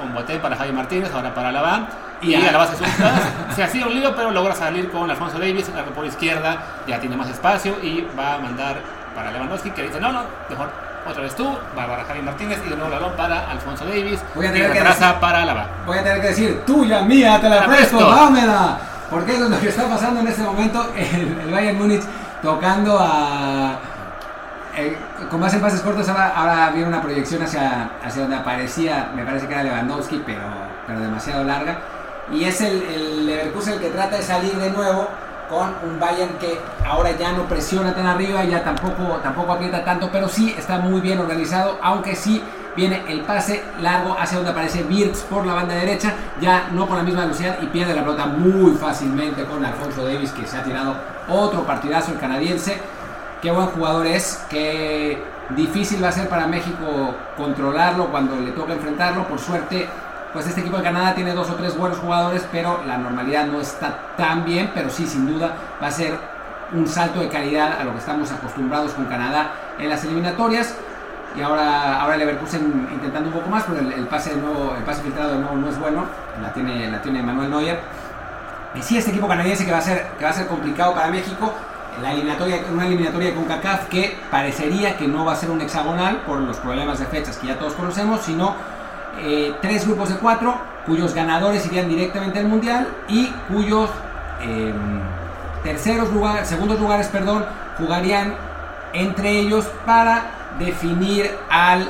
con 0.01 0.15
Boté 0.15 0.39
para 0.39 0.57
Javi 0.57 0.73
Martínez, 0.73 1.13
ahora 1.15 1.35
para 1.35 1.53
Laván. 1.53 1.89
Y, 2.23 2.35
a 2.35 2.53
la 2.53 2.59
base 2.59 2.75
se 3.55 3.63
hacía 3.63 3.87
un 3.87 3.95
lío, 3.95 4.15
pero 4.15 4.31
logra 4.31 4.55
salir 4.55 4.91
con 4.91 5.11
Alfonso 5.11 5.39
Davis, 5.39 5.71
la 5.75 5.85
por 5.85 6.05
izquierda, 6.05 6.59
ya 6.87 7.01
tiene 7.01 7.17
más 7.17 7.31
espacio 7.31 7.77
y 7.83 8.07
va 8.19 8.35
a 8.35 8.39
mandar 8.39 8.77
para 9.15 9.31
Lewandowski, 9.31 9.71
que 9.71 9.85
dice, 9.85 10.01
no, 10.01 10.13
no, 10.13 10.25
mejor 10.49 10.71
otra 11.09 11.23
vez 11.23 11.35
tú, 11.35 11.57
va 11.79 11.87
para 11.87 12.05
Javi 12.05 12.21
Martínez 12.21 12.61
y 12.67 12.69
de 12.69 12.77
nuevo 12.77 12.91
balón 12.91 13.13
para 13.17 13.51
Alfonso 13.51 13.87
Davis. 13.87 14.21
Voy 14.35 14.47
a 14.47 14.53
tener 14.53 14.71
que 14.71 14.83
decir, 14.83 15.07
para 15.19 15.47
Laván. 15.47 15.67
Voy 15.87 15.99
a 15.99 16.03
tener 16.03 16.21
que 16.21 16.29
decir, 16.29 16.63
tuya, 16.67 17.01
mía, 17.03 17.39
te 17.41 17.49
la, 17.49 17.65
presto, 17.67 17.99
dámela. 17.99 18.79
Porque 19.11 19.33
es 19.33 19.41
lo 19.41 19.59
que 19.59 19.69
está 19.69 19.89
pasando 19.89 20.21
en 20.21 20.29
este 20.29 20.43
momento, 20.43 20.93
el, 20.97 21.41
el 21.41 21.51
Bayern 21.51 21.79
Múnich 21.79 22.03
tocando 22.43 22.99
a 23.01 23.77
eh, 24.81 24.97
con 25.31 25.41
más 25.41 25.55
pases 25.57 25.81
cortos, 25.81 26.09
ahora, 26.09 26.33
ahora 26.35 26.71
viene 26.71 26.89
una 26.89 27.03
proyección 27.03 27.43
hacia, 27.43 27.91
hacia 28.03 28.23
donde 28.23 28.37
aparecía, 28.37 29.11
me 29.15 29.25
parece 29.25 29.47
que 29.47 29.55
era 29.55 29.63
Lewandowski, 29.65 30.23
pero, 30.25 30.43
pero 30.87 31.01
demasiado 31.01 31.45
larga. 31.45 31.79
Y 32.33 32.45
es 32.45 32.61
el, 32.61 32.83
el 32.83 33.27
Leverkusen 33.27 33.75
el 33.75 33.81
que 33.81 33.91
trata 33.91 34.17
de 34.17 34.23
salir 34.23 34.55
de 34.57 34.71
nuevo 34.71 35.09
con 35.49 35.75
un 35.85 35.99
Bayern 35.99 36.39
que 36.39 36.61
ahora 36.87 37.11
ya 37.19 37.33
no 37.33 37.43
presiona 37.45 37.93
tan 37.93 38.07
arriba, 38.07 38.45
ya 38.45 38.63
tampoco, 38.63 39.19
tampoco 39.23 39.53
aprieta 39.53 39.85
tanto, 39.85 40.09
pero 40.13 40.29
sí 40.29 40.55
está 40.57 40.79
muy 40.79 41.01
bien 41.01 41.19
organizado, 41.19 41.79
aunque 41.83 42.15
sí 42.15 42.43
viene 42.77 43.03
el 43.09 43.23
pase 43.23 43.63
largo 43.81 44.17
hacia 44.19 44.37
donde 44.37 44.53
aparece 44.53 44.85
Wirtz 44.85 45.23
por 45.23 45.45
la 45.45 45.55
banda 45.55 45.75
derecha, 45.75 46.15
ya 46.41 46.69
no 46.73 46.87
con 46.87 46.99
la 46.99 47.03
misma 47.03 47.23
velocidad 47.23 47.59
y 47.61 47.67
pierde 47.67 47.95
la 47.95 48.03
pelota 48.03 48.27
muy 48.27 48.73
fácilmente 48.75 49.45
con 49.45 49.65
Alfonso 49.65 50.05
Davis 50.05 50.31
que 50.31 50.47
se 50.47 50.57
ha 50.57 50.63
tirado 50.63 50.95
otro 51.29 51.65
partidazo 51.65 52.13
el 52.13 52.19
canadiense 52.19 52.81
qué 53.43 53.51
buen 53.51 53.69
jugador 53.69 54.07
es, 54.07 54.45
qué 54.49 55.23
difícil 55.51 56.03
va 56.03 56.09
a 56.09 56.13
ser 56.13 56.29
para 56.29 56.47
México 56.47 57.15
controlarlo 57.37 58.07
cuando 58.07 58.37
le 58.37 58.53
toca 58.53 58.75
enfrentarlo. 58.75 59.27
Por 59.27 59.39
suerte, 59.39 59.89
pues 60.33 60.47
este 60.47 60.61
equipo 60.61 60.77
de 60.77 60.83
Canadá 60.83 61.15
tiene 61.15 61.33
dos 61.33 61.51
o 61.51 61.55
tres 61.55 61.77
buenos 61.77 61.99
jugadores, 61.99 62.47
pero 62.53 62.83
la 62.87 62.99
normalidad 62.99 63.47
no 63.47 63.61
está 63.61 64.15
tan 64.17 64.45
bien, 64.45 64.71
pero 64.75 64.91
sí, 64.91 65.07
sin 65.07 65.27
duda, 65.27 65.55
va 65.83 65.89
a 65.89 65.91
ser 65.91 66.15
un 66.73 66.87
salto 66.87 67.21
de 67.21 67.29
calidad 67.29 67.81
a 67.81 67.85
lo 67.85 67.93
que 67.93 67.99
estamos 67.99 68.31
acostumbrados 68.31 68.93
con 68.93 69.07
Canadá 69.07 69.53
en 69.79 69.89
las 69.89 70.05
eliminatorias. 70.05 70.77
Y 71.37 71.43
ahora, 71.43 72.01
ahora 72.01 72.17
Leverkusen 72.17 72.89
intentando 72.93 73.29
un 73.29 73.35
poco 73.35 73.49
más, 73.51 73.65
pero 73.65 73.79
el, 73.79 74.07
pase, 74.09 74.31
de 74.31 74.37
el 74.37 74.85
pase 74.85 75.03
filtrado 75.03 75.35
de 75.35 75.39
nuevo 75.39 75.57
no 75.57 75.69
es 75.69 75.79
bueno. 75.79 76.05
La 76.43 76.53
tiene, 76.53 76.91
la 76.91 77.01
tiene 77.01 77.23
Manuel 77.23 77.51
Neuer. 77.51 77.81
Y 78.75 78.83
sí, 78.83 78.99
este 78.99 79.11
equipo 79.11 79.27
canadiense 79.29 79.65
que 79.65 79.73
va 79.73 79.79
a 79.79 79.83
ser, 79.83 80.11
que 80.19 80.25
va 80.25 80.31
a 80.31 80.33
ser 80.35 80.47
complicado 80.47 80.95
para 80.95 81.09
México 81.09 81.53
la 82.03 82.13
eliminatoria, 82.13 82.61
una 82.73 82.87
eliminatoria 82.87 83.35
con 83.35 83.45
CACAF 83.45 83.89
que 83.89 84.17
parecería 84.31 84.97
que 84.97 85.07
no 85.07 85.25
va 85.25 85.33
a 85.33 85.37
ser 85.37 85.51
un 85.51 85.61
hexagonal 85.61 86.23
por 86.27 86.41
los 86.41 86.57
problemas 86.59 86.99
de 86.99 87.07
fechas 87.07 87.37
que 87.39 87.49
ya 87.49 87.59
todos 87.59 87.75
conocemos, 87.75 88.21
sino 88.23 88.55
eh, 89.21 89.55
tres 89.61 89.87
grupos 89.87 90.09
de 90.09 90.17
cuatro 90.17 90.57
cuyos 90.87 91.15
ganadores 91.15 91.67
irían 91.67 91.89
directamente 91.89 92.39
al 92.39 92.47
mundial 92.47 92.89
y 93.09 93.27
cuyos 93.49 93.91
em, 94.41 95.01
terceros 95.63 96.11
lugares, 96.11 96.49
segundos 96.49 96.81
lugares, 96.81 97.09
perdón, 97.09 97.45
jugarían 97.79 98.35
entre 98.93 99.31
ellos 99.39 99.67
para 99.85 100.31
definir 100.59 101.31
al 101.51 101.87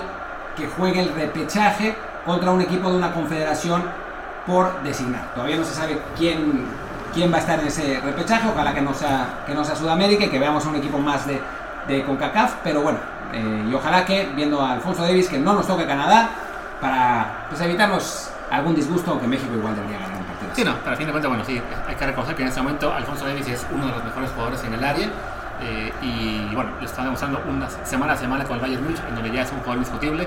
que 0.56 0.66
juegue 0.66 1.00
el 1.00 1.14
repechaje 1.14 1.94
contra 2.26 2.50
un 2.50 2.60
equipo 2.60 2.90
de 2.90 2.96
una 2.96 3.12
confederación 3.12 3.84
por 4.46 4.82
designar. 4.82 5.32
Todavía 5.34 5.56
no 5.56 5.64
se 5.64 5.74
sabe 5.74 5.98
quién 6.18 6.64
quién 7.12 7.32
va 7.32 7.36
a 7.36 7.40
estar 7.40 7.60
en 7.60 7.66
ese 7.66 8.00
repechaje. 8.00 8.48
Ojalá 8.48 8.74
que 8.74 8.80
no 8.80 8.94
sea, 8.94 9.44
que 9.46 9.54
no 9.54 9.64
sea 9.64 9.76
Sudamérica 9.76 10.24
y 10.24 10.28
que 10.28 10.38
veamos 10.38 10.64
un 10.66 10.76
equipo 10.76 10.98
más 10.98 11.26
de, 11.26 11.40
de 11.88 12.04
CONCACAF. 12.04 12.54
Pero 12.62 12.82
bueno, 12.82 12.98
eh, 13.32 13.66
y 13.70 13.74
ojalá 13.74 14.04
que, 14.04 14.30
viendo 14.34 14.60
a 14.60 14.72
Alfonso 14.72 15.02
Davis, 15.02 15.28
que 15.28 15.38
no 15.38 15.52
nos 15.54 15.66
toque 15.66 15.86
Canadá, 15.86 16.30
para 16.80 17.46
pues, 17.48 17.60
evitarnos 17.60 18.30
algún 18.50 18.74
disgusto, 18.74 19.12
aunque 19.12 19.26
México 19.26 19.54
igual 19.54 19.76
debería 19.76 19.98
ganar 19.98 20.18
un 20.18 20.24
partido. 20.24 20.50
Sí, 20.54 20.64
no, 20.64 20.74
pero 20.82 20.94
a 20.94 20.96
fin 20.96 21.06
de 21.06 21.12
cuentas, 21.12 21.28
bueno, 21.28 21.44
sí, 21.44 21.60
hay 21.88 21.94
que 21.94 22.06
reconocer 22.06 22.34
que 22.34 22.42
en 22.42 22.48
este 22.48 22.60
momento 22.60 22.92
Alfonso 22.92 23.26
Davis 23.26 23.46
es 23.48 23.66
uno 23.70 23.86
de 23.86 23.92
los 23.92 24.04
mejores 24.04 24.30
jugadores 24.30 24.64
en 24.64 24.74
el 24.74 24.84
área. 24.84 25.08
Eh, 25.62 25.92
y 26.00 26.54
bueno, 26.54 26.70
lo 26.80 26.86
está 26.86 27.02
demostrando 27.02 27.42
una 27.46 27.68
semana 27.68 28.14
a 28.14 28.16
semana 28.16 28.44
con 28.44 28.56
el 28.56 28.62
Bayern 28.62 28.82
Munich, 28.82 29.00
en 29.06 29.14
donde 29.14 29.30
ya 29.30 29.42
es 29.42 29.52
un 29.52 29.58
jugador 29.58 29.76
indiscutible 29.76 30.26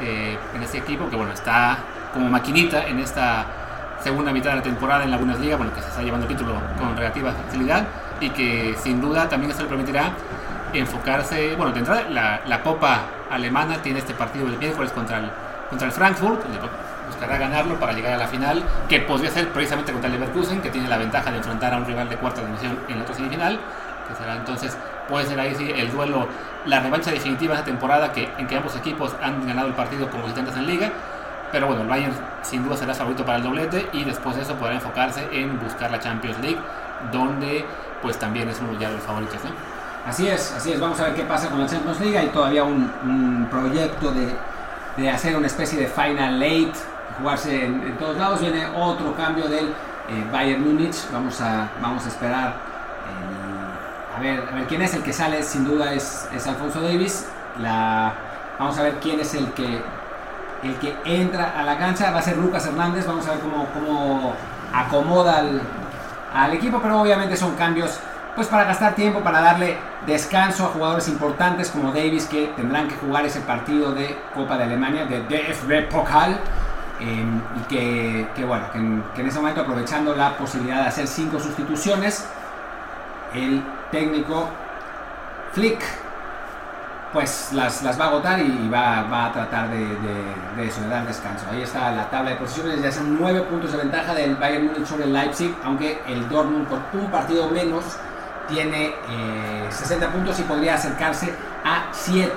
eh, 0.00 0.38
en 0.54 0.62
este 0.62 0.78
equipo, 0.78 1.08
que 1.08 1.16
bueno, 1.16 1.32
está 1.32 1.78
como 2.12 2.28
maquinita 2.28 2.86
en 2.86 2.98
esta 2.98 3.46
segunda 4.02 4.32
mitad 4.32 4.50
de 4.50 4.56
la 4.56 4.62
temporada 4.62 5.04
en 5.04 5.10
la 5.10 5.16
Bundesliga, 5.16 5.56
bueno, 5.56 5.74
que 5.74 5.82
se 5.82 5.88
está 5.88 6.02
llevando 6.02 6.26
el 6.26 6.34
título 6.34 6.54
con 6.78 6.96
relativa 6.96 7.32
facilidad 7.32 7.86
y 8.20 8.30
que 8.30 8.74
sin 8.78 9.00
duda 9.00 9.28
también 9.28 9.50
eso 9.50 9.62
le 9.62 9.68
permitirá 9.68 10.12
enfocarse, 10.72 11.54
bueno, 11.56 11.72
de 11.72 11.80
entrada 11.80 12.02
la, 12.08 12.40
la 12.46 12.62
Copa 12.62 13.00
Alemana 13.30 13.82
tiene 13.82 13.98
este 13.98 14.14
partido 14.14 14.46
el 14.46 14.56
miércoles 14.58 14.92
contra 14.92 15.18
el, 15.18 15.30
contra 15.68 15.86
el 15.86 15.92
Frankfurt, 15.92 16.40
buscará 17.06 17.38
ganarlo 17.38 17.78
para 17.78 17.92
llegar 17.92 18.14
a 18.14 18.18
la 18.18 18.28
final, 18.28 18.62
que 18.88 19.00
podría 19.00 19.30
ser 19.30 19.48
precisamente 19.48 19.92
contra 19.92 20.08
el 20.10 20.18
Leverkusen, 20.18 20.60
que 20.60 20.70
tiene 20.70 20.88
la 20.88 20.98
ventaja 20.98 21.30
de 21.30 21.38
enfrentar 21.38 21.74
a 21.74 21.78
un 21.78 21.84
rival 21.84 22.08
de 22.08 22.16
cuarta 22.16 22.40
dimensión 22.40 22.78
en 22.88 22.98
la 22.98 23.02
otra 23.02 23.14
semifinal, 23.14 23.58
que 24.08 24.14
será 24.14 24.36
entonces, 24.36 24.76
puede 25.08 25.26
ser 25.26 25.40
ahí 25.40 25.54
sí 25.54 25.70
el 25.74 25.90
duelo, 25.90 26.28
la 26.66 26.80
revancha 26.80 27.10
definitiva 27.10 27.54
de 27.54 27.60
esa 27.60 27.66
temporada 27.66 28.12
que, 28.12 28.28
en 28.38 28.46
que 28.46 28.56
ambos 28.56 28.76
equipos 28.76 29.14
han 29.22 29.46
ganado 29.46 29.68
el 29.68 29.74
partido 29.74 30.08
como 30.08 30.24
visitantes 30.24 30.56
en 30.56 30.66
liga, 30.66 30.90
pero 31.52 31.66
bueno, 31.66 31.82
el 31.82 31.88
Bayern 31.88 32.12
sin 32.42 32.64
duda 32.64 32.76
será 32.76 32.94
favorito 32.94 33.24
para 33.24 33.38
el 33.38 33.44
doblete 33.44 33.88
y 33.92 34.04
después 34.04 34.36
de 34.36 34.42
eso 34.42 34.54
podrá 34.54 34.74
enfocarse 34.74 35.28
en 35.32 35.58
buscar 35.60 35.90
la 35.90 35.98
Champions 35.98 36.38
League, 36.40 36.58
donde 37.12 37.64
pues 38.02 38.18
también 38.18 38.48
es 38.48 38.60
uno 38.60 38.78
ya 38.78 38.88
de 38.88 38.94
los 38.94 39.04
favoritos. 39.04 39.42
¿no? 39.44 39.50
Así 40.06 40.26
es, 40.28 40.52
así 40.52 40.72
es. 40.72 40.80
Vamos 40.80 40.98
a 41.00 41.04
ver 41.04 41.14
qué 41.14 41.24
pasa 41.24 41.48
con 41.48 41.60
la 41.60 41.66
Champions 41.66 42.00
League. 42.00 42.16
Hay 42.16 42.28
todavía 42.28 42.64
un, 42.64 43.46
proyecto 43.50 44.12
de, 44.12 44.34
de, 44.96 45.10
hacer 45.10 45.36
una 45.36 45.46
especie 45.46 45.78
de 45.78 45.86
final 45.86 46.38
late, 46.38 46.72
jugarse 47.18 47.66
en, 47.66 47.96
todos 47.98 48.16
lados. 48.16 48.40
Viene 48.40 48.66
otro 48.74 49.14
cambio 49.14 49.46
del 49.48 49.66
eh, 49.66 50.26
Bayern 50.32 50.62
Múnich. 50.62 50.96
Vamos 51.12 51.40
a, 51.40 51.68
vamos 51.82 52.04
a 52.06 52.08
esperar. 52.08 52.48
Eh, 52.48 54.16
a, 54.16 54.20
ver, 54.20 54.48
a 54.50 54.54
ver 54.54 54.66
quién 54.66 54.82
es 54.82 54.94
el 54.94 55.02
que 55.02 55.12
sale. 55.12 55.42
Sin 55.42 55.64
duda 55.64 55.92
es, 55.92 56.28
es 56.34 56.46
Alfonso 56.46 56.80
Davis. 56.80 57.28
La, 57.58 58.14
vamos 58.58 58.78
a 58.78 58.82
ver 58.82 58.94
quién 59.00 59.20
es 59.20 59.34
el 59.34 59.52
que 59.52 59.82
el 60.62 60.74
que 60.76 60.94
entra 61.04 61.54
a 61.58 61.62
la 61.62 61.78
cancha 61.78 62.10
va 62.10 62.18
a 62.18 62.22
ser 62.22 62.36
Lucas 62.36 62.66
Hernández. 62.66 63.06
Vamos 63.06 63.26
a 63.26 63.32
ver 63.32 63.40
cómo, 63.40 63.66
cómo 63.72 64.34
acomoda 64.72 65.38
al, 65.38 65.60
al, 66.34 66.52
equipo, 66.52 66.80
pero 66.80 67.00
obviamente 67.00 67.36
son 67.36 67.54
cambios 67.56 67.98
pues 68.34 68.46
para 68.46 68.64
gastar 68.64 68.94
tiempo, 68.94 69.20
para 69.20 69.40
darle 69.40 69.76
descanso 70.06 70.64
a 70.64 70.68
jugadores 70.68 71.08
importantes 71.08 71.70
como 71.70 71.92
Davis 71.92 72.26
que 72.26 72.52
tendrán 72.56 72.88
que 72.88 72.94
jugar 72.94 73.26
ese 73.26 73.40
partido 73.40 73.92
de 73.92 74.16
Copa 74.34 74.56
de 74.56 74.64
Alemania, 74.64 75.04
de 75.04 75.22
DFB 75.22 75.88
Pokal. 75.88 76.38
Em, 77.00 77.40
y 77.58 77.60
que, 77.66 78.44
bueno, 78.44 78.70
que 78.72 78.78
en, 78.78 79.02
que 79.14 79.22
en 79.22 79.28
ese 79.28 79.38
momento 79.38 79.62
aprovechando 79.62 80.14
la 80.14 80.36
posibilidad 80.36 80.82
de 80.82 80.88
hacer 80.88 81.06
cinco 81.06 81.40
sustituciones, 81.40 82.26
el 83.34 83.64
técnico 83.90 84.48
Flick 85.52 85.82
pues 87.12 87.50
las, 87.52 87.82
las 87.82 87.98
va 88.00 88.04
a 88.04 88.08
agotar 88.08 88.38
y 88.40 88.68
va, 88.68 89.02
va 89.02 89.26
a 89.26 89.32
tratar 89.32 89.68
de, 89.70 89.78
de, 90.56 90.66
eso, 90.66 90.80
de 90.82 90.88
dar 90.88 91.06
descanso. 91.06 91.44
Ahí 91.50 91.62
está 91.62 91.90
la 91.90 92.08
tabla 92.08 92.30
de 92.30 92.36
posiciones, 92.36 92.80
ya 92.80 92.92
son 92.92 93.18
9 93.18 93.42
puntos 93.42 93.72
de 93.72 93.78
ventaja 93.78 94.14
del 94.14 94.36
Bayern 94.36 94.66
Múnich 94.66 94.86
sobre 94.86 95.04
el 95.04 95.12
Leipzig, 95.12 95.54
aunque 95.64 96.00
el 96.06 96.28
Dortmund 96.28 96.68
con 96.68 96.80
un 96.92 97.10
partido 97.10 97.48
menos 97.48 97.84
tiene 98.48 98.94
60 99.70 100.04
eh, 100.04 100.08
puntos 100.08 100.38
y 100.38 100.42
podría 100.42 100.74
acercarse 100.74 101.34
a 101.64 101.88
7. 101.92 102.30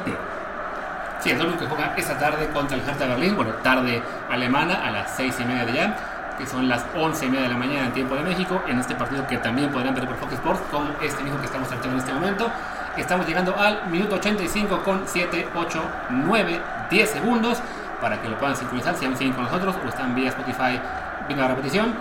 Sí, 1.19 1.29
el 1.29 1.37
Dortmund 1.37 1.59
que 1.59 1.67
juega 1.67 1.93
esta 1.95 2.17
tarde 2.17 2.47
contra 2.47 2.75
el 2.75 2.83
Hertha 2.83 3.07
Berlín, 3.07 3.35
bueno, 3.35 3.53
tarde 3.61 4.01
alemana 4.29 4.85
a 4.85 4.91
las 4.91 5.15
6 5.15 5.35
y 5.39 5.45
media 5.45 5.65
de 5.65 5.73
ya, 5.73 5.95
que 6.37 6.47
son 6.47 6.67
las 6.67 6.83
11 6.95 7.25
y 7.25 7.29
media 7.29 7.43
de 7.43 7.49
la 7.49 7.57
mañana 7.57 7.85
en 7.85 7.93
tiempo 7.93 8.15
de 8.15 8.23
México, 8.23 8.61
en 8.67 8.79
este 8.79 8.95
partido 8.95 9.25
que 9.27 9.37
también 9.37 9.71
podrán 9.71 9.93
ver 9.93 10.07
por 10.07 10.17
Fox 10.17 10.33
Sports, 10.33 10.61
con 10.71 10.95
este 11.01 11.23
mismo 11.23 11.39
que 11.39 11.45
estamos 11.45 11.67
tratando 11.67 11.93
en 11.93 11.99
este 11.99 12.13
momento. 12.13 12.51
Estamos 12.97 13.25
llegando 13.25 13.57
al 13.57 13.87
minuto 13.89 14.15
85 14.15 14.83
con 14.83 15.01
7, 15.07 15.47
8, 15.55 15.81
9, 16.11 16.61
10 16.91 17.09
segundos 17.09 17.57
para 17.99 18.21
que 18.21 18.29
lo 18.29 18.37
puedan 18.37 18.55
sincronizar 18.55 18.95
si 18.95 19.05
aún 19.05 19.17
siguen 19.17 19.33
con 19.33 19.45
nosotros 19.45 19.75
o 19.83 19.87
están 19.87 20.13
vía 20.13 20.29
Spotify 20.29 20.79
viendo 21.25 21.41
la 21.43 21.55
repetición. 21.55 21.91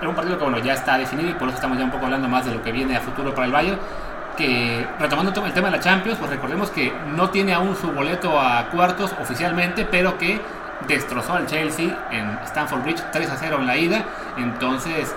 era 0.00 0.08
un 0.08 0.16
partido 0.16 0.36
que 0.36 0.42
bueno, 0.42 0.58
ya 0.58 0.72
está 0.72 0.98
definido 0.98 1.30
y 1.30 1.34
por 1.34 1.46
eso 1.46 1.54
estamos 1.54 1.78
ya 1.78 1.84
un 1.84 1.92
poco 1.92 2.06
hablando 2.06 2.28
más 2.28 2.44
de 2.44 2.52
lo 2.52 2.60
que 2.60 2.72
viene 2.72 2.96
a 2.96 3.00
futuro 3.00 3.32
para 3.34 3.46
el 3.46 3.52
Bayern. 3.52 3.78
Que 4.36 4.84
retomando 4.98 5.30
el 5.44 5.52
tema 5.52 5.70
de 5.70 5.76
la 5.76 5.82
Champions, 5.82 6.18
pues 6.18 6.30
recordemos 6.30 6.70
que 6.70 6.92
no 7.14 7.30
tiene 7.30 7.54
aún 7.54 7.76
su 7.76 7.92
boleto 7.92 8.40
a 8.40 8.68
cuartos 8.70 9.14
oficialmente, 9.22 9.84
pero 9.84 10.18
que 10.18 10.40
destrozó 10.88 11.34
al 11.34 11.46
Chelsea 11.46 11.96
en 12.10 12.36
Stamford 12.46 12.82
Bridge 12.82 13.02
3 13.12 13.30
a 13.30 13.36
0 13.36 13.58
en 13.60 13.66
la 13.66 13.76
ida. 13.76 14.04
Entonces, 14.36 15.14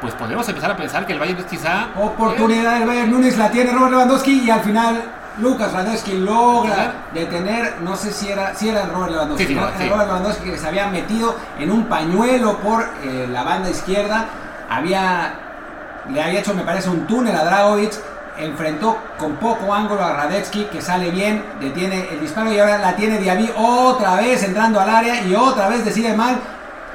pues 0.00 0.14
podemos 0.14 0.48
empezar 0.48 0.70
a 0.70 0.76
pensar 0.76 1.06
que 1.06 1.12
el 1.12 1.18
Bayern 1.18 1.38
es 1.40 1.46
quizá. 1.46 1.88
Oportunidad 1.96 2.78
del 2.78 2.86
Bayern 2.86 3.10
Nunes 3.10 3.36
la 3.36 3.50
tiene 3.50 3.72
Robert 3.72 3.92
Lewandowski 3.92 4.44
y 4.44 4.50
al 4.50 4.60
final 4.60 5.02
Lucas 5.38 5.72
Lewandowski 5.72 6.18
logra 6.18 6.94
detener, 7.14 7.76
no 7.82 7.96
sé 7.96 8.12
si 8.12 8.28
era, 8.28 8.54
si 8.54 8.68
era 8.68 8.86
Robert 8.86 9.12
Lewandowski, 9.12 9.54
Robert 9.54 10.08
Lewandowski 10.08 10.50
que 10.50 10.58
se 10.58 10.66
había 10.66 10.88
metido 10.88 11.36
en 11.58 11.70
un 11.70 11.84
pañuelo 11.84 12.58
por 12.58 12.84
eh, 13.04 13.28
la 13.30 13.42
banda 13.44 13.70
izquierda, 13.70 14.26
había, 14.68 15.34
le 16.10 16.22
había 16.22 16.40
hecho, 16.40 16.54
me 16.54 16.62
parece, 16.62 16.90
un 16.90 17.06
túnel 17.06 17.34
a 17.36 17.44
Dragovic, 17.44 17.92
enfrentó 18.38 18.98
con 19.18 19.36
poco 19.36 19.72
ángulo 19.72 20.02
a 20.02 20.12
Radetzky, 20.12 20.64
que 20.64 20.80
sale 20.80 21.10
bien, 21.10 21.44
detiene 21.60 22.08
el 22.10 22.20
disparo 22.20 22.52
y 22.52 22.58
ahora 22.58 22.78
la 22.78 22.94
tiene 22.94 23.18
Diaby 23.18 23.50
otra 23.56 24.16
vez 24.16 24.42
entrando 24.44 24.80
al 24.80 24.88
área 24.88 25.22
y 25.22 25.34
otra 25.34 25.68
vez 25.68 25.84
decide 25.84 26.14
mal 26.14 26.38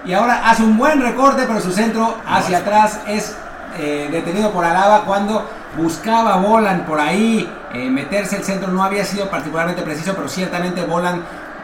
y 0.06 0.14
ahora 0.14 0.50
hace 0.50 0.64
un 0.64 0.78
buen 0.78 1.02
recorte, 1.02 1.44
pero 1.48 1.62
su 1.62 1.72
centro 1.72 2.18
hacia 2.28 2.60
atrás 2.60 3.00
es 3.08 3.36
eh, 3.78 4.10
detenido 4.12 4.52
por 4.52 4.66
Alaba 4.66 5.04
cuando 5.06 5.50
buscaba 5.78 6.36
Bolan 6.38 6.86
por 6.86 7.00
ahí. 7.00 7.50
Eh, 7.74 7.90
meterse 7.90 8.38
el 8.38 8.44
centro 8.44 8.70
no 8.70 8.84
había 8.84 9.04
sido 9.04 9.30
particularmente 9.30 9.82
preciso 9.82 10.14
pero 10.14 10.28
ciertamente 10.28 10.84
Bolan 10.84 11.24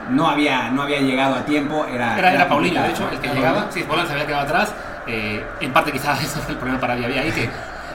no 0.09 0.27
había 0.27 0.71
no 0.71 0.83
había 0.83 0.99
llegado 1.01 1.35
a 1.35 1.41
tiempo. 1.41 1.85
Era 1.85 2.17
era, 2.17 2.47
Paulinho 2.47 2.81
de 2.81 2.89
hecho 2.89 3.09
el 3.11 3.19
que 3.19 3.27
llegaba. 3.27 3.67
Sí 3.71 3.83
Bolan 3.83 4.07
se 4.07 4.13
había 4.13 4.25
quedado 4.25 4.43
atrás. 4.43 4.73
Eh, 5.05 5.45
en 5.59 5.73
parte 5.73 5.91
quizás 5.91 6.21
eso 6.23 6.39
fue 6.39 6.53
el 6.53 6.57
problema 6.57 6.79
para 6.79 6.95
Diaby 6.95 7.17
ahí 7.17 7.31
que, 7.31 7.49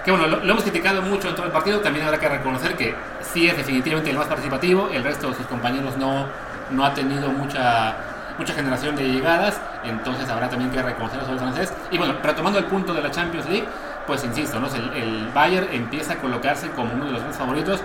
que 0.04 0.10
bueno 0.10 0.26
lo, 0.26 0.42
hemos 0.42 0.62
criticado 0.62 1.00
mucho 1.00 1.30
en 1.30 1.34
todo 1.34 1.46
el 1.46 1.52
partido. 1.52 1.80
También 1.80 2.04
habrá 2.04 2.18
que 2.18 2.28
reconocer 2.28 2.76
que 2.76 2.94
sí 3.32 3.48
es 3.48 3.56
definitivamente 3.56 4.10
el 4.10 4.18
más 4.18 4.26
participativo. 4.26 4.90
El 4.92 5.02
resto 5.02 5.30
de 5.30 5.36
sus 5.36 5.46
compañeros 5.46 5.96
no 5.96 6.26
no 6.70 6.84
ha 6.84 6.94
tenido 6.94 7.30
mucha 7.30 7.96
mucha 8.38 8.52
generación 8.54 8.96
de 8.96 9.08
llegadas, 9.08 9.60
entonces 9.84 10.28
habrá 10.28 10.48
también 10.48 10.70
que 10.70 10.82
reconocer 10.82 11.20
eso 11.20 11.30
del 11.30 11.38
francés. 11.38 11.72
Y 11.90 11.98
bueno, 11.98 12.14
retomando 12.22 12.58
el 12.58 12.64
punto 12.66 12.92
de 12.94 13.02
la 13.02 13.10
Champions 13.10 13.48
League, 13.48 13.66
pues 14.06 14.24
insisto, 14.24 14.60
¿no? 14.60 14.66
el, 14.74 14.92
el 14.94 15.28
Bayern 15.34 15.68
empieza 15.72 16.14
a 16.14 16.16
colocarse 16.16 16.70
como 16.70 16.92
uno 16.92 17.06
de 17.06 17.12
los 17.12 17.22
más 17.22 17.36
favoritos 17.36 17.80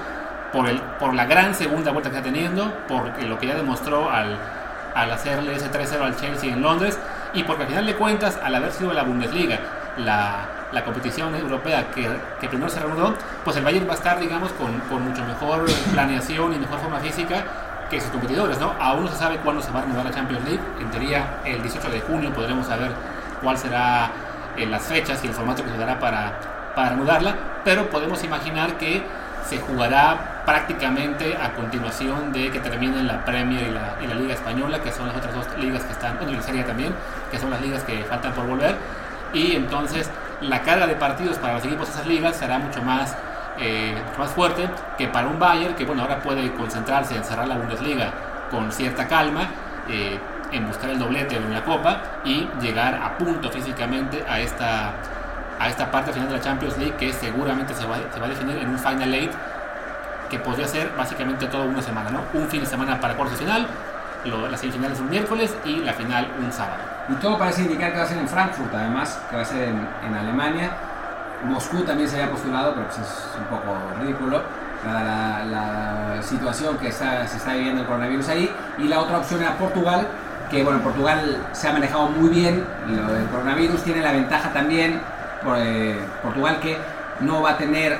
por, 0.51 0.67
el, 0.67 0.79
por 0.99 1.13
la 1.13 1.25
gran 1.25 1.55
segunda 1.55 1.91
vuelta 1.91 2.09
que 2.09 2.17
está 2.17 2.29
teniendo, 2.29 2.73
porque 2.87 3.25
lo 3.25 3.37
que 3.37 3.47
ya 3.47 3.55
demostró 3.55 4.09
al, 4.09 4.37
al 4.95 5.11
hacerle 5.11 5.55
ese 5.55 5.71
3-0 5.71 6.01
al 6.01 6.15
Chelsea 6.15 6.51
en 6.51 6.61
Londres, 6.61 6.99
y 7.33 7.43
porque 7.43 7.63
al 7.63 7.69
final 7.69 7.85
de 7.85 7.95
cuentas, 7.95 8.39
al 8.43 8.55
haber 8.55 8.71
sido 8.71 8.91
la 8.93 9.03
Bundesliga, 9.03 9.59
la, 9.97 10.45
la 10.71 10.83
competición 10.83 11.35
europea 11.35 11.91
que, 11.91 12.09
que, 12.39 12.47
primero 12.47 12.69
se 12.69 12.79
reanudó, 12.79 13.13
pues 13.43 13.55
el 13.57 13.63
Bayern 13.63 13.87
va 13.87 13.93
a 13.93 13.95
estar, 13.95 14.19
digamos, 14.19 14.51
con, 14.53 14.79
con 14.81 15.03
mucho 15.03 15.23
mejor 15.23 15.65
planeación 15.91 16.53
y 16.53 16.57
mejor 16.57 16.79
forma 16.79 16.99
física 16.99 17.43
que 17.89 17.99
sus 17.99 18.11
competidores, 18.11 18.59
¿no? 18.59 18.73
Aún 18.79 19.05
no 19.05 19.11
se 19.11 19.17
sabe 19.17 19.37
cuándo 19.37 19.61
se 19.61 19.71
va 19.71 19.79
a 19.79 19.81
reanudar 19.81 20.05
la 20.05 20.11
Champions 20.11 20.43
League. 20.45 20.61
En 20.79 20.89
teoría, 20.91 21.39
el 21.45 21.61
18 21.61 21.89
de 21.89 22.01
junio 22.01 22.33
podremos 22.33 22.67
saber 22.67 22.91
cuál 23.41 23.57
será 23.57 24.11
eh, 24.57 24.65
las 24.65 24.83
fechas 24.83 25.23
y 25.23 25.27
el 25.27 25.33
formato 25.33 25.63
que 25.63 25.69
se 25.69 25.77
dará 25.77 25.99
para, 25.99 26.73
para 26.75 26.95
pero 27.63 27.89
podemos 27.89 28.23
imaginar 28.23 28.77
que 28.77 29.03
se 29.47 29.59
jugará 29.59 30.43
prácticamente 30.45 31.35
a 31.35 31.53
continuación 31.53 32.31
de 32.31 32.51
que 32.51 32.59
terminen 32.59 33.07
la 33.07 33.25
Premier 33.25 33.67
y 33.67 33.71
la, 33.71 33.95
y 34.01 34.19
Liga 34.19 34.35
Española, 34.35 34.79
que 34.81 34.91
son 34.91 35.07
las 35.07 35.15
otras 35.15 35.33
dos 35.33 35.45
ligas 35.57 35.83
que 35.83 35.93
están, 35.93 36.17
bueno, 36.17 36.33
la 36.33 36.41
Serie 36.41 36.63
también, 36.63 36.93
que 37.31 37.39
son 37.39 37.49
las 37.49 37.61
ligas 37.61 37.83
que 37.83 38.03
faltan 38.03 38.33
por 38.33 38.45
volver, 38.45 38.75
y 39.33 39.55
entonces 39.55 40.09
la 40.41 40.61
carga 40.61 40.87
de 40.87 40.95
partidos 40.95 41.37
para 41.37 41.53
los 41.53 41.65
equipos 41.65 41.87
de 41.87 41.93
esas 41.93 42.07
ligas 42.07 42.35
será 42.37 42.59
mucho 42.59 42.81
más 42.83 43.15
eh, 43.57 43.95
más 44.17 44.31
fuerte 44.31 44.69
que 44.97 45.07
para 45.07 45.27
un 45.27 45.39
Bayern 45.39 45.75
que 45.75 45.85
bueno 45.85 46.03
ahora 46.03 46.19
puede 46.19 46.51
concentrarse 46.53 47.15
en 47.15 47.23
cerrar 47.23 47.47
la 47.47 47.57
Bundesliga 47.57 48.11
con 48.51 48.71
cierta 48.71 49.07
calma 49.07 49.47
eh, 49.87 50.19
en 50.51 50.67
buscar 50.67 50.89
el 50.89 50.99
doblete 50.99 51.35
en 51.35 51.53
la 51.53 51.63
Copa 51.63 52.01
y 52.23 52.47
llegar 52.61 52.95
a 52.95 53.17
punto 53.17 53.49
físicamente 53.49 54.23
a 54.27 54.39
esta 54.39 54.93
a 55.59 55.67
esta 55.67 55.91
parte 55.91 56.13
final 56.13 56.29
de 56.29 56.35
la 56.35 56.41
Champions 56.41 56.77
League 56.77 56.95
que 56.97 57.11
seguramente 57.11 57.73
se 57.73 57.85
va, 57.85 57.97
se 58.11 58.19
va 58.19 58.27
a 58.27 58.29
definir 58.29 58.57
en 58.57 58.69
un 58.69 58.79
Final 58.79 59.13
Eight 59.13 59.31
que 60.29 60.39
podría 60.39 60.67
ser 60.67 60.91
básicamente 60.95 61.47
toda 61.47 61.65
una 61.65 61.81
semana, 61.81 62.11
¿no? 62.11 62.21
Un 62.33 62.47
fin 62.47 62.61
de 62.61 62.67
semana 62.67 62.99
para 62.99 63.15
cuartos 63.15 63.37
final, 63.37 63.67
lo, 64.25 64.47
las 64.47 64.59
semifinales 64.59 64.99
un 64.99 65.09
miércoles 65.09 65.55
y 65.65 65.77
la 65.77 65.93
final 65.93 66.27
un 66.39 66.51
sábado. 66.51 66.83
Y 67.09 67.13
todo 67.15 67.37
parece 67.37 67.63
indicar 67.63 67.91
que 67.91 67.97
va 67.97 68.03
a 68.03 68.07
ser 68.07 68.19
en 68.19 68.27
Frankfurt, 68.27 68.73
además, 68.73 69.19
que 69.29 69.35
va 69.35 69.41
a 69.41 69.45
ser 69.45 69.69
en, 69.69 69.87
en 70.05 70.15
Alemania. 70.15 70.71
Moscú 71.45 71.83
también 71.83 72.09
se 72.09 72.17
había 72.17 72.31
postulado, 72.31 72.73
pero 72.73 72.87
pues 72.87 72.99
es 72.99 73.27
un 73.37 73.45
poco 73.45 73.77
ridículo 74.01 74.41
la, 74.85 75.43
la, 75.45 76.23
situación 76.23 76.77
que 76.77 76.89
está, 76.89 77.27
se 77.27 77.37
está 77.37 77.53
viviendo 77.53 77.81
el 77.81 77.87
coronavirus 77.87 78.29
ahí. 78.29 78.51
Y 78.77 78.87
la 78.87 78.99
otra 78.99 79.17
opción 79.19 79.41
era 79.41 79.57
Portugal, 79.57 80.07
que 80.49 80.63
bueno, 80.63 80.79
Portugal 80.81 81.37
se 81.51 81.67
ha 81.67 81.73
manejado 81.73 82.09
muy 82.09 82.29
bien 82.29 82.65
lo 82.87 83.13
del 83.13 83.27
coronavirus, 83.27 83.83
tiene 83.83 84.01
la 84.01 84.11
ventaja 84.11 84.51
también 84.51 84.99
por, 85.43 85.57
eh, 85.57 85.97
Portugal 86.21 86.59
que 86.59 86.77
no 87.21 87.41
va 87.41 87.51
a 87.51 87.57
tener 87.57 87.99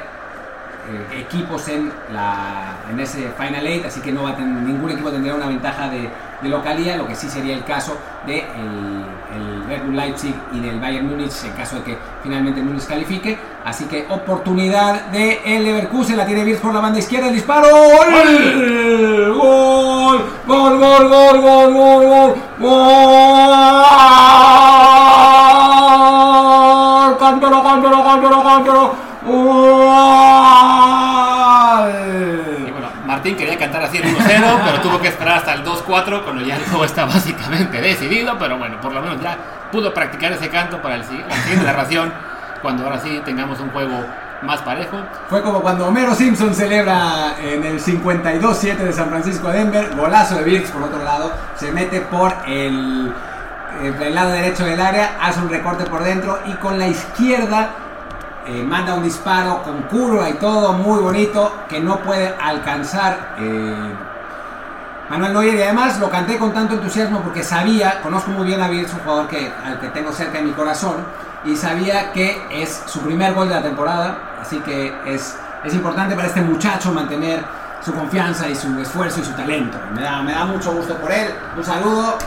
eh, 0.90 1.20
equipos 1.20 1.68
en, 1.68 1.92
la, 2.12 2.78
en 2.90 3.00
ese 3.00 3.30
Final 3.38 3.68
Eight, 3.68 3.86
así 3.86 4.02
que 4.02 4.12
no 4.12 4.24
va 4.24 4.32
a 4.32 4.36
tener, 4.36 4.52
ningún 4.64 4.90
equipo 4.90 5.12
tendría 5.12 5.36
una 5.36 5.46
ventaja 5.46 5.88
de, 5.88 6.10
de 6.42 6.50
localía, 6.50 6.98
lo 6.98 7.06
que 7.06 7.16
sí 7.16 7.30
sería 7.30 7.54
el 7.54 7.64
caso 7.64 7.96
de 8.26 8.40
el, 8.40 9.06
Red 9.68 9.84
Bull 9.84 9.96
Leipzig 9.96 10.34
y 10.52 10.60
del 10.62 10.80
Bayern 10.80 11.08
Múnich 11.08 11.44
en 11.44 11.52
caso 11.52 11.76
de 11.76 11.84
que 11.84 11.98
finalmente 12.24 12.60
Múnich 12.60 12.88
califique. 12.88 13.38
Así 13.64 13.86
que 13.86 14.08
oportunidad 14.10 15.06
de 15.12 15.42
el 15.46 15.64
Leverkusen, 15.64 16.18
la 16.18 16.26
tiene 16.26 16.44
Wirtz 16.44 16.62
por 16.62 16.74
la 16.74 16.80
banda 16.80 16.98
izquierda, 16.98 17.28
el 17.28 17.36
disparo, 17.36 17.68
¡Gol! 17.70 19.36
¡Gol! 19.38 20.26
¡Gol, 20.48 20.80
gol, 20.80 21.08
gol, 21.08 21.42
gol, 21.42 21.74
gol, 21.74 22.06
gol! 22.08 22.36
¡Gol! 22.58 22.80
¡Cántalo, 27.20 27.64
cántalo, 27.64 28.04
cántalo, 28.04 28.44
cántalo! 28.44 29.10
Martín 33.20 33.36
quería 33.36 33.58
cantar 33.58 33.84
así 33.84 33.98
en 33.98 34.16
1-0, 34.16 34.62
pero 34.64 34.80
tuvo 34.80 35.02
que 35.02 35.10
esperar 35.10 35.40
hasta 35.40 35.54
el 35.54 35.66
2-4 35.66 36.24
cuando 36.24 36.42
ya 36.42 36.56
el 36.56 36.64
juego 36.64 36.86
está 36.86 37.04
básicamente 37.06 37.82
decidido, 37.82 38.38
pero 38.40 38.58
bueno, 38.58 38.80
por 38.80 38.94
lo 38.94 39.02
menos 39.02 39.20
ya 39.22 39.38
pudo 39.74 39.94
practicar 39.94 40.32
ese 40.32 40.48
canto 40.48 40.82
para 40.82 40.96
el, 40.96 41.02
la 41.02 41.36
siguiente 41.36 41.66
narración, 41.66 42.14
cuando 42.62 42.86
ahora 42.86 42.98
sí 43.02 43.22
tengamos 43.26 43.60
un 43.60 43.72
juego 43.72 44.06
más 44.44 44.62
parejo. 44.62 44.96
Fue 45.30 45.42
como 45.42 45.60
cuando 45.60 45.86
Homero 45.86 46.16
Simpson 46.16 46.56
celebra 46.56 47.36
en 47.42 47.66
el 47.66 47.82
52-7 47.82 48.78
de 48.78 48.94
San 48.94 49.10
Francisco 49.10 49.50
a 49.50 49.52
Denver, 49.52 49.94
golazo 49.98 50.36
de 50.36 50.46
Birks 50.46 50.72
por 50.72 50.84
otro 50.84 51.04
lado, 51.04 51.34
se 51.58 51.74
mete 51.74 52.00
por 52.00 52.34
el, 52.48 53.14
el 53.84 54.16
lado 54.16 54.32
derecho 54.32 54.64
del 54.64 54.80
área, 54.80 55.18
hace 55.22 55.42
un 55.42 55.50
recorte 55.50 55.84
por 55.84 56.06
dentro 56.06 56.40
y 56.46 56.54
con 56.54 56.80
la 56.80 56.88
izquierda 56.88 57.89
eh, 58.50 58.64
manda 58.64 58.96
un 58.96 59.04
disparo 59.04 59.62
con 59.62 59.84
curva 59.84 60.28
y 60.28 60.34
todo 60.34 60.74
muy 60.74 61.00
bonito 61.00 61.54
que 61.70 61.80
no 61.80 62.00
puede 62.00 62.34
alcanzar 62.42 63.36
eh, 63.38 63.94
Manuel 65.08 65.34
Neuer 65.34 65.54
y 65.54 65.62
además 65.62 66.00
lo 66.00 66.10
canté 66.10 66.40
con 66.40 66.52
tanto 66.52 66.74
entusiasmo 66.74 67.22
porque 67.22 67.44
sabía, 67.44 68.02
conozco 68.02 68.32
muy 68.32 68.48
bien 68.48 68.60
a 68.60 68.68
Bill, 68.68 68.86
es 68.86 68.94
un 68.94 69.02
jugador 69.02 69.28
que, 69.28 69.52
al 69.64 69.80
que 69.80 69.90
tengo 69.90 70.12
cerca 70.12 70.40
de 70.40 70.46
mi 70.46 70.52
corazón 70.54 70.96
y 71.46 71.56
sabía 71.56 72.12
que 72.12 72.42
es 72.50 72.82
su 72.88 73.02
primer 73.02 73.36
gol 73.36 73.50
de 73.50 73.56
la 73.56 73.62
temporada, 73.62 74.18
así 74.42 74.58
que 74.62 74.96
es, 75.06 75.38
es 75.64 75.74
importante 75.76 76.16
para 76.16 76.28
este 76.28 76.42
muchacho 76.42 76.92
mantener 76.92 77.44
su 77.86 77.94
confianza 77.94 78.50
y 78.50 78.56
su 78.56 78.80
esfuerzo 78.80 79.20
y 79.22 79.26
su 79.26 79.34
talento. 79.34 79.78
Me 79.94 80.02
da, 80.02 80.24
me 80.24 80.34
da 80.34 80.46
mucho 80.46 80.74
gusto 80.74 80.96
por 80.96 81.12
él. 81.12 81.34
Un 81.56 81.64
saludo, 81.64 82.18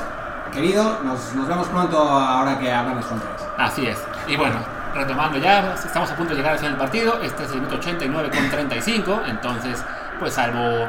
querido. 0.53 1.01
Nos, 1.03 1.35
nos 1.35 1.49
vemos 1.49 1.67
pronto 1.67 1.99
ahora 1.99 2.59
que 2.59 2.73
abran 2.73 2.97
las 2.97 3.05
fronteras. 3.05 3.43
Así 3.59 3.87
es. 3.87 3.99
Y 4.27 4.37
bueno, 4.37 4.57
retomando 4.95 5.39
ya, 5.39 5.75
estamos 5.75 6.11
a 6.11 6.17
punto 6.17 6.33
de 6.33 6.39
llegar 6.39 6.53
al 6.53 6.59
final 6.59 6.73
del 6.73 6.81
partido, 6.81 7.21
este 7.23 7.45
es 7.45 7.51
el 7.51 7.57
minuto 7.57 7.77
89 7.77 8.31
con 8.31 8.51
35, 8.51 9.23
entonces, 9.27 9.85
pues 10.19 10.35
salvo 10.35 10.89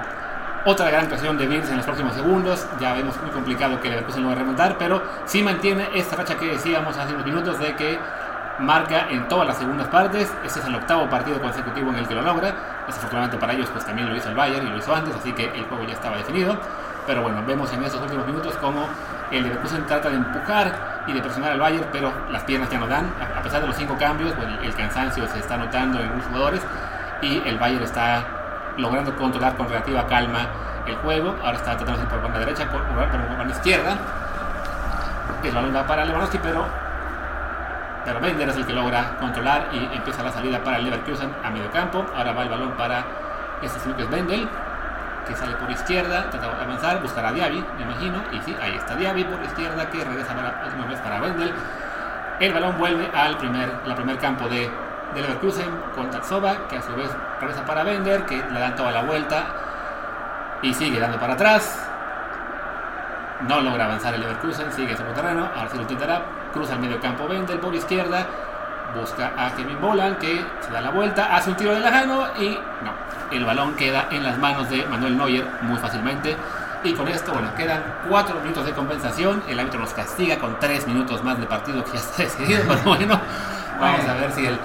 otra 0.65 0.89
gran 0.89 1.07
ocasión 1.07 1.37
de 1.37 1.47
Bills 1.47 1.69
en 1.69 1.77
los 1.77 1.85
próximos 1.85 2.13
segundos, 2.13 2.65
ya 2.79 2.93
vemos 2.93 3.19
muy 3.21 3.31
complicado 3.31 3.79
que 3.81 3.89
Leverkusen 3.89 4.23
lo 4.23 4.29
va 4.29 4.35
a 4.35 4.37
remontar, 4.37 4.77
pero 4.77 5.01
sí 5.25 5.43
mantiene 5.43 5.89
esta 5.93 6.15
racha 6.15 6.35
que 6.35 6.47
decíamos 6.47 6.97
hace 6.97 7.13
unos 7.13 7.25
minutos 7.25 7.59
de 7.59 7.75
que 7.75 7.99
marca 8.59 9.07
en 9.09 9.27
todas 9.27 9.47
las 9.47 9.57
segundas 9.57 9.87
partes, 9.87 10.31
este 10.45 10.59
es 10.59 10.65
el 10.65 10.75
octavo 10.75 11.09
partido 11.09 11.41
consecutivo 11.41 11.89
en 11.89 11.97
el 11.97 12.07
que 12.07 12.15
lo 12.15 12.21
logra, 12.21 12.53
desafortunadamente 12.87 13.37
para 13.37 13.53
ellos 13.53 13.69
pues 13.71 13.85
también 13.85 14.09
lo 14.09 14.15
hizo 14.15 14.29
el 14.29 14.35
Bayern 14.35 14.67
y 14.67 14.69
lo 14.69 14.77
hizo 14.77 14.93
antes, 14.93 15.15
así 15.15 15.33
que 15.33 15.45
el 15.45 15.65
juego 15.65 15.83
ya 15.85 15.93
estaba 15.93 16.17
definido, 16.17 16.57
pero 17.05 17.23
bueno, 17.23 17.43
vemos 17.45 17.71
en 17.73 17.83
esos 17.83 18.01
últimos 18.01 18.25
minutos 18.25 18.55
como 18.57 18.87
el 19.33 19.43
Leverkusen 19.43 19.85
trata 19.85 20.09
de 20.09 20.15
empujar 20.15 21.03
y 21.07 21.13
de 21.13 21.21
presionar 21.21 21.51
al 21.51 21.59
Bayern, 21.59 21.87
pero 21.91 22.13
las 22.31 22.43
piernas 22.43 22.69
ya 22.69 22.79
no 22.79 22.87
dan. 22.87 23.11
A 23.37 23.41
pesar 23.41 23.61
de 23.61 23.67
los 23.67 23.75
cinco 23.75 23.97
cambios, 23.97 24.31
pues, 24.33 24.47
el 24.61 24.73
cansancio 24.75 25.27
se 25.27 25.39
está 25.39 25.57
notando 25.57 25.99
en 25.99 26.05
algunos 26.05 26.25
jugadores 26.27 26.61
y 27.21 27.41
el 27.45 27.57
Bayern 27.57 27.83
está 27.83 28.23
logrando 28.77 29.15
controlar 29.15 29.55
con 29.55 29.67
relativa 29.67 30.05
calma 30.07 30.47
el 30.85 30.95
juego. 30.97 31.35
Ahora 31.43 31.57
está 31.57 31.75
tratando 31.77 32.01
de 32.01 32.07
por 32.07 32.21
banda 32.21 32.39
derecha, 32.39 32.69
por, 32.69 32.83
por 32.83 33.37
banda 33.37 33.53
izquierda. 33.53 33.97
El 35.43 35.51
balón 35.51 35.75
va 35.75 35.85
para 35.85 36.05
Lewandowski, 36.05 36.37
pero 36.37 36.65
pero 38.05 38.19
Bender 38.19 38.49
es 38.49 38.57
el 38.57 38.65
que 38.65 38.73
logra 38.73 39.17
controlar 39.17 39.69
y 39.71 39.95
empieza 39.95 40.23
la 40.23 40.31
salida 40.31 40.59
para 40.61 40.77
el 40.77 40.85
Leverkusen 40.85 41.33
a 41.43 41.49
medio 41.49 41.71
campo. 41.71 42.05
Ahora 42.15 42.33
va 42.33 42.43
el 42.43 42.49
balón 42.49 42.71
para 42.71 43.05
este 43.61 43.87
Lucas 43.87 44.09
Bendel, 44.09 44.47
que 45.27 45.35
sale 45.35 45.55
por 45.55 45.69
izquierda, 45.71 46.29
trata 46.29 46.55
de 46.55 46.63
avanzar, 46.63 47.01
buscará 47.01 47.29
a 47.29 47.31
Diaby, 47.33 47.65
me 47.77 47.83
imagino. 47.83 48.21
Y 48.31 48.41
sí, 48.41 48.55
ahí 48.61 48.75
está 48.75 48.95
Diaby 48.95 49.23
por 49.23 49.41
izquierda, 49.43 49.89
que 49.89 50.03
regresa 50.03 50.33
para, 50.35 50.73
una 50.75 50.85
vez 50.85 50.99
para 50.99 51.19
Bendel. 51.19 51.53
El 52.39 52.53
balón 52.53 52.77
vuelve 52.77 53.09
al 53.13 53.37
primer, 53.37 53.71
la 53.85 53.95
primer 53.95 54.17
campo 54.17 54.47
de, 54.47 54.69
de 55.13 55.21
Leverkusen 55.21 55.69
con 55.95 56.09
Tatsova, 56.09 56.67
que 56.67 56.77
a 56.77 56.81
su 56.81 56.93
vez 56.95 57.09
regresa 57.39 57.65
para 57.65 57.83
Bender, 57.83 58.25
que 58.25 58.37
le 58.37 58.59
dan 58.59 58.75
toda 58.75 58.91
la 58.91 59.03
vuelta 59.03 59.43
y 60.61 60.73
sigue 60.73 60.99
dando 60.99 61.19
para 61.19 61.33
atrás. 61.33 61.89
No 63.47 63.61
logra 63.61 63.85
avanzar 63.85 64.13
el 64.13 64.21
Leverkusen, 64.21 64.71
sigue 64.71 64.95
su 64.95 65.03
terreno, 65.03 65.49
ahora 65.55 65.69
sí 65.69 65.75
lo 65.75 65.83
intentará, 65.83 66.21
cruza 66.53 66.73
el 66.73 66.79
medio 66.79 66.99
campo 66.99 67.27
Bender 67.27 67.59
por 67.59 67.75
izquierda, 67.75 68.25
busca 68.95 69.31
a 69.37 69.51
Kevin 69.55 69.79
Bolan 69.81 70.15
que 70.15 70.45
se 70.61 70.71
da 70.71 70.81
la 70.81 70.89
vuelta, 70.89 71.35
hace 71.35 71.49
un 71.49 71.57
tiro 71.57 71.73
de 71.73 71.79
lejano 71.81 72.27
y 72.39 72.49
no, 72.83 72.91
el 73.33 73.45
balón 73.45 73.75
queda 73.75 74.07
en 74.11 74.23
las 74.23 74.37
manos 74.37 74.69
de 74.69 74.85
Manuel 74.85 75.17
Neuer 75.17 75.45
muy 75.61 75.77
fácilmente. 75.77 76.35
Y 76.83 76.93
con 76.93 77.07
esto, 77.07 77.31
bueno, 77.31 77.53
quedan 77.55 77.81
4 78.09 78.39
minutos 78.41 78.65
de 78.65 78.73
compensación. 78.73 79.41
El 79.47 79.59
árbitro 79.59 79.79
nos 79.79 79.93
castiga 79.93 80.37
con 80.37 80.59
3 80.59 80.87
minutos 80.87 81.23
más 81.23 81.39
de 81.39 81.45
partido 81.45 81.83
que 81.83 81.91
ya 81.93 81.99
está 81.99 82.23
decidido. 82.23 82.63
Pero 82.67 82.81
bueno, 82.85 83.19
vamos 83.79 84.05
a 84.07 84.13
ver 84.15 84.31
si 84.33 84.45
el, 84.45 84.57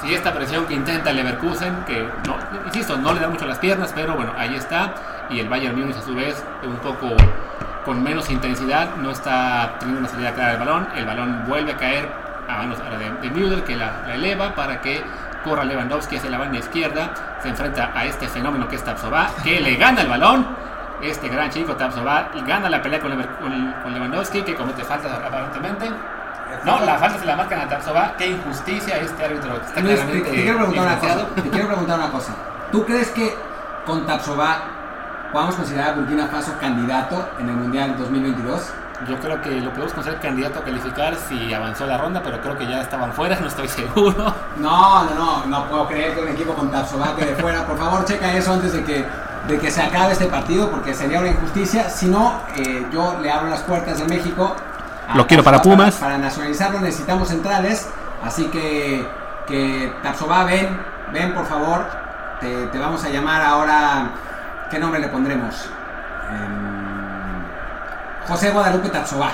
si 0.00 0.14
esta 0.14 0.32
presión 0.32 0.66
que 0.66 0.74
intenta 0.74 1.12
Leverkusen, 1.12 1.84
que 1.84 2.08
no, 2.26 2.36
insisto, 2.66 2.96
no 2.96 3.12
le 3.12 3.20
da 3.20 3.28
mucho 3.28 3.46
las 3.46 3.58
piernas, 3.58 3.92
pero 3.94 4.14
bueno, 4.14 4.32
ahí 4.36 4.54
está. 4.54 4.94
Y 5.30 5.38
el 5.40 5.48
Bayern 5.48 5.78
Múnich 5.78 5.96
a 5.96 6.02
su 6.02 6.14
vez, 6.14 6.42
un 6.64 6.76
poco 6.76 7.14
con 7.84 8.02
menos 8.02 8.28
intensidad, 8.30 8.96
no 8.96 9.10
está 9.10 9.76
teniendo 9.78 10.00
una 10.00 10.08
salida 10.08 10.34
clara 10.34 10.50
del 10.50 10.58
balón. 10.58 10.88
El 10.96 11.04
balón 11.06 11.44
vuelve 11.46 11.72
a 11.72 11.76
caer 11.76 12.08
a 12.48 12.56
manos 12.58 12.78
de, 12.78 13.28
de 13.28 13.34
Müller, 13.34 13.62
que 13.62 13.76
la, 13.76 14.02
la 14.06 14.14
eleva 14.14 14.54
para 14.54 14.80
que 14.80 15.02
corra 15.44 15.64
Lewandowski 15.64 16.16
hacia 16.16 16.30
la 16.30 16.38
banda 16.38 16.58
izquierda, 16.58 17.12
se 17.42 17.48
enfrenta 17.48 17.90
a 17.94 18.04
este 18.04 18.28
fenómeno 18.28 18.68
que 18.68 18.76
es 18.76 18.84
Tapsova, 18.84 19.30
que 19.42 19.60
le 19.60 19.76
gana 19.76 20.02
el 20.02 20.08
balón. 20.08 20.46
Este 21.02 21.28
gran 21.28 21.50
chico 21.50 21.74
Tapsova 21.76 22.30
gana 22.46 22.68
la 22.68 22.82
pelea 22.82 23.00
con, 23.00 23.10
Lewandowski, 23.94 24.42
que 24.42 24.54
comete 24.54 24.84
faltas 24.84 25.12
aparentemente. 25.12 25.90
No, 26.64 26.80
la 26.80 26.98
falta 26.98 27.18
se 27.18 27.24
la 27.24 27.36
marcan 27.36 27.60
a 27.60 27.68
Tapsova. 27.68 28.14
Qué 28.18 28.28
injusticia 28.28 28.98
este 28.98 29.24
árbitro. 29.24 29.56
Está 29.56 29.74
te, 29.74 30.22
quiero 30.22 30.58
preguntar 30.58 30.86
una 30.86 30.98
cosa, 30.98 31.26
te 31.34 31.50
quiero 31.50 31.66
preguntar 31.68 31.98
una 31.98 32.10
cosa. 32.10 32.34
¿Tú 32.70 32.84
crees 32.84 33.08
que 33.10 33.34
con 33.86 34.06
Tapsova 34.06 34.58
podamos 35.32 35.54
considerar 35.54 35.90
a 35.90 35.92
Burkina 35.94 36.26
Faso 36.26 36.52
candidato 36.60 37.30
en 37.38 37.48
el 37.48 37.56
Mundial 37.56 37.96
2022? 37.96 38.72
Yo 39.08 39.18
creo 39.18 39.40
que 39.40 39.50
lo 39.60 39.70
podemos 39.70 39.94
considerar 39.94 40.20
candidato 40.20 40.58
a 40.58 40.64
calificar 40.64 41.16
si 41.16 41.54
avanzó 41.54 41.86
la 41.86 41.96
ronda, 41.96 42.22
pero 42.22 42.40
creo 42.40 42.58
que 42.58 42.66
ya 42.66 42.82
estaban 42.82 43.12
fuera, 43.12 43.36
no 43.40 43.46
estoy 43.48 43.68
seguro. 43.68 44.34
No, 44.58 45.04
no, 45.04 45.14
no, 45.14 45.46
no 45.46 45.68
puedo 45.68 45.88
creer 45.88 46.14
que 46.14 46.20
un 46.20 46.28
equipo 46.28 46.52
con 46.52 46.70
Tapsoba 46.70 47.16
quede 47.16 47.34
fuera. 47.36 47.66
Por 47.66 47.78
favor, 47.78 48.04
checa 48.04 48.32
eso 48.34 48.52
antes 48.52 48.72
de 48.72 48.84
que, 48.84 49.06
de 49.48 49.58
que 49.58 49.70
se 49.70 49.80
acabe 49.80 50.12
este 50.12 50.26
partido, 50.26 50.70
porque 50.70 50.92
sería 50.92 51.20
una 51.20 51.30
injusticia. 51.30 51.88
Si 51.88 52.06
no, 52.06 52.40
eh, 52.56 52.86
yo 52.92 53.18
le 53.22 53.30
abro 53.30 53.48
las 53.48 53.60
puertas 53.62 53.98
de 53.98 54.04
México. 54.04 54.54
Lo 55.14 55.26
quiero 55.26 55.42
para 55.42 55.62
Pumas. 55.62 55.94
Para, 55.96 56.18
nacionalizarlo 56.18 56.80
necesitamos 56.80 57.28
centrales, 57.28 57.88
así 58.22 58.44
que, 58.46 59.08
que 59.46 59.92
Tapsoba, 60.02 60.44
ven, 60.44 60.78
ven 61.12 61.32
por 61.32 61.46
favor. 61.46 61.86
Te, 62.38 62.66
te 62.66 62.78
vamos 62.78 63.02
a 63.04 63.08
llamar 63.08 63.40
ahora. 63.42 64.10
¿Qué 64.70 64.78
nombre 64.78 65.00
le 65.00 65.08
pondremos? 65.08 65.68
Eh, 66.30 66.69
José 68.30 68.50
Guadalupe 68.50 68.88
Tapsoba. 68.90 69.32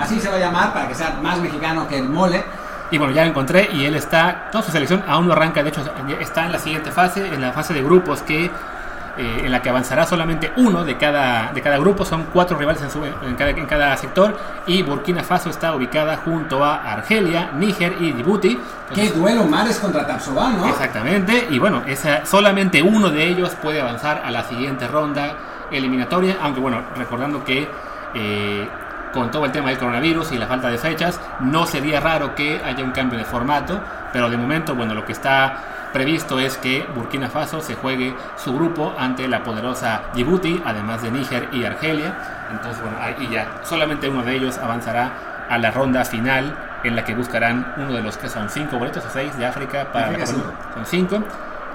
Así 0.00 0.18
se 0.18 0.30
va 0.30 0.36
a 0.36 0.38
llamar 0.38 0.72
para 0.72 0.88
que 0.88 0.94
sea 0.94 1.18
más 1.22 1.38
mexicano 1.38 1.86
que 1.86 1.98
el 1.98 2.08
mole. 2.08 2.42
Y 2.90 2.96
bueno, 2.96 3.12
ya 3.12 3.24
lo 3.24 3.28
encontré 3.28 3.68
y 3.74 3.84
él 3.84 3.94
está, 3.94 4.48
toda 4.50 4.64
su 4.64 4.72
selección 4.72 5.04
aún 5.06 5.26
no 5.26 5.34
arranca, 5.34 5.62
de 5.62 5.68
hecho 5.68 5.82
está 6.18 6.46
en 6.46 6.52
la 6.52 6.58
siguiente 6.58 6.90
fase, 6.90 7.26
en 7.26 7.42
la 7.42 7.52
fase 7.52 7.74
de 7.74 7.82
grupos 7.82 8.22
que 8.22 8.46
eh, 8.46 9.42
en 9.44 9.52
la 9.52 9.60
que 9.60 9.68
avanzará 9.68 10.06
solamente 10.06 10.50
uno 10.56 10.82
de 10.82 10.96
cada, 10.96 11.52
de 11.52 11.60
cada 11.60 11.76
grupo, 11.76 12.06
son 12.06 12.24
cuatro 12.32 12.56
rivales 12.56 12.80
en, 12.80 12.90
su, 12.90 13.04
en, 13.04 13.34
cada, 13.36 13.50
en, 13.50 13.66
cada, 13.66 13.94
sector 13.98 14.38
y 14.66 14.82
Burkina 14.82 15.22
Faso 15.22 15.50
está 15.50 15.74
ubicada 15.74 16.16
junto 16.16 16.64
a 16.64 16.76
Argelia, 16.76 17.50
Níger 17.52 17.96
y 18.00 18.12
Djibouti. 18.12 18.58
Qué 18.94 19.10
duelo 19.10 19.44
mares 19.44 19.78
contra 19.78 20.06
Tapsoba, 20.06 20.48
¿no? 20.52 20.66
Exactamente, 20.66 21.48
y 21.50 21.58
bueno, 21.58 21.82
esa, 21.86 22.24
solamente 22.24 22.82
uno 22.82 23.10
de 23.10 23.24
ellos 23.24 23.54
puede 23.62 23.82
avanzar 23.82 24.22
a 24.24 24.30
la 24.30 24.44
siguiente 24.44 24.88
ronda 24.88 25.34
eliminatoria, 25.70 26.38
aunque 26.40 26.60
bueno, 26.60 26.80
recordando 26.96 27.44
que 27.44 27.68
eh, 28.14 28.68
con 29.12 29.30
todo 29.30 29.44
el 29.44 29.52
tema 29.52 29.68
del 29.68 29.78
coronavirus 29.78 30.32
y 30.32 30.38
la 30.38 30.46
falta 30.46 30.68
de 30.68 30.78
fechas, 30.78 31.20
no 31.40 31.66
sería 31.66 32.00
raro 32.00 32.34
que 32.34 32.60
haya 32.64 32.82
un 32.82 32.92
cambio 32.92 33.18
de 33.18 33.24
formato, 33.24 33.80
pero 34.12 34.30
de 34.30 34.36
momento, 34.36 34.74
bueno, 34.74 34.94
lo 34.94 35.04
que 35.04 35.12
está 35.12 35.90
previsto 35.92 36.40
es 36.40 36.56
que 36.56 36.86
Burkina 36.94 37.28
Faso 37.28 37.60
se 37.60 37.74
juegue 37.74 38.14
su 38.36 38.54
grupo 38.54 38.94
ante 38.98 39.28
la 39.28 39.44
poderosa 39.44 40.02
Djibouti, 40.14 40.62
además 40.64 41.02
de 41.02 41.10
Níger 41.10 41.48
y 41.52 41.64
Argelia. 41.64 42.14
Entonces, 42.50 42.82
bueno, 42.82 42.96
ahí 43.00 43.28
ya 43.30 43.60
solamente 43.62 44.08
uno 44.08 44.22
de 44.22 44.34
ellos 44.34 44.58
avanzará 44.58 45.12
a 45.48 45.58
la 45.58 45.70
ronda 45.70 46.04
final 46.04 46.56
en 46.82 46.96
la 46.96 47.04
que 47.04 47.14
buscarán 47.14 47.74
uno 47.76 47.92
de 47.92 48.02
los 48.02 48.16
que 48.16 48.28
son 48.28 48.48
cinco 48.48 48.78
boletos 48.78 49.04
o 49.04 49.10
seis 49.10 49.36
de 49.36 49.44
África 49.44 49.92
para 49.92 50.10
la 50.10 50.26
Son 50.26 50.42
cinco. 50.84 51.22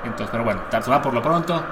Entonces, 0.04 0.30
pero 0.32 0.44
bueno, 0.44 0.62
va 0.90 1.02
por 1.02 1.14
lo 1.14 1.22
pronto 1.22 1.64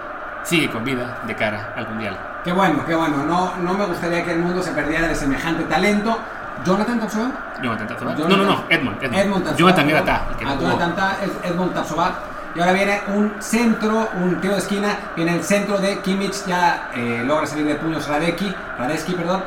sigue 0.45 0.69
con 0.69 0.83
vida 0.83 1.19
de 1.27 1.35
cara 1.35 1.73
al 1.75 1.89
Mundial. 1.89 2.17
Qué 2.43 2.53
bueno, 2.53 2.85
qué 2.85 2.95
bueno. 2.95 3.23
No, 3.25 3.57
no 3.57 3.73
me 3.73 3.85
gustaría 3.85 4.23
que 4.23 4.31
el 4.31 4.39
mundo 4.39 4.61
se 4.61 4.71
perdiera 4.71 5.07
de 5.07 5.15
semejante 5.15 5.63
talento. 5.63 6.17
¿Jonathan 6.63 6.99
Tapsoba? 6.99 7.31
Jonathan 7.61 7.87
Tapsoba. 7.87 8.15
No, 8.15 8.37
no, 8.37 8.45
no, 8.45 8.63
Edmond. 8.69 9.03
Edmond, 9.03 9.19
Edmond 9.19 9.55
Jonathan 9.57 9.89
era 9.89 10.05
Ta. 10.05 10.27
Ah, 10.45 10.55
Jonathan 10.59 10.95
Ta, 10.95 11.17
Edmond 11.43 11.73
Tapsoba. 11.73 12.13
Y 12.55 12.59
ahora 12.59 12.71
viene 12.71 13.01
un 13.13 13.33
centro, 13.39 14.07
un 14.21 14.39
tiro 14.39 14.53
de 14.53 14.59
esquina. 14.59 14.97
Viene 15.15 15.35
el 15.35 15.43
centro 15.43 15.77
de 15.77 15.99
Kimmich. 15.99 16.45
Ya 16.45 16.89
eh, 16.95 17.23
logra 17.25 17.45
salir 17.45 17.65
de 17.65 17.75
puños 17.75 18.07
Radecki. 18.07 18.53
Radecki, 18.77 19.13
perdón. 19.13 19.43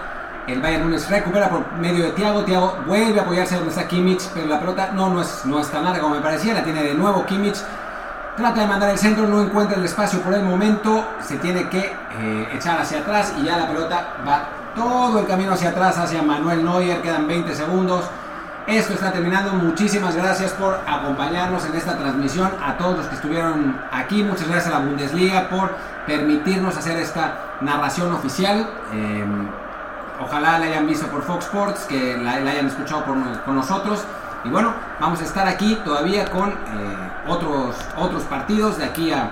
El 0.46 0.60
Bayern 0.60 0.84
Múnich 0.84 1.06
recupera 1.08 1.48
por 1.48 1.72
medio 1.74 2.04
de 2.04 2.10
Thiago. 2.12 2.42
Thiago 2.44 2.78
vuelve 2.86 3.20
a 3.20 3.22
apoyarse 3.22 3.54
donde 3.54 3.70
está 3.70 3.86
Kimmich. 3.86 4.28
Pero 4.34 4.46
la 4.46 4.60
pelota 4.60 4.90
no, 4.92 5.08
no, 5.08 5.22
es, 5.22 5.46
no 5.46 5.60
es 5.60 5.68
tan 5.68 5.84
larga 5.84 6.00
como 6.00 6.16
me 6.16 6.20
parecía. 6.20 6.52
La 6.52 6.64
tiene 6.64 6.82
de 6.82 6.94
nuevo 6.94 7.24
Kimmich. 7.24 7.58
Trata 8.38 8.60
de 8.60 8.68
mandar 8.68 8.90
el 8.90 8.98
centro, 8.98 9.26
no 9.26 9.42
encuentra 9.42 9.76
el 9.76 9.84
espacio 9.84 10.20
por 10.20 10.32
el 10.32 10.44
momento, 10.44 11.04
se 11.20 11.38
tiene 11.38 11.68
que 11.68 11.80
eh, 11.80 12.48
echar 12.54 12.80
hacia 12.80 13.00
atrás 13.00 13.34
y 13.36 13.42
ya 13.42 13.56
la 13.56 13.66
pelota 13.66 14.14
va 14.24 14.48
todo 14.76 15.18
el 15.18 15.26
camino 15.26 15.54
hacia 15.54 15.70
atrás, 15.70 15.98
hacia 15.98 16.22
Manuel 16.22 16.64
Neuer, 16.64 17.02
quedan 17.02 17.26
20 17.26 17.52
segundos. 17.52 18.04
Esto 18.68 18.94
está 18.94 19.10
terminando, 19.10 19.54
muchísimas 19.54 20.14
gracias 20.14 20.52
por 20.52 20.78
acompañarnos 20.86 21.66
en 21.66 21.74
esta 21.74 21.98
transmisión, 21.98 22.52
a 22.64 22.76
todos 22.76 22.98
los 22.98 23.06
que 23.06 23.16
estuvieron 23.16 23.76
aquí, 23.90 24.22
muchas 24.22 24.46
gracias 24.46 24.72
a 24.72 24.78
la 24.78 24.84
Bundesliga 24.84 25.48
por 25.48 25.74
permitirnos 26.06 26.76
hacer 26.76 26.96
esta 26.96 27.56
narración 27.60 28.12
oficial. 28.12 28.70
Em, 28.92 29.48
ojalá 30.20 30.60
la 30.60 30.66
hayan 30.66 30.86
visto 30.86 31.08
por 31.08 31.22
Fox 31.22 31.46
Sports, 31.46 31.86
que 31.88 32.16
la, 32.16 32.34
hayan 32.34 32.68
escuchado 32.68 33.04
por, 33.04 33.16
con 33.42 33.56
nosotros. 33.56 34.04
Y 34.44 34.48
bueno, 34.48 34.72
vamos 35.00 35.20
a 35.20 35.24
estar 35.24 35.46
aquí 35.46 35.78
todavía 35.84 36.30
con... 36.30 36.50
Eh, 36.50 37.08
otros, 37.28 37.76
otros 37.96 38.22
partidos 38.24 38.78
de 38.78 38.84
aquí 38.84 39.12
a... 39.12 39.30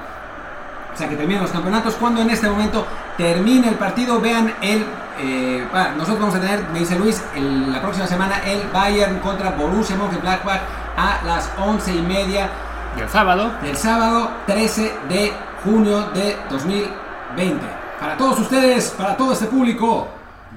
O 0.95 0.99
sea, 0.99 1.09
que 1.09 1.17
terminen 1.17 1.43
los 1.43 1.51
campeonatos. 1.51 1.95
Cuando 1.95 2.23
en 2.23 2.31
este 2.31 2.49
momento 2.49 2.87
termine 3.17 3.69
el 3.69 3.75
partido, 3.75 4.21
vean 4.21 4.55
el... 4.63 4.85
Eh, 5.19 5.67
nosotros 5.97 6.21
vamos 6.21 6.35
a 6.35 6.41
tener, 6.41 6.69
me 6.73 6.81
dice 6.81 6.99
Luis, 6.99 7.23
la 7.35 7.81
próxima 7.81 8.07
semana 8.07 8.39
el 8.45 8.69
Bayern 8.69 9.19
contra 9.21 9.51
Borussia 9.51 9.97
Mönchengladbach 9.97 10.61
a 10.97 11.25
las 11.25 11.51
once 11.59 11.95
y 11.95 12.01
media. 12.01 12.51
Del 12.97 13.09
sábado. 13.09 13.53
Del 13.63 13.77
sábado 13.77 14.31
13 14.47 14.93
de 15.09 15.33
junio 15.65 16.03
de 16.11 16.37
2020. 16.51 17.67
Para 18.01 18.17
todos 18.17 18.41
ustedes, 18.41 18.91
para 18.91 19.17
todo 19.17 19.33
este 19.33 19.47
público, 19.47 20.09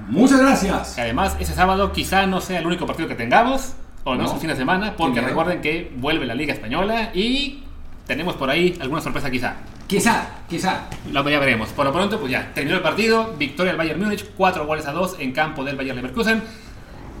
muchas 0.08 0.40
gracias. 0.40 0.98
además, 0.98 1.36
ese 1.38 1.54
sábado 1.54 1.92
quizá 1.92 2.26
no 2.26 2.40
sea 2.40 2.60
el 2.60 2.66
único 2.66 2.86
partido 2.86 3.08
que 3.08 3.14
tengamos 3.14 3.74
o 4.04 4.14
no, 4.14 4.36
fin 4.36 4.48
de 4.48 4.56
semana, 4.56 4.94
porque 4.96 5.20
recuerden 5.20 5.60
que 5.60 5.92
vuelve 5.96 6.26
la 6.26 6.34
Liga 6.34 6.52
Española 6.54 7.10
y 7.14 7.62
tenemos 8.06 8.34
por 8.34 8.50
ahí 8.50 8.76
alguna 8.80 9.00
sorpresa 9.00 9.30
quizá. 9.30 9.56
Quizá, 9.86 10.42
quizá. 10.48 10.88
Lo 11.12 11.28
ya 11.28 11.40
veremos. 11.40 11.70
Por 11.70 11.84
lo 11.84 11.92
pronto, 11.92 12.18
pues 12.18 12.30
ya, 12.30 12.52
terminó 12.54 12.76
el 12.76 12.82
partido, 12.82 13.34
victoria 13.38 13.72
del 13.72 13.78
Bayern 13.78 14.00
Múnich, 14.00 14.24
4 14.36 14.66
goles 14.66 14.86
a 14.86 14.92
2 14.92 15.16
en 15.18 15.32
campo 15.32 15.64
del 15.64 15.76
Bayern 15.76 15.96
Leverkusen. 15.96 16.42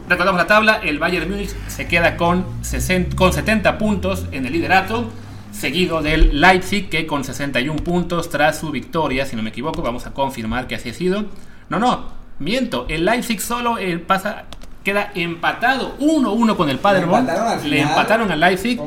Recordamos 0.08 0.40
la 0.40 0.46
tabla, 0.46 0.80
el 0.82 0.98
Bayern 0.98 1.30
Múnich 1.30 1.50
se 1.68 1.86
queda 1.86 2.16
con, 2.16 2.44
60, 2.62 3.16
con 3.16 3.32
70 3.32 3.76
puntos 3.76 4.26
en 4.32 4.46
el 4.46 4.52
liderato, 4.52 5.10
seguido 5.52 6.00
del 6.00 6.40
Leipzig 6.40 6.88
que 6.88 7.06
con 7.06 7.24
61 7.24 7.82
puntos 7.82 8.30
tras 8.30 8.58
su 8.58 8.70
victoria, 8.70 9.26
si 9.26 9.36
no 9.36 9.42
me 9.42 9.50
equivoco, 9.50 9.82
vamos 9.82 10.06
a 10.06 10.14
confirmar 10.14 10.66
que 10.66 10.76
así 10.76 10.90
ha 10.90 10.94
sido. 10.94 11.26
No, 11.68 11.78
no, 11.78 12.06
miento, 12.38 12.86
el 12.88 13.04
Leipzig 13.04 13.40
solo 13.40 13.78
eh, 13.78 13.98
pasa 13.98 14.46
queda 14.84 15.10
empatado 15.14 15.96
1-1 15.98 16.56
con 16.56 16.70
el 16.70 16.78
Paderborn. 16.78 17.26
Le 17.64 17.80
empataron 17.80 18.30
al 18.30 18.40
Leipzig, 18.40 18.80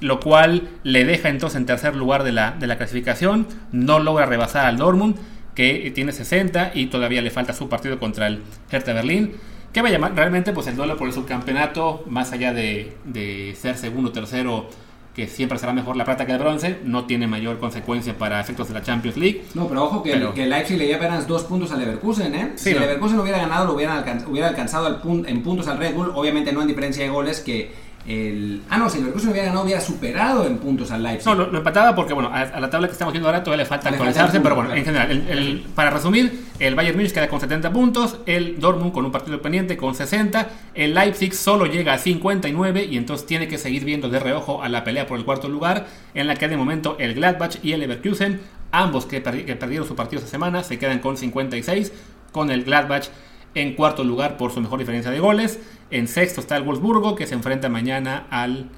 lo 0.00 0.20
cual 0.20 0.68
le 0.82 1.04
deja 1.04 1.28
entonces 1.28 1.56
en 1.56 1.66
tercer 1.66 1.96
lugar 1.96 2.22
de 2.22 2.32
la, 2.32 2.52
de 2.52 2.66
la 2.66 2.76
clasificación. 2.76 3.46
No 3.72 3.98
logra 3.98 4.26
rebasar 4.26 4.66
al 4.66 4.76
Dortmund, 4.76 5.16
que 5.54 5.90
tiene 5.94 6.12
60 6.12 6.72
y 6.74 6.86
todavía 6.86 7.22
le 7.22 7.30
falta 7.30 7.52
su 7.52 7.68
partido 7.68 7.98
contra 7.98 8.26
el 8.26 8.42
Hertha 8.70 8.92
Berlín. 8.92 9.34
Que 9.72 9.82
va 9.82 9.88
a 9.88 9.92
llamar 9.92 10.16
realmente 10.16 10.52
pues 10.52 10.66
el 10.66 10.74
duelo 10.74 10.96
por 10.96 11.06
el 11.06 11.14
subcampeonato, 11.14 12.02
más 12.08 12.32
allá 12.32 12.52
de, 12.52 12.96
de 13.04 13.56
ser 13.56 13.76
segundo 13.76 14.10
tercero 14.10 14.68
que 15.14 15.26
siempre 15.26 15.58
será 15.58 15.72
mejor 15.72 15.96
la 15.96 16.04
plata 16.04 16.24
que 16.24 16.32
el 16.32 16.38
bronce, 16.38 16.78
no 16.84 17.04
tiene 17.06 17.26
mayor 17.26 17.58
consecuencia 17.58 18.16
para 18.16 18.40
efectos 18.40 18.68
de 18.68 18.74
la 18.74 18.82
Champions 18.82 19.16
League. 19.16 19.42
No, 19.54 19.66
pero 19.66 19.84
ojo 19.84 20.02
que, 20.02 20.12
Pero- 20.12 20.32
que 20.34 20.46
Leipzig 20.46 20.78
le 20.78 20.86
lleva 20.86 20.98
apenas 21.04 21.26
dos 21.26 21.42
puntos 21.44 21.72
al 21.72 21.80
Leverkusen, 21.80 22.34
¿eh? 22.34 22.52
Sí, 22.54 22.64
si 22.68 22.70
no. 22.70 22.76
el 22.76 22.82
Leverkusen 22.82 23.18
hubiera 23.18 23.38
ganado, 23.38 23.66
lo 23.66 23.74
hubieran 23.74 24.04
hubiera 24.28 24.48
alcanzado 24.48 24.86
al 24.86 25.02
pun- 25.02 25.26
en 25.28 25.42
puntos 25.42 25.66
al 25.68 25.78
Red 25.78 25.94
Bull, 25.94 26.12
obviamente 26.14 26.52
no 26.52 26.62
en 26.62 26.68
diferencia 26.68 27.02
de 27.04 27.10
goles 27.10 27.40
que 27.40 27.72
el... 28.06 28.62
Ah, 28.70 28.78
no, 28.78 28.88
si 28.88 28.96
el 28.98 29.04
Leverkusen 29.04 29.30
hubiera 29.30 29.46
ganado, 29.48 29.64
hubiera 29.64 29.80
superado 29.80 30.46
en 30.46 30.58
puntos 30.58 30.90
al 30.90 31.02
Leipzig. 31.02 31.26
No, 31.28 31.34
lo, 31.34 31.50
lo 31.50 31.58
empataba 31.58 31.94
porque, 31.94 32.12
bueno, 32.14 32.30
a, 32.32 32.40
a 32.40 32.60
la 32.60 32.70
tabla 32.70 32.86
que 32.88 32.92
estamos 32.92 33.12
viendo 33.12 33.28
ahora 33.28 33.44
todavía 33.44 33.64
le 33.64 33.68
falta 33.68 33.88
actualizarse, 33.90 34.40
pero 34.40 34.54
bueno, 34.54 34.74
en 34.74 34.84
general, 34.84 35.10
el- 35.10 35.28
el- 35.28 35.60
para 35.74 35.90
resumir, 35.90 36.46
el 36.58 36.74
Bayern 36.74 36.96
Múnich 36.96 37.12
queda 37.12 37.28
con 37.28 37.40
70 37.40 37.72
puntos, 37.72 38.18
el 38.26 38.58
Dortmund 38.58 38.92
con 38.92 39.04
un 39.04 39.12
partido 39.12 39.40
pendiente 39.42 39.76
con 39.76 39.94
60, 39.94 40.48
el 40.74 40.94
Leipzig 40.94 41.34
solo 41.34 41.66
llega 41.66 41.92
a 41.94 41.98
59 41.98 42.84
y 42.90 42.96
entonces 42.96 43.26
tiene 43.26 43.48
que 43.48 43.58
seguir 43.58 43.84
viendo 43.84 44.08
de 44.08 44.18
reojo 44.18 44.62
a 44.62 44.68
la 44.68 44.82
pelea 44.82 45.06
por 45.06 45.18
el 45.18 45.24
cuarto 45.24 45.48
lugar, 45.48 45.86
en 46.14 46.26
la 46.26 46.36
que 46.36 46.48
de 46.48 46.56
momento 46.56 46.96
el 46.98 47.14
Gladbach 47.14 47.56
y 47.62 47.72
el 47.72 47.80
Leverkusen, 47.80 48.40
ambos 48.72 49.04
que, 49.06 49.22
perdi- 49.22 49.44
que 49.44 49.56
perdieron 49.56 49.86
su 49.86 49.94
partido 49.94 50.18
esta 50.20 50.30
semana, 50.30 50.62
se 50.62 50.78
quedan 50.78 51.00
con 51.00 51.16
56, 51.16 51.92
con 52.32 52.50
el 52.50 52.64
Gladbach 52.64 53.06
en 53.54 53.74
cuarto 53.74 54.04
lugar 54.04 54.36
por 54.36 54.52
su 54.52 54.60
mejor 54.60 54.78
diferencia 54.78 55.10
de 55.10 55.18
goles. 55.18 55.58
En 55.90 56.06
sexto 56.08 56.40
está 56.40 56.56
el 56.56 56.62
Wolfsburgo, 56.62 57.14
que 57.14 57.26
se 57.26 57.34
enfrenta 57.34 57.68
mañana 57.68 58.26
al... 58.30 58.68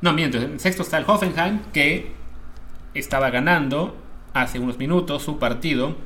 No, 0.00 0.12
miento, 0.12 0.38
en 0.38 0.60
sexto 0.60 0.82
está 0.82 0.98
el 0.98 1.04
Hoffenheim, 1.06 1.60
que 1.72 2.12
estaba 2.94 3.30
ganando 3.30 3.96
hace 4.32 4.58
unos 4.58 4.78
minutos 4.78 5.22
su 5.22 5.38
partido. 5.38 5.96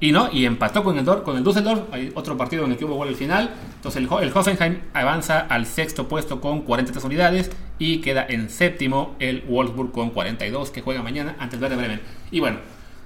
Y 0.00 0.12
no, 0.12 0.28
y 0.30 0.44
empató 0.44 0.82
con 0.82 0.98
el, 0.98 1.04
con 1.22 1.36
el 1.36 1.44
Düsseldorf, 1.44 1.82
hay 1.92 2.12
otro 2.14 2.36
partido 2.36 2.64
en 2.64 2.72
el 2.72 2.76
que 2.76 2.84
hubo 2.84 2.96
gol 2.96 3.08
al 3.08 3.14
final. 3.14 3.54
Entonces 3.76 4.02
el 4.02 4.32
Hoffenheim 4.34 4.80
avanza 4.92 5.40
al 5.40 5.66
sexto 5.66 6.08
puesto 6.08 6.40
con 6.40 6.62
43 6.62 7.04
unidades 7.04 7.50
y 7.78 7.98
queda 7.98 8.26
en 8.28 8.50
séptimo 8.50 9.14
el 9.18 9.42
Wolfsburg 9.42 9.92
con 9.92 10.10
42 10.10 10.70
que 10.70 10.82
juega 10.82 11.02
mañana 11.02 11.36
ante 11.38 11.56
el 11.56 11.62
Werder 11.62 11.78
Bremen. 11.78 12.00
Y 12.30 12.40
bueno, 12.40 12.58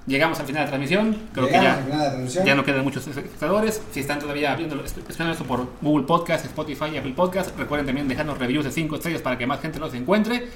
llegamos 0.09 0.41
al 0.41 0.47
final 0.47 0.63
de 0.63 0.65
la 0.65 0.71
transmisión. 0.71 1.17
Creo 1.33 1.47
que 1.47 1.53
ya, 1.53 1.75
al 1.75 1.85
final 1.85 1.99
de 1.99 2.05
la 2.05 2.11
transmisión. 2.11 2.47
ya 2.47 2.55
no 2.55 2.65
quedan 2.65 2.83
muchos 2.83 3.07
espectadores. 3.07 3.83
Si 3.93 4.01
están 4.01 4.19
todavía 4.19 4.57
viendo, 4.57 4.83
escuchando 4.83 5.33
esto 5.33 5.45
por 5.45 5.69
Google 5.81 6.07
Podcast, 6.07 6.47
Spotify 6.47 6.87
y 6.95 6.97
Apple 6.97 7.13
Podcast, 7.15 7.57
recuerden 7.57 7.87
también 7.87 8.09
dejarnos 8.09 8.39
reviews 8.39 8.65
de 8.65 8.73
5 8.73 8.97
estrellas 8.97 9.23
para 9.23 9.39
que 9.39 9.47
más 9.47 9.61
gente 9.61 9.79
los 9.79 9.95
encuentre. 9.95 10.49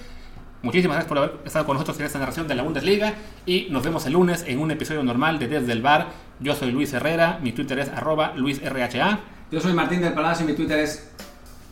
Muchísimas 0.62 0.95
gracias 0.95 1.09
por 1.09 1.19
haber 1.19 1.41
estado 1.45 1.66
con 1.66 1.74
nosotros 1.74 1.99
en 1.99 2.07
esta 2.07 2.19
narración 2.20 2.47
de 2.47 2.55
la 2.55 2.62
Bundesliga 2.62 3.15
y 3.47 3.66
nos 3.70 3.83
vemos 3.83 4.07
el 4.07 4.12
lunes 4.12 4.45
en 4.47 4.61
un 4.61 4.70
episodio 4.70 5.03
normal 5.03 5.39
de 5.39 5.49
Desde 5.49 5.73
el 5.73 5.83
Bar. 5.83 6.09
Yo 6.39 6.55
soy 6.55 6.70
Luis 6.70 6.93
Herrera, 6.93 7.41
mi 7.43 7.53
Twitter 7.53 7.81
es 7.81 7.89
arroba 7.89 8.33
luisrha. 8.37 9.20
Yo 9.51 9.61
soy 9.61 9.73
Martín 9.73 10.01
del 10.01 10.15
Palacio 10.15 10.45
y 10.45 10.51
mi 10.51 10.55
Twitter 10.55 10.79
es... 10.79 11.11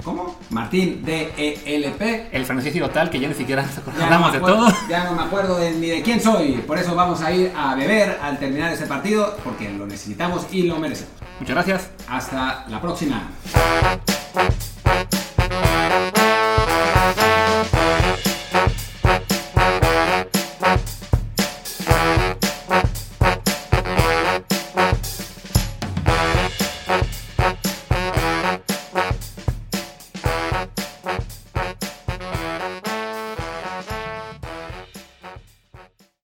¿Cómo? 0.05 0.39
Martín 0.51 1.03
D-E-L-P. 1.05 2.29
El 2.33 2.47
francés 2.47 2.75
tal 2.93 3.11
que 3.11 3.21
ya 3.21 3.29
ni 3.29 3.35
siquiera 3.35 3.63
nos 3.63 3.77
no 3.77 3.83
acordamos 3.93 4.33
de 4.33 4.41
todo. 4.41 4.67
Ya 4.89 5.05
no 5.05 5.13
me 5.13 5.23
acuerdo 5.23 5.59
de- 5.59 5.73
ni 5.73 5.89
de 5.89 6.03
quién 6.03 6.21
soy. 6.21 6.53
Por 6.67 6.79
eso 6.79 6.95
vamos 6.95 7.21
a 7.23 7.31
ir 7.33 7.53
a 7.57 7.75
beber 7.75 8.19
al 8.23 8.39
terminar 8.39 8.73
este 8.73 8.87
partido, 8.87 9.37
porque 9.45 9.71
lo 9.71 9.87
necesitamos 9.87 10.47
y 10.51 10.63
lo 10.65 10.79
merecemos. 10.79 11.13
Muchas 11.39 11.55
gracias. 11.55 11.91
Hasta 12.09 12.65
la 12.69 12.81
próxima. 12.81 13.29